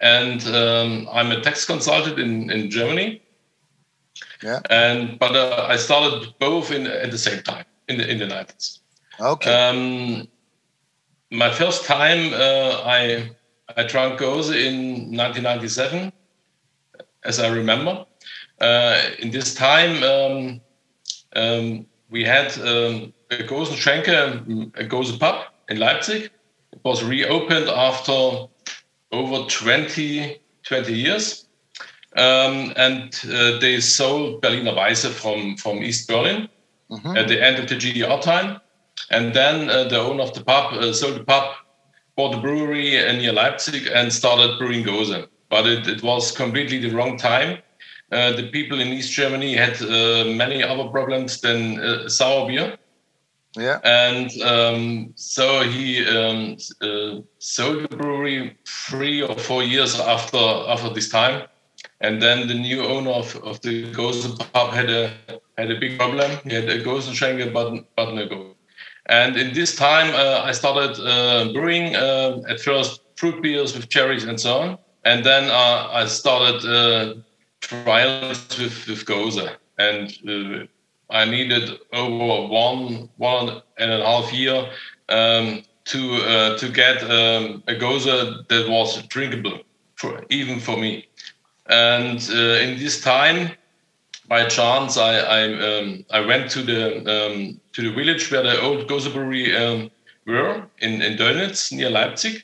and 0.00 0.46
um, 0.48 1.08
I'm 1.12 1.30
a 1.32 1.40
tax 1.40 1.64
consultant 1.64 2.18
in, 2.18 2.50
in 2.50 2.70
Germany. 2.70 3.22
Yeah. 4.42 4.60
And 4.70 5.18
but 5.18 5.36
uh, 5.36 5.66
I 5.68 5.76
started 5.76 6.34
both 6.38 6.70
in 6.70 6.86
at 6.86 7.10
the 7.10 7.18
same 7.18 7.42
time 7.42 7.64
in 7.88 7.98
the 7.98 8.10
in 8.10 8.18
the 8.18 8.26
nineties. 8.26 8.80
Okay. 9.20 9.52
Um, 9.52 10.28
my 11.30 11.50
first 11.50 11.84
time 11.84 12.32
uh, 12.34 12.82
I 12.84 13.30
I 13.76 13.84
drank 13.84 14.20
Gose 14.20 14.54
in 14.54 15.16
1997, 15.16 16.12
as 17.24 17.38
I 17.38 17.48
remember. 17.48 18.04
Uh, 18.60 19.00
in 19.18 19.30
this 19.30 19.54
time, 19.54 20.02
um, 20.02 20.60
um, 21.34 21.86
we 22.10 22.24
had 22.24 22.52
um, 22.60 23.12
a 23.30 23.36
Gosenschenke, 23.44 24.08
um, 24.08 24.72
a 24.76 24.84
Gose 24.84 25.18
pub 25.18 25.46
in 25.68 25.78
Leipzig. 25.78 26.30
It 26.72 26.80
was 26.84 27.02
reopened 27.02 27.68
after 27.68 28.46
over 29.10 29.46
20, 29.48 30.40
20 30.62 30.92
years. 30.92 31.46
Um, 32.14 32.72
and 32.76 33.18
uh, 33.30 33.58
they 33.58 33.80
sold 33.80 34.42
Berliner 34.42 34.72
Weisse 34.72 35.10
from, 35.10 35.56
from 35.56 35.82
East 35.82 36.08
Berlin 36.08 36.48
at 37.16 37.28
the 37.28 37.42
end 37.42 37.58
of 37.58 37.68
the 37.68 37.74
GDR 37.74 38.20
time. 38.20 38.60
And 39.10 39.34
then 39.34 39.70
uh, 39.70 39.84
the 39.84 39.98
owner 39.98 40.22
of 40.22 40.34
the 40.34 40.44
pub 40.44 40.74
uh, 40.74 40.92
sold 40.92 41.16
the 41.16 41.24
pub, 41.24 41.54
bought 42.16 42.34
a 42.34 42.40
brewery 42.40 42.90
near 43.16 43.32
Leipzig, 43.32 43.86
and 43.86 44.12
started 44.12 44.58
brewing 44.58 44.84
Gose. 44.84 45.26
But 45.48 45.66
it, 45.66 45.86
it 45.86 46.02
was 46.02 46.32
completely 46.32 46.78
the 46.78 46.90
wrong 46.90 47.16
time. 47.18 47.58
Uh, 48.12 48.32
the 48.36 48.48
people 48.50 48.78
in 48.78 48.88
East 48.88 49.10
Germany 49.10 49.54
had 49.56 49.80
uh, 49.82 50.24
many 50.26 50.62
other 50.62 50.84
problems 50.90 51.40
than 51.40 51.80
uh, 51.80 52.08
sour 52.08 52.46
beer. 52.46 52.76
yeah. 53.56 53.80
And 53.84 54.30
um, 54.42 55.12
so 55.16 55.62
he 55.62 56.06
um, 56.06 56.58
uh, 56.82 57.22
sold 57.38 57.88
the 57.88 57.96
brewery 57.96 58.58
three 58.66 59.22
or 59.22 59.38
four 59.38 59.62
years 59.62 59.98
after 59.98 60.36
after 60.36 60.90
this 60.90 61.08
time. 61.08 61.48
And 62.00 62.20
then 62.20 62.48
the 62.48 62.54
new 62.54 62.82
owner 62.84 63.10
of, 63.10 63.34
of 63.36 63.60
the 63.62 63.90
Gosen 63.92 64.36
pub 64.52 64.72
had 64.72 64.90
a 64.90 65.12
had 65.56 65.70
a 65.70 65.78
big 65.80 65.98
problem. 65.98 66.30
He 66.44 66.54
had 66.54 66.68
a 66.68 66.84
Gosen 66.84 67.14
Schenke, 67.14 67.50
but 67.52 67.84
but 67.96 68.14
no. 68.14 68.54
And 69.06 69.36
in 69.36 69.52
this 69.52 69.74
time, 69.74 70.14
uh, 70.14 70.42
I 70.44 70.52
started 70.52 71.00
uh, 71.00 71.52
brewing 71.52 71.96
uh, 71.96 72.40
at 72.48 72.60
first 72.60 73.00
fruit 73.16 73.42
beers 73.42 73.74
with 73.74 73.88
cherries 73.88 74.24
and 74.24 74.40
so 74.40 74.58
on. 74.58 74.78
And 75.04 75.24
then 75.24 75.50
I 75.50 76.06
started 76.06 77.24
trials 77.60 78.58
with 78.58 78.86
with 78.86 79.04
Goza, 79.04 79.56
and 79.78 80.68
I 81.10 81.24
needed 81.24 81.78
over 81.92 82.48
one 82.48 83.08
one 83.16 83.62
and 83.78 83.92
a 83.92 84.06
half 84.06 84.32
year 84.32 84.70
um, 85.08 85.62
to 85.84 86.14
uh, 86.16 86.58
to 86.58 86.68
get 86.68 87.02
um, 87.02 87.62
a 87.66 87.74
Goza 87.74 88.44
that 88.48 88.68
was 88.68 89.02
drinkable, 89.08 89.60
for, 89.96 90.24
even 90.30 90.60
for 90.60 90.76
me. 90.76 91.06
And 91.66 92.18
uh, 92.30 92.64
in 92.64 92.78
this 92.78 93.00
time, 93.00 93.50
by 94.32 94.46
chance, 94.46 94.96
I 94.96 95.14
I, 95.38 95.42
um, 95.68 96.06
I 96.10 96.20
went 96.20 96.50
to 96.52 96.62
the 96.62 96.80
um, 97.14 97.60
to 97.74 97.80
the 97.82 97.92
village 97.98 98.32
where 98.32 98.42
the 98.42 98.62
old 98.62 98.88
brewery 98.88 99.54
um, 99.54 99.90
were 100.26 100.54
in 100.78 101.02
in 101.02 101.18
Dönitz 101.18 101.70
near 101.70 101.90
Leipzig. 101.90 102.42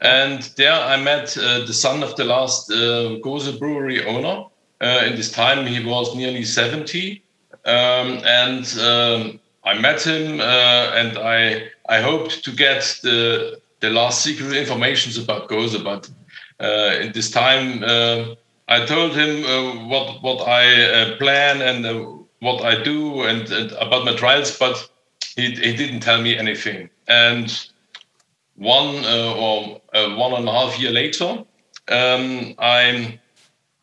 And 0.00 0.40
there 0.56 0.78
I 0.94 0.96
met 0.96 1.36
uh, 1.36 1.66
the 1.66 1.74
son 1.84 2.02
of 2.02 2.16
the 2.16 2.24
last 2.24 2.70
uh, 2.70 3.20
Gose 3.24 3.58
brewery 3.58 3.98
owner. 4.06 4.36
Uh, 4.80 5.02
in 5.08 5.14
this 5.16 5.30
time, 5.30 5.66
he 5.66 5.84
was 5.84 6.16
nearly 6.16 6.44
70. 6.44 7.22
Um, 7.66 8.08
and 8.42 8.64
um, 8.80 9.38
I 9.64 9.78
met 9.78 10.02
him 10.02 10.40
uh, 10.40 10.98
and 11.00 11.18
I, 11.18 11.68
I 11.88 12.00
hoped 12.00 12.42
to 12.44 12.50
get 12.50 12.98
the, 13.04 13.60
the 13.78 13.90
last 13.90 14.22
secret 14.22 14.52
informations 14.54 15.18
about 15.18 15.48
Gose. 15.48 15.78
But 15.84 16.10
uh, 16.58 16.98
in 17.02 17.12
this 17.12 17.30
time, 17.30 17.84
uh, 17.84 18.34
I 18.68 18.84
told 18.86 19.12
him 19.14 19.44
uh, 19.44 19.86
what, 19.86 20.22
what 20.22 20.48
I 20.48 20.84
uh, 20.84 21.16
plan 21.18 21.60
and 21.62 21.84
uh, 21.84 22.04
what 22.40 22.64
I 22.64 22.82
do 22.82 23.22
and, 23.22 23.50
and 23.50 23.72
about 23.72 24.04
my 24.04 24.14
trials, 24.14 24.56
but 24.58 24.88
he, 25.36 25.50
he 25.52 25.76
didn't 25.76 26.00
tell 26.00 26.20
me 26.20 26.36
anything. 26.36 26.90
And 27.08 27.50
one 28.56 29.04
uh, 29.04 29.34
or 29.36 29.80
uh, 29.94 30.14
one 30.16 30.34
and 30.34 30.48
a 30.48 30.52
half 30.52 30.78
year 30.78 30.90
later, 30.92 31.44
um, 31.88 32.54
I, 32.58 33.18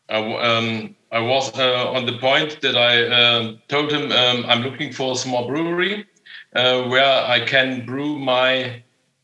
w- 0.08 0.38
um, 0.38 0.96
I 1.12 1.20
was 1.20 1.56
uh, 1.58 1.90
on 1.92 2.06
the 2.06 2.18
point 2.18 2.60
that 2.62 2.76
I 2.76 3.06
um, 3.08 3.60
told 3.68 3.92
him 3.92 4.12
um, 4.12 4.44
I'm 4.48 4.62
looking 4.62 4.92
for 4.92 5.12
a 5.12 5.16
small 5.16 5.46
brewery 5.46 6.06
where 6.52 7.24
I 7.26 7.40
can 7.46 7.86
brew 7.86 8.18
my 8.18 8.82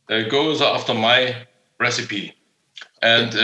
goes 0.09 0.62
after 0.62 0.94
my 0.94 1.46
recipe. 1.80 2.34
And 3.02 3.34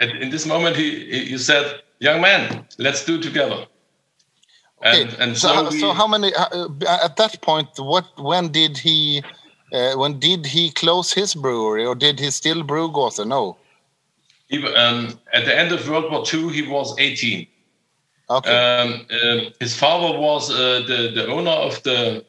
uh, 0.00 0.04
at, 0.04 0.10
in 0.22 0.30
this 0.30 0.46
moment, 0.46 0.76
he, 0.76 1.04
he 1.10 1.24
he 1.26 1.38
said, 1.38 1.82
"Young 1.98 2.20
man, 2.20 2.66
let's 2.78 3.04
do 3.04 3.20
together." 3.20 3.66
Okay. 4.80 5.02
And, 5.02 5.16
and 5.18 5.38
so, 5.38 5.48
so, 5.48 5.54
how, 5.54 5.70
we, 5.70 5.80
so 5.80 5.92
how 5.92 6.06
many 6.06 6.34
uh, 6.34 6.68
at 7.02 7.16
that 7.16 7.40
point? 7.42 7.68
What 7.78 8.04
when 8.18 8.48
did 8.48 8.78
he? 8.78 9.22
Uh, 9.72 9.94
when 9.94 10.20
did 10.20 10.46
he 10.46 10.70
close 10.70 11.12
his 11.12 11.34
brewery, 11.34 11.84
or 11.84 11.94
did 11.94 12.20
he 12.20 12.30
still 12.30 12.62
brew 12.62 12.92
Gotha? 12.92 13.24
No. 13.24 13.56
he, 14.48 14.64
um, 14.74 15.18
at 15.32 15.46
the 15.46 15.58
end 15.58 15.72
of 15.72 15.88
World 15.88 16.12
War 16.12 16.24
II, 16.32 16.52
he 16.52 16.62
was 16.62 16.94
18. 16.98 17.46
Okay. 18.30 18.50
Um, 18.50 19.06
um, 19.22 19.52
his 19.60 19.76
father 19.76 20.18
was 20.18 20.50
uh, 20.50 20.84
the 20.86 21.10
the 21.14 21.26
owner 21.28 21.50
of 21.50 21.82
the 21.82 22.24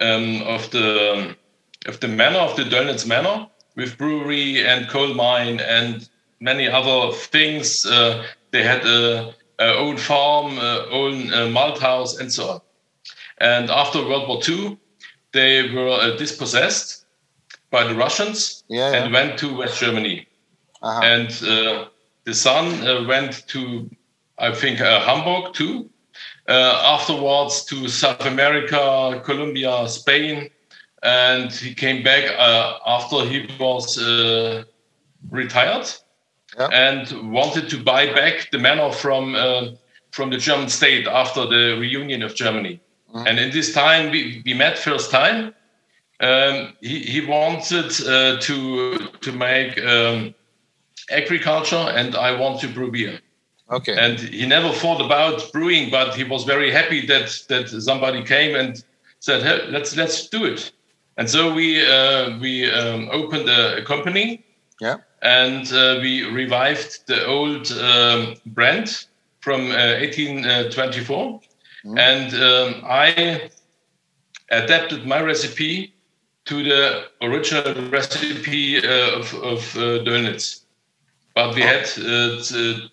um, 0.00 0.42
of 0.42 0.70
the 0.70 1.34
of 1.86 2.00
the 2.00 2.08
manor 2.08 2.38
of 2.38 2.56
the 2.56 2.64
Dölnitz 2.64 3.06
Manor 3.06 3.48
with 3.76 3.96
brewery 3.98 4.66
and 4.66 4.88
coal 4.88 5.14
mine 5.14 5.60
and 5.60 6.08
many 6.40 6.68
other 6.68 7.12
things. 7.12 7.86
Uh, 7.86 8.24
they 8.50 8.62
had 8.62 8.84
a, 8.86 9.34
a 9.58 9.74
old 9.74 10.00
farm, 10.00 10.58
uh, 10.58 10.86
own 10.90 11.32
uh, 11.32 11.48
malt 11.48 11.78
house, 11.78 12.18
and 12.18 12.32
so 12.32 12.48
on. 12.48 12.60
And 13.38 13.70
after 13.70 13.98
World 14.00 14.28
War 14.28 14.40
II, 14.48 14.78
they 15.32 15.70
were 15.70 15.90
uh, 15.90 16.16
dispossessed 16.16 17.04
by 17.70 17.84
the 17.84 17.94
Russians 17.94 18.64
Yeah, 18.68 18.90
yeah. 18.90 19.04
and 19.04 19.12
went 19.12 19.38
to 19.40 19.56
West 19.56 19.80
Germany 19.80 20.26
uh-huh. 20.82 21.00
and 21.02 21.30
uh, 21.42 21.88
the 22.24 22.34
son 22.34 22.86
uh, 22.86 23.04
went 23.06 23.46
to 23.48 23.88
i 24.38 24.52
think 24.52 24.80
uh, 24.80 25.00
hamburg 25.00 25.52
too 25.54 25.88
uh, 26.48 26.94
afterwards 26.94 27.64
to 27.64 27.88
south 27.88 28.24
america 28.26 29.20
colombia 29.24 29.88
spain 29.88 30.48
and 31.02 31.52
he 31.52 31.74
came 31.74 32.02
back 32.02 32.24
uh, 32.38 32.78
after 32.86 33.24
he 33.24 33.46
was 33.58 33.98
uh, 33.98 34.64
retired 35.30 35.86
Yeah. 36.58 36.68
and 36.72 37.32
wanted 37.32 37.68
to 37.68 37.82
buy 37.82 38.12
back 38.14 38.50
the 38.50 38.58
manor 38.58 38.90
from 38.90 39.34
uh, 39.34 39.68
from 40.10 40.30
the 40.30 40.38
german 40.38 40.68
state 40.68 41.06
after 41.06 41.46
the 41.46 41.76
reunion 41.78 42.22
of 42.22 42.34
germany 42.34 42.80
and 43.14 43.38
in 43.38 43.50
this 43.50 43.72
time 43.72 44.10
we, 44.10 44.42
we 44.44 44.52
met 44.54 44.78
first 44.78 45.10
time 45.10 45.54
um, 46.20 46.72
he, 46.80 47.00
he 47.00 47.20
wanted 47.26 47.92
uh, 48.06 48.40
to 48.40 48.98
to 49.20 49.32
make 49.32 49.78
um, 49.84 50.34
agriculture 51.10 51.76
and 51.94 52.14
I 52.14 52.38
want 52.38 52.60
to 52.60 52.68
brew 52.68 52.90
beer. 52.90 53.20
okay. 53.70 53.96
And 53.96 54.18
he 54.18 54.46
never 54.46 54.72
thought 54.72 55.04
about 55.04 55.52
brewing, 55.52 55.90
but 55.90 56.14
he 56.14 56.24
was 56.24 56.44
very 56.44 56.70
happy 56.70 57.06
that 57.06 57.44
that 57.48 57.68
somebody 57.68 58.22
came 58.22 58.54
and 58.54 58.82
said, 59.20 59.42
hey, 59.42 59.66
"Let's 59.68 59.96
let's 59.96 60.28
do 60.28 60.44
it." 60.44 60.72
And 61.18 61.28
so 61.28 61.52
we 61.52 61.84
uh, 61.84 62.38
we 62.38 62.70
um, 62.70 63.08
opened 63.12 63.48
a, 63.48 63.78
a 63.78 63.82
company 63.82 64.44
yeah. 64.80 64.98
And 65.26 65.72
uh, 65.72 65.98
we 66.00 66.22
revived 66.22 67.04
the 67.08 67.26
old 67.26 67.72
um, 67.72 68.36
brand 68.46 69.06
from 69.40 69.72
uh, 69.72 69.98
1824. 69.98 71.40
And 71.96 72.34
um, 72.34 72.82
I 72.84 73.50
adapted 74.50 75.04
my 75.04 75.20
recipe 75.20 75.94
to 76.44 76.62
the 76.62 77.06
original 77.22 77.90
recipe 77.90 78.78
uh, 78.78 79.18
of, 79.18 79.34
of 79.34 79.76
uh, 79.76 80.04
Dönitz. 80.04 80.62
But 81.34 81.54
we 81.56 81.62
had 81.62 81.84
uh, 81.98 82.40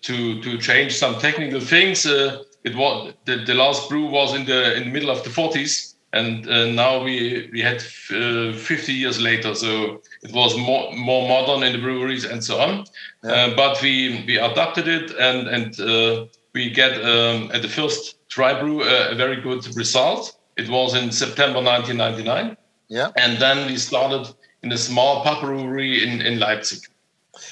to 0.02 0.42
to 0.42 0.58
change 0.58 0.92
some 0.96 1.18
technical 1.18 1.60
things. 1.60 2.04
Uh, 2.04 2.42
it 2.62 2.74
was 2.74 3.14
the, 3.24 3.36
the 3.36 3.54
last 3.54 3.88
brew 3.88 4.06
was 4.06 4.34
in 4.34 4.44
the 4.44 4.76
in 4.76 4.84
the 4.84 4.90
middle 4.90 5.10
of 5.10 5.22
the 5.22 5.30
40s, 5.30 5.93
and 6.14 6.48
uh, 6.48 6.66
now 6.66 7.02
we 7.02 7.50
we 7.52 7.60
had 7.60 7.82
uh, 8.10 8.52
50 8.56 8.92
years 8.92 9.20
later. 9.20 9.54
So 9.54 10.00
it 10.22 10.32
was 10.32 10.56
more 10.56 10.92
more 10.92 11.28
modern 11.28 11.62
in 11.66 11.72
the 11.72 11.82
breweries 11.82 12.24
and 12.24 12.42
so 12.42 12.60
on. 12.60 12.84
Uh, 13.24 13.54
but 13.56 13.82
we 13.82 14.24
we 14.26 14.38
adapted 14.38 14.86
it, 14.88 15.10
and 15.18 15.48
and 15.48 15.80
uh, 15.80 16.26
we 16.54 16.70
get 16.70 16.92
um, 17.04 17.50
at 17.52 17.62
the 17.62 17.68
first 17.68 18.16
dry 18.28 18.58
brew 18.60 18.82
uh, 18.82 19.08
a 19.10 19.14
very 19.14 19.40
good 19.40 19.76
result. 19.76 20.36
It 20.56 20.68
was 20.68 20.94
in 20.94 21.10
September 21.10 21.60
1999 21.60 22.56
Yeah. 22.88 23.10
and 23.16 23.38
then 23.38 23.66
we 23.66 23.76
started 23.76 24.34
in 24.62 24.72
a 24.72 24.76
small 24.78 25.22
pub 25.24 25.40
brewery 25.40 26.04
in, 26.04 26.20
in 26.20 26.38
Leipzig. 26.38 26.80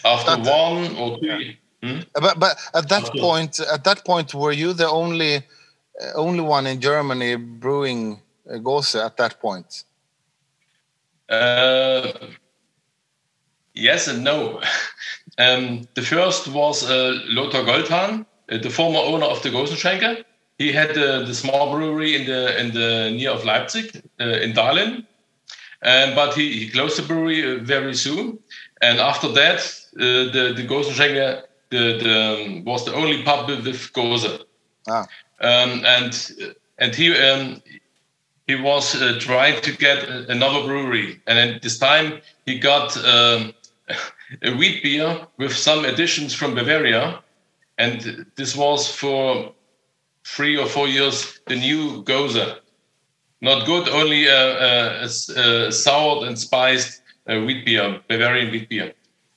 After 0.04 0.36
But, 0.36 0.46
uh, 0.46 0.62
one 0.62 0.96
or 0.96 1.18
two, 1.18 1.54
But 2.14 2.38
but 2.38 2.56
at 2.74 2.88
that 2.88 3.10
point, 3.18 3.58
at 3.58 3.82
that 3.84 4.04
point, 4.04 4.34
were 4.34 4.52
you 4.54 4.72
the 4.72 4.88
only 4.88 5.42
only 6.14 6.40
one 6.40 6.70
in 6.70 6.80
Germany 6.80 7.36
brewing 7.36 8.22
uh, 8.50 8.58
Gose 8.58 9.04
at 9.04 9.16
that 9.16 9.40
point? 9.40 9.84
Uh, 11.28 12.12
yes 13.74 14.08
and 14.08 14.24
no. 14.24 14.60
um, 15.38 15.86
the 15.94 16.02
first 16.02 16.48
was 16.48 16.88
uh, 16.88 17.18
Lothar 17.26 17.62
Goldhahn, 17.64 18.26
uh, 18.50 18.58
the 18.58 18.70
former 18.70 18.98
owner 18.98 19.26
of 19.26 19.42
the 19.42 19.50
Gosenschenke. 19.50 20.24
He 20.58 20.72
had 20.72 20.94
the 20.94 21.34
small 21.34 21.72
brewery 21.72 22.14
in 22.14 22.26
the 22.26 22.60
in 22.60 22.72
the 22.72 23.10
near 23.10 23.30
of 23.30 23.44
Leipzig 23.44 24.02
uh, 24.20 24.24
in 24.24 24.52
Dahlem, 24.52 25.06
um, 25.82 26.14
but 26.14 26.34
he, 26.34 26.52
he 26.52 26.68
closed 26.68 26.98
the 26.98 27.02
brewery 27.02 27.42
uh, 27.42 27.64
very 27.64 27.94
soon. 27.94 28.38
And 28.80 29.00
after 29.00 29.28
that, 29.28 29.60
uh, 29.96 30.30
the 30.32 30.52
the 30.54 30.64
Gosenschenke 30.64 31.42
the, 31.72 31.98
the 31.98 32.44
um, 32.44 32.64
was 32.64 32.84
the 32.84 32.94
only 32.94 33.22
pub 33.22 33.48
with, 33.48 33.66
with 33.66 33.92
Gose. 33.92 34.44
Ah. 34.88 35.06
Um, 35.40 35.84
and 35.84 36.32
and 36.78 36.94
he 36.94 37.16
um, 37.16 37.62
he 38.52 38.62
was 38.62 39.00
uh, 39.00 39.18
trying 39.20 39.60
to 39.62 39.72
get 39.76 40.08
another 40.28 40.66
brewery, 40.66 41.20
and 41.26 41.38
then 41.38 41.60
this 41.62 41.78
time 41.78 42.20
he 42.46 42.58
got 42.58 42.96
um, 43.04 43.52
a 44.42 44.52
wheat 44.56 44.82
beer 44.82 45.26
with 45.38 45.54
some 45.56 45.84
additions 45.84 46.34
from 46.34 46.54
Bavaria, 46.54 47.20
and 47.78 48.26
this 48.36 48.56
was 48.56 48.90
for 48.94 49.52
three 50.26 50.56
or 50.56 50.66
four 50.66 50.88
years 50.88 51.40
the 51.46 51.56
new 51.56 52.02
Goza. 52.04 52.58
Not 53.40 53.66
good, 53.66 53.88
only 53.88 54.28
uh, 54.28 54.32
uh, 54.34 55.00
s- 55.04 55.30
uh, 55.30 55.70
soured 55.70 56.26
and 56.28 56.38
spiced 56.38 57.02
uh, 57.28 57.40
wheat 57.40 57.64
beer, 57.66 58.00
Bavarian 58.08 58.50
wheat 58.52 58.68
beer. 58.68 58.92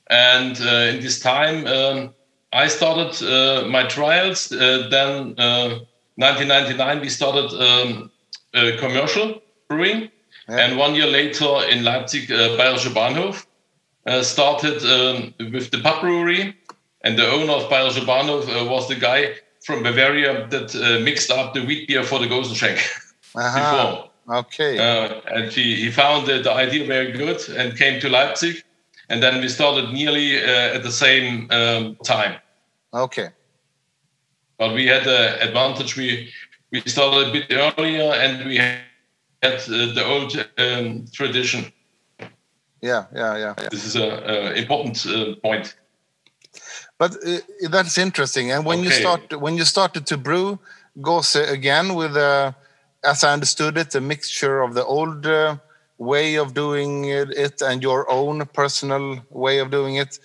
And 0.10 0.60
uh, 0.62 0.92
in 0.94 1.02
this 1.02 1.20
time, 1.20 1.66
um, 1.68 2.14
I 2.54 2.68
started 2.68 3.12
uh, 3.24 3.68
my 3.68 3.84
trials. 3.88 4.52
Uh, 4.52 4.88
then, 4.90 5.36
uh, 5.40 5.80
1999, 6.18 7.02
we 7.02 7.10
started 7.10 7.50
um, 7.62 8.12
uh, 8.56 8.78
commercial 8.80 9.42
brewing. 9.68 10.10
And 10.48 10.78
one 10.78 10.94
year 10.96 11.08
later 11.08 11.62
in 11.70 11.84
Leipzig, 11.84 12.32
uh, 12.32 12.56
Bayerische 12.58 12.94
Bahnhof 12.94 13.46
uh, 14.06 14.22
started 14.22 14.84
um, 14.86 15.34
with 15.52 15.72
the 15.72 15.80
pub 15.82 16.02
brewery. 16.02 16.56
And 17.02 17.18
the 17.18 17.28
owner 17.28 17.54
of 17.54 17.64
Bayerische 17.64 18.06
Bahnhof 18.06 18.44
uh, 18.50 18.70
was 18.70 18.88
the 18.88 18.96
guy 18.96 19.36
from 19.64 19.82
Bavaria 19.84 20.48
that 20.48 20.76
uh, 20.76 21.04
mixed 21.04 21.32
up 21.32 21.54
the 21.54 21.66
wheat 21.66 21.88
beer 21.88 22.04
for 22.04 22.20
the 22.20 22.28
Gosenschenk 22.28 22.78
before. 23.34 24.10
Okay. 24.30 24.78
Uh, 24.78 25.22
and 25.32 25.52
he, 25.52 25.76
he 25.76 25.92
found 25.92 26.28
the, 26.28 26.40
the 26.40 26.52
idea 26.52 26.86
very 26.86 27.12
good 27.12 27.48
and 27.50 27.78
came 27.78 28.00
to 28.02 28.10
Leipzig. 28.10 28.64
And 29.10 29.22
then 29.22 29.42
we 29.42 29.50
started 29.50 29.92
nearly 29.92 30.38
uh, 30.38 30.76
at 30.76 30.84
the 30.84 30.92
same 30.92 31.48
um, 31.52 31.96
time. 32.04 32.40
Okay. 32.94 33.30
But 34.58 34.74
we 34.74 34.88
had 34.88 35.04
the 35.04 35.42
advantage. 35.44 35.98
We 35.98 36.32
we 36.84 36.90
started 36.90 37.30
a 37.30 37.32
bit 37.32 37.46
earlier, 37.52 38.14
and 38.14 38.46
we 38.46 38.58
had 38.58 38.80
uh, 39.44 39.94
the 39.98 40.04
old 40.06 40.32
um, 40.58 41.06
tradition. 41.12 41.72
Yeah. 42.82 43.06
Yeah. 43.14 43.38
Yeah. 43.38 43.54
yeah. 43.58 43.70
This 43.70 43.86
is 43.86 43.96
a, 43.96 44.08
a 44.34 44.54
important 44.54 45.06
uh, 45.06 45.36
point. 45.42 45.76
But 46.98 47.12
uh, 47.26 47.40
that's 47.70 47.98
interesting. 47.98 48.52
And 48.52 48.66
when 48.66 48.84
you 48.84 48.92
start 48.92 49.22
when 49.40 49.58
you 49.58 49.66
started 49.66 50.06
to 50.08 50.18
brew 50.18 50.60
Gose 51.00 51.42
again 51.52 51.96
with 51.96 52.16
a, 52.16 52.56
as 53.04 53.24
I 53.24 53.34
understood 53.34 53.78
it, 53.78 53.96
a 53.96 54.02
mixture 54.02 54.62
of 54.62 54.74
the 54.74 54.86
old 54.86 55.26
uh, 55.26 55.58
way 55.98 56.36
of 56.36 56.54
doing 56.54 57.06
it, 57.06 57.30
it 57.32 57.62
and 57.62 57.84
your 57.84 58.10
own 58.10 58.46
personal 58.54 59.20
way 59.30 59.60
of 59.60 59.72
doing 59.72 59.96
it. 59.96 60.20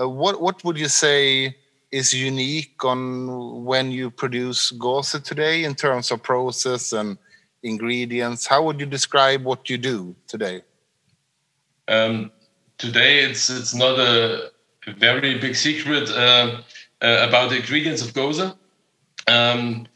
Uh, 0.00 0.08
what 0.08 0.40
what 0.40 0.64
would 0.64 0.78
you 0.78 0.88
say 0.88 1.56
is 1.92 2.14
unique 2.14 2.84
on 2.84 3.64
when 3.64 3.90
you 3.90 4.10
produce 4.10 4.72
Gose 4.72 5.22
today 5.22 5.64
in 5.64 5.74
terms 5.74 6.10
of 6.10 6.22
process 6.22 6.92
and 6.92 7.18
ingredients? 7.62 8.46
How 8.46 8.62
would 8.64 8.80
you 8.80 8.86
describe 8.86 9.44
what 9.44 9.68
you 9.68 9.78
do 9.78 10.14
today? 10.26 10.62
Um, 11.88 12.30
today, 12.78 13.20
it's 13.20 13.50
it's 13.50 13.74
not 13.74 13.98
a 13.98 14.50
very 14.86 15.38
big 15.38 15.54
secret 15.54 16.08
uh, 16.10 16.60
uh, 17.02 17.26
about 17.28 17.50
the 17.50 17.56
ingredients 17.56 18.02
of 18.02 18.14
Goza. 18.14 18.56
Um, 19.26 19.86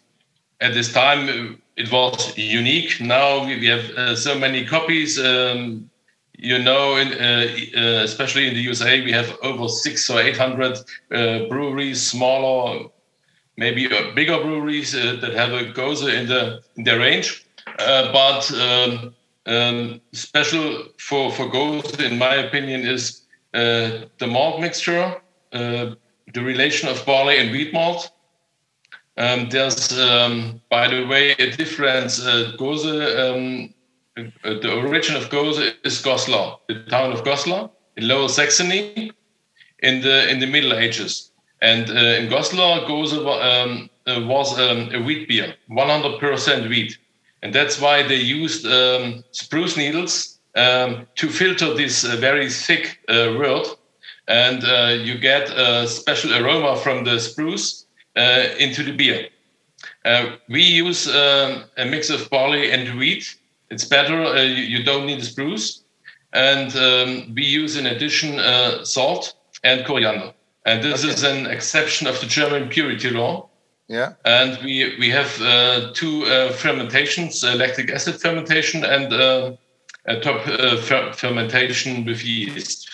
at 0.60 0.74
this 0.74 0.92
time, 0.92 1.60
it 1.76 1.90
was 1.90 2.36
unique. 2.36 3.00
Now 3.00 3.44
we, 3.46 3.58
we 3.58 3.66
have 3.66 3.90
uh, 3.90 4.16
so 4.16 4.38
many 4.38 4.64
copies. 4.64 5.18
Um, 5.18 5.90
you 6.44 6.58
know, 6.58 6.96
in, 6.96 7.08
uh, 7.14 7.46
uh, 7.76 8.04
especially 8.04 8.46
in 8.46 8.54
the 8.54 8.60
USA, 8.60 9.00
we 9.02 9.12
have 9.12 9.36
over 9.42 9.66
six 9.68 10.10
or 10.10 10.20
eight 10.20 10.36
hundred 10.36 10.76
uh, 11.10 11.48
breweries, 11.48 12.02
smaller, 12.02 12.88
maybe 13.56 13.88
bigger 14.14 14.38
breweries 14.42 14.94
uh, 14.94 15.16
that 15.22 15.32
have 15.32 15.52
a 15.52 15.72
Goza 15.72 16.14
in 16.14 16.28
the 16.28 16.60
in 16.76 16.84
their 16.84 16.98
range. 16.98 17.46
Uh, 17.78 18.12
but 18.12 18.52
um, 18.60 19.14
um, 19.46 20.00
special 20.12 20.84
for 20.98 21.32
for 21.32 21.48
Goza, 21.48 22.04
in 22.04 22.18
my 22.18 22.34
opinion, 22.34 22.82
is 22.82 23.22
uh, 23.54 24.04
the 24.18 24.26
malt 24.26 24.60
mixture, 24.60 25.16
the 25.50 25.96
relation 26.42 26.88
of 26.88 27.04
barley 27.06 27.38
and 27.38 27.50
wheat 27.50 27.72
malt. 27.72 28.10
Um, 29.16 29.48
there's, 29.48 29.96
um, 29.98 30.60
by 30.70 30.88
the 30.88 31.06
way, 31.06 31.30
a 31.38 31.50
difference. 31.52 32.20
Gose, 32.58 32.96
um, 33.22 33.73
the 34.16 34.72
origin 34.72 35.16
of 35.16 35.28
Gose 35.30 35.74
is 35.84 36.00
Goslar, 36.02 36.58
the 36.68 36.84
town 36.84 37.12
of 37.12 37.24
Goslar 37.24 37.70
in 37.96 38.08
Lower 38.08 38.28
Saxony, 38.28 39.10
in 39.80 40.00
the 40.02 40.30
in 40.30 40.38
the 40.38 40.46
Middle 40.46 40.72
Ages. 40.74 41.30
And 41.60 41.88
uh, 41.90 42.20
in 42.20 42.28
Goslar, 42.28 42.86
Gose 42.86 43.24
wa- 43.24 43.40
um, 43.40 43.90
uh, 44.06 44.20
was 44.26 44.58
um, 44.58 44.90
a 44.94 45.02
wheat 45.02 45.28
beer, 45.28 45.54
100% 45.70 46.68
wheat, 46.68 46.98
and 47.42 47.54
that's 47.54 47.80
why 47.80 48.02
they 48.02 48.16
used 48.20 48.66
um, 48.66 49.24
spruce 49.32 49.76
needles 49.76 50.38
um, 50.54 51.06
to 51.16 51.28
filter 51.28 51.72
this 51.74 52.04
uh, 52.04 52.16
very 52.16 52.50
thick 52.50 52.98
uh, 53.08 53.34
wort, 53.38 53.66
and 54.28 54.62
uh, 54.64 54.94
you 55.02 55.18
get 55.18 55.50
a 55.50 55.86
special 55.88 56.34
aroma 56.34 56.76
from 56.76 57.04
the 57.04 57.18
spruce 57.18 57.86
uh, 58.16 58.44
into 58.58 58.82
the 58.82 58.92
beer. 58.92 59.28
Uh, 60.04 60.36
we 60.48 60.62
use 60.62 61.08
um, 61.08 61.64
a 61.78 61.84
mix 61.84 62.10
of 62.10 62.28
barley 62.30 62.70
and 62.70 62.98
wheat. 62.98 63.36
It's 63.70 63.84
better. 63.84 64.24
Uh, 64.24 64.42
you, 64.42 64.64
you 64.64 64.84
don't 64.84 65.06
need 65.06 65.20
the 65.20 65.26
spruce, 65.26 65.82
and 66.32 66.74
um, 66.76 67.34
we 67.34 67.44
use 67.44 67.76
in 67.76 67.86
addition 67.86 68.38
uh, 68.38 68.84
salt 68.84 69.34
and 69.62 69.84
coriander. 69.84 70.32
And 70.66 70.82
this 70.82 71.04
is 71.04 71.22
an 71.22 71.46
exception 71.46 72.06
of 72.06 72.20
the 72.20 72.26
German 72.26 72.68
purity 72.68 73.10
law. 73.10 73.48
Yeah. 73.88 74.14
And 74.24 74.58
we 74.64 74.96
we 74.98 75.10
have 75.10 75.40
uh, 75.42 75.92
two 75.92 76.24
uh, 76.24 76.52
fermentations: 76.52 77.42
lactic 77.44 77.90
acid 77.90 78.20
fermentation 78.20 78.84
and 78.84 79.12
uh, 79.12 79.52
a 80.06 80.20
top 80.20 80.46
uh, 80.46 80.76
fer- 80.78 81.12
fermentation 81.12 82.04
with 82.04 82.24
yeast. 82.24 82.90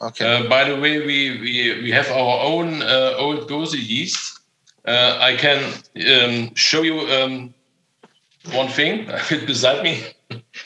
Okay. 0.00 0.24
Uh, 0.24 0.48
by 0.48 0.64
the 0.64 0.76
way, 0.76 0.98
we, 0.98 1.40
we, 1.40 1.82
we 1.82 1.90
have 1.90 2.08
our 2.10 2.44
own 2.44 2.82
uh, 2.82 3.14
old 3.18 3.48
Gose 3.48 3.74
yeast. 3.74 4.40
Uh, 4.84 5.18
I 5.20 5.34
can 5.36 5.58
um, 6.06 6.54
show 6.54 6.82
you 6.82 7.00
um, 7.00 7.52
one 8.52 8.68
thing 8.68 9.06
beside 9.46 9.82
me. 9.82 10.02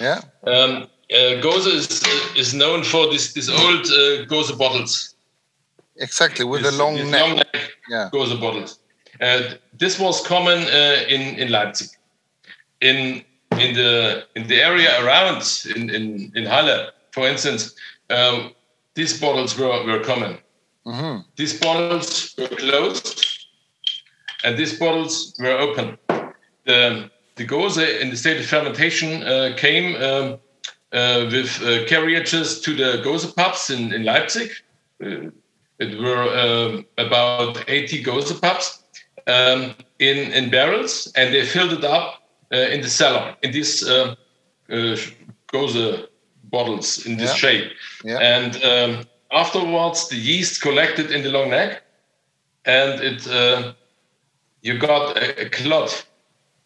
Yeah. 0.01 0.21
Um, 0.47 0.89
uh, 1.13 1.41
Gose 1.43 1.67
is, 1.67 2.03
is 2.37 2.55
known 2.55 2.83
for 2.85 3.11
this, 3.13 3.33
this 3.35 3.49
old 3.49 3.85
uh, 3.87 4.25
Gose 4.27 4.57
bottles. 4.57 5.15
Exactly. 5.97 6.45
With 6.45 6.63
This- 6.63 6.75
a 6.75 6.79
long 6.79 6.95
neck. 7.11 7.21
long 7.21 7.37
neck 7.37 7.71
Yeah. 7.89 8.09
Gose 8.13 8.39
bottles. 8.41 8.79
Uh, 9.21 9.55
this 9.79 9.99
was 9.99 10.27
common 10.27 10.59
uh, 10.59 11.05
in, 11.09 11.21
in 11.39 11.51
Leipzig. 11.51 11.89
In, 12.81 13.23
in, 13.59 13.75
the, 13.75 14.25
in 14.35 14.47
the 14.49 14.61
area 14.61 15.05
around, 15.05 15.43
in, 15.77 15.91
in, 15.91 16.33
in 16.35 16.47
Halle, 16.47 16.89
for 17.13 17.29
instance, 17.29 17.75
um, 18.11 18.53
these 18.95 19.21
bottles 19.21 19.57
were, 19.59 19.85
were 19.85 20.01
common. 20.01 20.39
hmm 20.85 21.19
These 21.37 21.61
bottles 21.61 22.35
were 22.39 22.49
closed 22.49 23.47
and 24.45 24.57
these 24.59 24.79
bottles 24.79 25.37
were 25.39 25.57
open. 25.59 25.97
The, 26.65 27.11
the 27.43 27.55
Gose 27.55 28.01
in 28.01 28.11
the 28.11 28.17
state 28.17 28.39
of 28.41 28.47
fermentation 28.47 29.23
uh, 29.23 29.55
came 29.57 29.97
um, 29.97 30.39
uh, 30.93 31.27
with 31.31 31.63
uh, 31.63 31.85
carriages 31.87 32.61
to 32.61 32.75
the 32.75 33.03
Gose 33.05 33.35
pubs 33.35 33.71
in, 33.71 33.93
in 33.93 34.05
Leipzig. 34.05 34.51
Uh, 35.03 35.31
it 35.79 35.99
were 35.99 36.29
um, 36.39 36.87
about 36.99 37.65
80 37.69 38.05
Gose 38.05 38.41
pubs 38.41 38.83
um, 39.27 39.75
in, 39.99 40.33
in 40.33 40.51
barrels 40.51 41.13
and 41.17 41.35
they 41.35 41.45
filled 41.45 41.73
it 41.73 41.85
up 41.85 42.23
uh, 42.53 42.57
in 42.57 42.81
the 42.83 42.89
cellar 42.89 43.35
in 43.43 43.53
these 43.53 43.87
uh, 43.89 44.15
uh, 44.71 44.97
Gose 45.53 46.07
bottles 46.45 47.07
in 47.07 47.17
this 47.17 47.31
Yeah. 47.31 47.37
shape. 47.37 47.73
Yeah. 48.05 48.19
And 48.19 48.63
um, 48.65 49.05
afterwards, 49.33 50.09
the 50.09 50.17
yeast 50.17 50.61
collected 50.61 51.11
in 51.11 51.23
the 51.23 51.31
long 51.31 51.51
neck, 51.51 51.83
and 52.65 53.01
it 53.01 53.27
uh, 53.27 53.73
you 54.61 54.79
got 54.79 55.17
a, 55.17 55.47
a 55.47 55.49
clot 55.49 56.07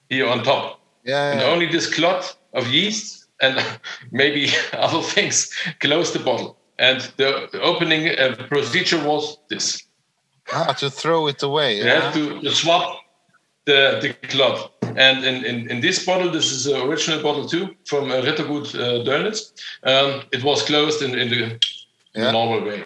here 0.09 0.27
on 0.29 0.43
top, 0.43 0.81
Yeah. 1.05 1.33
and 1.33 1.41
yeah. 1.41 1.47
only 1.47 1.67
this 1.67 1.93
clot 1.95 2.37
of 2.53 2.67
yeast 2.69 3.27
and 3.41 3.55
maybe 4.13 4.51
other 4.73 5.03
things 5.03 5.51
closed 5.81 6.13
the 6.15 6.21
bottle. 6.21 6.57
And 6.79 7.01
the, 7.17 7.49
opening 7.63 8.09
uh, 8.09 8.35
procedure 8.49 9.03
was 9.03 9.39
this. 9.49 9.83
Ah, 10.53 10.73
to 10.75 10.91
throw 10.91 11.27
it 11.29 11.43
away. 11.43 11.79
You 11.79 11.85
Yeah. 11.85 12.01
have 12.01 12.15
to, 12.15 12.41
to 12.43 12.51
swap 12.55 12.99
the, 13.65 13.99
the 14.03 14.13
cloth. 14.29 14.71
And 14.97 15.25
in, 15.25 15.45
in, 15.45 15.71
in 15.71 15.81
this 15.81 16.05
bottle, 16.07 16.31
this 16.31 16.53
is 16.53 16.65
the 16.65 16.83
original 16.83 17.23
bottle 17.23 17.49
too 17.49 17.75
from 17.87 18.11
uh, 18.11 18.21
Rittergut 18.23 18.75
uh. 18.75 19.91
Um, 19.91 20.23
it 20.33 20.43
was 20.45 20.63
closed 20.63 21.03
in, 21.03 21.19
in 21.19 21.29
the 21.31 21.59
Yeah. 22.15 22.31
normal 22.31 22.65
way. 22.65 22.85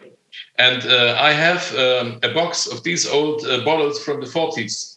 And 0.56 0.82
uh, 0.86 1.16
I 1.20 1.32
have 1.32 1.62
um, 1.76 2.18
a 2.22 2.32
box 2.34 2.66
of 2.66 2.82
these 2.82 3.06
old 3.08 3.44
uh, 3.44 3.64
bottles 3.64 4.02
from 4.04 4.20
the 4.20 4.26
40s. 4.26 4.89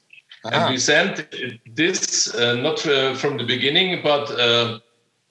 And 0.45 0.55
Ah. 0.55 0.69
we 0.69 0.77
sent 0.77 1.25
this 1.75 2.33
uh, 2.35 2.55
not 2.55 2.85
uh, 2.85 3.15
from 3.15 3.37
the 3.37 3.45
beginning, 3.45 4.01
but 4.03 4.29
uh, 4.31 4.79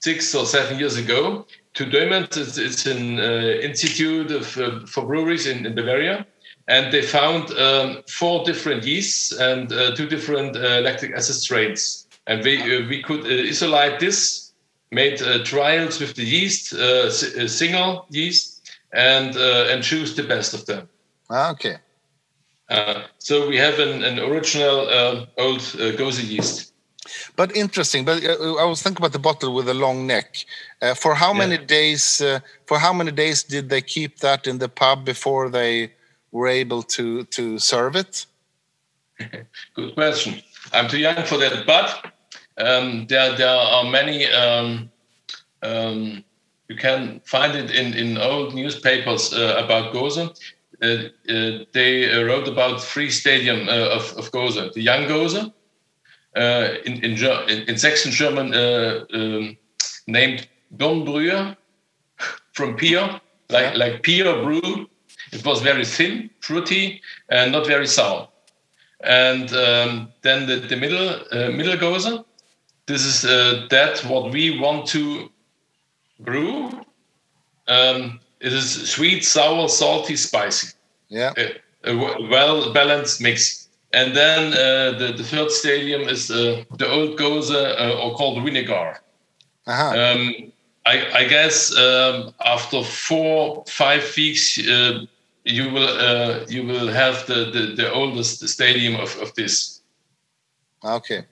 six 0.00 0.34
or 0.34 0.46
seven 0.46 0.78
years 0.78 0.96
ago 0.96 1.46
to 1.74 1.84
Döment. 1.84 2.36
It's, 2.36 2.56
it's 2.58 2.86
an 2.86 3.20
uh, 3.20 3.22
institute 3.62 4.30
of, 4.30 4.56
uh, 4.56 4.86
for 4.86 5.04
breweries 5.06 5.46
in, 5.46 5.66
in 5.66 5.74
Bavaria. 5.74 6.26
And 6.68 6.92
they 6.92 7.02
found 7.02 7.50
um, 7.58 8.02
four 8.08 8.44
different 8.44 8.84
yeasts 8.84 9.32
and 9.32 9.70
uh, 9.72 9.94
two 9.96 10.06
different 10.06 10.56
uh, 10.56 10.80
lactic 10.80 11.12
acid 11.12 11.34
strains. 11.36 12.06
And 12.26 12.42
we, 12.44 12.62
uh, 12.62 12.88
we 12.88 13.02
could 13.02 13.24
uh, 13.26 13.48
isolate 13.48 13.98
this, 14.00 14.52
made 14.90 15.20
uh, 15.20 15.42
trials 15.44 16.00
with 16.00 16.14
the 16.14 16.24
yeast, 16.24 16.68
single 17.48 18.06
yeast, 18.10 18.70
and, 18.92 19.36
uh, 19.36 19.66
and 19.70 19.82
choose 19.82 20.14
the 20.14 20.22
best 20.22 20.54
of 20.54 20.64
them. 20.66 20.88
Ah, 21.28 21.50
okay. 21.50 21.76
Uh, 22.72 23.02
so 23.18 23.46
we 23.48 23.56
have 23.58 23.78
an, 23.78 24.02
an 24.02 24.18
original 24.18 24.88
uh, 24.88 25.26
old 25.36 25.60
uh, 25.78 25.92
Goza 25.92 26.22
yeast. 26.22 26.72
But 27.36 27.54
interesting. 27.54 28.04
But 28.04 28.24
uh, 28.24 28.54
I 28.54 28.64
was 28.64 28.80
thinking 28.82 29.02
about 29.02 29.12
the 29.12 29.18
bottle 29.18 29.54
with 29.54 29.66
the 29.66 29.74
long 29.74 30.06
neck. 30.06 30.38
Uh, 30.80 30.94
for 30.94 31.14
how 31.14 31.34
many 31.34 31.58
days? 31.58 32.20
Uh, 32.20 32.40
for 32.66 32.78
how 32.78 32.92
many 32.92 33.10
days 33.10 33.42
did 33.42 33.68
they 33.68 33.82
keep 33.82 34.18
that 34.20 34.46
in 34.46 34.58
the 34.58 34.68
pub 34.68 35.04
before 35.04 35.50
they 35.50 35.92
were 36.30 36.48
able 36.48 36.82
to 36.82 37.24
to 37.24 37.58
serve 37.58 37.94
it? 37.94 38.26
Good 39.74 39.94
question. 39.94 40.42
I'm 40.72 40.88
too 40.88 40.98
young 40.98 41.22
for 41.24 41.36
that, 41.38 41.66
but 41.66 42.12
um, 42.56 43.06
there 43.06 43.36
there 43.36 43.56
are 43.76 43.84
many. 43.84 44.26
Um, 44.26 44.90
um, 45.62 46.24
you 46.68 46.76
can 46.76 47.20
find 47.24 47.54
it 47.54 47.70
in, 47.70 47.92
in 47.92 48.16
old 48.16 48.54
newspapers 48.54 49.34
uh, 49.34 49.62
about 49.62 49.92
Goza. 49.92 50.32
Uh, 50.82 51.08
uh, 51.28 51.64
they 51.72 52.12
uh, 52.12 52.24
wrote 52.24 52.48
about 52.48 52.82
three 52.82 53.08
stadium 53.08 53.68
uh, 53.68 53.96
of, 53.96 54.12
of 54.16 54.32
Goza. 54.32 54.70
The 54.74 54.82
young 54.82 55.06
Goza, 55.06 55.52
uh, 56.34 56.68
in, 56.84 57.04
in, 57.04 57.12
in, 57.68 57.78
Saxon 57.78 58.10
German, 58.10 58.52
uh, 58.52 59.04
um, 59.14 59.56
named 60.08 60.48
Dornbrühe 60.76 61.56
from 62.52 62.76
Pier, 62.76 63.20
like, 63.48 63.76
like 63.76 64.02
Pier 64.02 64.42
brew. 64.42 64.88
It 65.32 65.46
was 65.46 65.62
very 65.62 65.84
thin, 65.84 66.30
fruity, 66.40 67.00
and 67.28 67.52
not 67.52 67.66
very 67.66 67.86
sour. 67.86 68.28
And 69.04 69.52
um, 69.52 70.08
then 70.22 70.46
the, 70.46 70.56
the 70.56 70.76
middle 70.76 71.20
uh, 71.32 71.50
middle 71.50 71.76
gozer. 71.76 72.24
This 72.86 73.04
is 73.04 73.24
uh, 73.24 73.66
that 73.70 74.00
what 74.00 74.32
we 74.32 74.58
want 74.58 74.86
to 74.88 75.30
brew. 76.20 76.70
Um, 77.68 78.20
it 78.42 78.52
is 78.52 78.90
sweet, 78.90 79.24
sour, 79.24 79.68
salty, 79.68 80.16
spicy. 80.16 80.74
Yeah. 81.08 81.32
A, 81.36 81.90
a 81.90 81.96
well 82.28 82.72
balanced 82.72 83.20
mix. 83.20 83.68
And 83.92 84.16
then 84.16 84.52
uh, 84.52 84.98
the, 84.98 85.12
the 85.16 85.22
third 85.22 85.50
stadium 85.50 86.02
is 86.08 86.30
uh, 86.30 86.64
the 86.76 86.88
old 86.90 87.18
gozer, 87.18 87.78
uh, 87.78 88.00
or 88.00 88.14
called 88.14 88.42
vinegar. 88.42 89.00
Uh-huh. 89.66 89.90
Um, 89.90 90.52
I, 90.86 91.20
I 91.20 91.24
guess 91.28 91.76
um, 91.76 92.34
after 92.44 92.82
four 92.82 93.64
five 93.68 94.02
weeks, 94.16 94.58
uh, 94.58 95.04
you 95.44 95.70
will 95.70 95.88
uh, 95.88 96.44
you 96.48 96.66
will 96.66 96.88
have 96.88 97.26
the, 97.26 97.50
the, 97.52 97.74
the 97.76 97.92
oldest 97.92 98.48
stadium 98.48 98.96
of, 98.96 99.16
of 99.20 99.34
this. 99.34 99.82
Okay. 100.84 101.26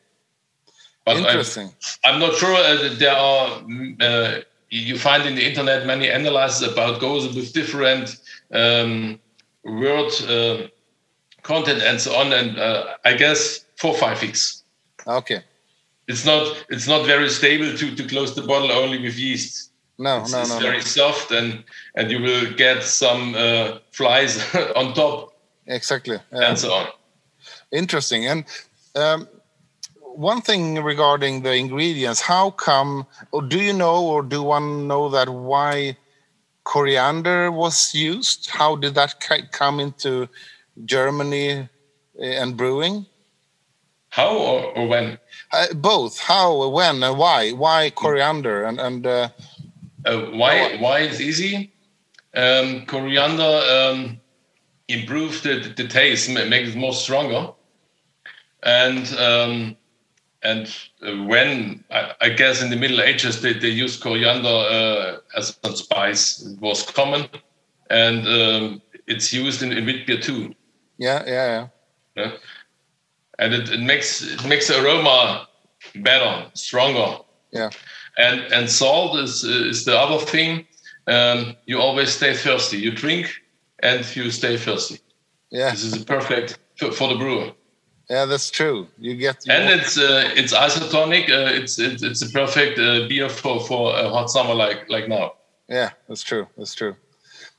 But 1.04 1.16
Interesting. 1.16 1.72
I'm 2.04 2.20
not 2.20 2.34
sure 2.34 2.54
uh, 2.54 2.94
there 2.98 3.16
are. 3.16 4.42
You 4.70 4.98
find 4.98 5.26
in 5.26 5.34
the 5.34 5.46
internet 5.46 5.86
many 5.86 6.08
analyses 6.08 6.62
about 6.72 7.00
goes 7.00 7.34
with 7.34 7.52
different 7.52 8.16
um, 8.52 9.18
word 9.64 10.10
uh, 10.28 10.68
content 11.42 11.82
and 11.82 12.00
so 12.00 12.14
on. 12.14 12.32
And 12.32 12.58
uh, 12.58 12.94
I 13.04 13.14
guess 13.14 13.64
four 13.76 13.94
five 13.94 14.20
weeks. 14.22 14.62
Okay. 15.06 15.42
It's 16.08 16.24
not 16.24 16.64
it's 16.68 16.86
not 16.88 17.06
very 17.06 17.28
stable 17.28 17.76
to, 17.76 17.94
to 17.96 18.04
close 18.08 18.34
the 18.34 18.42
bottle 18.42 18.72
only 18.72 19.00
with 19.00 19.16
yeast. 19.18 19.70
No, 19.98 20.22
It's, 20.22 20.32
no, 20.32 20.40
it's 20.40 20.50
no, 20.50 20.58
very 20.60 20.78
no. 20.78 20.82
soft 20.84 21.30
and 21.30 21.62
and 21.96 22.10
you 22.10 22.20
will 22.22 22.52
get 22.54 22.82
some 22.82 23.34
uh, 23.34 23.78
flies 23.92 24.38
on 24.76 24.94
top 24.94 25.34
Exactly. 25.66 26.18
Yeah. 26.32 26.48
and 26.48 26.58
so 26.58 26.72
on. 26.72 26.86
Interesting. 27.70 28.26
And 28.26 28.44
um, 28.96 29.28
one 30.14 30.40
thing 30.40 30.82
regarding 30.82 31.42
the 31.42 31.54
ingredients, 31.54 32.20
how 32.20 32.50
come, 32.50 33.06
or 33.32 33.42
do 33.42 33.58
you 33.60 33.72
know, 33.72 34.04
or 34.04 34.22
do 34.22 34.42
one 34.42 34.86
know 34.86 35.08
that 35.10 35.28
why 35.28 35.96
coriander 36.64 37.50
was 37.50 37.94
used? 37.94 38.50
How 38.50 38.76
did 38.76 38.94
that 38.94 39.14
come 39.52 39.80
into 39.80 40.28
Germany 40.84 41.68
uh, 42.18 42.22
and 42.22 42.56
brewing? 42.56 43.06
How 44.10 44.36
or, 44.36 44.76
or 44.76 44.88
when? 44.88 45.18
Uh, 45.52 45.72
both. 45.74 46.18
How, 46.18 46.68
when, 46.68 47.02
and 47.02 47.18
why? 47.18 47.52
Why 47.52 47.90
coriander? 47.90 48.64
And 48.64 48.80
and 48.80 49.06
uh, 49.06 49.28
Uh, 50.04 50.30
why 50.32 50.76
why 50.78 51.00
it's 51.00 51.20
easy? 51.20 51.70
Um, 52.34 52.86
coriander 52.86 53.42
um, 53.42 54.20
improves 54.88 55.42
the, 55.42 55.72
the 55.76 55.86
taste, 55.86 56.30
ma- 56.30 56.44
make 56.44 56.66
it 56.66 56.76
more 56.76 56.92
stronger. 56.94 57.52
And 58.62 59.06
um, 59.18 59.76
and 60.42 60.74
uh, 61.06 61.24
when 61.24 61.84
I, 61.90 62.12
I 62.20 62.28
guess 62.30 62.62
in 62.62 62.70
the 62.70 62.76
Middle 62.76 63.00
Ages 63.00 63.40
they, 63.42 63.52
they 63.52 63.68
used 63.68 64.02
coriander 64.02 64.48
uh, 64.48 65.16
as 65.36 65.58
a 65.64 65.76
spice. 65.76 66.44
It 66.46 66.60
was 66.60 66.82
common, 66.82 67.28
and 67.90 68.26
um, 68.26 68.82
it's 69.06 69.32
used 69.32 69.62
in, 69.62 69.72
in 69.72 69.84
wheat 69.84 70.06
beer 70.06 70.20
too. 70.20 70.54
yeah, 70.98 71.22
yeah, 71.26 71.32
yeah. 71.46 71.68
Yeah? 72.16 72.32
And 73.38 73.54
it, 73.54 73.70
it 73.70 73.80
makes 73.80 74.22
it 74.22 74.44
makes 74.46 74.68
the 74.68 74.82
aroma 74.82 75.48
better, 75.96 76.50
stronger. 76.54 77.18
Yeah. 77.52 77.70
And 78.18 78.40
and 78.52 78.68
salt 78.70 79.18
is 79.18 79.44
is 79.44 79.84
the 79.84 79.98
other 79.98 80.24
thing. 80.24 80.66
Um, 81.06 81.56
you 81.66 81.78
always 81.80 82.10
stay 82.10 82.34
thirsty. 82.34 82.78
You 82.78 82.92
drink 82.92 83.32
and 83.82 84.04
you 84.14 84.30
stay 84.30 84.56
thirsty. 84.56 84.98
Yeah, 85.50 85.70
This 85.70 85.84
is 85.84 86.04
perfect 86.04 86.58
for, 86.76 86.92
for 86.92 87.08
the 87.08 87.16
brewer. 87.16 87.52
Yeah, 88.10 88.24
that's 88.24 88.50
true. 88.50 88.88
You 88.98 89.14
get 89.14 89.46
you 89.46 89.52
And 89.52 89.70
it's 89.70 89.96
uh, 89.96 90.30
it's 90.34 90.52
isotonic. 90.52 91.30
Uh, 91.30 91.54
it's, 91.54 91.78
it's 91.78 92.02
it's 92.02 92.22
a 92.22 92.28
perfect 92.28 92.76
uh, 92.78 93.06
beer 93.06 93.28
for 93.28 93.60
for 93.60 93.96
a 93.96 94.08
hot 94.08 94.28
summer 94.30 94.52
like 94.52 94.90
like 94.90 95.08
now. 95.08 95.34
Yeah, 95.68 95.90
that's 96.08 96.24
true. 96.24 96.48
That's 96.58 96.74
true. 96.74 96.96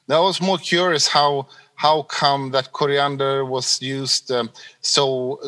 Now, 0.09 0.23
I 0.23 0.25
was 0.25 0.41
more 0.41 0.57
curious 0.57 1.07
how 1.07 1.47
how 1.75 2.03
come 2.03 2.51
that 2.51 2.73
coriander 2.73 3.45
was 3.45 3.81
used 3.81 4.29
um, 4.29 4.49
so 4.81 5.39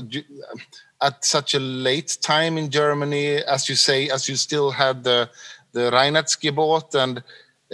at 1.02 1.26
such 1.26 1.54
a 1.54 1.60
late 1.60 2.18
time 2.22 2.58
in 2.58 2.70
Germany, 2.70 3.44
as 3.44 3.68
you 3.68 3.76
say, 3.76 4.10
as 4.10 4.30
you 4.30 4.38
still 4.38 4.72
had 4.72 5.04
the 5.04 5.30
the 5.74 5.92
Reinheitsgebot, 5.92 6.96
and 6.96 7.24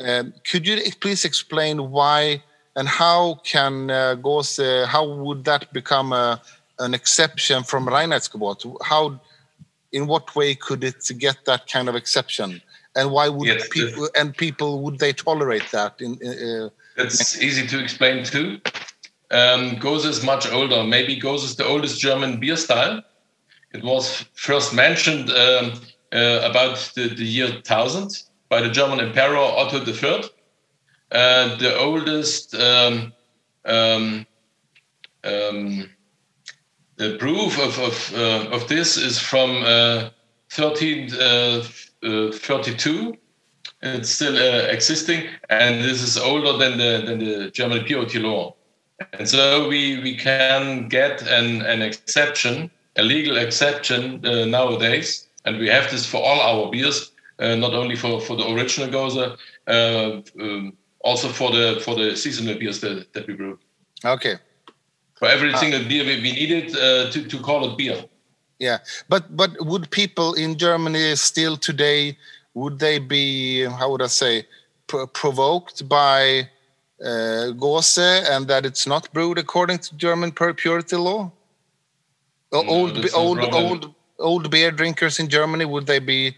um, 0.04 0.34
could 0.50 0.66
you 0.68 0.82
please 1.00 1.26
explain 1.26 1.92
why 1.92 2.42
and 2.76 2.88
how 2.88 3.36
can 3.44 3.92
uh, 3.92 4.16
Gose, 4.16 4.86
how 4.88 5.06
would 5.06 5.44
that 5.44 5.72
become 5.74 6.14
a, 6.14 6.42
an 6.80 6.94
exception 6.94 7.64
from 7.64 7.88
Reinheitsgebot? 7.88 8.78
How 8.84 9.20
in 9.92 10.08
what 10.08 10.36
way 10.36 10.56
could 10.56 10.84
it 10.84 11.04
get 11.18 11.38
that 11.46 11.68
kind 11.68 11.90
of 11.90 11.96
exception 11.96 12.62
and 12.96 13.12
why 13.12 13.30
would 13.30 13.48
Yes, 13.48 13.64
the- 13.64 13.70
people 13.70 14.10
and 14.16 14.36
people 14.36 14.82
would 14.84 15.00
they 15.00 15.14
tolerate 15.14 15.70
that 15.72 15.94
in 16.00 16.12
uh, 16.26 16.70
That's 16.98 17.42
easy 17.42 17.66
to 17.68 17.80
explain 17.80 18.24
too. 18.24 18.60
Um, 19.32 19.78
Gose 19.78 20.06
is 20.06 20.24
much 20.24 20.52
older. 20.52 20.84
Maybe 20.84 21.20
Gose 21.20 21.44
is 21.44 21.56
the 21.56 21.66
oldest 21.66 22.00
German 22.00 22.40
beer 22.40 22.58
style. 22.58 23.02
It 23.74 23.84
was 23.84 24.26
first 24.34 24.74
mentioned 24.74 25.30
um, 25.30 25.74
uh, 26.12 26.42
about 26.50 26.92
the, 26.96 27.10
the 27.10 27.24
year 27.24 27.50
1000 27.50 28.24
by 28.50 28.62
the 28.62 28.70
German 28.70 29.00
Emperor 29.00 29.38
Otto 29.38 29.86
III. 29.86 30.24
Uh, 31.12 31.56
the 31.58 31.78
oldest 31.78 32.56
um, 32.56 33.14
um, 33.66 34.26
um, 35.24 35.90
the 37.00 37.18
proof 37.18 37.58
of, 37.58 37.80
of, 37.80 38.14
uh, 38.14 38.56
of 38.56 38.68
this 38.68 38.98
is 38.98 39.18
from 39.20 39.64
uh, 39.64 40.12
1332 40.54 43.18
it's 43.82 44.10
still 44.10 44.36
uh, 44.36 44.68
existing, 44.68 45.28
and 45.50 45.84
this 45.84 46.02
is 46.02 46.18
older 46.18 46.58
than 46.58 46.78
the 46.78 47.02
than 47.06 47.20
the 47.20 47.52
German 47.52 47.86
POT 47.86 48.16
law. 48.16 48.56
And 49.14 49.28
so 49.28 49.70
we 49.70 50.02
we 50.02 50.18
can 50.18 50.90
get 50.90 51.22
an 51.22 51.62
an 51.62 51.82
exception, 51.82 52.70
a 52.98 53.04
legal 53.04 53.38
exception 53.38 54.26
uh, 54.26 54.46
nowadays, 54.46 55.28
and 55.46 55.58
we 55.58 55.70
have 55.70 55.90
this 55.92 56.06
for 56.06 56.18
all 56.18 56.42
our 56.42 56.70
beers, 56.70 57.12
uh, 57.40 57.56
not 57.56 57.74
only 57.74 57.96
for 57.96 58.20
for 58.20 58.36
the 58.36 58.50
original 58.50 58.90
Goza, 58.90 59.38
uh, 59.68 60.22
um, 60.40 60.74
also 61.00 61.30
for 61.30 61.52
the 61.52 61.80
for 61.82 61.96
the 61.96 62.16
seasonal 62.16 62.60
beers 62.60 62.82
that, 62.82 63.14
that 63.14 63.28
we 63.28 63.34
brew. 63.34 63.58
okay 64.04 64.40
for 65.20 65.28
every 65.28 65.54
single 65.58 65.84
beer 65.84 66.04
we, 66.06 66.16
we 66.22 66.32
needed 66.32 66.76
uh, 66.76 67.12
to, 67.12 67.28
to 67.28 67.38
call 67.40 67.70
it 67.70 67.78
beer. 67.78 68.04
Yeah, 68.58 68.80
but 69.08 69.36
but 69.36 69.52
would 69.60 69.90
people 69.92 70.34
in 70.34 70.58
Germany 70.58 71.16
still 71.16 71.56
today 71.58 72.18
would 72.54 72.80
they 72.80 73.00
be 73.00 73.64
how 73.66 73.92
would 73.92 74.02
I 74.02 74.08
say 74.08 74.46
pro 74.88 75.08
provoked 75.08 75.88
by 75.88 76.50
uh, 77.02 77.54
Gose 77.64 78.10
and 78.30 78.48
that 78.48 78.66
it's 78.66 78.86
not 78.88 79.12
brewed 79.14 79.38
according 79.38 79.80
to 79.80 79.96
German 79.96 80.32
pur- 80.32 80.54
purity 80.54 80.96
law? 80.98 81.32
No, 82.52 82.64
old 82.68 82.98
old 83.14 83.40
old 83.54 83.94
old 84.18 84.52
beer 84.52 84.72
drinkers 84.72 85.20
in 85.20 85.30
Germany 85.30 85.66
would 85.66 85.86
they 85.86 86.00
be 86.00 86.36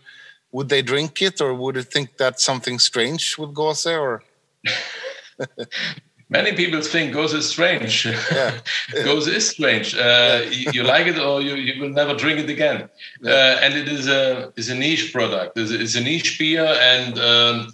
would 0.52 0.70
they 0.70 0.82
drink 0.82 1.22
it 1.22 1.42
or 1.42 1.54
would 1.54 1.76
they 1.76 1.84
think 1.84 2.18
that's 2.18 2.44
something 2.44 2.78
strange 2.78 3.38
with 3.38 3.54
Gose 3.54 3.98
or 4.00 4.22
Many 6.32 6.54
people 6.54 6.80
think 6.82 7.14
Gose 7.14 7.34
is 7.34 7.50
strange. 7.50 8.06
Yeah. 8.06 8.58
Gose 9.06 9.28
is 9.28 9.50
strange. 9.50 9.94
Uh, 9.94 10.44
you, 10.50 10.72
you 10.76 10.84
like 10.84 11.06
it 11.06 11.20
or 11.20 11.42
you, 11.42 11.56
you 11.56 11.82
will 11.82 11.90
never 11.90 12.16
drink 12.16 12.40
it 12.40 12.50
again. 12.50 12.90
Uh, 13.26 13.30
and 13.64 13.74
it 13.74 13.90
is 13.90 14.08
a 14.08 14.54
is 14.56 14.70
a 14.70 14.76
niche 14.76 15.12
product. 15.12 15.58
It's, 15.58 15.72
it's 15.72 15.96
a 15.96 16.02
niche 16.02 16.40
beer, 16.40 16.66
and 16.94 17.20
um, 17.20 17.74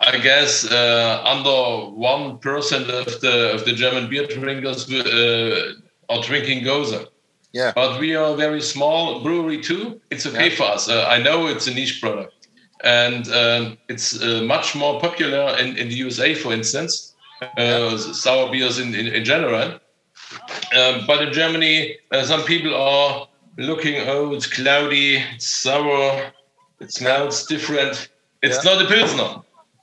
I 0.00 0.18
guess 0.18 0.68
uh, 0.68 1.22
under 1.24 1.88
one 1.94 2.38
percent 2.38 2.90
of 2.90 3.20
the 3.20 3.52
of 3.54 3.64
the 3.64 3.72
German 3.72 4.10
beer 4.10 4.26
drinkers 4.26 4.92
uh, 4.92 5.74
are 6.10 6.22
drinking 6.22 6.64
Gose. 6.64 7.06
yeah 7.52 7.70
But 7.76 8.00
we 8.00 8.16
are 8.16 8.32
a 8.34 8.36
very 8.36 8.60
small 8.60 9.22
brewery 9.22 9.60
too. 9.62 10.00
It's 10.10 10.26
okay 10.26 10.50
for 10.50 10.64
us. 10.64 10.88
Uh, 10.88 11.06
I 11.06 11.22
know 11.22 11.46
it's 11.46 11.68
a 11.68 11.74
niche 11.74 12.00
product, 12.00 12.48
and 12.82 13.22
um, 13.28 13.78
it's 13.88 14.20
uh, 14.20 14.42
much 14.42 14.74
more 14.74 15.00
popular 15.00 15.56
in, 15.60 15.76
in 15.76 15.88
the 15.90 15.98
USA, 16.06 16.34
for 16.34 16.52
instance, 16.52 17.14
uh, 17.42 17.96
sour 17.98 18.50
beers 18.50 18.78
in, 18.78 18.94
in, 18.94 19.06
in 19.08 19.24
general. 19.24 19.78
Um, 20.76 21.04
but 21.06 21.22
in 21.22 21.32
Germany, 21.32 21.96
uh, 22.10 22.24
some 22.24 22.42
people 22.42 22.74
are 22.74 23.28
looking. 23.56 23.96
Oh, 24.08 24.34
it's 24.34 24.46
cloudy, 24.46 25.16
it's 25.34 25.48
sour, 25.48 26.32
it 26.80 26.92
smells 26.92 27.46
different. 27.46 28.08
It's 28.42 28.64
Yeah. 28.64 28.72
not 28.74 28.82
a 28.84 28.86
pilsner. 28.86 29.42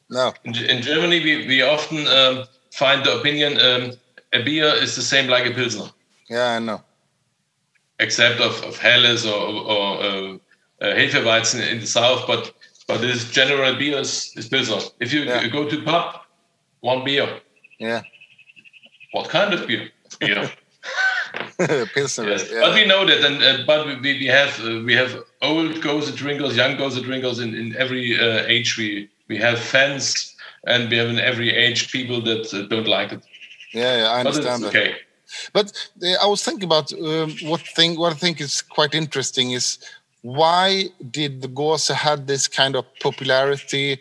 no 0.10 0.34
In, 0.44 0.56
in 0.56 0.82
Germany, 0.82 1.20
we, 1.24 1.48
we 1.48 1.62
often 1.62 2.08
um, 2.08 2.46
find 2.72 3.04
the 3.06 3.18
opinion 3.20 3.60
um, 3.60 3.92
a 4.34 4.44
beer 4.44 4.68
is 4.84 4.96
the 4.96 5.02
same 5.02 5.28
like 5.28 5.46
a 5.46 5.52
pilsner 5.52 5.90
yeah 6.30 6.56
I 6.58 6.60
know 6.60 6.82
except 8.00 8.42
of, 8.42 8.62
of 8.64 8.78
Helles 8.78 9.26
or, 9.26 9.32
or 9.34 10.02
uh, 10.02 10.34
uh, 10.82 10.94
Hefeweizen 10.96 11.66
in 11.72 11.80
the 11.80 11.88
south, 11.88 12.28
but 12.28 12.52
but 12.88 13.02
this 13.02 13.32
general 13.32 13.76
beer 13.76 13.98
is, 14.00 14.32
is 14.36 14.48
Pilsner. 14.48 14.78
If 15.00 15.12
you 15.14 15.24
Yeah. 15.24 15.48
go 15.48 15.68
to 15.68 15.82
pub, 15.84 16.22
one 16.82 17.04
beer. 17.04 17.42
Yeah 17.80 18.02
What 19.12 19.30
kind 19.30 19.54
of 19.54 19.68
beer? 19.68 19.90
Beer. 20.20 20.50
Pilsner 21.94 22.26
yes. 22.30 22.50
yeah. 22.52 22.62
But 22.62 22.74
we 22.76 22.86
know 22.86 23.06
that, 23.06 23.24
and 23.24 23.44
uh, 23.44 23.64
but 23.66 23.86
we, 23.88 23.96
we 24.20 24.26
have 24.28 24.60
uh, 24.64 24.82
we 24.86 24.94
have 24.94 25.12
old 25.42 25.76
Gose 25.82 26.16
drinkers, 26.16 26.56
young 26.56 26.78
Gose 26.78 27.02
drinkers 27.04 27.40
in, 27.40 27.56
in 27.56 27.76
every 27.78 28.20
uh, 28.20 28.46
age. 28.48 28.78
We 28.78 29.10
we 29.28 29.38
have 29.38 29.60
fans, 29.60 30.36
and 30.66 30.90
we 30.90 30.98
have 30.98 31.10
in 31.10 31.20
every 31.20 31.50
age 31.56 31.92
people 31.92 32.22
that 32.22 32.54
uh, 32.54 32.64
don't 32.68 32.88
like 32.88 33.12
it. 33.14 33.24
yeah, 33.74 33.98
yeah 34.02 34.10
I 34.12 34.24
But 34.24 34.28
understand 34.28 34.64
that. 34.64 34.70
okay. 34.70 34.96
But 35.54 35.72
uh, 36.04 36.16
I 36.24 36.28
was 36.28 36.44
thinking 36.44 36.66
about 36.66 36.94
um, 36.94 37.32
what 37.44 37.62
thing. 37.76 37.98
What 37.98 38.12
I 38.14 38.16
think 38.16 38.40
is 38.42 38.62
quite 38.62 38.94
interesting 38.96 39.52
is 39.52 39.80
why 40.22 40.86
did 41.12 41.42
the 41.42 41.48
Gose 41.48 41.94
had 41.94 42.28
this 42.28 42.48
kind 42.48 42.76
of 42.76 42.86
popularity? 43.00 44.00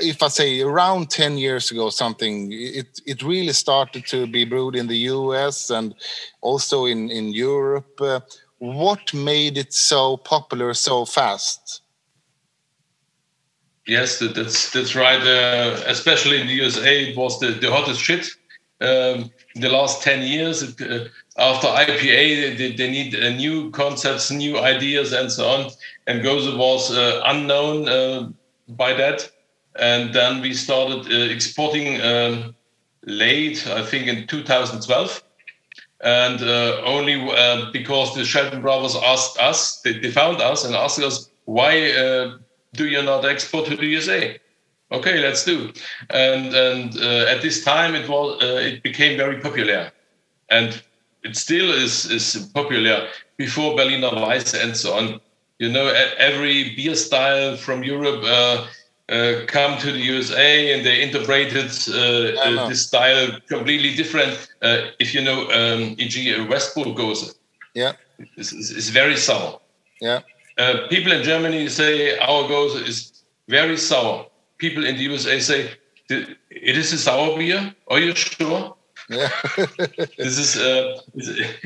If 0.00 0.22
I 0.22 0.28
say 0.28 0.60
around 0.62 1.10
ten 1.10 1.38
years 1.38 1.70
ago, 1.70 1.90
something 1.90 2.52
it 2.52 3.00
it 3.06 3.22
really 3.22 3.52
started 3.52 4.06
to 4.06 4.26
be 4.26 4.44
brewed 4.44 4.76
in 4.76 4.88
the 4.88 4.98
U.S. 5.14 5.70
and 5.70 5.94
also 6.40 6.86
in 6.86 7.10
in 7.10 7.32
Europe. 7.32 8.00
Uh, 8.00 8.20
what 8.58 9.14
made 9.14 9.56
it 9.56 9.72
so 9.72 10.16
popular 10.18 10.74
so 10.74 11.04
fast? 11.04 11.82
Yes, 13.86 14.18
that, 14.18 14.34
that's 14.34 14.70
that's 14.70 14.94
right. 14.94 15.20
Uh, 15.20 15.82
especially 15.86 16.40
in 16.40 16.46
the 16.46 16.52
USA, 16.52 17.10
it 17.10 17.16
was 17.16 17.40
the, 17.40 17.48
the 17.48 17.70
hottest 17.70 18.00
shit. 18.00 18.28
Um, 18.82 19.30
in 19.54 19.62
the 19.62 19.68
last 19.68 20.02
ten 20.02 20.22
years, 20.22 20.62
it, 20.62 20.80
uh, 20.80 21.08
after 21.38 21.68
IPA, 21.68 22.58
they, 22.58 22.72
they 22.72 22.90
need 22.90 23.14
uh, 23.14 23.30
new 23.30 23.70
concepts, 23.70 24.30
new 24.30 24.58
ideas, 24.58 25.12
and 25.12 25.32
so 25.32 25.48
on. 25.48 25.70
And 26.06 26.22
Goza 26.22 26.56
was 26.56 26.96
uh, 26.96 27.22
unknown 27.24 27.88
uh, 27.88 28.28
by 28.68 28.92
that. 28.94 29.30
And 29.78 30.12
then 30.12 30.40
we 30.40 30.52
started 30.52 31.12
uh, 31.12 31.32
exporting 31.32 32.00
um, 32.02 32.54
late, 33.04 33.66
I 33.66 33.84
think, 33.84 34.08
in 34.08 34.26
2012 34.26 35.22
and 36.02 36.42
uh, 36.42 36.80
only 36.84 37.14
uh, 37.30 37.70
because 37.72 38.14
the 38.14 38.24
Shelton 38.24 38.62
brothers 38.62 38.96
asked 38.96 39.38
us, 39.38 39.80
they, 39.82 39.98
they 39.98 40.10
found 40.10 40.40
us 40.40 40.64
and 40.64 40.74
asked 40.74 40.98
us, 41.00 41.30
why 41.44 41.72
do 42.72 42.86
you 42.86 43.02
not 43.02 43.24
export 43.24 43.66
to 43.66 43.76
the 43.76 43.86
USA? 43.86 44.40
Okay, 44.92 45.20
let's 45.20 45.44
do. 45.44 45.72
And 46.10 46.54
and 46.54 46.96
at 46.96 47.42
this 47.42 47.64
time, 47.64 47.94
it 47.94 48.08
was 48.08 48.42
it 48.42 48.82
became 48.82 49.16
very 49.16 49.40
popular, 49.40 49.92
and 50.48 50.82
it 51.22 51.36
still 51.36 51.70
is 51.70 52.10
is 52.10 52.50
popular. 52.54 53.08
Before 53.36 53.76
Berliner 53.76 54.14
Weiss 54.14 54.54
and 54.54 54.76
so 54.76 54.94
on, 54.94 55.20
you 55.58 55.70
know, 55.70 55.86
every 56.18 56.74
beer 56.76 56.94
style 56.94 57.56
from 57.56 57.84
Europe. 57.84 58.22
Uh, 58.24 58.66
uh, 59.10 59.44
come 59.46 59.76
to 59.78 59.90
the 59.92 59.98
USA 59.98 60.72
and 60.72 60.86
they 60.86 61.02
integrated 61.02 61.70
uh, 61.88 62.40
uh, 62.40 62.68
this 62.68 62.86
style 62.86 63.28
completely 63.48 63.94
different. 63.94 64.48
Uh, 64.62 64.86
if 64.98 65.12
you 65.14 65.22
know, 65.22 65.50
um, 65.50 65.96
e.g., 65.98 66.34
Westburg 66.48 66.96
Gose, 66.96 67.34
Yeah, 67.74 67.92
it's, 68.36 68.52
it's, 68.52 68.88
very 68.90 69.16
sour. 69.16 69.60
yeah, 70.00 70.20
Uh, 70.58 70.86
people 70.88 71.12
in 71.12 71.22
Germany 71.22 71.68
say 71.68 72.18
our 72.18 72.44
Gose 72.48 72.86
is 72.88 73.22
very 73.48 73.76
sour. 73.76 74.26
People 74.58 74.84
in 74.86 74.96
the 74.96 75.02
USA 75.02 75.40
say 75.40 75.70
it 76.08 76.76
is 76.76 76.92
a 76.92 76.98
sour 76.98 77.36
beer. 77.38 77.74
Are 77.88 77.98
you 77.98 78.14
sure? 78.14 78.76
yeah, 79.08 79.30
This 80.18 80.38
is 80.38 80.56
uh, 80.56 81.00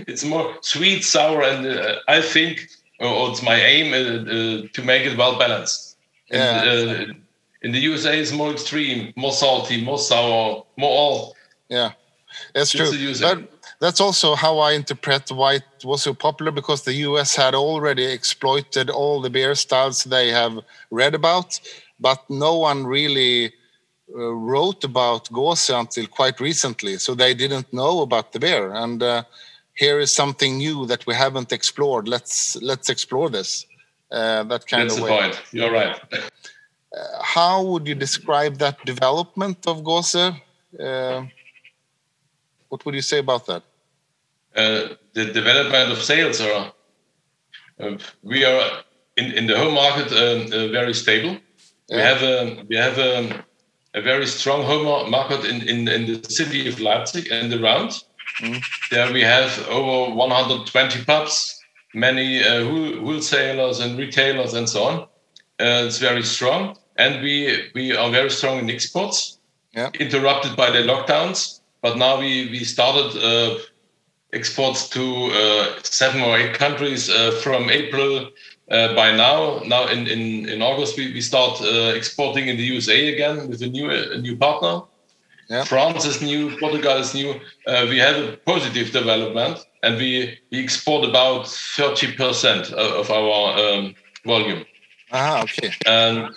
it's, 0.09 0.25
more 0.25 0.57
sweet, 0.61 1.05
sour, 1.05 1.43
and 1.43 1.66
uh, 1.66 1.97
I 2.09 2.21
think, 2.23 2.69
or, 3.01 3.31
it's 3.31 3.43
my 3.43 3.57
aim 3.57 3.93
uh, 3.93 3.97
uh, 3.97 4.69
to 4.73 4.83
make 4.83 5.05
it 5.05 5.19
well 5.19 5.39
balanced. 5.39 5.97
Yeah. 6.31 6.62
And, 6.62 7.11
uh, 7.11 7.15
in 7.65 7.73
the 7.73 7.81
USA, 7.81 8.19
it's 8.20 8.31
more 8.31 8.53
extreme, 8.53 9.12
more 9.16 9.32
salty, 9.32 9.82
more 9.82 9.99
sour, 9.99 10.65
more 10.77 10.91
all. 10.91 11.36
yeah. 11.69 11.93
That's 12.53 12.73
true. 12.73 12.91
But 13.20 13.49
that's 13.81 14.01
also 14.01 14.35
how 14.35 14.59
I 14.59 14.73
interpret 14.73 15.31
why 15.31 15.55
it 15.55 15.85
was 15.85 16.03
so 16.03 16.15
popular 16.15 16.51
because 16.53 16.82
the 16.82 16.95
US 17.09 17.36
had 17.36 17.55
already 17.55 18.05
exploited 18.05 18.91
all 18.91 19.20
the 19.20 19.31
beer 19.31 19.55
styles 19.55 20.05
they 20.05 20.28
have 20.31 20.59
read 20.91 21.15
about, 21.15 21.61
but 22.01 22.19
no 22.28 22.59
one 22.59 22.86
really 22.86 23.53
uh, 24.15 24.35
wrote 24.35 24.85
about 24.85 25.31
Gose 25.31 25.70
until 25.70 26.07
quite 26.07 26.41
recently. 26.41 26.99
So 26.99 27.15
they 27.15 27.35
didn't 27.35 27.73
know 27.73 28.03
about 28.03 28.32
the 28.32 28.41
beer. 28.41 28.73
And 28.73 29.03
uh, 29.03 29.23
here 29.74 30.01
is 30.01 30.12
something 30.15 30.59
new 30.59 30.86
that 30.86 31.07
we 31.07 31.15
haven't 31.15 31.53
explored. 31.53 32.09
Let's 32.09 32.57
let's 32.62 32.89
explore 32.89 33.31
this. 33.31 33.66
Uh, 34.11 34.43
that 34.45 34.66
kind 34.66 34.91
That's 34.91 34.95
of 34.95 35.07
the 35.07 35.12
way. 35.12 35.20
point. 35.20 35.43
You're 35.53 35.73
right. 35.73 36.01
How 37.23 37.62
would 37.62 37.87
you 37.89 37.95
describe 37.95 38.59
that 38.59 38.85
development 38.85 39.66
of 39.66 39.83
Gose? 39.83 40.41
Uh, 40.79 41.27
what 42.69 42.85
would 42.85 42.95
you 42.95 43.03
say 43.03 43.19
about 43.19 43.47
that? 43.47 43.62
uh, 44.57 44.89
the 45.15 45.27
development 45.27 45.93
of 45.93 46.03
sales 46.03 46.41
are 46.41 46.73
uh, 47.81 47.97
we 48.23 48.45
are 48.45 48.83
in, 49.16 49.33
in 49.33 49.47
the 49.47 49.57
home 49.57 49.75
market 49.75 50.12
um, 50.12 50.53
uh, 50.53 50.69
very 50.69 50.95
stable. 50.95 51.37
We 51.91 51.99
have 51.99 52.23
a 52.23 52.65
we 52.69 52.77
have 52.77 52.99
a, 52.99 53.45
a 53.95 54.01
very 54.01 54.27
strong 54.27 54.62
home 54.65 55.11
market 55.11 55.45
in, 55.45 55.69
in, 55.69 55.89
in 55.89 56.07
the 56.07 56.31
city 56.31 56.69
of 56.69 56.81
Leipzig 56.81 57.29
and 57.31 57.53
around. 57.53 58.03
There 58.91 59.12
we 59.12 59.23
have 59.23 59.69
over 59.69 60.12
120 60.15 61.05
pubs, 61.05 61.61
many 61.95 62.43
uh, 62.43 62.65
wholesalers 62.65 63.79
and 63.81 63.97
retailers 63.97 64.55
and 64.55 64.69
so 64.69 64.85
on. 64.85 65.01
Uh, 65.61 65.87
it's 65.87 65.99
very 65.99 66.23
strong, 66.23 66.77
and 66.97 67.23
we 67.23 67.71
we 67.75 67.97
are 67.97 68.11
very 68.11 68.31
strong 68.31 68.59
in 68.59 68.71
exports. 68.71 69.39
Yeah. 69.73 69.91
Interrupted 69.99 70.57
by 70.57 70.71
the 70.71 70.83
lockdowns, 70.83 71.61
but 71.83 71.97
now 71.97 72.19
we 72.19 72.49
we 72.51 72.65
started 72.65 73.16
uh, 73.21 73.59
exports 74.33 74.89
to 74.91 75.31
uh, 75.33 75.83
seven 75.83 76.21
or 76.21 76.39
eight 76.39 76.55
countries 76.55 77.11
uh, 77.11 77.33
from 77.43 77.71
April. 77.71 78.31
Uh, 78.71 78.95
by 78.95 79.15
now, 79.15 79.61
now 79.66 79.87
in, 79.89 80.07
in, 80.07 80.49
in 80.49 80.62
August, 80.62 80.97
we, 80.97 81.12
we 81.12 81.21
start 81.21 81.61
uh, 81.61 81.93
exporting 81.95 82.49
in 82.49 82.57
the 82.57 82.62
USA 82.62 83.12
again 83.12 83.47
with 83.49 83.61
a 83.61 83.66
new 83.66 83.91
a 83.91 84.16
new 84.19 84.37
partner. 84.37 84.83
Yeah. 85.51 85.65
France 85.65 86.07
is 86.07 86.23
new, 86.23 86.57
Portugal 86.59 86.97
is 86.97 87.12
new. 87.12 87.35
Uh, 87.66 87.87
we 87.91 87.99
have 87.99 88.16
a 88.16 88.37
positive 88.39 88.91
development, 88.93 89.66
and 89.83 89.99
we, 89.99 90.39
we 90.51 90.62
export 90.65 91.07
about 91.07 91.45
30% 91.45 92.73
of 92.73 92.93
of 93.01 93.11
our 93.11 93.59
um, 93.59 93.95
volume 94.25 94.65
Ah, 95.12 95.43
okay. 95.43 95.71
and 95.87 96.35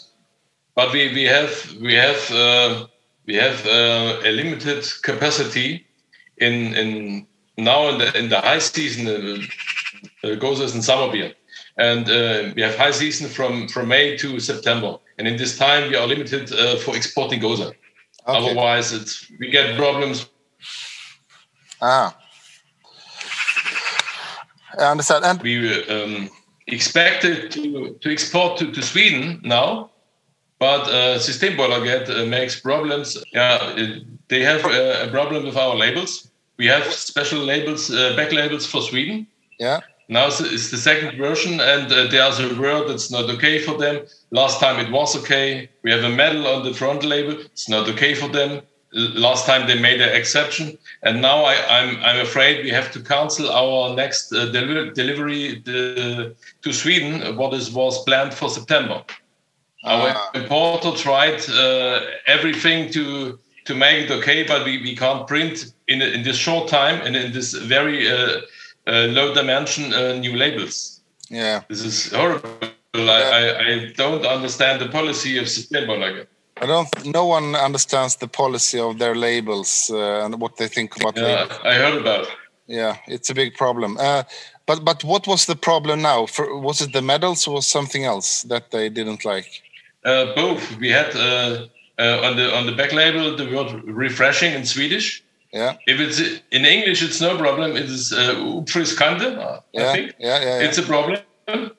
but 0.77 0.93
we 0.93 1.01
we 1.13 1.23
have 1.23 1.51
we 1.81 1.93
have 2.05 2.21
uh, 2.31 2.85
we 3.25 3.35
have 3.35 3.57
uh, 3.65 4.29
a 4.29 4.31
limited 4.31 4.81
capacity 5.01 5.85
in 6.37 6.53
in 6.81 7.27
now 7.57 7.89
in 7.89 7.97
the 7.97 8.17
in 8.17 8.29
the 8.29 8.39
high 8.39 8.59
season, 8.59 9.07
uh, 9.07 10.27
uh, 10.27 10.35
Gose 10.43 10.61
is 10.61 10.75
in 10.75 10.81
summer 10.81 11.11
beer, 11.11 11.33
and 11.77 12.07
uh, 12.09 12.53
we 12.55 12.61
have 12.61 12.75
high 12.77 12.95
season 13.03 13.27
from 13.27 13.67
from 13.67 13.87
May 13.87 14.17
to 14.17 14.39
September, 14.39 14.91
and 15.17 15.27
in 15.27 15.35
this 15.35 15.57
time 15.57 15.89
we 15.89 15.95
are 15.95 16.07
limited 16.07 16.53
uh, 16.53 16.77
for 16.77 16.95
exporting 16.95 17.41
Gose. 17.41 17.67
Okay. 17.67 17.77
Otherwise, 18.25 18.93
it's 18.93 19.31
we 19.39 19.49
get 19.49 19.75
problems 19.75 20.27
Ah. 21.81 22.17
I 24.79 24.91
understand. 24.91 25.25
And 25.25 25.41
we 25.41 25.83
um, 25.89 26.29
expected 26.67 27.51
to, 27.51 27.97
to 28.01 28.11
export 28.11 28.57
to, 28.59 28.71
to 28.71 28.81
Sweden 28.81 29.41
now, 29.43 29.91
but 30.59 30.87
uh, 30.87 31.19
Systembolaget 31.19 32.09
uh, 32.09 32.25
makes 32.25 32.59
problems. 32.59 33.23
Yeah, 33.31 33.75
it, 33.75 34.03
they 34.27 34.41
have 34.43 34.65
uh, 34.65 35.07
a 35.07 35.11
problem 35.11 35.45
with 35.45 35.55
our 35.55 35.75
labels. 35.75 36.29
We 36.57 36.65
have 36.67 36.85
special 36.91 37.39
labels, 37.39 37.91
uh, 37.91 38.15
back 38.15 38.31
labels 38.31 38.65
for 38.65 38.81
Sweden. 38.81 39.27
yeah, 39.59 39.81
Now 40.09 40.27
it's 40.27 40.71
the 40.71 40.77
second 40.77 41.17
version, 41.17 41.59
and 41.59 41.91
uh, 41.91 42.07
there's 42.07 42.39
a 42.39 42.55
word 42.59 42.87
that's 42.89 43.11
not 43.11 43.29
okay 43.29 43.59
for 43.59 43.77
them. 43.77 44.05
Last 44.31 44.59
time 44.59 44.79
it 44.79 44.91
was 44.91 45.15
okay. 45.17 45.69
We 45.83 45.91
have 45.91 46.03
a 46.03 46.09
medal 46.09 46.47
on 46.47 46.63
the 46.63 46.73
front 46.73 47.03
label. 47.03 47.39
It's 47.39 47.69
not 47.69 47.87
okay 47.89 48.15
for 48.15 48.27
them. 48.27 48.61
Last 48.93 49.45
time 49.45 49.67
they 49.67 49.77
made 49.79 50.01
an 50.01 50.15
exception, 50.15 50.77
and 51.03 51.21
now 51.21 51.43
I, 51.43 51.55
I'm 51.69 51.97
I'm 51.97 52.19
afraid 52.21 52.63
we 52.63 52.71
have 52.71 52.89
to 52.93 53.01
cancel 53.01 53.51
our 53.51 53.93
next 53.93 54.31
uh, 54.33 54.45
deli- 54.45 54.91
delivery 54.93 55.61
to 55.61 56.71
Sweden. 56.71 57.35
What 57.35 57.53
is 57.53 57.69
was 57.69 58.03
planned 58.05 58.33
for 58.33 58.49
September. 58.49 59.03
Our 59.87 60.09
Ah. 60.15 60.31
importer 60.39 60.91
tried 61.05 61.39
uh, 61.49 61.99
everything 62.25 62.91
to 62.93 63.03
to 63.67 63.73
make 63.75 63.97
it 64.05 64.11
okay, 64.11 64.43
but 64.43 64.59
we, 64.65 64.73
we 64.87 64.95
can't 64.95 65.23
print 65.27 65.73
in 65.87 66.01
in 66.01 66.23
this 66.23 66.37
short 66.37 66.69
time 66.69 66.97
and 67.05 67.15
in 67.15 67.31
this 67.33 67.53
very 67.53 67.99
uh, 68.11 68.17
uh, 68.87 69.07
low 69.17 69.33
dimension 69.33 69.83
uh, 69.93 69.99
new 70.25 70.35
labels. 70.43 71.01
yeah. 71.31 71.61
This 71.69 71.81
is 71.83 72.11
horrible. 72.13 72.49
I, 72.93 73.21
I, 73.41 73.43
I 73.67 73.93
don't 73.95 74.25
understand 74.25 74.79
the 74.81 74.89
policy 74.89 75.37
of 75.41 75.45
Systembolaget. 75.47 76.27
I 76.63 76.65
don't. 76.65 76.89
No 77.05 77.25
one 77.35 77.55
understands 77.65 78.15
the 78.15 78.27
policy 78.27 78.79
of 78.79 78.97
their 78.97 79.15
labels 79.15 79.89
uh, 79.93 80.25
and 80.25 80.39
what 80.41 80.55
they 80.57 80.67
think 80.69 80.95
about 80.95 81.15
Yeah, 81.17 81.23
labels. 81.27 81.59
I 81.63 81.73
heard 81.83 81.97
about. 82.01 82.23
it. 82.23 82.29
Yeah, 82.67 82.95
it's 83.07 83.29
a 83.29 83.33
big 83.33 83.53
problem. 83.57 83.97
Uh, 83.99 84.23
but 84.65 84.83
but 84.83 85.03
what 85.03 85.27
was 85.27 85.45
the 85.45 85.55
problem 85.55 86.01
now? 86.01 86.25
For, 86.27 86.45
was 86.61 86.81
it 86.81 86.91
the 86.91 87.01
medals 87.01 87.47
or 87.47 87.53
was 87.55 87.67
something 87.67 88.05
else 88.05 88.43
that 88.49 88.71
they 88.71 88.89
didn't 88.89 89.23
like? 89.25 89.47
Uh, 90.07 90.33
both. 90.35 90.61
We 90.79 90.89
had 90.89 91.09
uh, 91.15 91.67
uh, 91.99 92.27
on 92.27 92.37
the 92.37 92.55
on 92.57 92.65
the 92.65 92.71
back 92.71 92.93
label 92.93 93.35
the 93.35 93.47
word 93.53 93.83
refreshing 93.83 94.53
in 94.53 94.65
Swedish. 94.65 95.23
Yeah, 95.53 95.75
If 95.85 95.99
it's 95.99 96.19
in 96.51 96.65
English, 96.65 97.01
it's 97.03 97.21
no 97.21 97.37
problem. 97.37 97.75
It 97.75 97.89
is 97.89 98.13
uh, 98.13 98.35
uppfriskande, 98.35 99.37
I 99.37 99.59
yeah, 99.73 99.93
think. 99.93 100.13
yeah, 100.19 100.39
yeah. 100.39 100.59
yeah. 100.59 100.65
It's 100.65 100.77
a 100.77 100.83
problem. 100.83 101.19
Uh, 101.47 101.69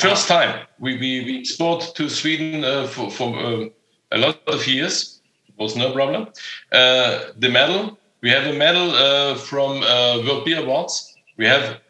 First 0.00 0.28
time 0.28 0.66
we, 0.78 0.98
we, 0.98 1.24
we 1.24 1.38
export 1.40 1.94
to 1.94 2.08
Sweden 2.08 2.64
uh, 2.64 2.86
for, 2.86 3.10
for 3.10 3.28
um, 3.38 3.70
a 4.12 4.18
lot 4.18 4.38
of 4.46 4.66
years. 4.66 5.20
It 5.48 5.54
was 5.58 5.76
no 5.76 5.92
problem. 5.92 6.28
Uh, 6.72 7.32
the 7.38 7.48
medal, 7.48 7.98
we 8.20 8.28
have 8.30 8.46
a 8.46 8.52
medal 8.52 8.90
uh, 8.90 9.34
from 9.36 9.82
uh, 9.82 10.18
World 10.24 10.44
Beer 10.44 10.60
Awards. 10.60 11.16
We 11.38 11.46
have 11.46 11.80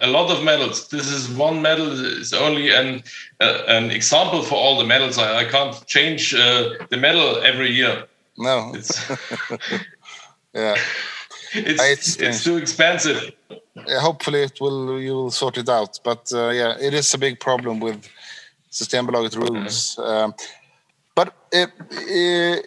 a 0.00 0.06
lot 0.06 0.30
of 0.30 0.42
medals. 0.44 0.88
This 0.88 1.08
is 1.08 1.28
one 1.28 1.60
medal. 1.62 1.90
is 2.20 2.32
only 2.32 2.70
an 2.70 3.02
uh, 3.40 3.62
an 3.68 3.90
example 3.90 4.42
for 4.42 4.54
all 4.56 4.78
the 4.78 4.84
medals. 4.86 5.18
I, 5.18 5.38
I 5.40 5.44
can't 5.44 5.86
change 5.86 6.34
uh, 6.34 6.70
the 6.90 6.96
medal 6.96 7.42
every 7.44 7.70
year. 7.70 8.04
no, 8.38 8.72
It's 8.74 8.90
yeah. 10.54 10.74
it's 11.54 11.82
It's- 11.82 12.16
it's, 12.20 12.44
too 12.44 12.56
expensive. 12.58 13.32
Yeah, 13.88 14.00
hopefully 14.00 14.42
it 14.42 14.60
will 14.60 15.00
you 15.00 15.14
will 15.14 15.30
sort 15.30 15.58
it 15.58 15.68
out 15.68 16.00
but 16.02 16.32
uh, 16.32 16.48
yeah 16.48 16.76
it 16.80 16.94
is 16.94 17.14
a 17.14 17.18
big 17.18 17.38
problem 17.38 17.80
with 17.80 18.08
Systembolaget 18.70 19.36
rules 19.36 19.98
um, 19.98 20.34
but 21.64 21.86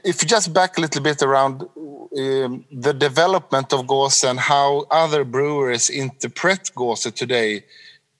if, 0.09 0.21
you 0.21 0.27
just 0.27 0.53
back 0.53 0.77
a 0.77 0.81
little 0.81 1.01
bit 1.01 1.21
around 1.21 1.61
um, 1.61 2.65
the 2.71 2.93
development 2.93 3.73
of 3.73 3.85
Gose 3.85 4.29
and 4.29 4.39
how 4.39 4.85
other 4.89 5.23
brewers 5.23 5.89
interpret 5.89 6.71
Gose 6.75 7.13
today 7.13 7.63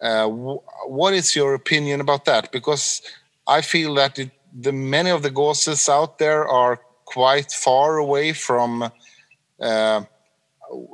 uh, 0.02 0.28
wh- 0.28 0.64
what 0.90 1.14
is 1.14 1.36
your 1.36 1.54
opinion 1.54 2.02
about 2.02 2.26
that? 2.26 2.52
Because 2.52 3.02
I 3.48 3.62
feel 3.62 3.94
that 3.96 4.20
it, 4.20 4.32
the 4.54 4.72
many 4.72 5.10
of 5.10 5.24
the 5.24 5.30
Goses 5.30 5.90
out 5.90 6.20
there 6.20 6.48
are 6.48 6.80
quite 7.06 7.52
far 7.52 7.98
away 7.98 8.34
from 8.34 8.92
uh, 9.60 10.02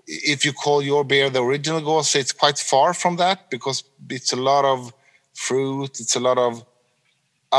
if 0.07 0.45
you 0.45 0.53
call 0.53 0.81
your 0.81 1.03
beer 1.03 1.29
the 1.29 1.43
original 1.43 1.81
Gose, 1.81 2.15
it's 2.15 2.31
quite 2.31 2.57
far 2.57 2.93
from 2.93 3.17
that 3.17 3.49
because 3.49 3.83
it's 4.09 4.33
a 4.33 4.37
lot 4.37 4.65
of 4.65 4.93
fruit, 5.33 5.99
it's 5.99 6.15
a 6.15 6.19
lot 6.19 6.37
of 6.37 6.65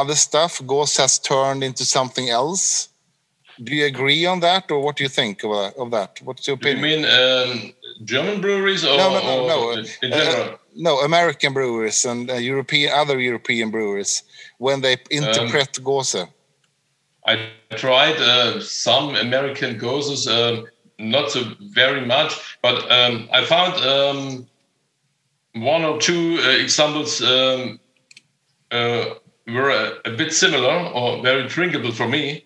other 0.01 0.15
stuff. 0.15 0.53
Gose 0.73 0.97
has 0.99 1.19
turned 1.19 1.63
into 1.65 1.85
something 1.85 2.29
else. 2.29 2.89
Do 3.67 3.75
you 3.75 3.87
agree 3.87 4.27
on 4.27 4.41
that, 4.41 4.71
or 4.71 4.81
what 4.85 4.97
do 4.97 5.03
you 5.07 5.09
think 5.09 5.43
of, 5.45 5.51
uh, 5.51 5.83
of 5.83 5.91
that? 5.97 6.21
What's 6.23 6.47
your 6.47 6.57
Do 6.57 6.69
you 6.71 6.77
mean 6.77 7.03
um, 7.07 7.73
German 8.05 8.41
breweries 8.43 8.85
or, 8.85 8.97
No, 8.99 9.09
no, 9.17 9.21
no, 9.21 9.47
no, 9.53 9.71
in- 9.71 10.13
uh, 10.13 10.25
general? 10.25 10.59
no, 10.75 10.93
American 11.01 11.55
brewers 11.55 12.05
and 12.05 12.31
uh, 12.31 12.35
European 12.35 12.93
other 12.93 13.19
European 13.19 13.71
brewers 13.71 14.23
when 14.59 14.83
they 14.83 14.97
interpret 15.11 15.73
Gose. 15.89 16.29
I 17.27 17.49
tried 17.77 18.17
uh, 18.19 18.61
some 18.61 19.17
American 19.17 19.79
goses, 19.79 20.29
um, 20.29 20.67
not 20.99 21.31
so 21.31 21.41
very 21.81 22.05
much, 22.07 22.33
but 22.63 22.77
um, 22.99 23.29
I 23.33 23.45
found 23.45 23.75
um, 23.95 24.47
one 25.55 25.83
or 25.85 25.99
two 25.99 26.39
uh, 26.41 26.51
examples 26.51 27.21
um, 27.23 27.81
uh, 28.71 29.05
were 29.55 29.71
a, 29.71 29.93
a 30.05 30.11
bit 30.17 30.33
similar 30.33 30.91
or 30.93 31.23
very 31.23 31.47
drinkable 31.49 31.93
for 31.93 32.09
me. 32.09 32.45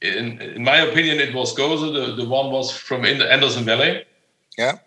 In, 0.00 0.40
in 0.40 0.62
my 0.62 0.76
opinion, 0.78 1.18
it 1.18 1.34
was 1.34 1.54
Gose. 1.56 1.80
The, 1.92 2.14
the 2.22 2.28
one 2.28 2.52
was 2.52 2.70
from 2.70 3.04
in 3.04 3.18
the 3.18 3.30
Anderson 3.32 3.64
Valley, 3.64 4.04
Yeah, 4.56 4.78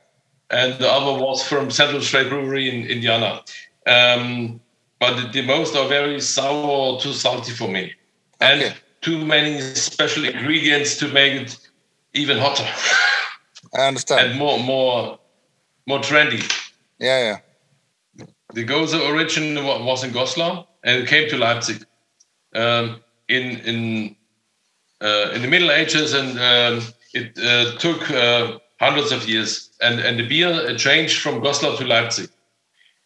and 0.49 0.73
the 0.79 0.89
other 0.89 1.21
was 1.21 1.45
from 1.45 1.69
Central 1.71 2.01
Strait 2.01 2.29
Brewery 2.29 2.69
in 2.69 2.87
Indiana. 2.87 3.41
Um, 3.87 4.61
but 4.99 5.15
the, 5.19 5.41
the 5.41 5.47
most 5.47 5.75
are 5.75 5.87
very 5.89 6.21
sour 6.21 6.65
or 6.65 6.99
too 7.01 7.11
salty 7.13 7.51
for 7.51 7.67
me. 7.67 7.93
And 8.39 8.61
Okay. 8.61 8.75
too 9.01 9.25
many 9.25 9.59
special 9.75 10.23
ingredients 10.25 10.95
to 10.97 11.07
make 11.09 11.33
it 11.41 11.57
even 12.13 12.37
hotter 12.37 12.67
I 13.75 13.87
understand. 13.87 14.29
and 14.31 14.39
more 14.39 14.59
more 14.59 15.19
more 15.87 15.99
trendy. 15.99 16.41
yeah, 16.99 17.19
yeah. 18.17 18.25
The 18.53 18.63
Gose 18.65 18.93
origin 18.93 19.55
was 19.65 20.03
in 20.03 20.11
Goslar 20.11 20.65
and 20.83 21.07
came 21.07 21.29
to 21.29 21.37
Leipzig 21.37 21.85
um, 22.55 23.01
in 23.27 23.59
in 23.59 24.15
uh, 25.01 25.31
in 25.33 25.41
the 25.41 25.47
Middle 25.47 25.71
Ages, 25.71 26.13
and 26.13 26.39
um, 26.39 26.83
it 27.13 27.37
uh, 27.39 27.77
took 27.77 28.09
uh, 28.11 28.59
hundreds 28.79 29.11
of 29.11 29.27
years. 29.27 29.69
And 29.81 29.99
and 29.99 30.19
the 30.19 30.27
beer 30.27 30.53
uh, 30.53 30.75
changed 30.75 31.21
from 31.21 31.41
Goslar 31.41 31.77
to 31.77 31.85
Leipzig. 31.85 32.29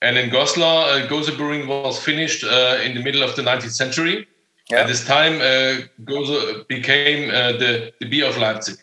And 0.01 0.17
in 0.17 0.29
Goslar, 0.29 1.03
uh, 1.03 1.07
Gose 1.07 1.35
brewing 1.35 1.67
was 1.67 1.99
finished 1.99 2.43
uh, 2.43 2.77
in 2.83 2.93
the 2.95 3.01
middle 3.01 3.23
of 3.23 3.35
the 3.35 3.41
19th 3.41 3.71
century. 3.71 4.27
Yeah. 4.69 4.81
At 4.81 4.87
this 4.87 5.05
time, 5.05 5.35
uh, 5.35 5.85
Gose 6.03 6.67
became 6.67 7.29
uh, 7.29 7.53
the, 7.53 7.93
the 7.99 8.07
beer 8.07 8.27
of 8.27 8.37
Leipzig. 8.37 8.77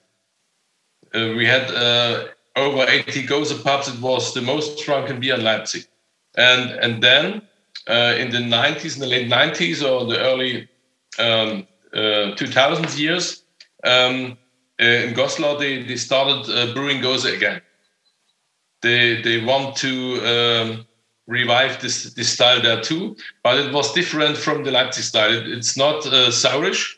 Uh, 1.15 1.35
we 1.37 1.47
had 1.47 1.71
uh, 1.71 2.29
over 2.57 2.87
80 2.89 3.27
Gose 3.27 3.63
pubs. 3.63 3.89
It 3.89 4.01
was 4.01 4.33
the 4.33 4.41
most 4.43 4.85
drunken 4.85 5.21
beer 5.21 5.35
in 5.35 5.45
Leipzig. 5.45 5.85
And 6.35 6.71
and 6.81 7.03
then 7.03 7.43
uh, 7.89 8.15
in 8.19 8.31
the 8.31 8.39
90s, 8.39 8.95
in 8.95 9.01
the 9.01 9.07
late 9.07 9.29
90s 9.29 9.83
or 9.83 10.07
the 10.07 10.19
early 10.19 10.69
um, 11.19 11.67
uh, 11.95 12.35
2000 12.37 12.99
years, 12.99 13.45
um, 13.85 14.39
uh, 14.81 14.85
in 14.85 15.15
Goslar, 15.15 15.59
they, 15.59 15.83
they 15.83 15.97
started 15.97 16.51
uh, 16.51 16.73
brewing 16.75 17.03
Gose 17.03 17.33
again. 17.33 17.61
They 18.81 19.23
they 19.23 19.45
want 19.45 19.77
to 19.77 20.21
um, 20.27 20.87
revive 21.29 21.81
this 21.81 22.15
this 22.15 22.33
style 22.33 22.61
there 22.61 22.81
too, 22.81 23.17
but 23.45 23.57
it 23.59 23.73
was 23.73 23.93
different 23.93 24.37
from 24.37 24.65
the 24.65 24.73
Leipzig 24.73 25.05
style. 25.05 25.33
It, 25.33 25.47
it's 25.47 25.77
not 25.77 26.05
uh, 26.07 26.33
sourish, 26.33 26.97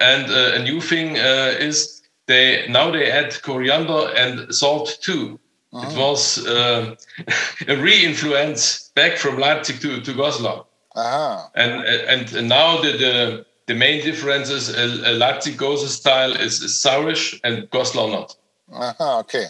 and 0.00 0.28
uh, 0.28 0.54
a 0.54 0.62
new 0.64 0.80
thing 0.80 1.14
is 1.16 2.02
they 2.26 2.66
now 2.68 2.90
they 2.90 3.12
add 3.12 3.40
coriander 3.42 4.12
and 4.16 4.52
salt 4.52 4.98
too. 5.02 5.38
It 5.74 5.96
was 5.98 6.46
uh, 6.46 6.94
a 7.68 7.76
re-influence 7.76 8.90
back 8.94 9.16
from 9.16 9.38
Leipzig 9.38 9.80
to 9.80 10.00
to 10.00 10.12
Goslar, 10.12 10.64
Aha. 10.94 11.50
and 11.56 11.72
and 11.82 12.48
now 12.48 12.80
the 12.80 12.92
the, 12.92 13.46
the 13.66 13.74
main 13.74 14.04
difference 14.04 14.50
is 14.50 14.70
uh, 14.70 15.02
uh, 15.04 15.12
Leipzig 15.14 15.56
Gose 15.56 15.88
style 15.88 16.32
is, 16.32 16.62
is 16.62 16.80
sourish 16.80 17.40
and 17.42 17.68
Goslar 17.70 18.08
not. 18.08 18.36
Aha, 18.72 19.18
okay. 19.20 19.46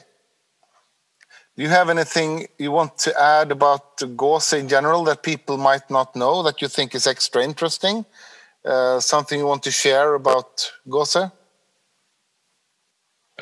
Do 1.56 1.62
you 1.62 1.68
have 1.68 1.90
anything 1.90 2.48
you 2.58 2.72
want 2.72 2.96
to 2.98 3.20
add 3.20 3.52
about 3.52 3.98
Gose 3.98 4.58
in 4.58 4.68
general 4.68 5.04
that 5.04 5.22
people 5.22 5.58
might 5.58 5.88
not 5.90 6.16
know 6.16 6.42
that 6.42 6.62
you 6.62 6.68
think 6.68 6.94
is 6.94 7.06
extra 7.06 7.44
interesting? 7.44 8.06
Uh, 8.64 8.98
something 8.98 9.38
you 9.38 9.46
want 9.46 9.62
to 9.64 9.70
share 9.70 10.14
about 10.14 10.72
Gose? 10.88 11.30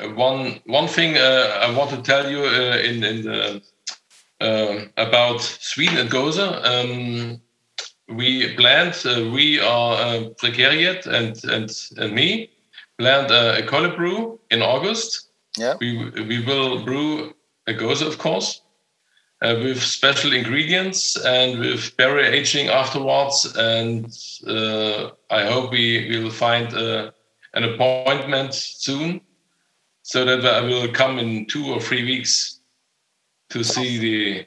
Uh, 0.01 0.09
one 0.09 0.59
one 0.65 0.87
thing 0.87 1.17
uh, 1.17 1.59
I 1.61 1.75
want 1.75 1.89
to 1.91 2.01
tell 2.01 2.29
you 2.29 2.39
uh, 2.39 2.77
in 2.77 3.03
in 3.03 3.21
the, 3.23 3.61
uh, 4.41 4.85
about 4.97 5.41
Sweden 5.41 5.97
and 5.97 6.09
Goza. 6.09 6.61
Um, 6.63 7.41
we 8.07 8.53
planned. 8.55 9.01
Uh, 9.05 9.29
we 9.31 9.59
are 9.59 9.93
uh, 9.93 10.29
Precariat 10.41 11.05
and 11.05 11.43
and 11.45 11.69
and 11.97 12.13
me 12.13 12.49
planned 12.97 13.31
uh, 13.31 13.55
a 13.57 13.63
color 13.63 13.95
brew 13.95 14.39
in 14.51 14.61
August. 14.61 15.29
Yeah. 15.57 15.75
We 15.79 16.09
we 16.09 16.43
will 16.45 16.83
brew 16.83 17.33
a 17.67 17.73
Goza, 17.73 18.07
of 18.07 18.17
course, 18.17 18.61
uh, 19.41 19.55
with 19.59 19.81
special 19.81 20.33
ingredients 20.33 21.15
and 21.25 21.59
with 21.59 21.95
berry 21.97 22.27
aging 22.27 22.69
afterwards. 22.69 23.53
And 23.55 24.05
uh, 24.47 25.11
I 25.29 25.45
hope 25.45 25.71
we 25.71 26.19
will 26.19 26.31
find 26.31 26.73
uh, 26.73 27.11
an 27.53 27.63
appointment 27.63 28.53
soon, 28.53 29.21
so 30.03 30.25
that 30.25 30.45
I 30.45 30.61
will 30.61 30.87
come 30.89 31.17
in 31.17 31.45
two 31.47 31.65
or 31.73 31.79
three 31.79 32.03
weeks 32.03 32.59
to 33.49 33.63
see 33.63 33.97
the 33.97 34.45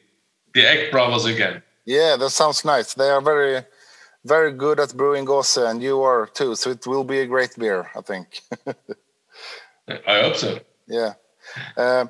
the 0.54 0.66
Egg 0.66 0.90
Brothers 0.90 1.24
again. 1.24 1.62
Yeah, 1.84 2.16
that 2.16 2.30
sounds 2.30 2.64
nice. 2.64 2.94
They 2.94 3.08
are 3.10 3.20
very, 3.20 3.64
very 4.24 4.52
good 4.52 4.80
at 4.80 4.96
brewing 4.96 5.26
Gose, 5.26 5.70
and 5.70 5.82
you 5.82 6.02
are 6.02 6.26
too. 6.26 6.54
So 6.54 6.70
it 6.70 6.86
will 6.86 7.04
be 7.04 7.20
a 7.20 7.26
great 7.26 7.56
beer, 7.58 7.90
I 7.94 8.00
think. 8.00 8.40
I 9.88 10.20
hope 10.22 10.36
so. 10.36 10.58
yeah. 10.88 11.14
Uh, 11.76 12.06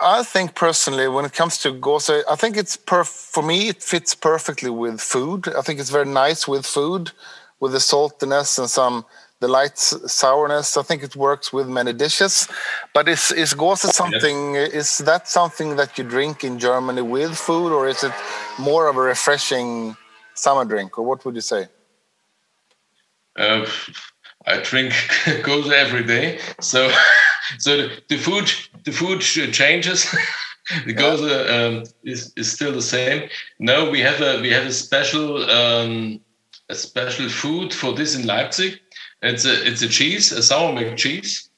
I 0.00 0.22
think 0.22 0.54
personally, 0.54 1.08
when 1.08 1.24
it 1.24 1.32
comes 1.32 1.58
to 1.58 1.72
Gose, 1.72 2.22
I 2.28 2.36
think 2.36 2.56
it's 2.56 2.76
perf- 2.76 3.30
for 3.32 3.42
me. 3.42 3.68
It 3.68 3.82
fits 3.82 4.14
perfectly 4.14 4.70
with 4.70 5.00
food. 5.00 5.48
I 5.48 5.60
think 5.60 5.78
it's 5.78 5.90
very 5.90 6.06
nice 6.06 6.48
with 6.48 6.64
food, 6.64 7.10
with 7.60 7.72
the 7.72 7.78
saltiness 7.78 8.58
and 8.58 8.70
some 8.70 9.04
the 9.42 9.48
light 9.48 9.76
sourness. 9.76 10.76
I 10.76 10.82
think 10.88 11.02
it 11.02 11.14
works 11.16 11.52
with 11.52 11.66
many 11.68 11.92
dishes. 11.92 12.48
But 12.94 13.04
is 13.14 13.24
is 13.42 13.50
Gose 13.62 13.88
something? 14.00 14.38
Is 14.82 14.98
that 15.10 15.22
something 15.38 15.76
that 15.80 15.90
you 15.98 16.04
drink 16.16 16.36
in 16.48 16.54
Germany 16.68 17.02
with 17.16 17.32
food, 17.46 17.70
or 17.76 17.82
is 17.94 18.00
it 18.08 18.14
more 18.58 18.84
of 18.90 18.96
a 18.96 19.04
refreshing 19.14 19.96
summer 20.34 20.64
drink, 20.72 20.90
or 20.98 21.02
what 21.04 21.24
would 21.24 21.34
you 21.34 21.46
say? 21.54 21.62
Uh, 23.36 23.66
I 24.46 24.54
drink 24.70 24.92
goes 25.42 25.70
every 25.84 26.04
day, 26.14 26.38
so 26.60 26.80
so 27.64 27.70
the, 27.76 27.86
the 28.08 28.18
food 28.26 28.46
the 28.84 28.92
food 28.92 29.20
changes. 29.60 30.00
the 30.86 30.94
goes 31.04 31.20
um, 31.54 31.74
is 32.04 32.32
is 32.36 32.48
still 32.56 32.72
the 32.80 32.88
same. 32.96 33.28
No, 33.58 33.90
we 33.90 34.00
have 34.08 34.20
a 34.20 34.40
we 34.40 34.50
have 34.50 34.66
a 34.66 34.76
special 34.86 35.28
um, 35.50 36.20
a 36.68 36.74
special 36.74 37.28
food 37.28 37.74
for 37.80 37.92
this 37.92 38.14
in 38.16 38.26
Leipzig. 38.26 38.81
It's 39.22 39.44
a 39.44 39.66
it's 39.66 39.82
a 39.82 39.88
cheese, 39.88 40.32
a 40.32 40.42
sour 40.42 40.72
milk 40.72 40.96
cheese, 40.96 41.48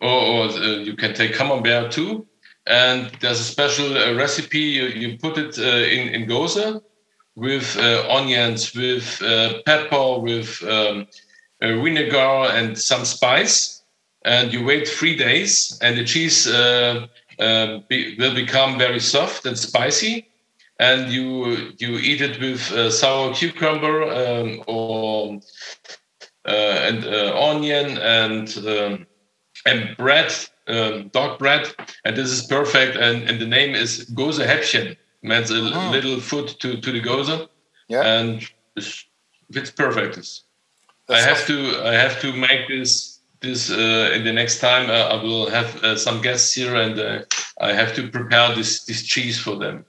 or, 0.00 0.08
or 0.10 0.44
uh, 0.48 0.78
you 0.78 0.94
can 0.94 1.14
take 1.14 1.34
camembert 1.34 1.92
too. 1.92 2.26
And 2.66 3.10
there's 3.20 3.40
a 3.40 3.44
special 3.44 3.96
uh, 3.96 4.14
recipe. 4.14 4.58
You, 4.58 4.84
you 4.86 5.18
put 5.18 5.38
it 5.38 5.58
uh, 5.58 5.62
in 5.62 6.08
in 6.08 6.26
goza 6.26 6.82
with 7.36 7.76
uh, 7.76 8.08
onions, 8.08 8.74
with 8.74 9.22
uh, 9.22 9.62
pepper, 9.66 10.18
with 10.18 10.62
um, 10.64 11.06
vinegar 11.60 12.48
and 12.52 12.78
some 12.78 13.04
spice, 13.04 13.82
and 14.24 14.52
you 14.52 14.64
wait 14.64 14.88
three 14.88 15.16
days, 15.16 15.78
and 15.82 15.96
the 15.96 16.04
cheese 16.04 16.46
be, 16.46 18.16
will 18.18 18.34
become 18.34 18.78
very 18.78 19.00
soft 19.00 19.46
and 19.46 19.58
spicy, 19.58 20.26
and 20.78 21.12
you 21.12 21.72
you 21.78 21.98
eat 21.98 22.20
it 22.20 22.40
with 22.40 22.72
uh, 22.72 22.90
sour 22.90 23.32
cucumber 23.34 24.02
um, 24.02 24.62
or 24.66 25.40
and 26.46 27.04
uh, 27.04 27.34
onion 27.50 27.98
and 27.98 28.56
um, 28.66 29.06
and 29.66 29.96
bread, 29.96 30.32
um, 30.68 31.08
dark 31.08 31.38
bread, 31.38 31.72
and 32.04 32.16
this 32.16 32.30
is 32.30 32.46
perfect. 32.46 32.96
And, 32.96 33.28
and 33.28 33.40
the 33.40 33.46
name 33.46 33.74
is 33.74 34.04
Gose 34.14 34.44
Häppchen, 34.44 34.96
means 35.22 35.50
a 35.50 35.56
Oh. 35.74 35.90
little 35.90 36.20
food 36.20 36.48
to 36.60 36.80
to 36.80 36.92
the 36.92 37.00
Gose, 37.00 37.48
Yeah. 37.88 38.02
and 38.02 38.42
it's, 38.76 39.04
it's 39.50 39.70
perfect. 39.70 40.12
It's- 40.18 40.42
I 41.08 41.20
have 41.20 41.46
to 41.46 41.56
I 41.84 41.92
have 41.92 42.18
to 42.22 42.32
make 42.32 42.66
this 42.68 43.20
this 43.40 43.70
uh, 43.70 44.10
in 44.16 44.24
the 44.24 44.32
next 44.32 44.58
time. 44.60 44.88
Uh, 44.88 45.14
I 45.14 45.22
will 45.22 45.50
have 45.50 45.84
uh, 45.84 45.96
some 45.96 46.22
guests 46.22 46.54
here, 46.54 46.74
and 46.74 46.98
uh, 46.98 47.24
I 47.60 47.72
have 47.74 47.94
to 47.96 48.08
prepare 48.08 48.54
this 48.54 48.84
this 48.86 49.02
cheese 49.02 49.38
for 49.38 49.56
them. 49.58 49.84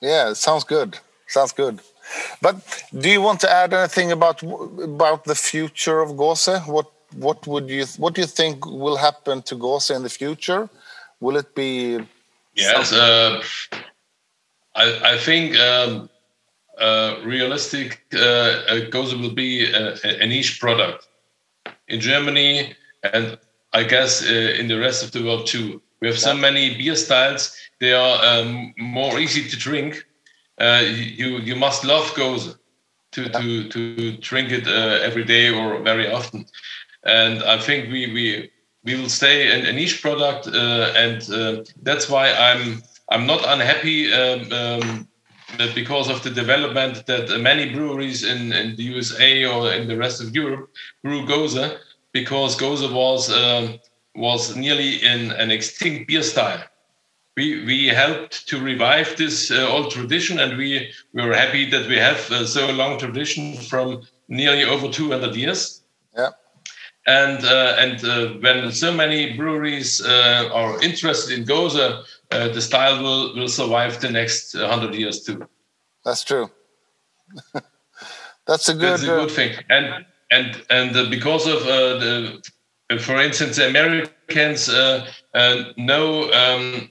Yeah, 0.00 0.30
it 0.30 0.36
sounds 0.36 0.64
good. 0.64 0.98
Sounds 1.28 1.52
good. 1.52 1.80
But 2.40 2.56
do 2.96 3.08
you 3.08 3.20
want 3.20 3.40
to 3.40 3.50
add 3.50 3.72
anything 3.72 4.12
about 4.12 4.42
about 4.42 5.24
the 5.24 5.34
future 5.34 6.00
of 6.00 6.10
Gose? 6.10 6.66
What 6.66 6.90
what 7.16 7.46
would 7.46 7.68
you 7.68 7.86
what 7.98 8.14
do 8.14 8.20
you 8.20 8.26
think 8.26 8.66
will 8.66 8.96
happen 8.96 9.42
to 9.42 9.54
Gose 9.56 9.94
in 9.94 10.02
the 10.02 10.10
future? 10.10 10.68
Will 11.20 11.36
it 11.36 11.54
be 11.54 12.00
Yes, 12.54 12.92
uh, 12.92 13.42
I 14.74 15.14
I 15.14 15.18
think 15.18 15.58
um, 15.58 16.08
uh, 16.78 17.16
realistic 17.24 18.00
uh, 18.14 18.18
uh, 18.18 18.90
Gose 18.90 19.20
will 19.20 19.34
be 19.34 19.70
a, 19.72 19.94
a 20.22 20.26
niche 20.26 20.60
product 20.60 21.08
in 21.88 22.00
Germany, 22.00 22.74
and 23.12 23.38
I 23.72 23.82
guess 23.84 24.22
uh, 24.22 24.54
in 24.58 24.68
the 24.68 24.78
rest 24.78 25.02
of 25.04 25.12
the 25.12 25.22
world 25.24 25.46
too. 25.46 25.80
We 26.00 26.08
have 26.08 26.18
so 26.18 26.34
many 26.34 26.76
beer 26.76 26.96
styles; 26.96 27.56
they 27.80 27.92
are 27.92 28.24
um, 28.24 28.74
more 28.76 29.18
easy 29.18 29.48
to 29.48 29.56
drink. 29.56 30.04
Uh, 30.60 30.82
you 30.86 31.38
you 31.38 31.56
must 31.56 31.84
love 31.84 32.04
Gose 32.14 32.56
to 33.12 33.28
to 33.28 33.68
to 33.68 34.16
drink 34.18 34.50
it 34.52 34.66
uh, 34.66 34.98
every 35.02 35.24
day 35.24 35.50
or 35.50 35.82
very 35.82 36.10
often, 36.10 36.46
and 37.04 37.42
I 37.42 37.58
think 37.58 37.90
we 37.90 38.12
we 38.12 38.50
we 38.84 38.94
will 38.94 39.08
stay 39.08 39.58
in 39.58 39.66
a 39.66 39.72
niche 39.72 40.00
product, 40.02 40.46
uh, 40.46 40.92
and 40.96 41.30
uh, 41.30 41.64
that's 41.82 42.08
why 42.08 42.32
I'm 42.32 42.82
I'm 43.10 43.26
not 43.26 43.44
unhappy 43.46 44.12
um, 44.12 44.52
um, 44.52 45.08
because 45.74 46.08
of 46.08 46.22
the 46.22 46.30
development 46.30 47.06
that 47.06 47.28
many 47.40 47.70
breweries 47.70 48.24
in, 48.24 48.52
in 48.52 48.76
the 48.76 48.82
USA 48.82 49.44
or 49.44 49.72
in 49.72 49.88
the 49.88 49.96
rest 49.96 50.20
of 50.20 50.34
Europe 50.34 50.70
brew 51.02 51.26
Gose, 51.26 51.78
because 52.12 52.56
Gose 52.56 52.90
was 52.92 53.30
um, 53.32 53.78
was 54.14 54.56
nearly 54.56 55.02
in 55.02 55.32
an 55.32 55.50
extinct 55.50 56.08
beer 56.08 56.22
style. 56.22 56.62
We 57.36 57.64
we 57.64 57.88
helped 57.88 58.48
to 58.48 58.60
revive 58.60 59.16
this 59.16 59.50
uh, 59.50 59.66
old 59.68 59.90
tradition, 59.90 60.38
and 60.38 60.56
we 60.56 60.92
we 61.12 61.22
were 61.22 61.34
happy 61.34 61.68
that 61.70 61.88
we 61.88 61.96
have 61.96 62.30
uh, 62.30 62.46
so 62.46 62.70
long 62.70 62.98
tradition 62.98 63.54
from 63.56 64.02
nearly 64.28 64.64
over 64.64 64.88
200 64.88 65.36
years 65.36 65.82
yeah 66.16 66.30
and 67.06 67.44
uh, 67.44 67.76
and 67.78 68.04
uh, 68.04 68.28
when 68.40 68.72
so 68.72 68.92
many 68.92 69.36
breweries 69.36 70.00
uh, 70.00 70.48
are 70.52 70.82
interested 70.82 71.38
in 71.38 71.44
Goza, 71.44 72.02
uh, 72.30 72.48
the 72.48 72.60
style 72.62 73.02
will 73.02 73.34
will 73.34 73.48
survive 73.48 74.00
the 74.00 74.10
next 74.10 74.54
uh, 74.54 74.68
hundred 74.68 74.94
years 74.94 75.22
too. 75.22 75.46
that's 76.04 76.24
true. 76.24 76.50
That's 78.46 78.68
a 78.68 78.74
good. 78.74 78.82
That's 78.82 79.02
a 79.02 79.06
good 79.06 79.30
thing. 79.30 79.56
And 79.70 80.04
and 80.30 80.62
and 80.68 80.96
uh, 80.96 81.08
because 81.08 81.46
of 81.46 81.62
uh, 81.62 81.98
the, 81.98 82.50
for 83.00 83.16
instance, 83.16 83.56
the 83.56 83.68
Americans 83.68 84.68
uh, 84.68 85.06
uh, 85.34 85.64
know. 85.76 86.30
Um, 86.32 86.90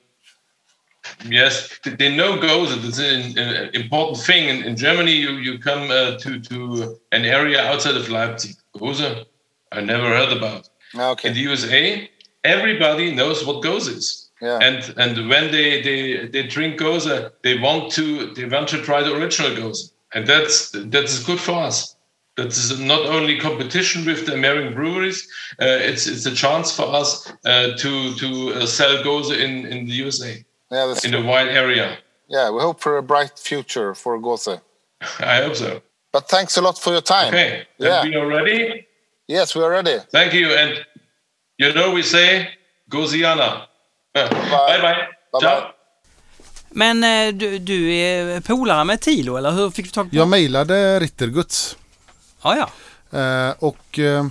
Yes, 1.26 1.80
they 1.84 2.16
know 2.16 2.40
Goza. 2.40 2.80
It's 2.88 3.00
an, 3.00 3.38
an 3.38 3.70
important 3.74 4.20
thing. 4.20 4.50
In, 4.50 4.64
in 4.64 4.76
Germany, 4.76 5.14
you, 5.14 5.32
you 5.32 5.60
come 5.60 5.90
uh, 5.92 6.18
to, 6.20 6.40
to 6.40 7.00
an 7.12 7.26
area 7.26 7.62
outside 7.64 7.96
of 7.96 8.10
Leipzig. 8.10 8.56
Goza, 8.78 9.26
I 9.72 9.82
never 9.82 10.08
heard 10.08 10.36
about. 10.36 10.70
uh, 10.96 11.12
okay. 11.12 11.30
in 11.30 11.34
the 11.34 11.42
USA, 11.42 12.10
everybody 12.44 13.14
knows 13.14 13.46
what 13.46 13.64
goes 13.64 13.88
is. 13.88 14.30
Yeah. 14.42 14.60
And 14.62 14.94
and 14.98 15.30
when 15.30 15.52
they, 15.52 15.82
they, 15.82 16.28
they 16.28 16.44
drink 16.44 16.78
goza, 16.78 17.32
they 17.44 17.58
want 17.58 17.92
to 17.94 18.34
they 18.34 18.46
want 18.46 18.68
to 18.70 18.82
try 18.82 19.02
the 19.02 19.16
original 19.16 19.56
goza, 19.56 19.88
and 20.14 20.28
that's 20.28 20.72
that's 20.72 21.24
good 21.24 21.40
for 21.40 21.54
us. 21.54 21.96
That's 22.36 22.78
not 22.80 23.06
only 23.06 23.40
competition 23.40 24.06
with 24.06 24.26
the 24.26 24.34
American 24.34 24.74
breweries. 24.74 25.26
Uh, 25.62 25.80
it's 25.90 26.08
it's 26.08 26.26
a 26.26 26.36
chance 26.36 26.76
for 26.76 26.94
us 26.94 27.32
uh, 27.46 27.78
to 27.78 28.14
to 28.16 28.54
uh, 28.56 28.66
sell 28.66 29.02
goza 29.02 29.42
in 29.42 29.66
in 29.66 29.86
the 29.86 29.94
USA 29.94 30.44
yeah, 30.74 30.86
that's 30.88 31.06
in 31.06 31.12
true. 31.12 31.22
a 31.22 31.26
wide 31.26 31.48
area. 31.50 31.98
yeah. 32.30 32.50
We 32.56 32.62
hope 32.62 32.82
for 32.82 32.98
a 32.98 33.04
bright 33.04 33.40
future 33.40 33.94
for 33.96 34.20
Gose. 34.20 34.60
I 35.20 35.44
hope 35.44 35.56
so. 35.56 35.82
But 36.14 36.28
thanks 36.30 36.58
a 36.58 36.62
lot 36.62 36.78
for 36.80 36.92
your 36.94 37.02
time. 37.02 37.28
Okay, 37.28 37.66
Yeah. 37.78 38.04
we 38.04 38.16
are 38.16 38.28
ready. 38.28 38.86
Yes, 39.28 39.56
we 39.56 39.64
are 39.64 39.70
ready. 39.72 39.98
Thank 40.12 40.34
you, 40.34 40.48
and 40.62 40.72
you 41.58 41.74
know 41.74 41.92
we 41.96 42.04
say 42.04 42.48
Goziana. 42.90 43.68
bye 44.14 44.28
bye. 44.30 44.80
Bye-bye. 44.80 45.08
Ciao. 45.42 45.62
Men 46.70 47.04
eh, 47.04 47.34
du, 47.34 47.60
du 47.60 47.94
är 47.96 48.42
polare 48.42 48.84
med 48.84 49.02
Tilo, 49.02 49.38
eller 49.38 49.52
hur 49.52 49.70
fick 49.70 49.86
du 49.86 49.92
tag 49.92 50.10
på 50.10 50.16
Jag 50.16 50.28
mejlade 50.28 51.00
Ritterguts 51.00 51.78
Ja, 52.44 52.56
ja. 52.58 52.70
eh, 53.20 53.54
och 53.60 54.00
eh, 54.00 54.26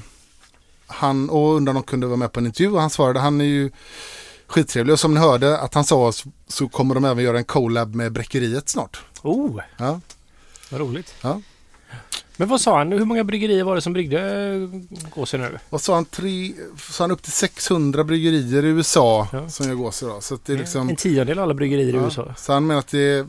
han 0.86 1.30
och 1.30 1.54
undrade 1.56 1.78
om 1.78 1.82
de 1.82 1.90
kunde 1.90 2.06
vara 2.06 2.16
med 2.16 2.32
på 2.32 2.40
en 2.40 2.46
intervju 2.46 2.72
och 2.72 2.80
han 2.80 2.90
svarade 2.90 3.20
han 3.20 3.40
är 3.40 3.44
ju 3.44 3.70
skittrevlig 4.52 4.92
och 4.92 5.00
som 5.00 5.14
ni 5.14 5.20
hörde 5.20 5.58
att 5.58 5.74
han 5.74 5.84
sa 5.84 6.12
så, 6.48 6.68
kommer 6.68 6.94
de 6.94 7.04
även 7.04 7.24
göra 7.24 7.38
en 7.38 7.44
collab 7.44 7.94
med 7.94 8.12
Bräckeriet 8.12 8.68
snart. 8.68 9.00
Oh, 9.22 9.60
Ja. 9.78 10.00
vad 10.70 10.80
roligt. 10.80 11.14
Ja. 11.22 11.40
Men 12.36 12.48
vad 12.48 12.60
sa 12.60 12.78
han? 12.78 12.92
Hur 12.92 13.04
många 13.04 13.24
bryggerier 13.24 13.64
var 13.64 13.74
det 13.74 13.80
som 13.80 13.92
bryggde 13.92 14.18
eh, 14.20 15.08
gåsen 15.14 15.40
nu? 15.40 15.58
Vad 15.70 15.80
sa 15.80 15.94
han? 15.94 16.04
Tre, 16.04 16.52
sa 16.90 17.04
han 17.04 17.10
upp 17.10 17.22
till 17.22 17.32
600 17.32 18.04
bryggerier 18.04 18.64
i 18.64 18.68
USA 18.68 19.28
Ja. 19.32 19.48
som 19.48 19.68
gör 19.68 19.74
gås 19.74 20.02
idag. 20.02 20.22
Så 20.22 20.34
att 20.34 20.44
det 20.44 20.52
är 20.52 20.56
liksom... 20.58 20.88
En 20.88 20.96
tiondel 20.96 21.38
av 21.38 21.42
alla 21.42 21.54
bryggerier 21.54 21.94
i 21.94 21.96
Ja, 21.96 22.04
USA. 22.04 22.34
Så 22.36 22.52
han 22.52 22.66
menar 22.66 22.78
att 22.80 22.88
det, 22.88 23.26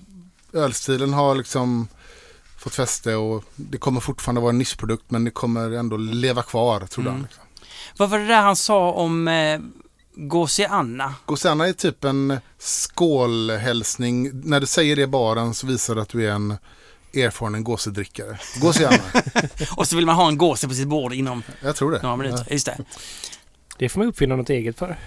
ölstilen 0.53 1.13
har 1.13 1.35
liksom 1.35 1.87
fått 2.59 2.75
fäste 2.75 3.15
och 3.15 3.43
det 3.55 3.77
kommer 3.77 3.99
fortfarande 4.01 4.41
vara 4.41 4.49
en 4.49 4.57
nischprodukt 4.57 5.03
men 5.07 5.23
det 5.23 5.31
kommer 5.31 5.71
ändå 5.71 5.97
leva 5.97 6.41
kvar, 6.43 6.79
tror 6.79 7.01
Mm. 7.03 7.13
han. 7.13 7.21
Liksom. 7.23 7.43
Vad 7.97 8.09
var 8.09 8.19
det 8.19 8.27
där 8.27 8.41
han 8.41 8.55
sa 8.55 8.91
om 8.91 9.27
eh, 9.27 9.59
Gåsianna? 10.15 11.15
Gosianna 11.25 11.67
är 11.67 11.73
typ 11.73 12.03
en 12.03 12.37
skålhälsning. 12.59 14.29
När 14.43 14.59
du 14.59 14.65
säger 14.65 14.95
det 14.95 15.01
i 15.01 15.07
baren 15.07 15.53
så 15.53 15.67
visar 15.67 15.95
det 15.95 16.01
att 16.01 16.09
du 16.09 16.27
är 16.27 16.31
en 16.31 16.57
erfaren 17.13 17.63
gåsedrickare. 17.63 18.39
Gosianna, 18.61 18.97
Och 19.77 19.87
så 19.87 19.95
vill 19.95 20.05
man 20.05 20.15
ha 20.15 20.27
en 20.27 20.37
gåse 20.37 20.67
på 20.67 20.73
sitt 20.73 20.87
bord 20.87 21.13
inom 21.13 21.43
jag 21.61 21.75
tror 21.75 21.91
det. 21.91 22.01
några 22.01 22.15
minuter. 22.15 22.47
Just 22.49 22.65
det. 22.65 22.77
Det 23.77 23.89
får 23.89 23.99
man 23.99 24.07
uppfinna 24.07 24.35
något 24.35 24.49
eget 24.49 24.79
för. 24.79 24.97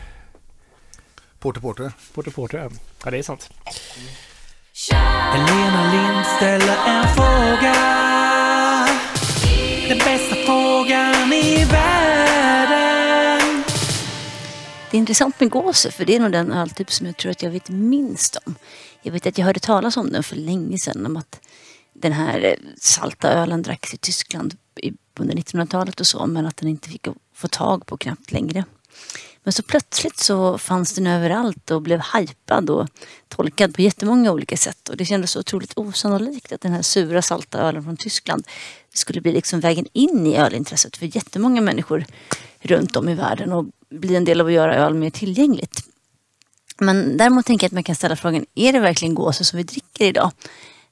Porter 1.39 1.61
Porter. 1.61 1.93
Porter 2.15 2.31
Porter, 2.31 2.59
ja. 2.59 2.71
ja. 3.05 3.11
det 3.11 3.19
är 3.19 3.23
sant. 3.23 3.51
Helena 4.93 5.93
Lind 5.93 6.27
ställer 6.37 6.77
en 6.87 7.15
fråga. 7.15 7.75
Den 9.89 9.99
bästa 9.99 10.35
frågan 10.47 11.33
i 11.33 11.65
världen. 11.65 11.86
Det 14.97 14.99
är 14.99 15.01
intressant 15.01 15.41
med 15.41 15.51
gåse 15.51 15.91
för 15.91 16.05
det 16.05 16.17
är 16.17 16.21
nog 16.21 16.33
den 16.33 16.53
öltyp 16.53 16.93
som 16.93 17.07
jag 17.07 17.17
tror 17.17 17.31
att 17.31 17.43
jag 17.43 17.51
vet 17.51 17.69
minst 17.69 18.37
om. 18.37 18.55
Jag 19.03 19.13
vet 19.13 19.27
att 19.27 19.39
jag 19.39 19.47
hörde 19.47 19.61
talas 19.61 19.97
om 19.97 20.13
den 20.13 20.23
för 20.23 20.37
länge 20.37 20.79
sedan. 20.79 21.07
Om 21.07 21.17
att 21.17 21.41
den 21.93 22.13
här 22.13 22.45
eh, 22.45 22.55
salta 22.79 23.33
ölen 23.33 23.63
dracks 23.63 23.95
i 23.95 23.97
Tyskland 23.97 24.57
under 25.19 25.35
1900-talet 25.35 26.01
och 26.01 26.07
så. 26.07 26.27
Men 26.27 26.47
att 26.47 26.57
den 26.57 26.69
inte 26.69 26.89
fick 26.89 27.09
att 27.09 27.17
få 27.35 27.49
tag 27.49 27.87
på 27.87 27.97
knappt 27.97 28.33
längre. 28.33 28.65
Men 29.43 29.53
så 29.53 29.63
plötsligt 29.63 30.19
så 30.19 30.59
fanns 30.59 30.95
den 30.95 31.07
överallt 31.07 31.71
och 31.71 31.83
blev 31.83 32.01
hypad 32.15 32.71
och 32.71 32.89
tolkad 33.29 33.75
på 33.75 33.83
jättemånga 33.83 34.33
olika 34.33 34.57
sätt. 34.57 34.89
Och 34.89 34.97
det 34.97 35.05
kändes 35.05 35.31
så 35.31 35.41
otroligt 35.41 35.79
osannolikt 35.79 36.53
att 36.53 36.61
den 36.61 36.73
här 36.73 36.83
sura 36.83 37.23
salta 37.23 37.59
ölen 37.59 37.85
från 37.85 37.97
Tyskland 37.97 38.47
skulle 38.95 39.21
bli 39.21 39.33
liksom 39.33 39.61
vägen 39.61 39.87
in 39.93 40.27
i 40.27 40.37
ölintresset 40.37 40.97
för 40.97 41.17
jättemånga 41.17 41.61
människor 41.61 42.05
runt 42.61 42.97
om 42.97 43.09
i 43.09 43.15
världen 43.15 43.53
och 43.53 43.67
bli 43.91 44.17
en 44.17 44.25
del 44.25 44.41
av 44.41 44.47
att 44.47 44.53
göra 44.53 44.75
öl 44.75 44.95
mer 44.95 45.11
tillgängligt. 45.11 45.81
Men 46.79 47.17
däremot 47.17 47.47
tänker 47.47 47.65
jag 47.65 47.69
att 47.69 47.73
man 47.73 47.83
kan 47.83 47.95
ställa 47.95 48.17
frågan, 48.17 48.47
är 48.55 48.73
det 48.73 48.81
verkligen 48.81 49.15
gåse 49.15 49.45
som 49.45 49.57
vi 49.57 49.63
dricker 49.63 50.05
idag? 50.05 50.31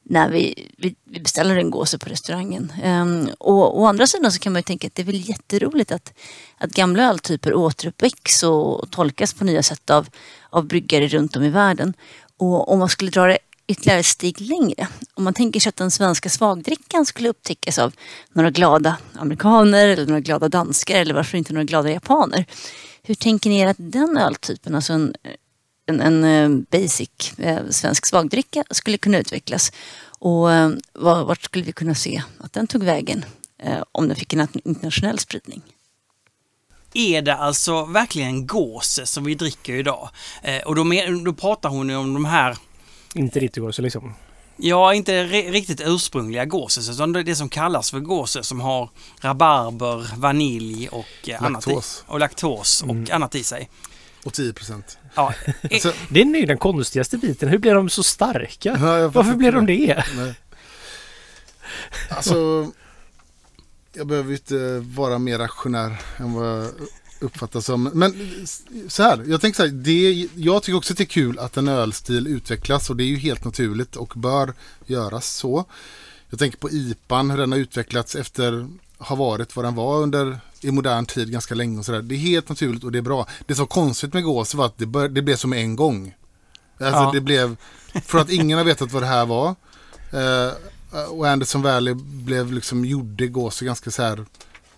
När 0.03 0.31
vi, 0.31 0.71
vi, 0.79 0.95
vi 1.05 1.21
beställer 1.21 1.57
en 1.57 1.71
gåse 1.71 1.99
på 1.99 2.09
restaurangen. 2.09 2.73
Um, 2.85 3.29
och 3.39 3.81
å 3.81 3.87
andra 3.87 4.07
sidan 4.07 4.33
så 4.33 4.39
kan 4.39 4.53
man 4.53 4.59
ju 4.59 4.63
tänka 4.63 4.87
att 4.87 4.95
det 4.95 5.03
är 5.03 5.07
väl 5.07 5.29
jätteroligt 5.29 5.93
att, 5.93 6.13
att 6.59 6.71
gamla 6.71 7.03
öltyper 7.03 7.55
återuppväcks 7.55 8.43
och, 8.43 8.81
och 8.81 8.91
tolkas 8.91 9.35
på 9.35 9.45
nya 9.45 9.63
sätt 9.63 9.91
av, 9.91 10.09
av 10.51 10.67
bryggare 10.67 11.09
runt 11.09 11.37
om 11.37 11.43
i 11.43 11.49
världen. 11.49 11.95
Och 12.37 12.73
om 12.73 12.79
man 12.79 12.89
skulle 12.89 13.11
dra 13.11 13.27
det 13.27 13.39
ytterligare 13.67 14.01
ett 14.01 14.07
steg 14.07 14.41
längre. 14.41 14.89
Om 15.15 15.25
man 15.25 15.35
tänker 15.35 15.61
sig 15.61 15.69
att 15.69 15.77
den 15.77 15.91
svenska 15.91 16.29
svagdrickan 16.29 17.07
skulle 17.07 17.29
upptäckas 17.29 17.79
av 17.79 17.93
några 18.33 18.51
glada 18.51 18.97
amerikaner 19.15 19.89
eller 19.89 20.07
några 20.07 20.21
glada 20.21 20.49
danskar 20.49 21.01
eller 21.01 21.15
varför 21.15 21.39
inte 21.39 21.53
några 21.53 21.65
glada 21.65 21.91
japaner. 21.91 22.47
Hur 23.03 23.15
tänker 23.15 23.51
ni 23.51 23.61
er 23.61 23.67
att 23.67 23.77
den 23.79 24.17
öltypen, 24.17 24.75
alltså 24.75 24.93
en, 24.93 25.15
en, 25.87 26.01
en 26.01 26.25
eh, 26.25 26.81
basic 26.81 27.39
eh, 27.39 27.59
svensk 27.71 28.07
svagdricka 28.07 28.65
skulle 28.71 28.99
kunna 28.99 29.19
utvecklas? 29.19 29.73
Och 30.19 30.53
eh, 30.53 30.71
vart 30.93 31.43
skulle 31.43 31.65
vi 31.65 31.73
kunna 31.73 31.95
se 31.95 32.23
att 32.39 32.53
den 32.53 32.67
tog 32.67 32.83
vägen 32.83 33.25
eh, 33.63 33.83
om 33.93 34.09
den 34.09 34.17
fick 34.17 34.33
en 34.33 34.49
internationell 34.65 35.19
spridning? 35.19 35.63
Är 36.95 37.23
det 37.23 37.35
alltså 37.35 37.85
verkligen 37.85 38.47
gåse 38.47 39.07
som 39.07 39.25
vi 39.25 39.35
dricker 39.35 39.75
idag? 39.75 40.11
Eh, 40.43 40.63
och 40.63 40.75
då, 40.75 40.85
då 41.25 41.33
pratar 41.33 41.69
hon 41.69 41.89
ju 41.89 41.97
om 41.97 42.15
de 42.15 42.25
här, 42.25 42.57
inte 43.15 43.41
riktigt 43.41 43.63
gåse 43.63 43.83
liksom. 43.83 44.15
ja 44.57 44.95
inte 44.95 45.25
ri- 45.25 45.51
riktigt 45.51 45.81
ursprungliga 45.85 46.45
gåses 46.45 46.91
utan 46.91 47.13
det 47.13 47.23
det 47.23 47.37
som 47.37 47.49
kallas 47.49 47.91
för 47.91 48.01
gåse 48.01 48.43
som 48.43 48.61
har 48.61 48.91
rabarber, 49.21 50.17
vanilj 50.21 50.89
och 50.89 51.29
eh, 51.29 51.43
annat 51.43 51.67
i, 51.67 51.71
Laktos. 51.71 52.05
och 52.07 52.21
laktos 52.21 52.83
och 52.83 53.11
annat 53.11 53.35
i 53.35 53.45
sig. 53.45 53.71
Och 54.25 54.33
10 54.35 54.53
procent. 54.53 54.99
Ja, 55.15 55.35
Alltså, 55.73 55.93
Det 56.11 56.21
är 56.21 56.25
nu 56.25 56.47
den 56.47 56.59
konstigaste 56.59 57.19
biten. 57.19 57.49
Hur 57.49 57.59
blir 57.59 57.75
de 57.75 57.89
så 57.91 58.03
starka? 58.03 58.77
Ja, 58.81 59.09
Varför 59.09 59.35
blir 59.35 59.53
de 59.53 59.67
det? 59.67 60.05
Nej. 60.17 60.35
Alltså, 62.11 62.71
jag 63.93 64.07
behöver 64.07 64.29
ju 64.31 64.37
inte 64.37 64.79
vara 64.97 65.19
mer 65.19 65.39
rationär 65.39 66.01
än 66.17 66.33
vad 66.33 66.47
jag 66.65 66.71
uppfattar 67.25 67.61
som. 67.61 67.83
Men 67.95 68.15
så 68.89 69.03
här, 69.03 69.25
jag 69.27 69.41
tänker 69.41 69.57
så 69.57 69.63
här, 69.63 69.71
det, 69.71 70.29
jag 70.35 70.63
tycker 70.63 70.77
också 70.77 70.93
att 70.93 70.97
det 70.97 71.05
är 71.05 71.07
kul 71.07 71.39
att 71.39 71.57
en 71.57 71.69
ölstil 71.69 72.27
utvecklas 72.27 72.91
och 72.91 72.97
det 72.97 73.05
är 73.05 73.09
ju 73.09 73.17
helt 73.17 73.45
naturligt 73.45 73.97
och 73.97 74.13
bör 74.17 74.55
göras 74.87 75.27
så. 75.27 75.65
Jag 76.31 76.39
tänker 76.39 76.59
på 76.59 76.71
IPAN, 76.71 77.31
hur 77.31 77.39
den 77.39 77.53
har 77.53 77.59
utvecklats 77.59 78.15
efter 78.15 78.69
har 78.99 79.17
varit 79.17 79.57
vad 79.57 79.65
den 79.65 79.75
var 79.75 80.03
under 80.03 80.39
i 80.61 80.71
modern 80.71 81.07
tid 81.07 81.33
ganska 81.33 81.55
länge 81.55 81.79
och 81.79 81.85
sådär. 81.85 82.03
Det 82.03 82.15
är 82.15 82.19
helt 82.19 82.49
naturligt 82.49 82.85
och 82.85 82.93
det 82.93 82.99
är 82.99 83.03
bra. 83.03 83.27
Det 83.47 83.55
som 83.55 83.63
var 83.63 83.67
konstigt 83.67 84.13
med 84.13 84.23
gås 84.25 84.55
var 84.55 84.67
att 84.67 84.79
det, 84.79 84.87
bör, 84.87 85.09
det 85.09 85.23
blev 85.23 85.37
som 85.37 85.53
en 85.53 85.77
gång. 85.77 86.15
Alltså 86.81 87.01
Ja. 87.01 87.11
det 87.15 87.21
blev, 87.21 87.57
för 88.05 88.19
att 88.19 88.31
ingen 88.31 88.59
har 88.59 88.65
vetat 88.65 88.93
vad 88.93 89.03
det 89.03 89.07
här 89.07 89.27
var. 89.27 89.55
Eh, 90.13 90.53
och 91.11 91.29
Anderson 91.29 91.63
Valley 91.63 91.95
blev 91.95 92.53
liksom, 92.53 92.85
gjorde 92.85 93.27
gåse 93.27 93.65
ganska 93.65 93.91
så 93.91 94.03
här 94.03 94.25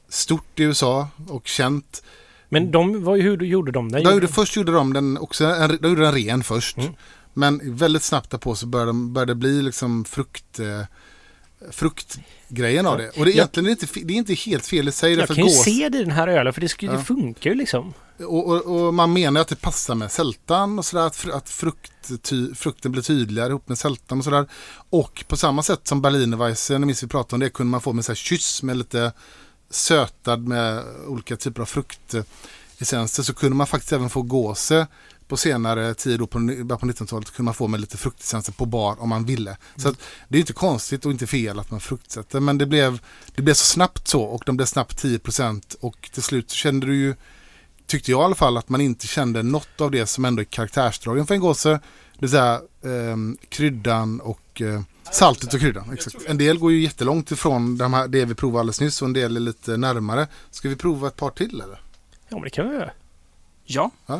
stort 0.08 0.60
i 0.60 0.62
USA 0.62 1.08
och 1.28 1.46
känt. 1.46 2.02
Men 2.48 2.70
de, 2.70 3.04
vad, 3.04 3.18
hur 3.20 3.38
gjorde 3.42 3.72
de 3.72 3.92
det? 3.92 4.02
De 4.02 4.12
gjorde, 4.14 4.28
först 4.28 4.56
gjorde 4.56 4.72
de 4.72 4.92
den 4.92 5.18
också, 5.18 5.44
en, 5.44 5.78
de 5.82 5.88
gjorde 5.88 6.02
den 6.02 6.12
ren 6.14 6.42
först. 6.44 6.76
Mm. 6.78 6.92
Men 7.34 7.76
väldigt 7.76 8.02
snabbt 8.02 8.30
därpå 8.30 8.54
så 8.54 8.66
började, 8.66 8.88
de- 8.88 9.12
började 9.12 9.30
det 9.30 9.36
bli 9.36 9.62
liksom 9.62 10.04
frukt, 10.04 10.58
eh, 10.58 10.82
fruktgrejen 11.70 12.86
av 12.86 12.98
det. 12.98 13.08
Och 13.08 13.24
det 13.24 13.30
är 13.30 13.32
egentligen 13.32 13.68
inte, 13.70 13.86
fe- 13.86 14.04
det 14.04 14.12
är 14.14 14.16
inte 14.18 14.34
helt 14.34 14.66
fel 14.66 14.88
i 14.88 14.92
sig. 14.92 15.12
Jag 15.14 15.26
kan 15.26 15.36
ju 15.36 15.42
gås- 15.42 15.62
se 15.64 15.88
det 15.88 15.98
i 15.98 16.02
den 16.02 16.10
här 16.10 16.28
ölen 16.28 16.52
för 16.52 16.60
det, 16.60 16.68
skulle, 16.68 16.92
Ja. 16.92 16.98
det 16.98 17.04
funkar 17.04 17.50
ju 17.50 17.56
liksom. 17.56 17.94
och, 18.18 18.46
och, 18.46 18.86
och 18.86 18.94
man 18.94 19.12
menar 19.12 19.40
att 19.40 19.48
det 19.48 19.60
passar 19.60 19.94
med 19.94 20.12
sältan 20.12 20.78
och 20.78 20.84
sådär. 20.84 21.06
Att, 21.06 21.30
att 21.30 21.48
frukt, 21.50 21.92
ty, 22.22 22.54
frukten 22.54 22.92
blir 22.92 23.02
tydligare 23.02 23.48
ihop 23.50 23.68
med 23.68 23.78
sältan 23.78 24.18
och 24.18 24.24
sådär. 24.24 24.46
Och 24.90 25.24
på 25.28 25.36
samma 25.36 25.62
sätt 25.62 25.88
som 25.88 26.02
Berlinerweisse, 26.02 26.72
jag 26.74 26.80
minns 26.80 27.02
vi 27.02 27.06
pratade 27.08 27.34
om 27.34 27.40
det, 27.40 27.50
kunde 27.50 27.70
man 27.70 27.80
få 27.80 27.92
med 27.92 28.04
så 28.04 28.12
här 28.12 28.16
kyss 28.16 28.62
med 28.62 28.76
lite 28.76 29.12
sötad 29.70 30.48
med 30.48 30.84
olika 31.06 31.36
typer 31.36 31.62
av 31.62 31.66
fruktessenser. 31.66 33.22
Så 33.22 33.34
kunde 33.34 33.56
man 33.56 33.66
faktiskt 33.66 33.92
även 33.92 34.10
få 34.10 34.22
gåse 34.22 34.86
på 35.28 35.36
senare 35.36 35.94
tid, 35.94 36.18
då 36.18 36.26
på, 36.26 36.38
på 36.38 36.86
1900-talet, 36.86 37.30
kunde 37.30 37.44
man 37.44 37.54
få 37.54 37.68
med 37.68 37.80
lite 37.80 37.96
fruktessenser 37.96 38.52
på 38.52 38.66
bar 38.66 39.02
om 39.02 39.08
man 39.08 39.24
ville. 39.24 39.56
Så 39.76 39.88
att, 39.88 39.98
det 40.28 40.38
är 40.38 40.40
inte 40.40 40.52
konstigt 40.52 41.06
och 41.06 41.12
inte 41.12 41.26
fel 41.26 41.58
att 41.58 41.70
man 41.70 41.80
fruktsätter. 41.80 42.40
Men 42.40 42.58
det 42.58 42.66
blev, 42.66 43.00
det 43.34 43.42
blev 43.42 43.54
så 43.54 43.64
snabbt 43.64 44.08
så 44.08 44.22
och 44.22 44.42
de 44.46 44.56
blev 44.56 44.66
snabbt 44.66 45.04
10% 45.04 45.76
och 45.80 46.10
till 46.12 46.22
slut 46.22 46.50
så 46.50 46.56
kände 46.56 46.86
du 46.86 46.96
ju 46.96 47.14
tyckte 47.86 48.10
jag 48.10 48.20
i 48.20 48.24
alla 48.24 48.34
fall 48.34 48.56
att 48.56 48.68
man 48.68 48.80
inte 48.80 49.06
kände 49.06 49.42
något 49.42 49.80
av 49.80 49.90
det 49.90 50.06
som 50.06 50.24
ändå 50.24 50.40
är 50.40 50.44
karaktärsdragen 50.44 51.26
för 51.26 51.34
en 51.34 51.40
gåse. 51.40 51.70
Det 51.70 51.80
vill 52.20 52.30
säga 52.30 52.60
ehm, 52.84 53.36
kryddan 53.48 54.20
och 54.20 54.62
eh, 54.62 54.80
saltet 55.12 55.54
och 55.54 55.60
kryddan. 55.60 55.92
Exakt. 55.92 56.16
En 56.26 56.38
del 56.38 56.58
går 56.58 56.72
ju 56.72 56.82
jättelångt 56.82 57.30
ifrån 57.30 57.78
de 57.78 57.94
här, 57.94 58.08
det 58.08 58.24
vi 58.24 58.34
provade 58.34 58.60
alldeles 58.60 58.80
nyss 58.80 59.02
och 59.02 59.08
en 59.08 59.12
del 59.12 59.36
är 59.36 59.40
lite 59.40 59.76
närmare. 59.76 60.28
Ska 60.50 60.68
vi 60.68 60.76
prova 60.76 61.08
ett 61.08 61.16
par 61.16 61.30
till 61.30 61.60
eller? 61.60 61.80
Ja, 62.28 62.36
men 62.36 62.42
det 62.42 62.50
kan 62.50 62.68
vi 62.70 62.74
göra. 62.74 62.90
ja. 63.66 63.90
Men 64.06 64.18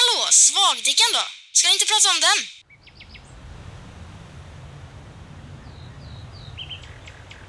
hallå, 0.00 0.20
svagdrickan 0.30 1.10
då? 1.12 1.24
Ska 1.52 1.68
ni 1.68 1.72
inte 1.74 1.84
prata 1.84 2.08
om 2.14 2.20
den? 2.20 2.60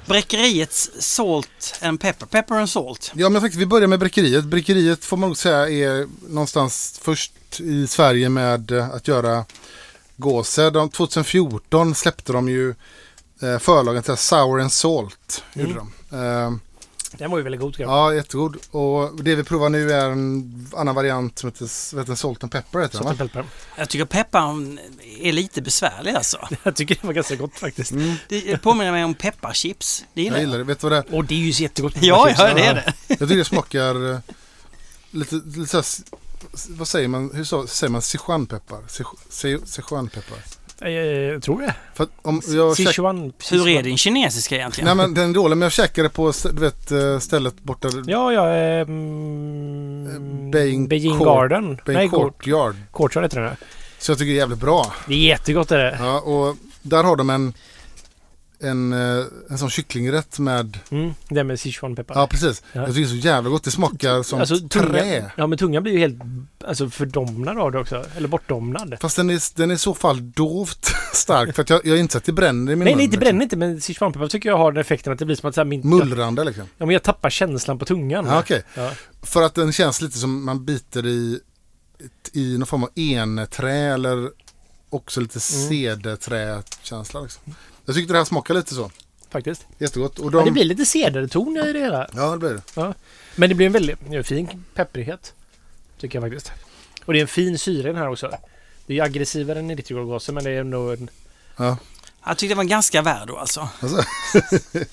Bräckeriets 0.06 0.90
Salt 0.98 1.74
and 1.82 2.00
Pepper, 2.00 2.26
Pepper 2.26 2.54
and 2.54 2.70
Salt. 2.70 3.12
Ja 3.14 3.28
men 3.28 3.32
jag 3.32 3.42
tänkte 3.42 3.58
vi 3.58 3.66
börjar 3.66 3.88
med 3.88 3.98
Bräckeriet. 3.98 4.44
Bräckeriet 4.44 5.04
får 5.04 5.16
man 5.16 5.28
nog 5.28 5.36
säga 5.36 5.68
är 5.68 6.08
någonstans 6.32 7.00
först 7.02 7.32
i 7.60 7.86
Sverige 7.86 8.28
med 8.28 8.72
att 8.72 9.08
göra 9.08 9.44
gåse. 10.16 10.70
De, 10.70 10.90
2014 10.90 11.94
släppte 11.94 12.32
de 12.32 12.48
ju 12.48 12.74
eh, 13.42 13.58
förlagen 13.58 14.02
till 14.02 14.16
Sour 14.16 14.60
and 14.60 14.72
Salt. 14.72 15.44
Gjorde 15.54 15.74
de. 15.74 15.92
Eh, 16.18 16.52
Den 17.18 17.30
var 17.30 17.38
ju 17.38 17.44
väldigt 17.44 17.60
god. 17.60 17.76
Ja, 17.78 18.14
jättegod. 18.14 18.56
Och 18.70 19.24
det 19.24 19.34
vi 19.34 19.44
provar 19.44 19.68
nu 19.68 19.92
är 19.92 20.10
en 20.10 20.68
annan 20.76 20.94
variant 20.94 21.38
som 21.38 21.48
heter, 21.50 22.04
den? 22.04 22.16
Salt 22.16 22.42
and 22.42 22.52
Pepper. 22.52 22.80
Heter 22.80 22.98
Salt 22.98 23.20
and 23.20 23.32
pepper. 23.32 23.44
Jag 23.76 23.88
tycker 23.88 24.04
pepparn 24.04 24.78
är 25.20 25.32
lite 25.32 25.62
besvärlig 25.62 26.12
alltså. 26.12 26.48
Jag 26.62 26.76
tycker 26.76 26.94
det 27.00 27.06
var 27.06 27.14
ganska 27.14 27.36
gott 27.36 27.58
faktiskt. 27.58 27.92
Det 28.28 28.62
påminner 28.62 28.92
mig 28.92 29.04
om 29.04 29.14
pepparchips. 29.14 30.04
Det 30.14 30.22
gillar 30.22 30.36
Jag 30.36 30.44
gillar 30.44 30.58
det. 30.58 30.64
Vet 30.64 30.80
du 30.80 30.88
vad 30.88 30.92
det 30.92 31.08
är? 31.08 31.14
Och 31.16 31.24
det 31.24 31.34
är 31.34 31.38
ju 31.38 31.62
jättegott. 31.62 31.94
Ja, 32.00 32.30
ja, 32.38 32.54
det 32.54 32.62
är 32.64 32.74
det. 32.74 32.94
Jag 33.08 33.18
tycker 33.18 33.36
det 33.36 33.44
smakar 33.44 34.12
eh, 34.12 34.18
lite, 35.10 35.34
lite 35.34 35.82
så 35.82 36.02
vad 36.68 36.88
säger 36.88 37.08
man, 37.08 37.30
hur 37.34 37.44
så, 37.44 37.66
säger 37.66 37.90
man 37.90 38.02
sichuanpeppar? 38.02 38.78
Sichuanpeppar? 39.66 40.38
Eh, 40.80 40.90
Jag 40.90 41.42
tror 41.42 41.60
det. 41.60 41.74
För 41.94 42.06
om 42.22 42.42
jag 42.48 42.76
käk... 42.76 42.88
Sichuan. 42.88 43.32
Hur 43.50 43.68
är 43.68 43.82
din 43.82 43.96
kinesiska 43.98 44.54
egentligen? 44.56 44.86
Nej 44.86 44.94
men 45.06 45.14
den 45.14 45.30
är 45.30 45.34
dålig, 45.34 45.56
men 45.56 45.62
jag 45.66 45.72
käkade 45.72 46.08
på 46.08 46.32
du 46.44 46.60
vet, 46.60 46.90
eh, 46.90 47.18
stället 47.18 47.62
borta... 47.62 47.88
Ja, 48.06 48.32
ja. 48.32 48.54
Eh, 48.56 48.80
mm, 48.80 50.50
Beijing 50.50 50.88
Beijing 50.88 51.14
Court- 51.18 51.24
Garden. 51.24 51.78
Beijing 51.86 51.98
Nej, 52.00 52.08
Court. 52.08 52.32
Courtyard. 52.44 52.76
Courtyard 52.92 53.24
heter 53.24 53.40
den. 53.40 53.56
Så 53.98 54.10
jag 54.12 54.18
tycker 54.18 54.30
det 54.32 54.36
är 54.36 54.38
jävligt 54.38 54.58
bra. 54.58 54.92
Det 55.06 55.14
är 55.14 55.18
jättegott 55.18 55.70
är 55.72 55.78
det. 55.78 55.96
Ja, 56.00 56.20
och 56.20 56.56
där 56.82 57.04
har 57.04 57.16
de 57.16 57.30
en, 57.30 57.52
en, 58.62 58.92
eh, 58.92 59.24
en 59.50 59.58
sån 59.58 59.70
kycklingrätt 59.70 60.38
med... 60.38 60.78
Mm, 60.90 61.14
det 61.28 61.44
med 61.44 61.60
Sichuanpeppar. 61.60 62.14
Ja, 62.14 62.26
precis. 62.26 62.62
Ja. 62.72 62.80
Jag 62.80 62.88
tycker 62.94 63.00
det 63.00 63.06
är 63.06 63.20
så 63.20 63.26
jävla 63.26 63.50
gott. 63.50 63.64
Det 63.64 63.70
smakar 63.70 64.22
som 64.22 64.40
alltså, 64.40 64.56
trä. 64.68 64.68
tungan, 64.68 65.30
ja, 65.36 65.46
men 65.46 65.58
tungan 65.58 65.82
blir 65.82 65.92
ju 65.92 65.98
helt 65.98 66.18
alltså, 66.64 66.90
fördomnad 66.90 67.58
av 67.58 67.72
det 67.72 67.78
också. 67.78 68.04
Eller 68.16 68.28
bortdomnad. 68.28 68.96
Fast 69.00 69.16
den 69.16 69.30
är, 69.30 69.56
den 69.56 69.70
är 69.70 69.74
i 69.74 69.78
så 69.78 69.94
fall 69.94 70.32
dovt 70.32 70.92
stark. 71.12 71.54
För 71.54 71.62
att 71.62 71.70
jag, 71.70 71.80
jag 71.86 71.92
har 71.92 71.98
inte 71.98 72.12
sett 72.12 72.24
det 72.24 72.32
bränner 72.32 72.72
i 72.72 72.76
min 72.76 72.84
Nej, 72.84 72.94
mun. 72.94 72.96
nej, 72.98 73.06
det 73.06 73.10
liksom. 73.10 73.20
bränner 73.20 73.42
inte. 73.42 73.56
Men 73.56 73.80
Sichuanpeppar 73.80 74.26
tycker 74.28 74.48
jag 74.48 74.58
har 74.58 74.72
den 74.72 74.80
effekten 74.80 75.12
att 75.12 75.18
det 75.18 75.24
blir 75.24 75.36
som 75.36 75.48
att 75.48 75.54
så 75.54 75.60
här, 75.60 75.66
min... 75.66 75.80
Mullrande 75.88 76.44
liksom. 76.44 76.64
Ja, 76.78 76.86
men 76.86 76.92
jag 76.92 77.02
tappar 77.02 77.30
känslan 77.30 77.78
på 77.78 77.84
tungan. 77.84 78.26
Ja, 78.26 78.38
okej. 78.40 78.62
Ja. 78.74 78.90
För 79.22 79.42
att 79.42 79.54
den 79.54 79.72
känns 79.72 80.00
lite 80.00 80.18
som 80.18 80.44
man 80.44 80.64
biter 80.64 81.06
i, 81.06 81.40
i 82.32 82.58
någon 82.58 82.66
form 82.66 82.82
av 82.84 82.90
enträ 82.96 83.72
eller 83.94 84.30
också 84.90 85.20
lite 85.20 85.38
Mm. 85.54 85.68
cederträkänsla. 85.68 87.20
Liksom. 87.20 87.42
Jag 87.84 87.94
tyckte 87.94 88.12
det 88.12 88.18
här 88.18 88.24
smakar 88.24 88.54
lite 88.54 88.74
så. 88.74 88.90
Faktiskt. 89.30 89.66
Jättegott. 89.78 90.18
Och 90.18 90.26
Ja, 90.26 90.38
de... 90.38 90.44
det 90.44 90.50
blir 90.50 90.64
lite 90.64 90.86
cederton 90.86 91.56
i 91.56 91.72
det 91.72 91.78
hela. 91.78 92.08
Ja, 92.16 92.30
det 92.32 92.38
blir 92.38 92.60
det. 92.74 92.94
Men 93.36 93.48
det 93.48 93.54
blir 93.54 93.66
en 93.66 93.72
väldigt 93.72 93.98
ja, 94.10 94.22
fin 94.22 94.64
pepprighet. 94.74 95.34
Tycker 95.98 96.18
jag 96.20 96.30
faktiskt. 96.30 96.52
Och 97.04 97.12
det 97.12 97.18
är 97.18 97.22
en 97.22 97.28
fin 97.28 97.58
syra 97.58 97.88
i 97.88 97.92
den 97.92 97.96
här 98.02 98.08
också. 98.08 98.30
Det 98.86 98.98
är 98.98 99.02
aggressivare 99.02 99.58
än 99.58 99.70
erytrogåsen 99.70 100.34
men 100.34 100.44
det 100.44 100.50
är 100.50 100.60
ändå 100.60 100.90
en... 100.90 101.10
Ja. 101.56 101.76
Jag 102.26 102.38
tyckte 102.38 102.50
den 102.50 102.56
var 102.56 102.64
ganska 102.64 103.02
värd 103.02 103.28
då 103.28 103.36
alltså. 103.38 103.68
Alltså. 103.80 104.04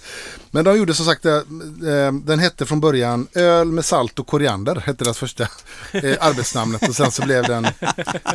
Men 0.52 0.66
de 0.66 0.78
gjorde 0.78 0.94
som 0.94 1.06
sagt, 1.06 1.26
eh, 1.26 1.36
eh, 1.36 2.12
den 2.12 2.40
hette 2.40 2.66
från 2.66 2.82
början 2.82 3.28
Öl 3.34 3.72
med 3.72 3.86
salt 3.86 4.20
och 4.20 4.28
koriander, 4.28 4.76
hette 4.76 5.04
deras 5.04 5.18
första 5.18 5.44
eh, 5.92 6.18
arbetsnamnet. 6.20 6.90
Och 6.90 6.96
sen 6.96 7.12
så 7.12 7.22
blev 7.22 7.44
den 7.44 7.68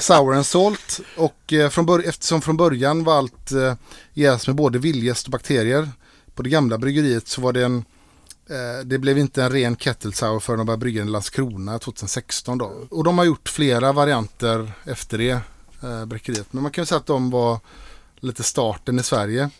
Sour 0.01 0.35
and 0.35 0.47
Salt. 0.47 1.01
Och 1.16 1.55
från 1.71 1.87
bör- 1.87 2.09
eftersom 2.09 2.43
från 2.43 2.57
början 2.57 3.05
var 3.05 3.19
allt 3.19 3.51
jäst 4.12 4.47
med 4.47 4.57
både 4.57 4.79
vildgäst 4.79 5.27
och 5.27 5.33
bakterier 5.33 5.91
på 6.35 6.43
det 6.43 6.51
gamla 6.51 6.79
bryggeriet 6.79 7.29
så 7.29 7.41
var 7.41 7.53
det 7.53 7.65
en 7.65 7.85
det 8.85 8.99
blev 8.99 9.19
inte 9.19 9.43
en 9.43 9.51
ren 9.53 9.77
kettle 9.77 10.12
sour 10.12 10.41
förrän 10.41 10.59
de 10.59 10.66
började 10.66 10.81
brygga 10.81 11.01
den 11.01 11.09
i 11.09 11.12
Landskrona 11.12 11.79
2016 11.79 12.59
då. 12.59 12.73
Och 12.91 13.05
de 13.05 13.19
har 13.19 13.25
gjort 13.25 13.49
flera 13.49 13.93
varianter 13.93 14.73
efter 14.85 15.19
det, 15.19 15.41
eh, 15.83 16.05
bräckeriet. 16.05 16.47
Men 16.51 16.62
man 16.62 16.73
kan 16.73 16.83
ju 16.83 16.87
säga 16.87 16.99
att 16.99 17.07
de 17.07 17.31
var 17.31 17.61
lite 18.24 18.42
starten 18.42 18.98
i 18.98 19.02
Sverige. 19.02 19.51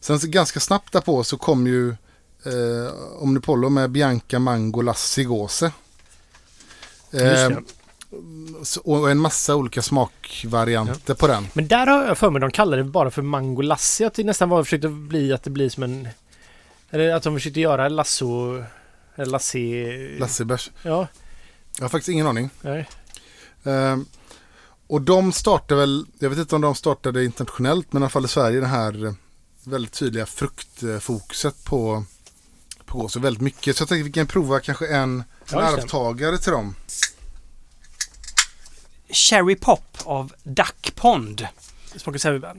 Sen 0.00 0.20
så 0.20 0.26
ganska 0.28 0.60
snabbt 0.60 0.92
därpå 0.92 1.24
så 1.24 1.36
kom 1.36 1.66
ju 1.66 1.90
eh, 1.90 2.92
Omnipollo 3.18 3.68
med 3.68 3.90
Bianca 3.90 4.38
Mango 4.38 4.80
Lassi 4.82 5.24
Gåse. 5.24 5.72
Just 7.10 7.50
Eh, 7.50 7.58
och 8.84 9.10
en 9.10 9.18
massa 9.18 9.56
olika 9.56 9.82
smakvarianter 9.82 11.14
på 11.14 11.26
den. 11.26 11.46
Men 11.52 11.68
där 11.68 11.86
har 11.86 12.04
jag 12.04 12.18
för 12.18 12.30
mig 12.30 12.40
de 12.40 12.50
kallar 12.50 12.76
det 12.76 12.84
bara 12.84 13.10
för 13.10 13.22
mango 13.22 13.62
lassi. 13.62 14.04
Att 14.04 14.14
det 14.14 14.24
nästan 14.24 14.48
var 14.48 14.64
försökte 14.64 14.88
bli 14.88 15.32
att 15.32 15.42
det 15.42 15.50
blir 15.50 15.68
som 15.68 15.82
en... 15.82 16.08
Eller 16.90 17.14
att 17.14 17.22
de 17.22 17.34
försökte 17.34 17.60
göra 17.60 17.88
lasso... 17.88 18.62
Lassi... 19.16 20.16
Lassibärs. 20.18 20.70
Ja, 20.82 21.06
Jag 21.76 21.84
har 21.84 21.88
faktiskt 21.88 22.08
ingen 22.08 22.26
aning. 22.26 22.50
nej. 22.62 22.88
Eh, 23.64 23.96
och 24.86 25.02
de 25.02 25.32
startade 25.32 25.80
väl, 25.80 26.06
jag 26.18 26.30
vet 26.30 26.38
inte 26.38 26.54
om 26.54 26.60
de 26.60 26.74
startade 26.74 27.24
internationellt 27.24 27.92
men 27.92 28.02
i 28.02 28.04
alla 28.04 28.10
fall 28.10 28.24
i 28.24 28.28
Sverige 28.28 28.60
det 28.60 28.66
här 28.66 29.06
eh, 29.06 29.12
väldigt 29.64 29.92
tydliga 29.92 30.26
fruktfokuset 30.26 31.64
på, 31.64 32.04
på 32.86 32.98
gås 32.98 33.16
väldigt 33.16 33.42
mycket. 33.42 33.76
Så 33.76 33.82
jag 33.82 33.88
tänkte 33.88 34.04
vi 34.04 34.12
kan 34.12 34.26
prova 34.26 34.60
kanske 34.60 34.86
en, 34.86 35.24
en 35.52 35.58
arvtagare 35.58 36.38
till 36.38 36.52
dem. 36.52 36.74
Cherry 39.08 39.56
Pop 39.56 39.98
av 40.04 40.32
Duck 40.42 40.94
Pond. 40.94 41.46
Här... 42.24 42.54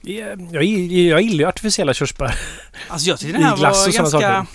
Jag, 0.00 0.40
jag, 0.52 0.64
jag 0.64 1.22
gillar 1.22 1.38
ju 1.38 1.44
artificiella 1.44 1.94
körsbär. 1.94 2.40
Alltså 2.88 3.08
jag 3.08 3.18
tyckte 3.18 3.32
den 3.32 3.42
I 3.42 3.44
här 3.44 3.56
glass 3.56 3.86
var 3.86 3.92
ganska 3.92 4.20
saker. 4.20 4.46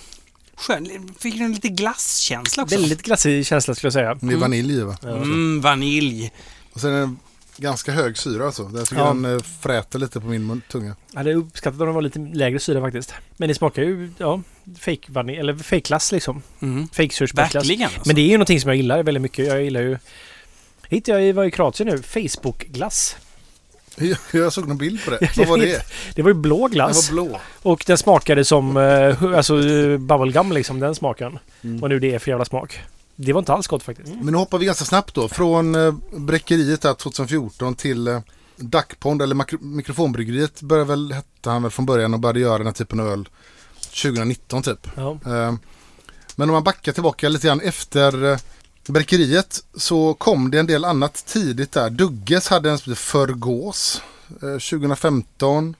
skön. 0.56 1.14
Fick 1.18 1.38
den 1.38 1.52
lite 1.52 1.68
glasskänsla 1.68 2.62
också. 2.62 2.76
Väldigt 2.76 3.02
glassig 3.02 3.46
känsla 3.46 3.74
skulle 3.74 3.86
jag 3.86 3.92
säga. 3.92 4.18
Med 4.20 4.38
vanilj 4.38 4.82
va? 4.82 4.96
Mm, 5.02 5.60
vanilj. 5.60 6.32
Och 6.76 6.82
sen 6.82 6.92
är 6.94 7.00
den 7.00 7.18
ganska 7.56 7.92
hög 7.92 8.18
syra 8.18 8.46
alltså. 8.46 8.68
Tycker 8.70 8.96
Ja. 8.96 9.04
den 9.06 9.24
eh, 9.24 9.42
fräter 9.60 9.98
lite 9.98 10.20
på 10.20 10.26
min 10.26 10.46
mun, 10.46 10.62
tunga. 10.70 10.96
Jag 11.12 11.18
hade 11.18 11.34
uppskattat 11.34 11.80
om 11.80 11.86
den 11.86 11.94
var 11.94 12.02
lite 12.02 12.18
lägre 12.18 12.58
syra 12.58 12.80
faktiskt. 12.80 13.14
Men 13.36 13.48
det 13.48 13.54
smakar 13.54 13.82
ju, 13.82 14.10
ja, 14.18 14.40
fake 14.78 15.00
vanilj, 15.12 15.38
eller 15.38 15.54
fake 15.56 15.80
glass 15.80 16.12
liksom. 16.12 16.42
Mm. 16.60 16.88
Fake 16.88 17.08
körsbärsglass. 17.14 17.64
Verkligen 17.64 17.82
alltså. 17.86 18.02
Men 18.06 18.16
det 18.16 18.20
är 18.22 18.26
ju 18.26 18.32
någonting 18.32 18.60
som 18.60 18.68
jag 18.68 18.76
gillar 18.76 19.02
väldigt 19.02 19.22
mycket. 19.22 19.46
Jag 19.46 19.62
gillar 19.62 19.80
ju... 19.80 19.98
Hittade 20.88 21.18
jag 21.18 21.28
i, 21.28 21.32
var 21.32 21.44
i 21.44 21.50
Kroatien 21.50 21.88
nu, 21.88 22.02
Facebook-glass. 22.02 23.16
Jag, 23.98 24.18
jag 24.32 24.52
såg 24.52 24.68
någon 24.68 24.78
bild 24.78 25.04
på 25.04 25.10
det. 25.10 25.30
Vad 25.36 25.46
var 25.48 25.58
det? 25.58 25.82
Det 26.14 26.22
var 26.22 26.30
ju 26.30 26.34
blå 26.34 26.68
Den 26.68 26.70
glass. 26.74 27.10
var 27.10 27.14
blå. 27.24 27.40
Och 27.62 27.84
den 27.86 27.98
smakade 27.98 28.44
som 28.44 28.76
eh, 28.76 29.22
alltså, 29.22 29.68
eh, 29.68 29.98
bubblegum 29.98 30.52
liksom, 30.52 30.80
den 30.80 30.94
smaken. 30.94 31.38
Mm. 31.64 31.80
Vad 31.80 31.90
nu 31.90 31.98
det 31.98 32.14
är 32.14 32.18
för 32.18 32.30
jävla 32.30 32.44
smak. 32.44 32.80
Det 33.16 33.32
var 33.32 33.38
inte 33.38 33.52
alls 33.52 33.66
gott 33.66 33.82
faktiskt. 33.82 34.08
Men 34.14 34.26
nu 34.32 34.38
hoppar 34.38 34.58
vi 34.58 34.66
ganska 34.66 34.84
snabbt 34.84 35.14
då. 35.14 35.28
Från 35.28 35.74
eh, 35.74 35.94
bräckeriet 36.16 36.84
här 36.84 36.94
2014 36.94 37.74
till 37.74 38.08
eh, 38.08 38.20
Duckpond 38.56 39.22
eller 39.22 39.34
makro- 39.34 39.62
mikrofonbryggeriet 39.62 40.62
började 40.62 40.88
väl 40.88 41.12
hette 41.12 41.50
han 41.50 41.62
väl 41.62 41.70
från 41.70 41.86
början 41.86 42.14
och 42.14 42.20
började 42.20 42.40
göra 42.40 42.58
den 42.58 42.66
här 42.66 42.74
typen 42.74 43.00
av 43.00 43.08
öl 43.08 43.28
2019 44.02 44.62
typ. 44.62 44.88
Ja. 44.96 45.10
Eh, 45.26 45.54
Men 46.36 46.48
om 46.50 46.52
man 46.54 46.64
backar 46.64 46.92
tillbaka 46.92 47.28
lite 47.28 47.46
grann 47.46 47.60
efter 47.60 48.24
eh, 48.32 48.38
bräckeriet 48.88 49.64
så 49.76 50.14
kom 50.14 50.50
det 50.50 50.58
en 50.58 50.66
del 50.66 50.84
annat 50.84 51.26
tidigt 51.26 51.72
där. 51.72 51.90
Dugges 51.90 52.48
hade 52.48 52.70
en 52.70 52.78
som 52.78 52.92
heter 52.92 53.02
Förgås 53.02 54.02
eh, 54.30 54.58
2015. 54.58 55.74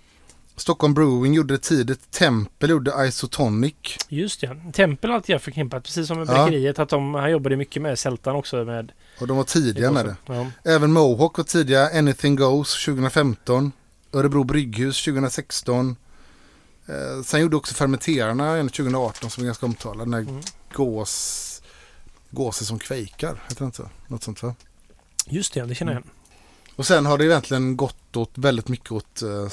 Stockholm 0.57 0.95
Brewing 0.95 1.35
gjorde 1.35 1.55
det 1.55 1.59
tidigt. 1.63 2.11
Tempel 2.11 2.71
gjorde 2.71 3.07
Isotonic. 3.09 3.75
Just 4.09 4.41
det. 4.41 4.57
Tempel 4.73 5.11
har 5.11 5.17
alltid 5.17 5.35
jag 5.35 5.43
förknippat, 5.43 5.85
precis 5.85 6.07
som 6.09 6.19
med 6.19 6.29
Ja. 6.29 6.33
bräckeriet. 6.45 6.79
Att 6.79 6.89
de, 6.89 7.15
han 7.15 7.31
jobbade 7.31 7.57
mycket 7.57 7.83
med 7.83 7.99
sältan 7.99 8.37
också. 8.37 8.65
Med, 8.65 8.93
Och 9.21 9.27
de 9.27 9.37
var 9.37 9.45
tidiga 9.45 9.91
med 9.91 10.05
det. 10.07 10.17
Ja. 10.27 10.47
Även 10.65 10.93
Mohawk 10.93 11.37
var 11.39 11.45
tidiga. 11.45 11.99
Anything 11.99 12.37
Goes 12.37 12.85
2015. 12.85 13.73
Örebro 14.13 14.45
Brygghus 14.45 15.05
2016. 15.05 15.97
Eh, 16.87 17.23
sen 17.25 17.41
gjorde 17.41 17.57
också 17.57 17.75
Fermenterarna 17.75 18.57
en 18.57 18.69
2018 18.69 19.31
som 19.31 19.43
är 19.43 19.47
ganska 19.47 19.67
omtalad. 19.67 20.07
Den 20.07 20.15
här 20.15 20.21
Mm. 20.21 20.41
gås, 20.73 21.63
gåse 22.31 22.65
som 22.65 22.79
kvejkar. 22.79 23.43
Heter 23.49 23.59
det 23.59 23.65
inte 23.65 23.77
så? 23.77 23.89
Något 24.07 24.23
sånt 24.23 24.43
va? 24.43 24.55
Just 25.27 25.55
det, 25.55 25.63
det 25.67 25.75
känner 25.75 25.93
jag 25.93 26.01
igen. 26.01 26.11
Och 26.77 26.87
sen 26.87 27.07
har 27.07 27.19
det 27.19 27.25
egentligen 27.25 27.77
gått 27.77 28.17
åt 28.17 28.33
väldigt 28.35 28.69
mycket 28.69 28.93
åt 28.93 29.23
eh, 29.23 29.49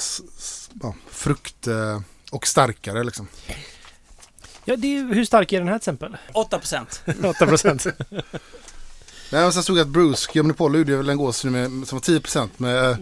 ja, 0.82 0.94
frukt 1.10 1.66
eh, 1.66 2.00
och 2.32 2.46
starkare 2.46 3.04
liksom. 3.04 3.28
Ja, 4.64 4.76
det 4.76 4.96
är, 4.96 5.14
hur 5.14 5.24
stark 5.24 5.52
är 5.52 5.58
den 5.58 5.68
här 5.68 5.78
till 5.78 5.80
exempel? 5.82 6.16
8 6.32 6.58
procent. 6.58 7.02
8 7.24 7.46
procent. 7.46 7.86
Nej, 9.30 9.42
men 9.42 9.52
sen 9.52 9.62
stod 9.62 9.76
det 9.76 9.82
att 9.82 9.88
Bruce 9.88 10.40
Omnipollo 10.40 10.78
gjorde 10.78 10.96
väl 10.96 11.08
en 11.08 11.16
gås 11.16 11.44
med, 11.44 11.70
som 11.70 11.98
var 11.98 12.00
10% 12.00 12.48
med 12.56 12.90
eh, 12.90 12.96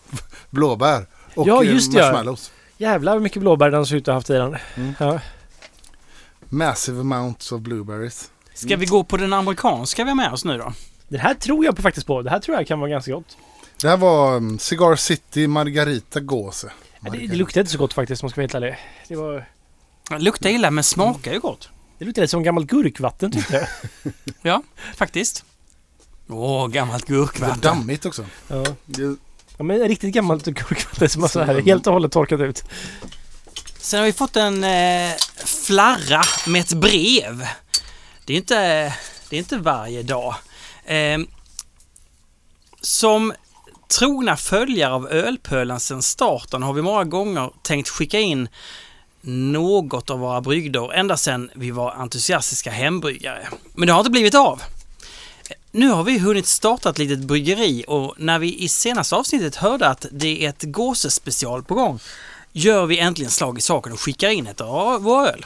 blåbär 0.50 1.06
och 1.34 1.48
Ja, 1.48 1.64
just 1.64 1.92
det, 1.92 1.98
ja. 1.98 2.04
marshmallows. 2.04 2.52
Jävlar 2.76 3.12
vad 3.12 3.22
mycket 3.22 3.42
blåbär 3.42 3.70
den 3.70 3.86
ser 3.86 3.96
ut 3.96 4.02
att 4.02 4.06
ha 4.06 4.14
haft 4.14 4.30
i 4.30 4.32
den. 4.32 4.56
Mm. 4.74 4.94
Ja. 5.00 5.20
Massive 6.48 7.00
amounts 7.00 7.52
of 7.52 7.60
blueberries. 7.60 8.30
Ska 8.54 8.76
vi 8.76 8.86
gå 8.86 9.04
på 9.04 9.16
den 9.16 9.32
amerikanska 9.32 10.04
vi 10.04 10.10
har 10.10 10.16
med 10.16 10.32
oss 10.32 10.44
nu 10.44 10.58
då? 10.58 10.72
Det 11.08 11.18
här 11.18 11.34
tror 11.34 11.64
jag 11.64 11.76
på 11.76 11.82
faktiskt 11.82 12.06
på. 12.06 12.22
Det 12.22 12.30
här 12.30 12.38
tror 12.38 12.56
jag 12.56 12.66
kan 12.66 12.80
vara 12.80 12.90
ganska 12.90 13.12
gott. 13.12 13.36
Det 13.82 13.88
här 13.88 13.96
var 13.96 14.36
um, 14.36 14.58
Cigar 14.58 14.96
City 14.96 15.46
Margarita 15.46 16.20
Gåse. 16.20 16.72
Ja, 17.00 17.10
det, 17.10 17.26
det 17.26 17.36
luktar 17.36 17.60
inte 17.60 17.72
så 17.72 17.78
gott 17.78 17.92
faktiskt 17.92 18.22
om 18.22 18.26
man 18.26 18.30
ska 18.30 18.38
vara 18.40 18.42
helt 18.42 18.54
ärlig. 18.54 18.76
Det, 19.08 19.16
var, 19.16 19.48
Det 20.10 20.18
luktar 20.18 20.50
illa 20.50 20.70
men 20.70 20.84
smakar 20.84 21.32
ju 21.32 21.40
gott. 21.40 21.68
det 21.98 22.04
luktar 22.04 22.22
lite 22.22 22.30
som 22.30 22.42
gammalt 22.42 22.66
gurkvatten 22.70 23.32
tyckte 23.32 23.54
jag. 23.56 24.12
Ja, 24.42 24.62
faktiskt. 24.96 25.44
Åh, 26.28 26.68
gammalt 26.68 27.06
Det 27.06 27.12
var 27.12 27.20
gurkvatten. 27.20 27.60
dammigt 27.60 28.06
också. 28.06 28.24
Ja. 28.48 28.64
Det, 28.86 29.16
ja, 29.56 29.64
men 29.64 29.78
riktigt 29.88 30.14
gammalt 30.14 30.44
gurkvatten 30.44 31.08
som 31.08 31.22
har 31.22 31.28
så 31.28 31.42
här 31.42 31.60
helt 31.60 31.86
och 31.86 31.92
hållet 31.92 32.12
torkat 32.12 32.40
ut. 32.40 32.64
Sen 33.78 33.98
har 34.00 34.06
vi 34.06 34.12
fått 34.12 34.36
en 34.36 34.64
eh, 34.64 35.12
flarra 35.44 36.22
med 36.46 36.60
ett 36.60 36.72
brev. 36.72 37.46
Det 38.24 38.32
är 38.32 38.36
inte, 38.36 38.56
det 39.30 39.36
är 39.36 39.38
inte 39.38 39.56
varje 39.58 40.02
dag. 40.02 40.34
Eh, 40.84 41.18
som 42.80 43.32
trogna 43.88 44.36
följare 44.36 44.92
av 44.92 45.08
Ölpölen 45.08 45.80
sedan 45.80 46.02
starten 46.02 46.62
har 46.62 46.72
vi 46.72 46.82
många 46.82 47.04
gånger 47.04 47.50
tänkt 47.62 47.88
skicka 47.88 48.20
in 48.20 48.48
något 49.20 50.10
av 50.10 50.18
våra 50.18 50.40
brygder 50.40 50.92
ända 50.92 51.16
sedan 51.16 51.50
vi 51.54 51.70
var 51.70 51.92
entusiastiska 51.92 52.70
hembryggare. 52.70 53.48
Men 53.74 53.86
det 53.86 53.92
har 53.92 54.00
inte 54.00 54.10
blivit 54.10 54.34
av. 54.34 54.62
Nu 55.70 55.88
har 55.88 56.04
vi 56.04 56.18
hunnit 56.18 56.46
starta 56.46 56.90
ett 56.90 56.98
litet 56.98 57.18
bryggeri 57.18 57.84
och 57.88 58.14
när 58.18 58.38
vi 58.38 58.58
i 58.58 58.68
senaste 58.68 59.16
avsnittet 59.16 59.56
hörde 59.56 59.88
att 59.88 60.06
det 60.12 60.44
är 60.44 60.48
ett 60.48 60.62
gåsespecial 60.62 61.62
på 61.62 61.74
gång 61.74 62.00
gör 62.52 62.86
vi 62.86 62.98
äntligen 62.98 63.30
slag 63.30 63.58
i 63.58 63.60
saken 63.60 63.92
och 63.92 64.00
skickar 64.00 64.30
in 64.30 64.46
ett 64.46 64.60
av 64.60 65.02
våra 65.02 65.28
öl. 65.28 65.44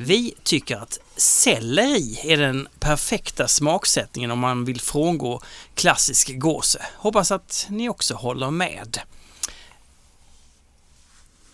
Vi 0.00 0.34
tycker 0.42 0.76
att 0.76 0.98
selleri 1.16 2.20
är 2.24 2.36
den 2.36 2.68
perfekta 2.80 3.48
smaksättningen 3.48 4.30
om 4.30 4.38
man 4.38 4.64
vill 4.64 4.80
frångå 4.80 5.40
klassisk 5.74 6.38
gåse. 6.38 6.86
Hoppas 6.96 7.30
att 7.30 7.66
ni 7.70 7.88
också 7.88 8.14
håller 8.14 8.50
med. 8.50 9.00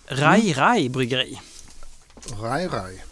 Rai 0.07 0.53
Rai 0.53 0.89
bryggeri. 0.89 1.41
Raj, 2.43 2.69
raj. 2.69 3.05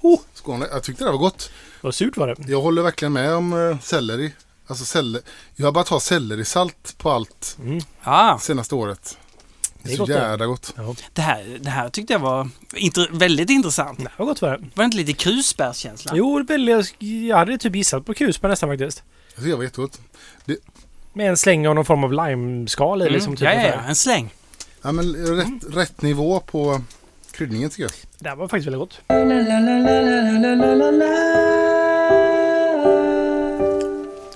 Oh. 0.00 0.20
Skåne. 0.34 0.68
Jag 0.70 0.82
tyckte 0.82 1.04
det 1.04 1.10
var 1.10 1.18
gott. 1.18 1.50
Vad 1.80 1.94
surt 1.94 2.16
var 2.16 2.26
det. 2.26 2.52
Jag 2.52 2.62
håller 2.62 2.82
verkligen 2.82 3.12
med 3.12 3.34
om 3.34 3.52
uh, 3.52 3.78
selleri. 3.80 4.32
Alltså 4.66 4.84
selleri. 4.84 5.22
Jag 5.56 5.66
har 5.66 5.72
bara 5.72 5.84
tagit 5.84 6.02
sellerisalt 6.02 6.98
på 6.98 7.10
allt 7.10 7.58
Ja, 8.04 8.38
senaste 8.42 8.74
året. 8.74 9.18
Det 9.84 9.88
är, 9.88 9.90
Det 9.90 9.96
så 9.96 10.02
gott 10.02 10.08
det. 10.08 10.14
jävla 10.14 10.46
gott. 10.46 10.74
Ja, 10.76 10.94
det 11.12 11.22
här, 11.22 11.58
det 11.60 11.70
här 11.70 11.88
tyckte 11.88 12.12
jag 12.12 12.20
var 12.20 12.48
inter- 12.74 13.18
väldigt 13.18 13.50
intressant. 13.50 13.98
det 13.98 14.08
var 14.16 14.26
gott 14.26 14.42
var 14.42 14.50
det. 14.50 14.56
Var 14.58 14.68
det 14.74 14.84
inte 14.84 14.96
lite 14.96 15.12
krusbärskänsla? 15.12 16.12
Jo, 16.14 16.44
väldigt, 16.48 16.94
jag 17.28 17.36
hade 17.36 17.58
typ 17.58 17.74
gissat 17.76 18.06
på 18.06 18.14
krusbär 18.14 18.48
nästan 18.48 18.68
faktiskt. 18.68 19.02
Jag 19.28 19.36
tycker 19.36 19.50
det 19.50 19.56
var 19.56 19.64
jättegott. 19.64 20.00
Med 21.12 21.28
en 21.30 21.36
släng 21.36 21.66
av 21.68 21.74
någon 21.74 21.84
form 21.84 22.04
av 22.04 22.12
limeskal 22.12 23.02
i 23.02 23.04
Mm. 23.04 23.12
liksom. 23.14 23.36
Typ 23.36 23.44
ja, 23.44 23.52
ja, 23.52 23.66
ja, 23.66 23.80
en 23.88 23.94
släng. 23.94 24.34
Ja, 24.82 24.92
men 24.92 25.14
rätt, 25.36 25.76
rätt 25.76 26.02
nivå 26.02 26.40
på 26.40 26.82
kryddningen 27.32 27.70
tycker 27.70 27.82
jag. 27.82 27.92
Det 28.18 28.28
här 28.28 28.36
var 28.36 28.48
faktiskt 28.48 28.66
väldigt 28.66 28.78
gott. 28.80 29.00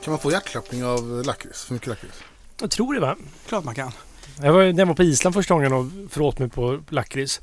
Kan 0.05 0.11
man 0.13 0.19
få 0.19 0.31
hjärtklappning 0.31 0.85
av 0.85 1.23
lakrits? 1.27 1.65
För 1.65 1.75
mycket 1.75 1.89
lakrits? 1.89 2.19
Jag 2.61 2.71
tror 2.71 2.95
det 2.95 3.01
va? 3.01 3.17
Klart 3.49 3.65
man 3.65 3.75
kan. 3.75 3.93
Jag 4.43 4.53
var, 4.53 4.65
när 4.65 4.79
jag 4.79 4.87
var 4.87 4.95
på 4.95 5.03
Island 5.03 5.35
första 5.35 5.55
gången 5.55 5.73
och 5.73 5.87
föråt 6.11 6.39
mig 6.39 6.49
på 6.49 6.81
lakrits. 6.89 7.41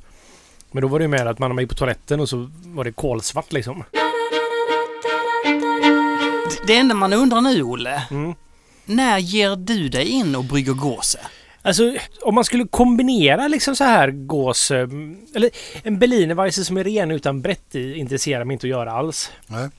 Men 0.72 0.82
då 0.82 0.88
var 0.88 1.00
det 1.00 1.04
ju 1.04 1.10
med 1.10 1.28
att 1.28 1.40
man 1.40 1.58
gick 1.60 1.70
på 1.70 1.76
toaletten 1.76 2.20
och 2.20 2.30
så 2.30 2.50
var 2.66 2.84
det 2.84 2.92
kolsvart 2.92 3.54
liksom. 3.54 3.84
Det 6.68 6.76
enda 6.76 6.96
man 6.96 7.14
undrar 7.14 7.42
nu, 7.42 7.64
Olle. 7.64 8.04
Mm. 8.12 8.34
När 8.86 9.18
ger 9.20 9.56
du 9.56 9.90
dig 9.90 10.08
in 10.10 10.36
och 10.36 10.44
brygger 10.44 10.74
gåse? 10.74 11.20
Alltså 11.62 11.96
om 12.22 12.36
man 12.36 12.44
skulle 12.44 12.68
kombinera 12.68 13.48
liksom 13.48 13.76
så 13.76 13.84
här 13.84 14.12
gås... 14.12 14.72
eh, 14.72 14.88
Eller 15.36 15.50
en 15.84 16.00
Berlinerweisse 16.00 16.66
som 16.66 16.78
är 16.78 16.84
ren 16.84 17.12
utan 17.12 17.42
brett 17.42 17.76
i 17.76 17.98
intresserar 17.98 18.44
mig 18.46 18.54
inte 18.54 18.66
att 18.68 18.72
göra 18.72 18.92
alls. 18.92 19.32
Nej. 19.48 19.70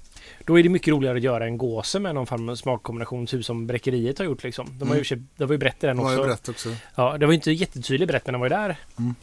Då 0.46 0.58
är 0.58 0.62
det 0.62 0.68
mycket 0.68 0.88
roligare 0.92 1.16
att 1.16 1.22
göra 1.22 1.44
en 1.46 1.58
gåse 1.58 1.98
med 1.98 2.14
någon 2.14 2.26
form 2.26 2.48
av 2.48 2.56
smakkombination, 2.56 3.26
typ 3.26 3.44
som 3.44 3.66
Bräckeriet 3.66 4.18
har 4.18 4.24
gjort 4.24 4.44
liksom. 4.44 4.78
De 4.78 4.88
har 4.88 4.96
ju, 4.96 5.04
Mm. 5.12 5.28
det 5.36 5.44
var 5.44 5.52
ju 5.52 5.58
brett 5.58 5.84
i 5.84 5.86
den 5.86 5.98
också. 5.98 6.22
brett 6.22 6.48
också. 6.48 6.68
Ja, 6.94 7.18
det 7.18 7.26
var 7.26 7.32
ju 7.32 7.36
inte 7.36 7.52
jättetydligt 7.52 8.08
brett 8.08 8.26
men 8.26 8.32
den 8.32 8.40
var 8.40 8.46
ju 8.46 8.54
där. 8.56 8.76
Mm. 8.98 9.14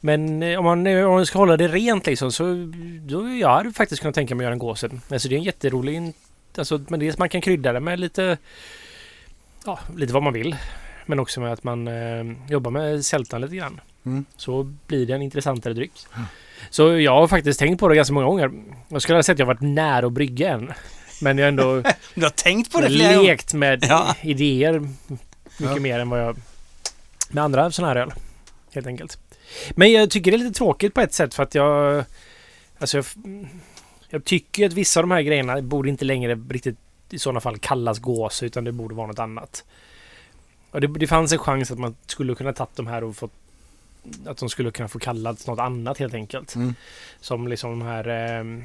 Men 0.00 0.42
eh, 0.42 0.58
om 0.58 0.64
man, 0.64 0.86
eh, 0.86 1.04
om 1.04 1.12
man 1.14 1.26
ska 1.26 1.38
hålla 1.38 1.56
det 1.56 1.68
rent 1.68 2.06
liksom 2.06 2.32
så 2.32 2.72
då 3.00 3.28
jag 3.28 3.48
hade 3.48 3.72
faktiskt 3.72 4.02
kunnat 4.02 4.14
tänka 4.14 4.34
mig 4.34 4.44
att 4.44 4.46
göra 4.46 4.52
en 4.52 4.58
gåse. 4.58 4.90
Alltså 5.10 5.28
det 5.28 5.34
är 5.34 5.38
en 5.38 5.42
jätterolig... 5.44 6.12
Alltså, 6.58 6.80
men 6.88 7.00
dels 7.00 7.18
man 7.18 7.28
kan 7.28 7.40
krydda 7.40 7.72
det 7.72 7.80
med 7.80 8.00
lite... 8.00 8.38
Ja, 9.66 9.78
lite 9.96 10.12
vad 10.12 10.22
man 10.22 10.32
vill. 10.32 10.56
Men 11.06 11.18
också 11.20 11.40
med 11.40 11.52
att 11.52 11.64
man 11.64 11.88
eh, 11.88 12.24
jobbar 12.48 12.70
med 12.70 13.04
sältan 13.04 13.40
lite 13.40 13.56
grann. 13.56 13.80
Mm. 14.06 14.24
Så 14.36 14.62
blir 14.86 15.06
det 15.06 15.12
en 15.14 15.22
intressantare 15.22 15.74
dryck. 15.74 15.92
Så 16.70 16.98
jag 16.98 17.12
har 17.12 17.28
faktiskt 17.28 17.58
tänkt 17.58 17.80
på 17.80 17.88
det 17.88 17.96
ganska 17.96 18.14
många 18.14 18.26
gånger. 18.26 18.50
Jag 18.88 19.02
skulle 19.02 19.22
säga 19.22 19.32
att 19.32 19.38
jag 19.38 19.46
varit 19.46 19.60
nära 19.60 20.06
att 20.06 20.12
brygga 20.12 20.48
en. 20.50 20.72
Men 21.20 21.38
jag 21.38 21.44
har 21.44 21.48
ändå 21.48 21.82
Du 22.14 22.22
har 22.22 22.30
tänkt 22.30 22.72
på 22.72 22.80
det 22.80 22.86
flera 22.90 23.20
lekt 23.22 23.54
med 23.54 23.84
Ja. 23.88 24.14
idéer 24.22 24.80
mycket 24.80 25.20
Ja. 25.58 25.76
mer 25.76 25.98
än 26.00 26.08
vad 26.10 26.20
jag... 26.20 26.36
Med 27.30 27.44
andra 27.44 27.70
sådana 27.70 27.94
här 27.94 28.00
öl. 28.00 28.12
Helt 28.74 28.86
enkelt. 28.86 29.18
Men 29.70 29.92
jag 29.92 30.10
tycker 30.10 30.30
det 30.30 30.36
är 30.36 30.38
lite 30.38 30.58
tråkigt 30.58 30.94
på 30.94 31.00
ett 31.00 31.14
sätt 31.14 31.34
för 31.34 31.42
att 31.42 31.54
jag... 31.54 32.04
Alltså 32.78 32.96
jag, 32.96 33.04
jag 34.10 34.24
tycker 34.24 34.66
att 34.66 34.72
vissa 34.72 35.00
av 35.00 35.02
de 35.02 35.10
här 35.10 35.22
grejerna 35.22 35.62
borde 35.62 35.88
inte 35.88 36.04
längre 36.04 36.34
riktigt 36.34 36.76
i 37.10 37.18
sådana 37.18 37.40
fall 37.40 37.58
kallas 37.58 37.98
gås 37.98 38.42
utan 38.42 38.64
det 38.64 38.72
borde 38.72 38.94
vara 38.94 39.06
något 39.06 39.18
annat. 39.18 39.64
Och 40.70 40.80
det, 40.80 40.86
det 40.86 41.06
fanns 41.06 41.32
en 41.32 41.38
chans 41.38 41.70
att 41.70 41.78
man 41.78 41.96
skulle 42.06 42.34
kunna 42.34 42.52
tagit 42.52 42.76
de 42.76 42.86
här 42.86 43.04
och 43.04 43.16
fått 43.16 43.32
att 44.26 44.36
de 44.36 44.48
skulle 44.48 44.70
kunna 44.70 44.88
få 44.88 44.98
kallats 44.98 45.46
något 45.46 45.58
annat 45.58 45.98
helt 45.98 46.14
enkelt. 46.14 46.54
Mm. 46.54 46.74
Som 47.20 47.48
liksom 47.48 47.70
de 47.78 47.82
här 47.86 48.08
eh, 48.08 48.64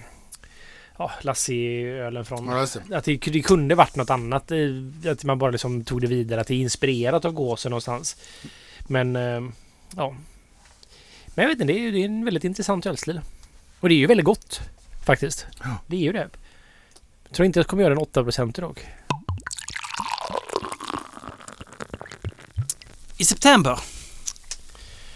ja, 0.97 1.11
Lassie-ölen 1.21 2.25
från 2.25 2.45
Ja, 2.47 2.67
det. 2.87 2.97
att 2.97 3.05
det, 3.05 3.17
det 3.17 3.41
kunde 3.41 3.75
varit 3.75 3.95
något 3.95 4.09
annat. 4.09 4.51
Att 5.11 5.23
man 5.23 5.39
bara 5.39 5.51
liksom 5.51 5.83
tog 5.83 6.01
det 6.01 6.07
vidare. 6.07 6.41
Att 6.41 6.47
det 6.47 6.53
är 6.53 6.59
inspirerat 6.59 7.25
av 7.25 7.31
gåsen 7.31 7.69
någonstans. 7.69 8.15
Men 8.87 9.15
eh, 9.15 9.41
ja. 9.95 10.15
Men 11.35 11.43
jag 11.43 11.47
vet 11.47 11.61
inte, 11.61 11.73
det 11.73 11.79
är, 11.79 11.91
det 11.91 12.01
är 12.01 12.05
en 12.05 12.25
väldigt 12.25 12.43
intressant 12.43 12.85
ölstil. 12.85 13.21
Och 13.79 13.89
det 13.89 13.95
är 13.95 13.97
ju 13.97 14.07
väldigt 14.07 14.25
gott. 14.25 14.61
Faktiskt. 15.05 15.47
Ja. 15.63 15.77
Det 15.87 15.95
är 15.95 16.01
ju 16.01 16.11
det. 16.11 16.29
Jag 17.23 17.33
tror 17.35 17.45
inte 17.45 17.59
jag 17.59 17.67
kommer 17.67 17.83
göra 17.83 17.93
en 17.93 17.99
8% 17.99 18.61
dock. 18.61 18.85
I 23.17 23.25
september. 23.25 23.79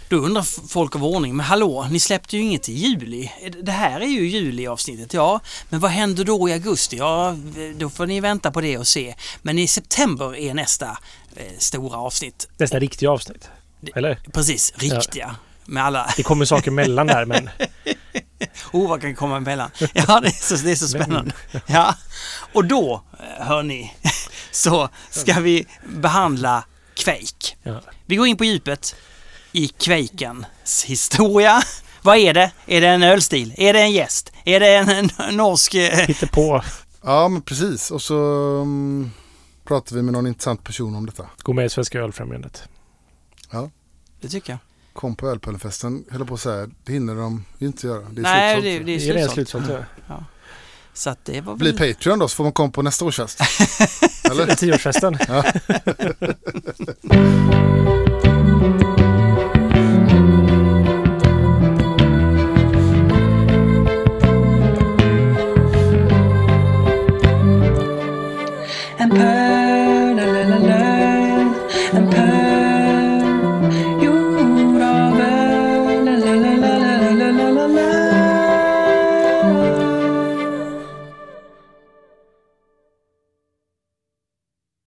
Då 0.09 0.17
undrar 0.17 0.67
folk 0.67 0.95
av 0.95 1.03
ordning, 1.03 1.35
men 1.35 1.45
hallå, 1.45 1.87
ni 1.91 1.99
släppte 1.99 2.37
ju 2.37 2.43
inget 2.43 2.69
i 2.69 2.73
juli. 2.73 3.31
Det 3.61 3.71
här 3.71 3.99
är 3.99 4.05
ju 4.05 4.27
juli-avsnittet, 4.27 5.13
ja. 5.13 5.39
Men 5.69 5.79
vad 5.79 5.91
händer 5.91 6.23
då 6.23 6.49
i 6.49 6.53
augusti? 6.53 6.97
Ja, 6.97 7.37
då 7.75 7.89
får 7.89 8.05
ni 8.05 8.19
vänta 8.19 8.51
på 8.51 8.61
det 8.61 8.77
och 8.77 8.87
se. 8.87 9.15
Men 9.41 9.59
i 9.59 9.67
september 9.67 10.35
är 10.35 10.53
nästa 10.53 10.97
eh, 11.35 11.43
stora 11.57 11.97
avsnitt. 11.97 12.47
Nästa 12.57 12.79
riktiga 12.79 13.11
avsnitt. 13.11 13.49
Eller? 13.95 14.19
Precis, 14.33 14.73
riktiga. 14.75 15.35
Med 15.65 15.83
alla... 15.83 16.13
Det 16.17 16.23
kommer 16.23 16.45
saker 16.45 16.71
mellan 16.71 17.07
där 17.07 17.25
men... 17.25 17.49
Oh, 18.71 18.89
vad 18.89 19.01
kan 19.01 19.15
komma 19.15 19.37
emellan? 19.37 19.71
Ja, 19.93 20.19
det 20.19 20.27
är 20.27 20.55
så, 20.55 20.55
det 20.55 20.71
är 20.71 20.75
så 20.75 20.87
spännande. 20.87 21.31
Ja, 21.65 21.95
och 22.53 22.65
då, 22.65 23.03
eh, 23.19 23.45
hör 23.45 23.63
ni, 23.63 23.93
så 24.51 24.89
ska 25.09 25.39
vi 25.39 25.65
behandla 25.83 26.65
Quake. 26.95 27.55
Ja. 27.63 27.81
Vi 28.05 28.15
går 28.15 28.27
in 28.27 28.37
på 28.37 28.45
djupet 28.45 28.95
i 29.55 29.67
Quakens 29.67 30.83
historia. 30.85 31.61
Vad 32.01 32.17
är 32.17 32.33
det? 32.33 32.51
Är 32.65 32.81
det 32.81 32.87
en 32.87 33.03
ölstil? 33.03 33.53
Är 33.57 33.73
det 33.73 33.79
en 33.81 33.91
gäst? 33.91 34.31
Är 34.45 34.59
det 34.59 34.75
en, 34.75 34.89
en 34.89 35.35
norsk... 35.37 35.73
eh, 35.75 35.91
Hittar 36.07 36.27
på. 36.27 36.63
Ja, 37.03 37.27
men 37.27 37.41
precis. 37.41 37.91
Och 37.91 38.01
så 38.01 38.15
um, 38.15 39.11
pratar 39.67 39.95
vi 39.95 40.01
med 40.01 40.13
någon 40.13 40.27
intressant 40.27 40.63
person 40.63 40.95
om 40.95 41.05
detta. 41.05 41.25
Gå 41.43 41.53
med 41.53 41.65
i 41.65 41.69
Svenska 41.69 41.99
Ölfrämjandet. 41.99 42.63
Det 44.21 44.27
tycker 44.29 44.51
jag. 44.53 44.59
Kom 44.93 45.15
på 45.15 45.27
ölpöllenfesten, 45.29 46.03
höll 46.11 46.25
på 46.25 46.33
att 46.33 46.41
säga. 46.41 46.67
Det 46.83 46.93
hinner 46.93 47.15
de 47.15 47.45
ju 47.59 47.67
inte 47.67 47.87
göra. 47.87 48.01
Det 48.11 48.21
är 48.21 48.23
Nej, 48.23 48.53
slutsålt. 48.61 48.85
det, 48.85 48.91
det 48.91 49.09
är 49.09 49.13
Det 49.13 49.21
är 49.21 49.27
slutsålt. 49.27 49.65
slutsålt. 49.65 49.85
ja. 50.07 50.23
Så 50.93 51.09
att 51.09 51.25
det 51.25 51.41
var 51.41 51.55
Bli 51.55 51.71
väl... 51.71 51.93
Patreon 51.93 52.19
då 52.19 52.27
så 52.27 52.35
får 52.35 52.43
man 52.43 52.53
komma 52.53 52.71
på 52.71 52.81
nästa 52.81 53.05
års 53.05 53.15
fest. 53.15 53.39
Eller? 54.31 54.55
Tioårsfesten. 54.55 55.17
En 55.27 55.43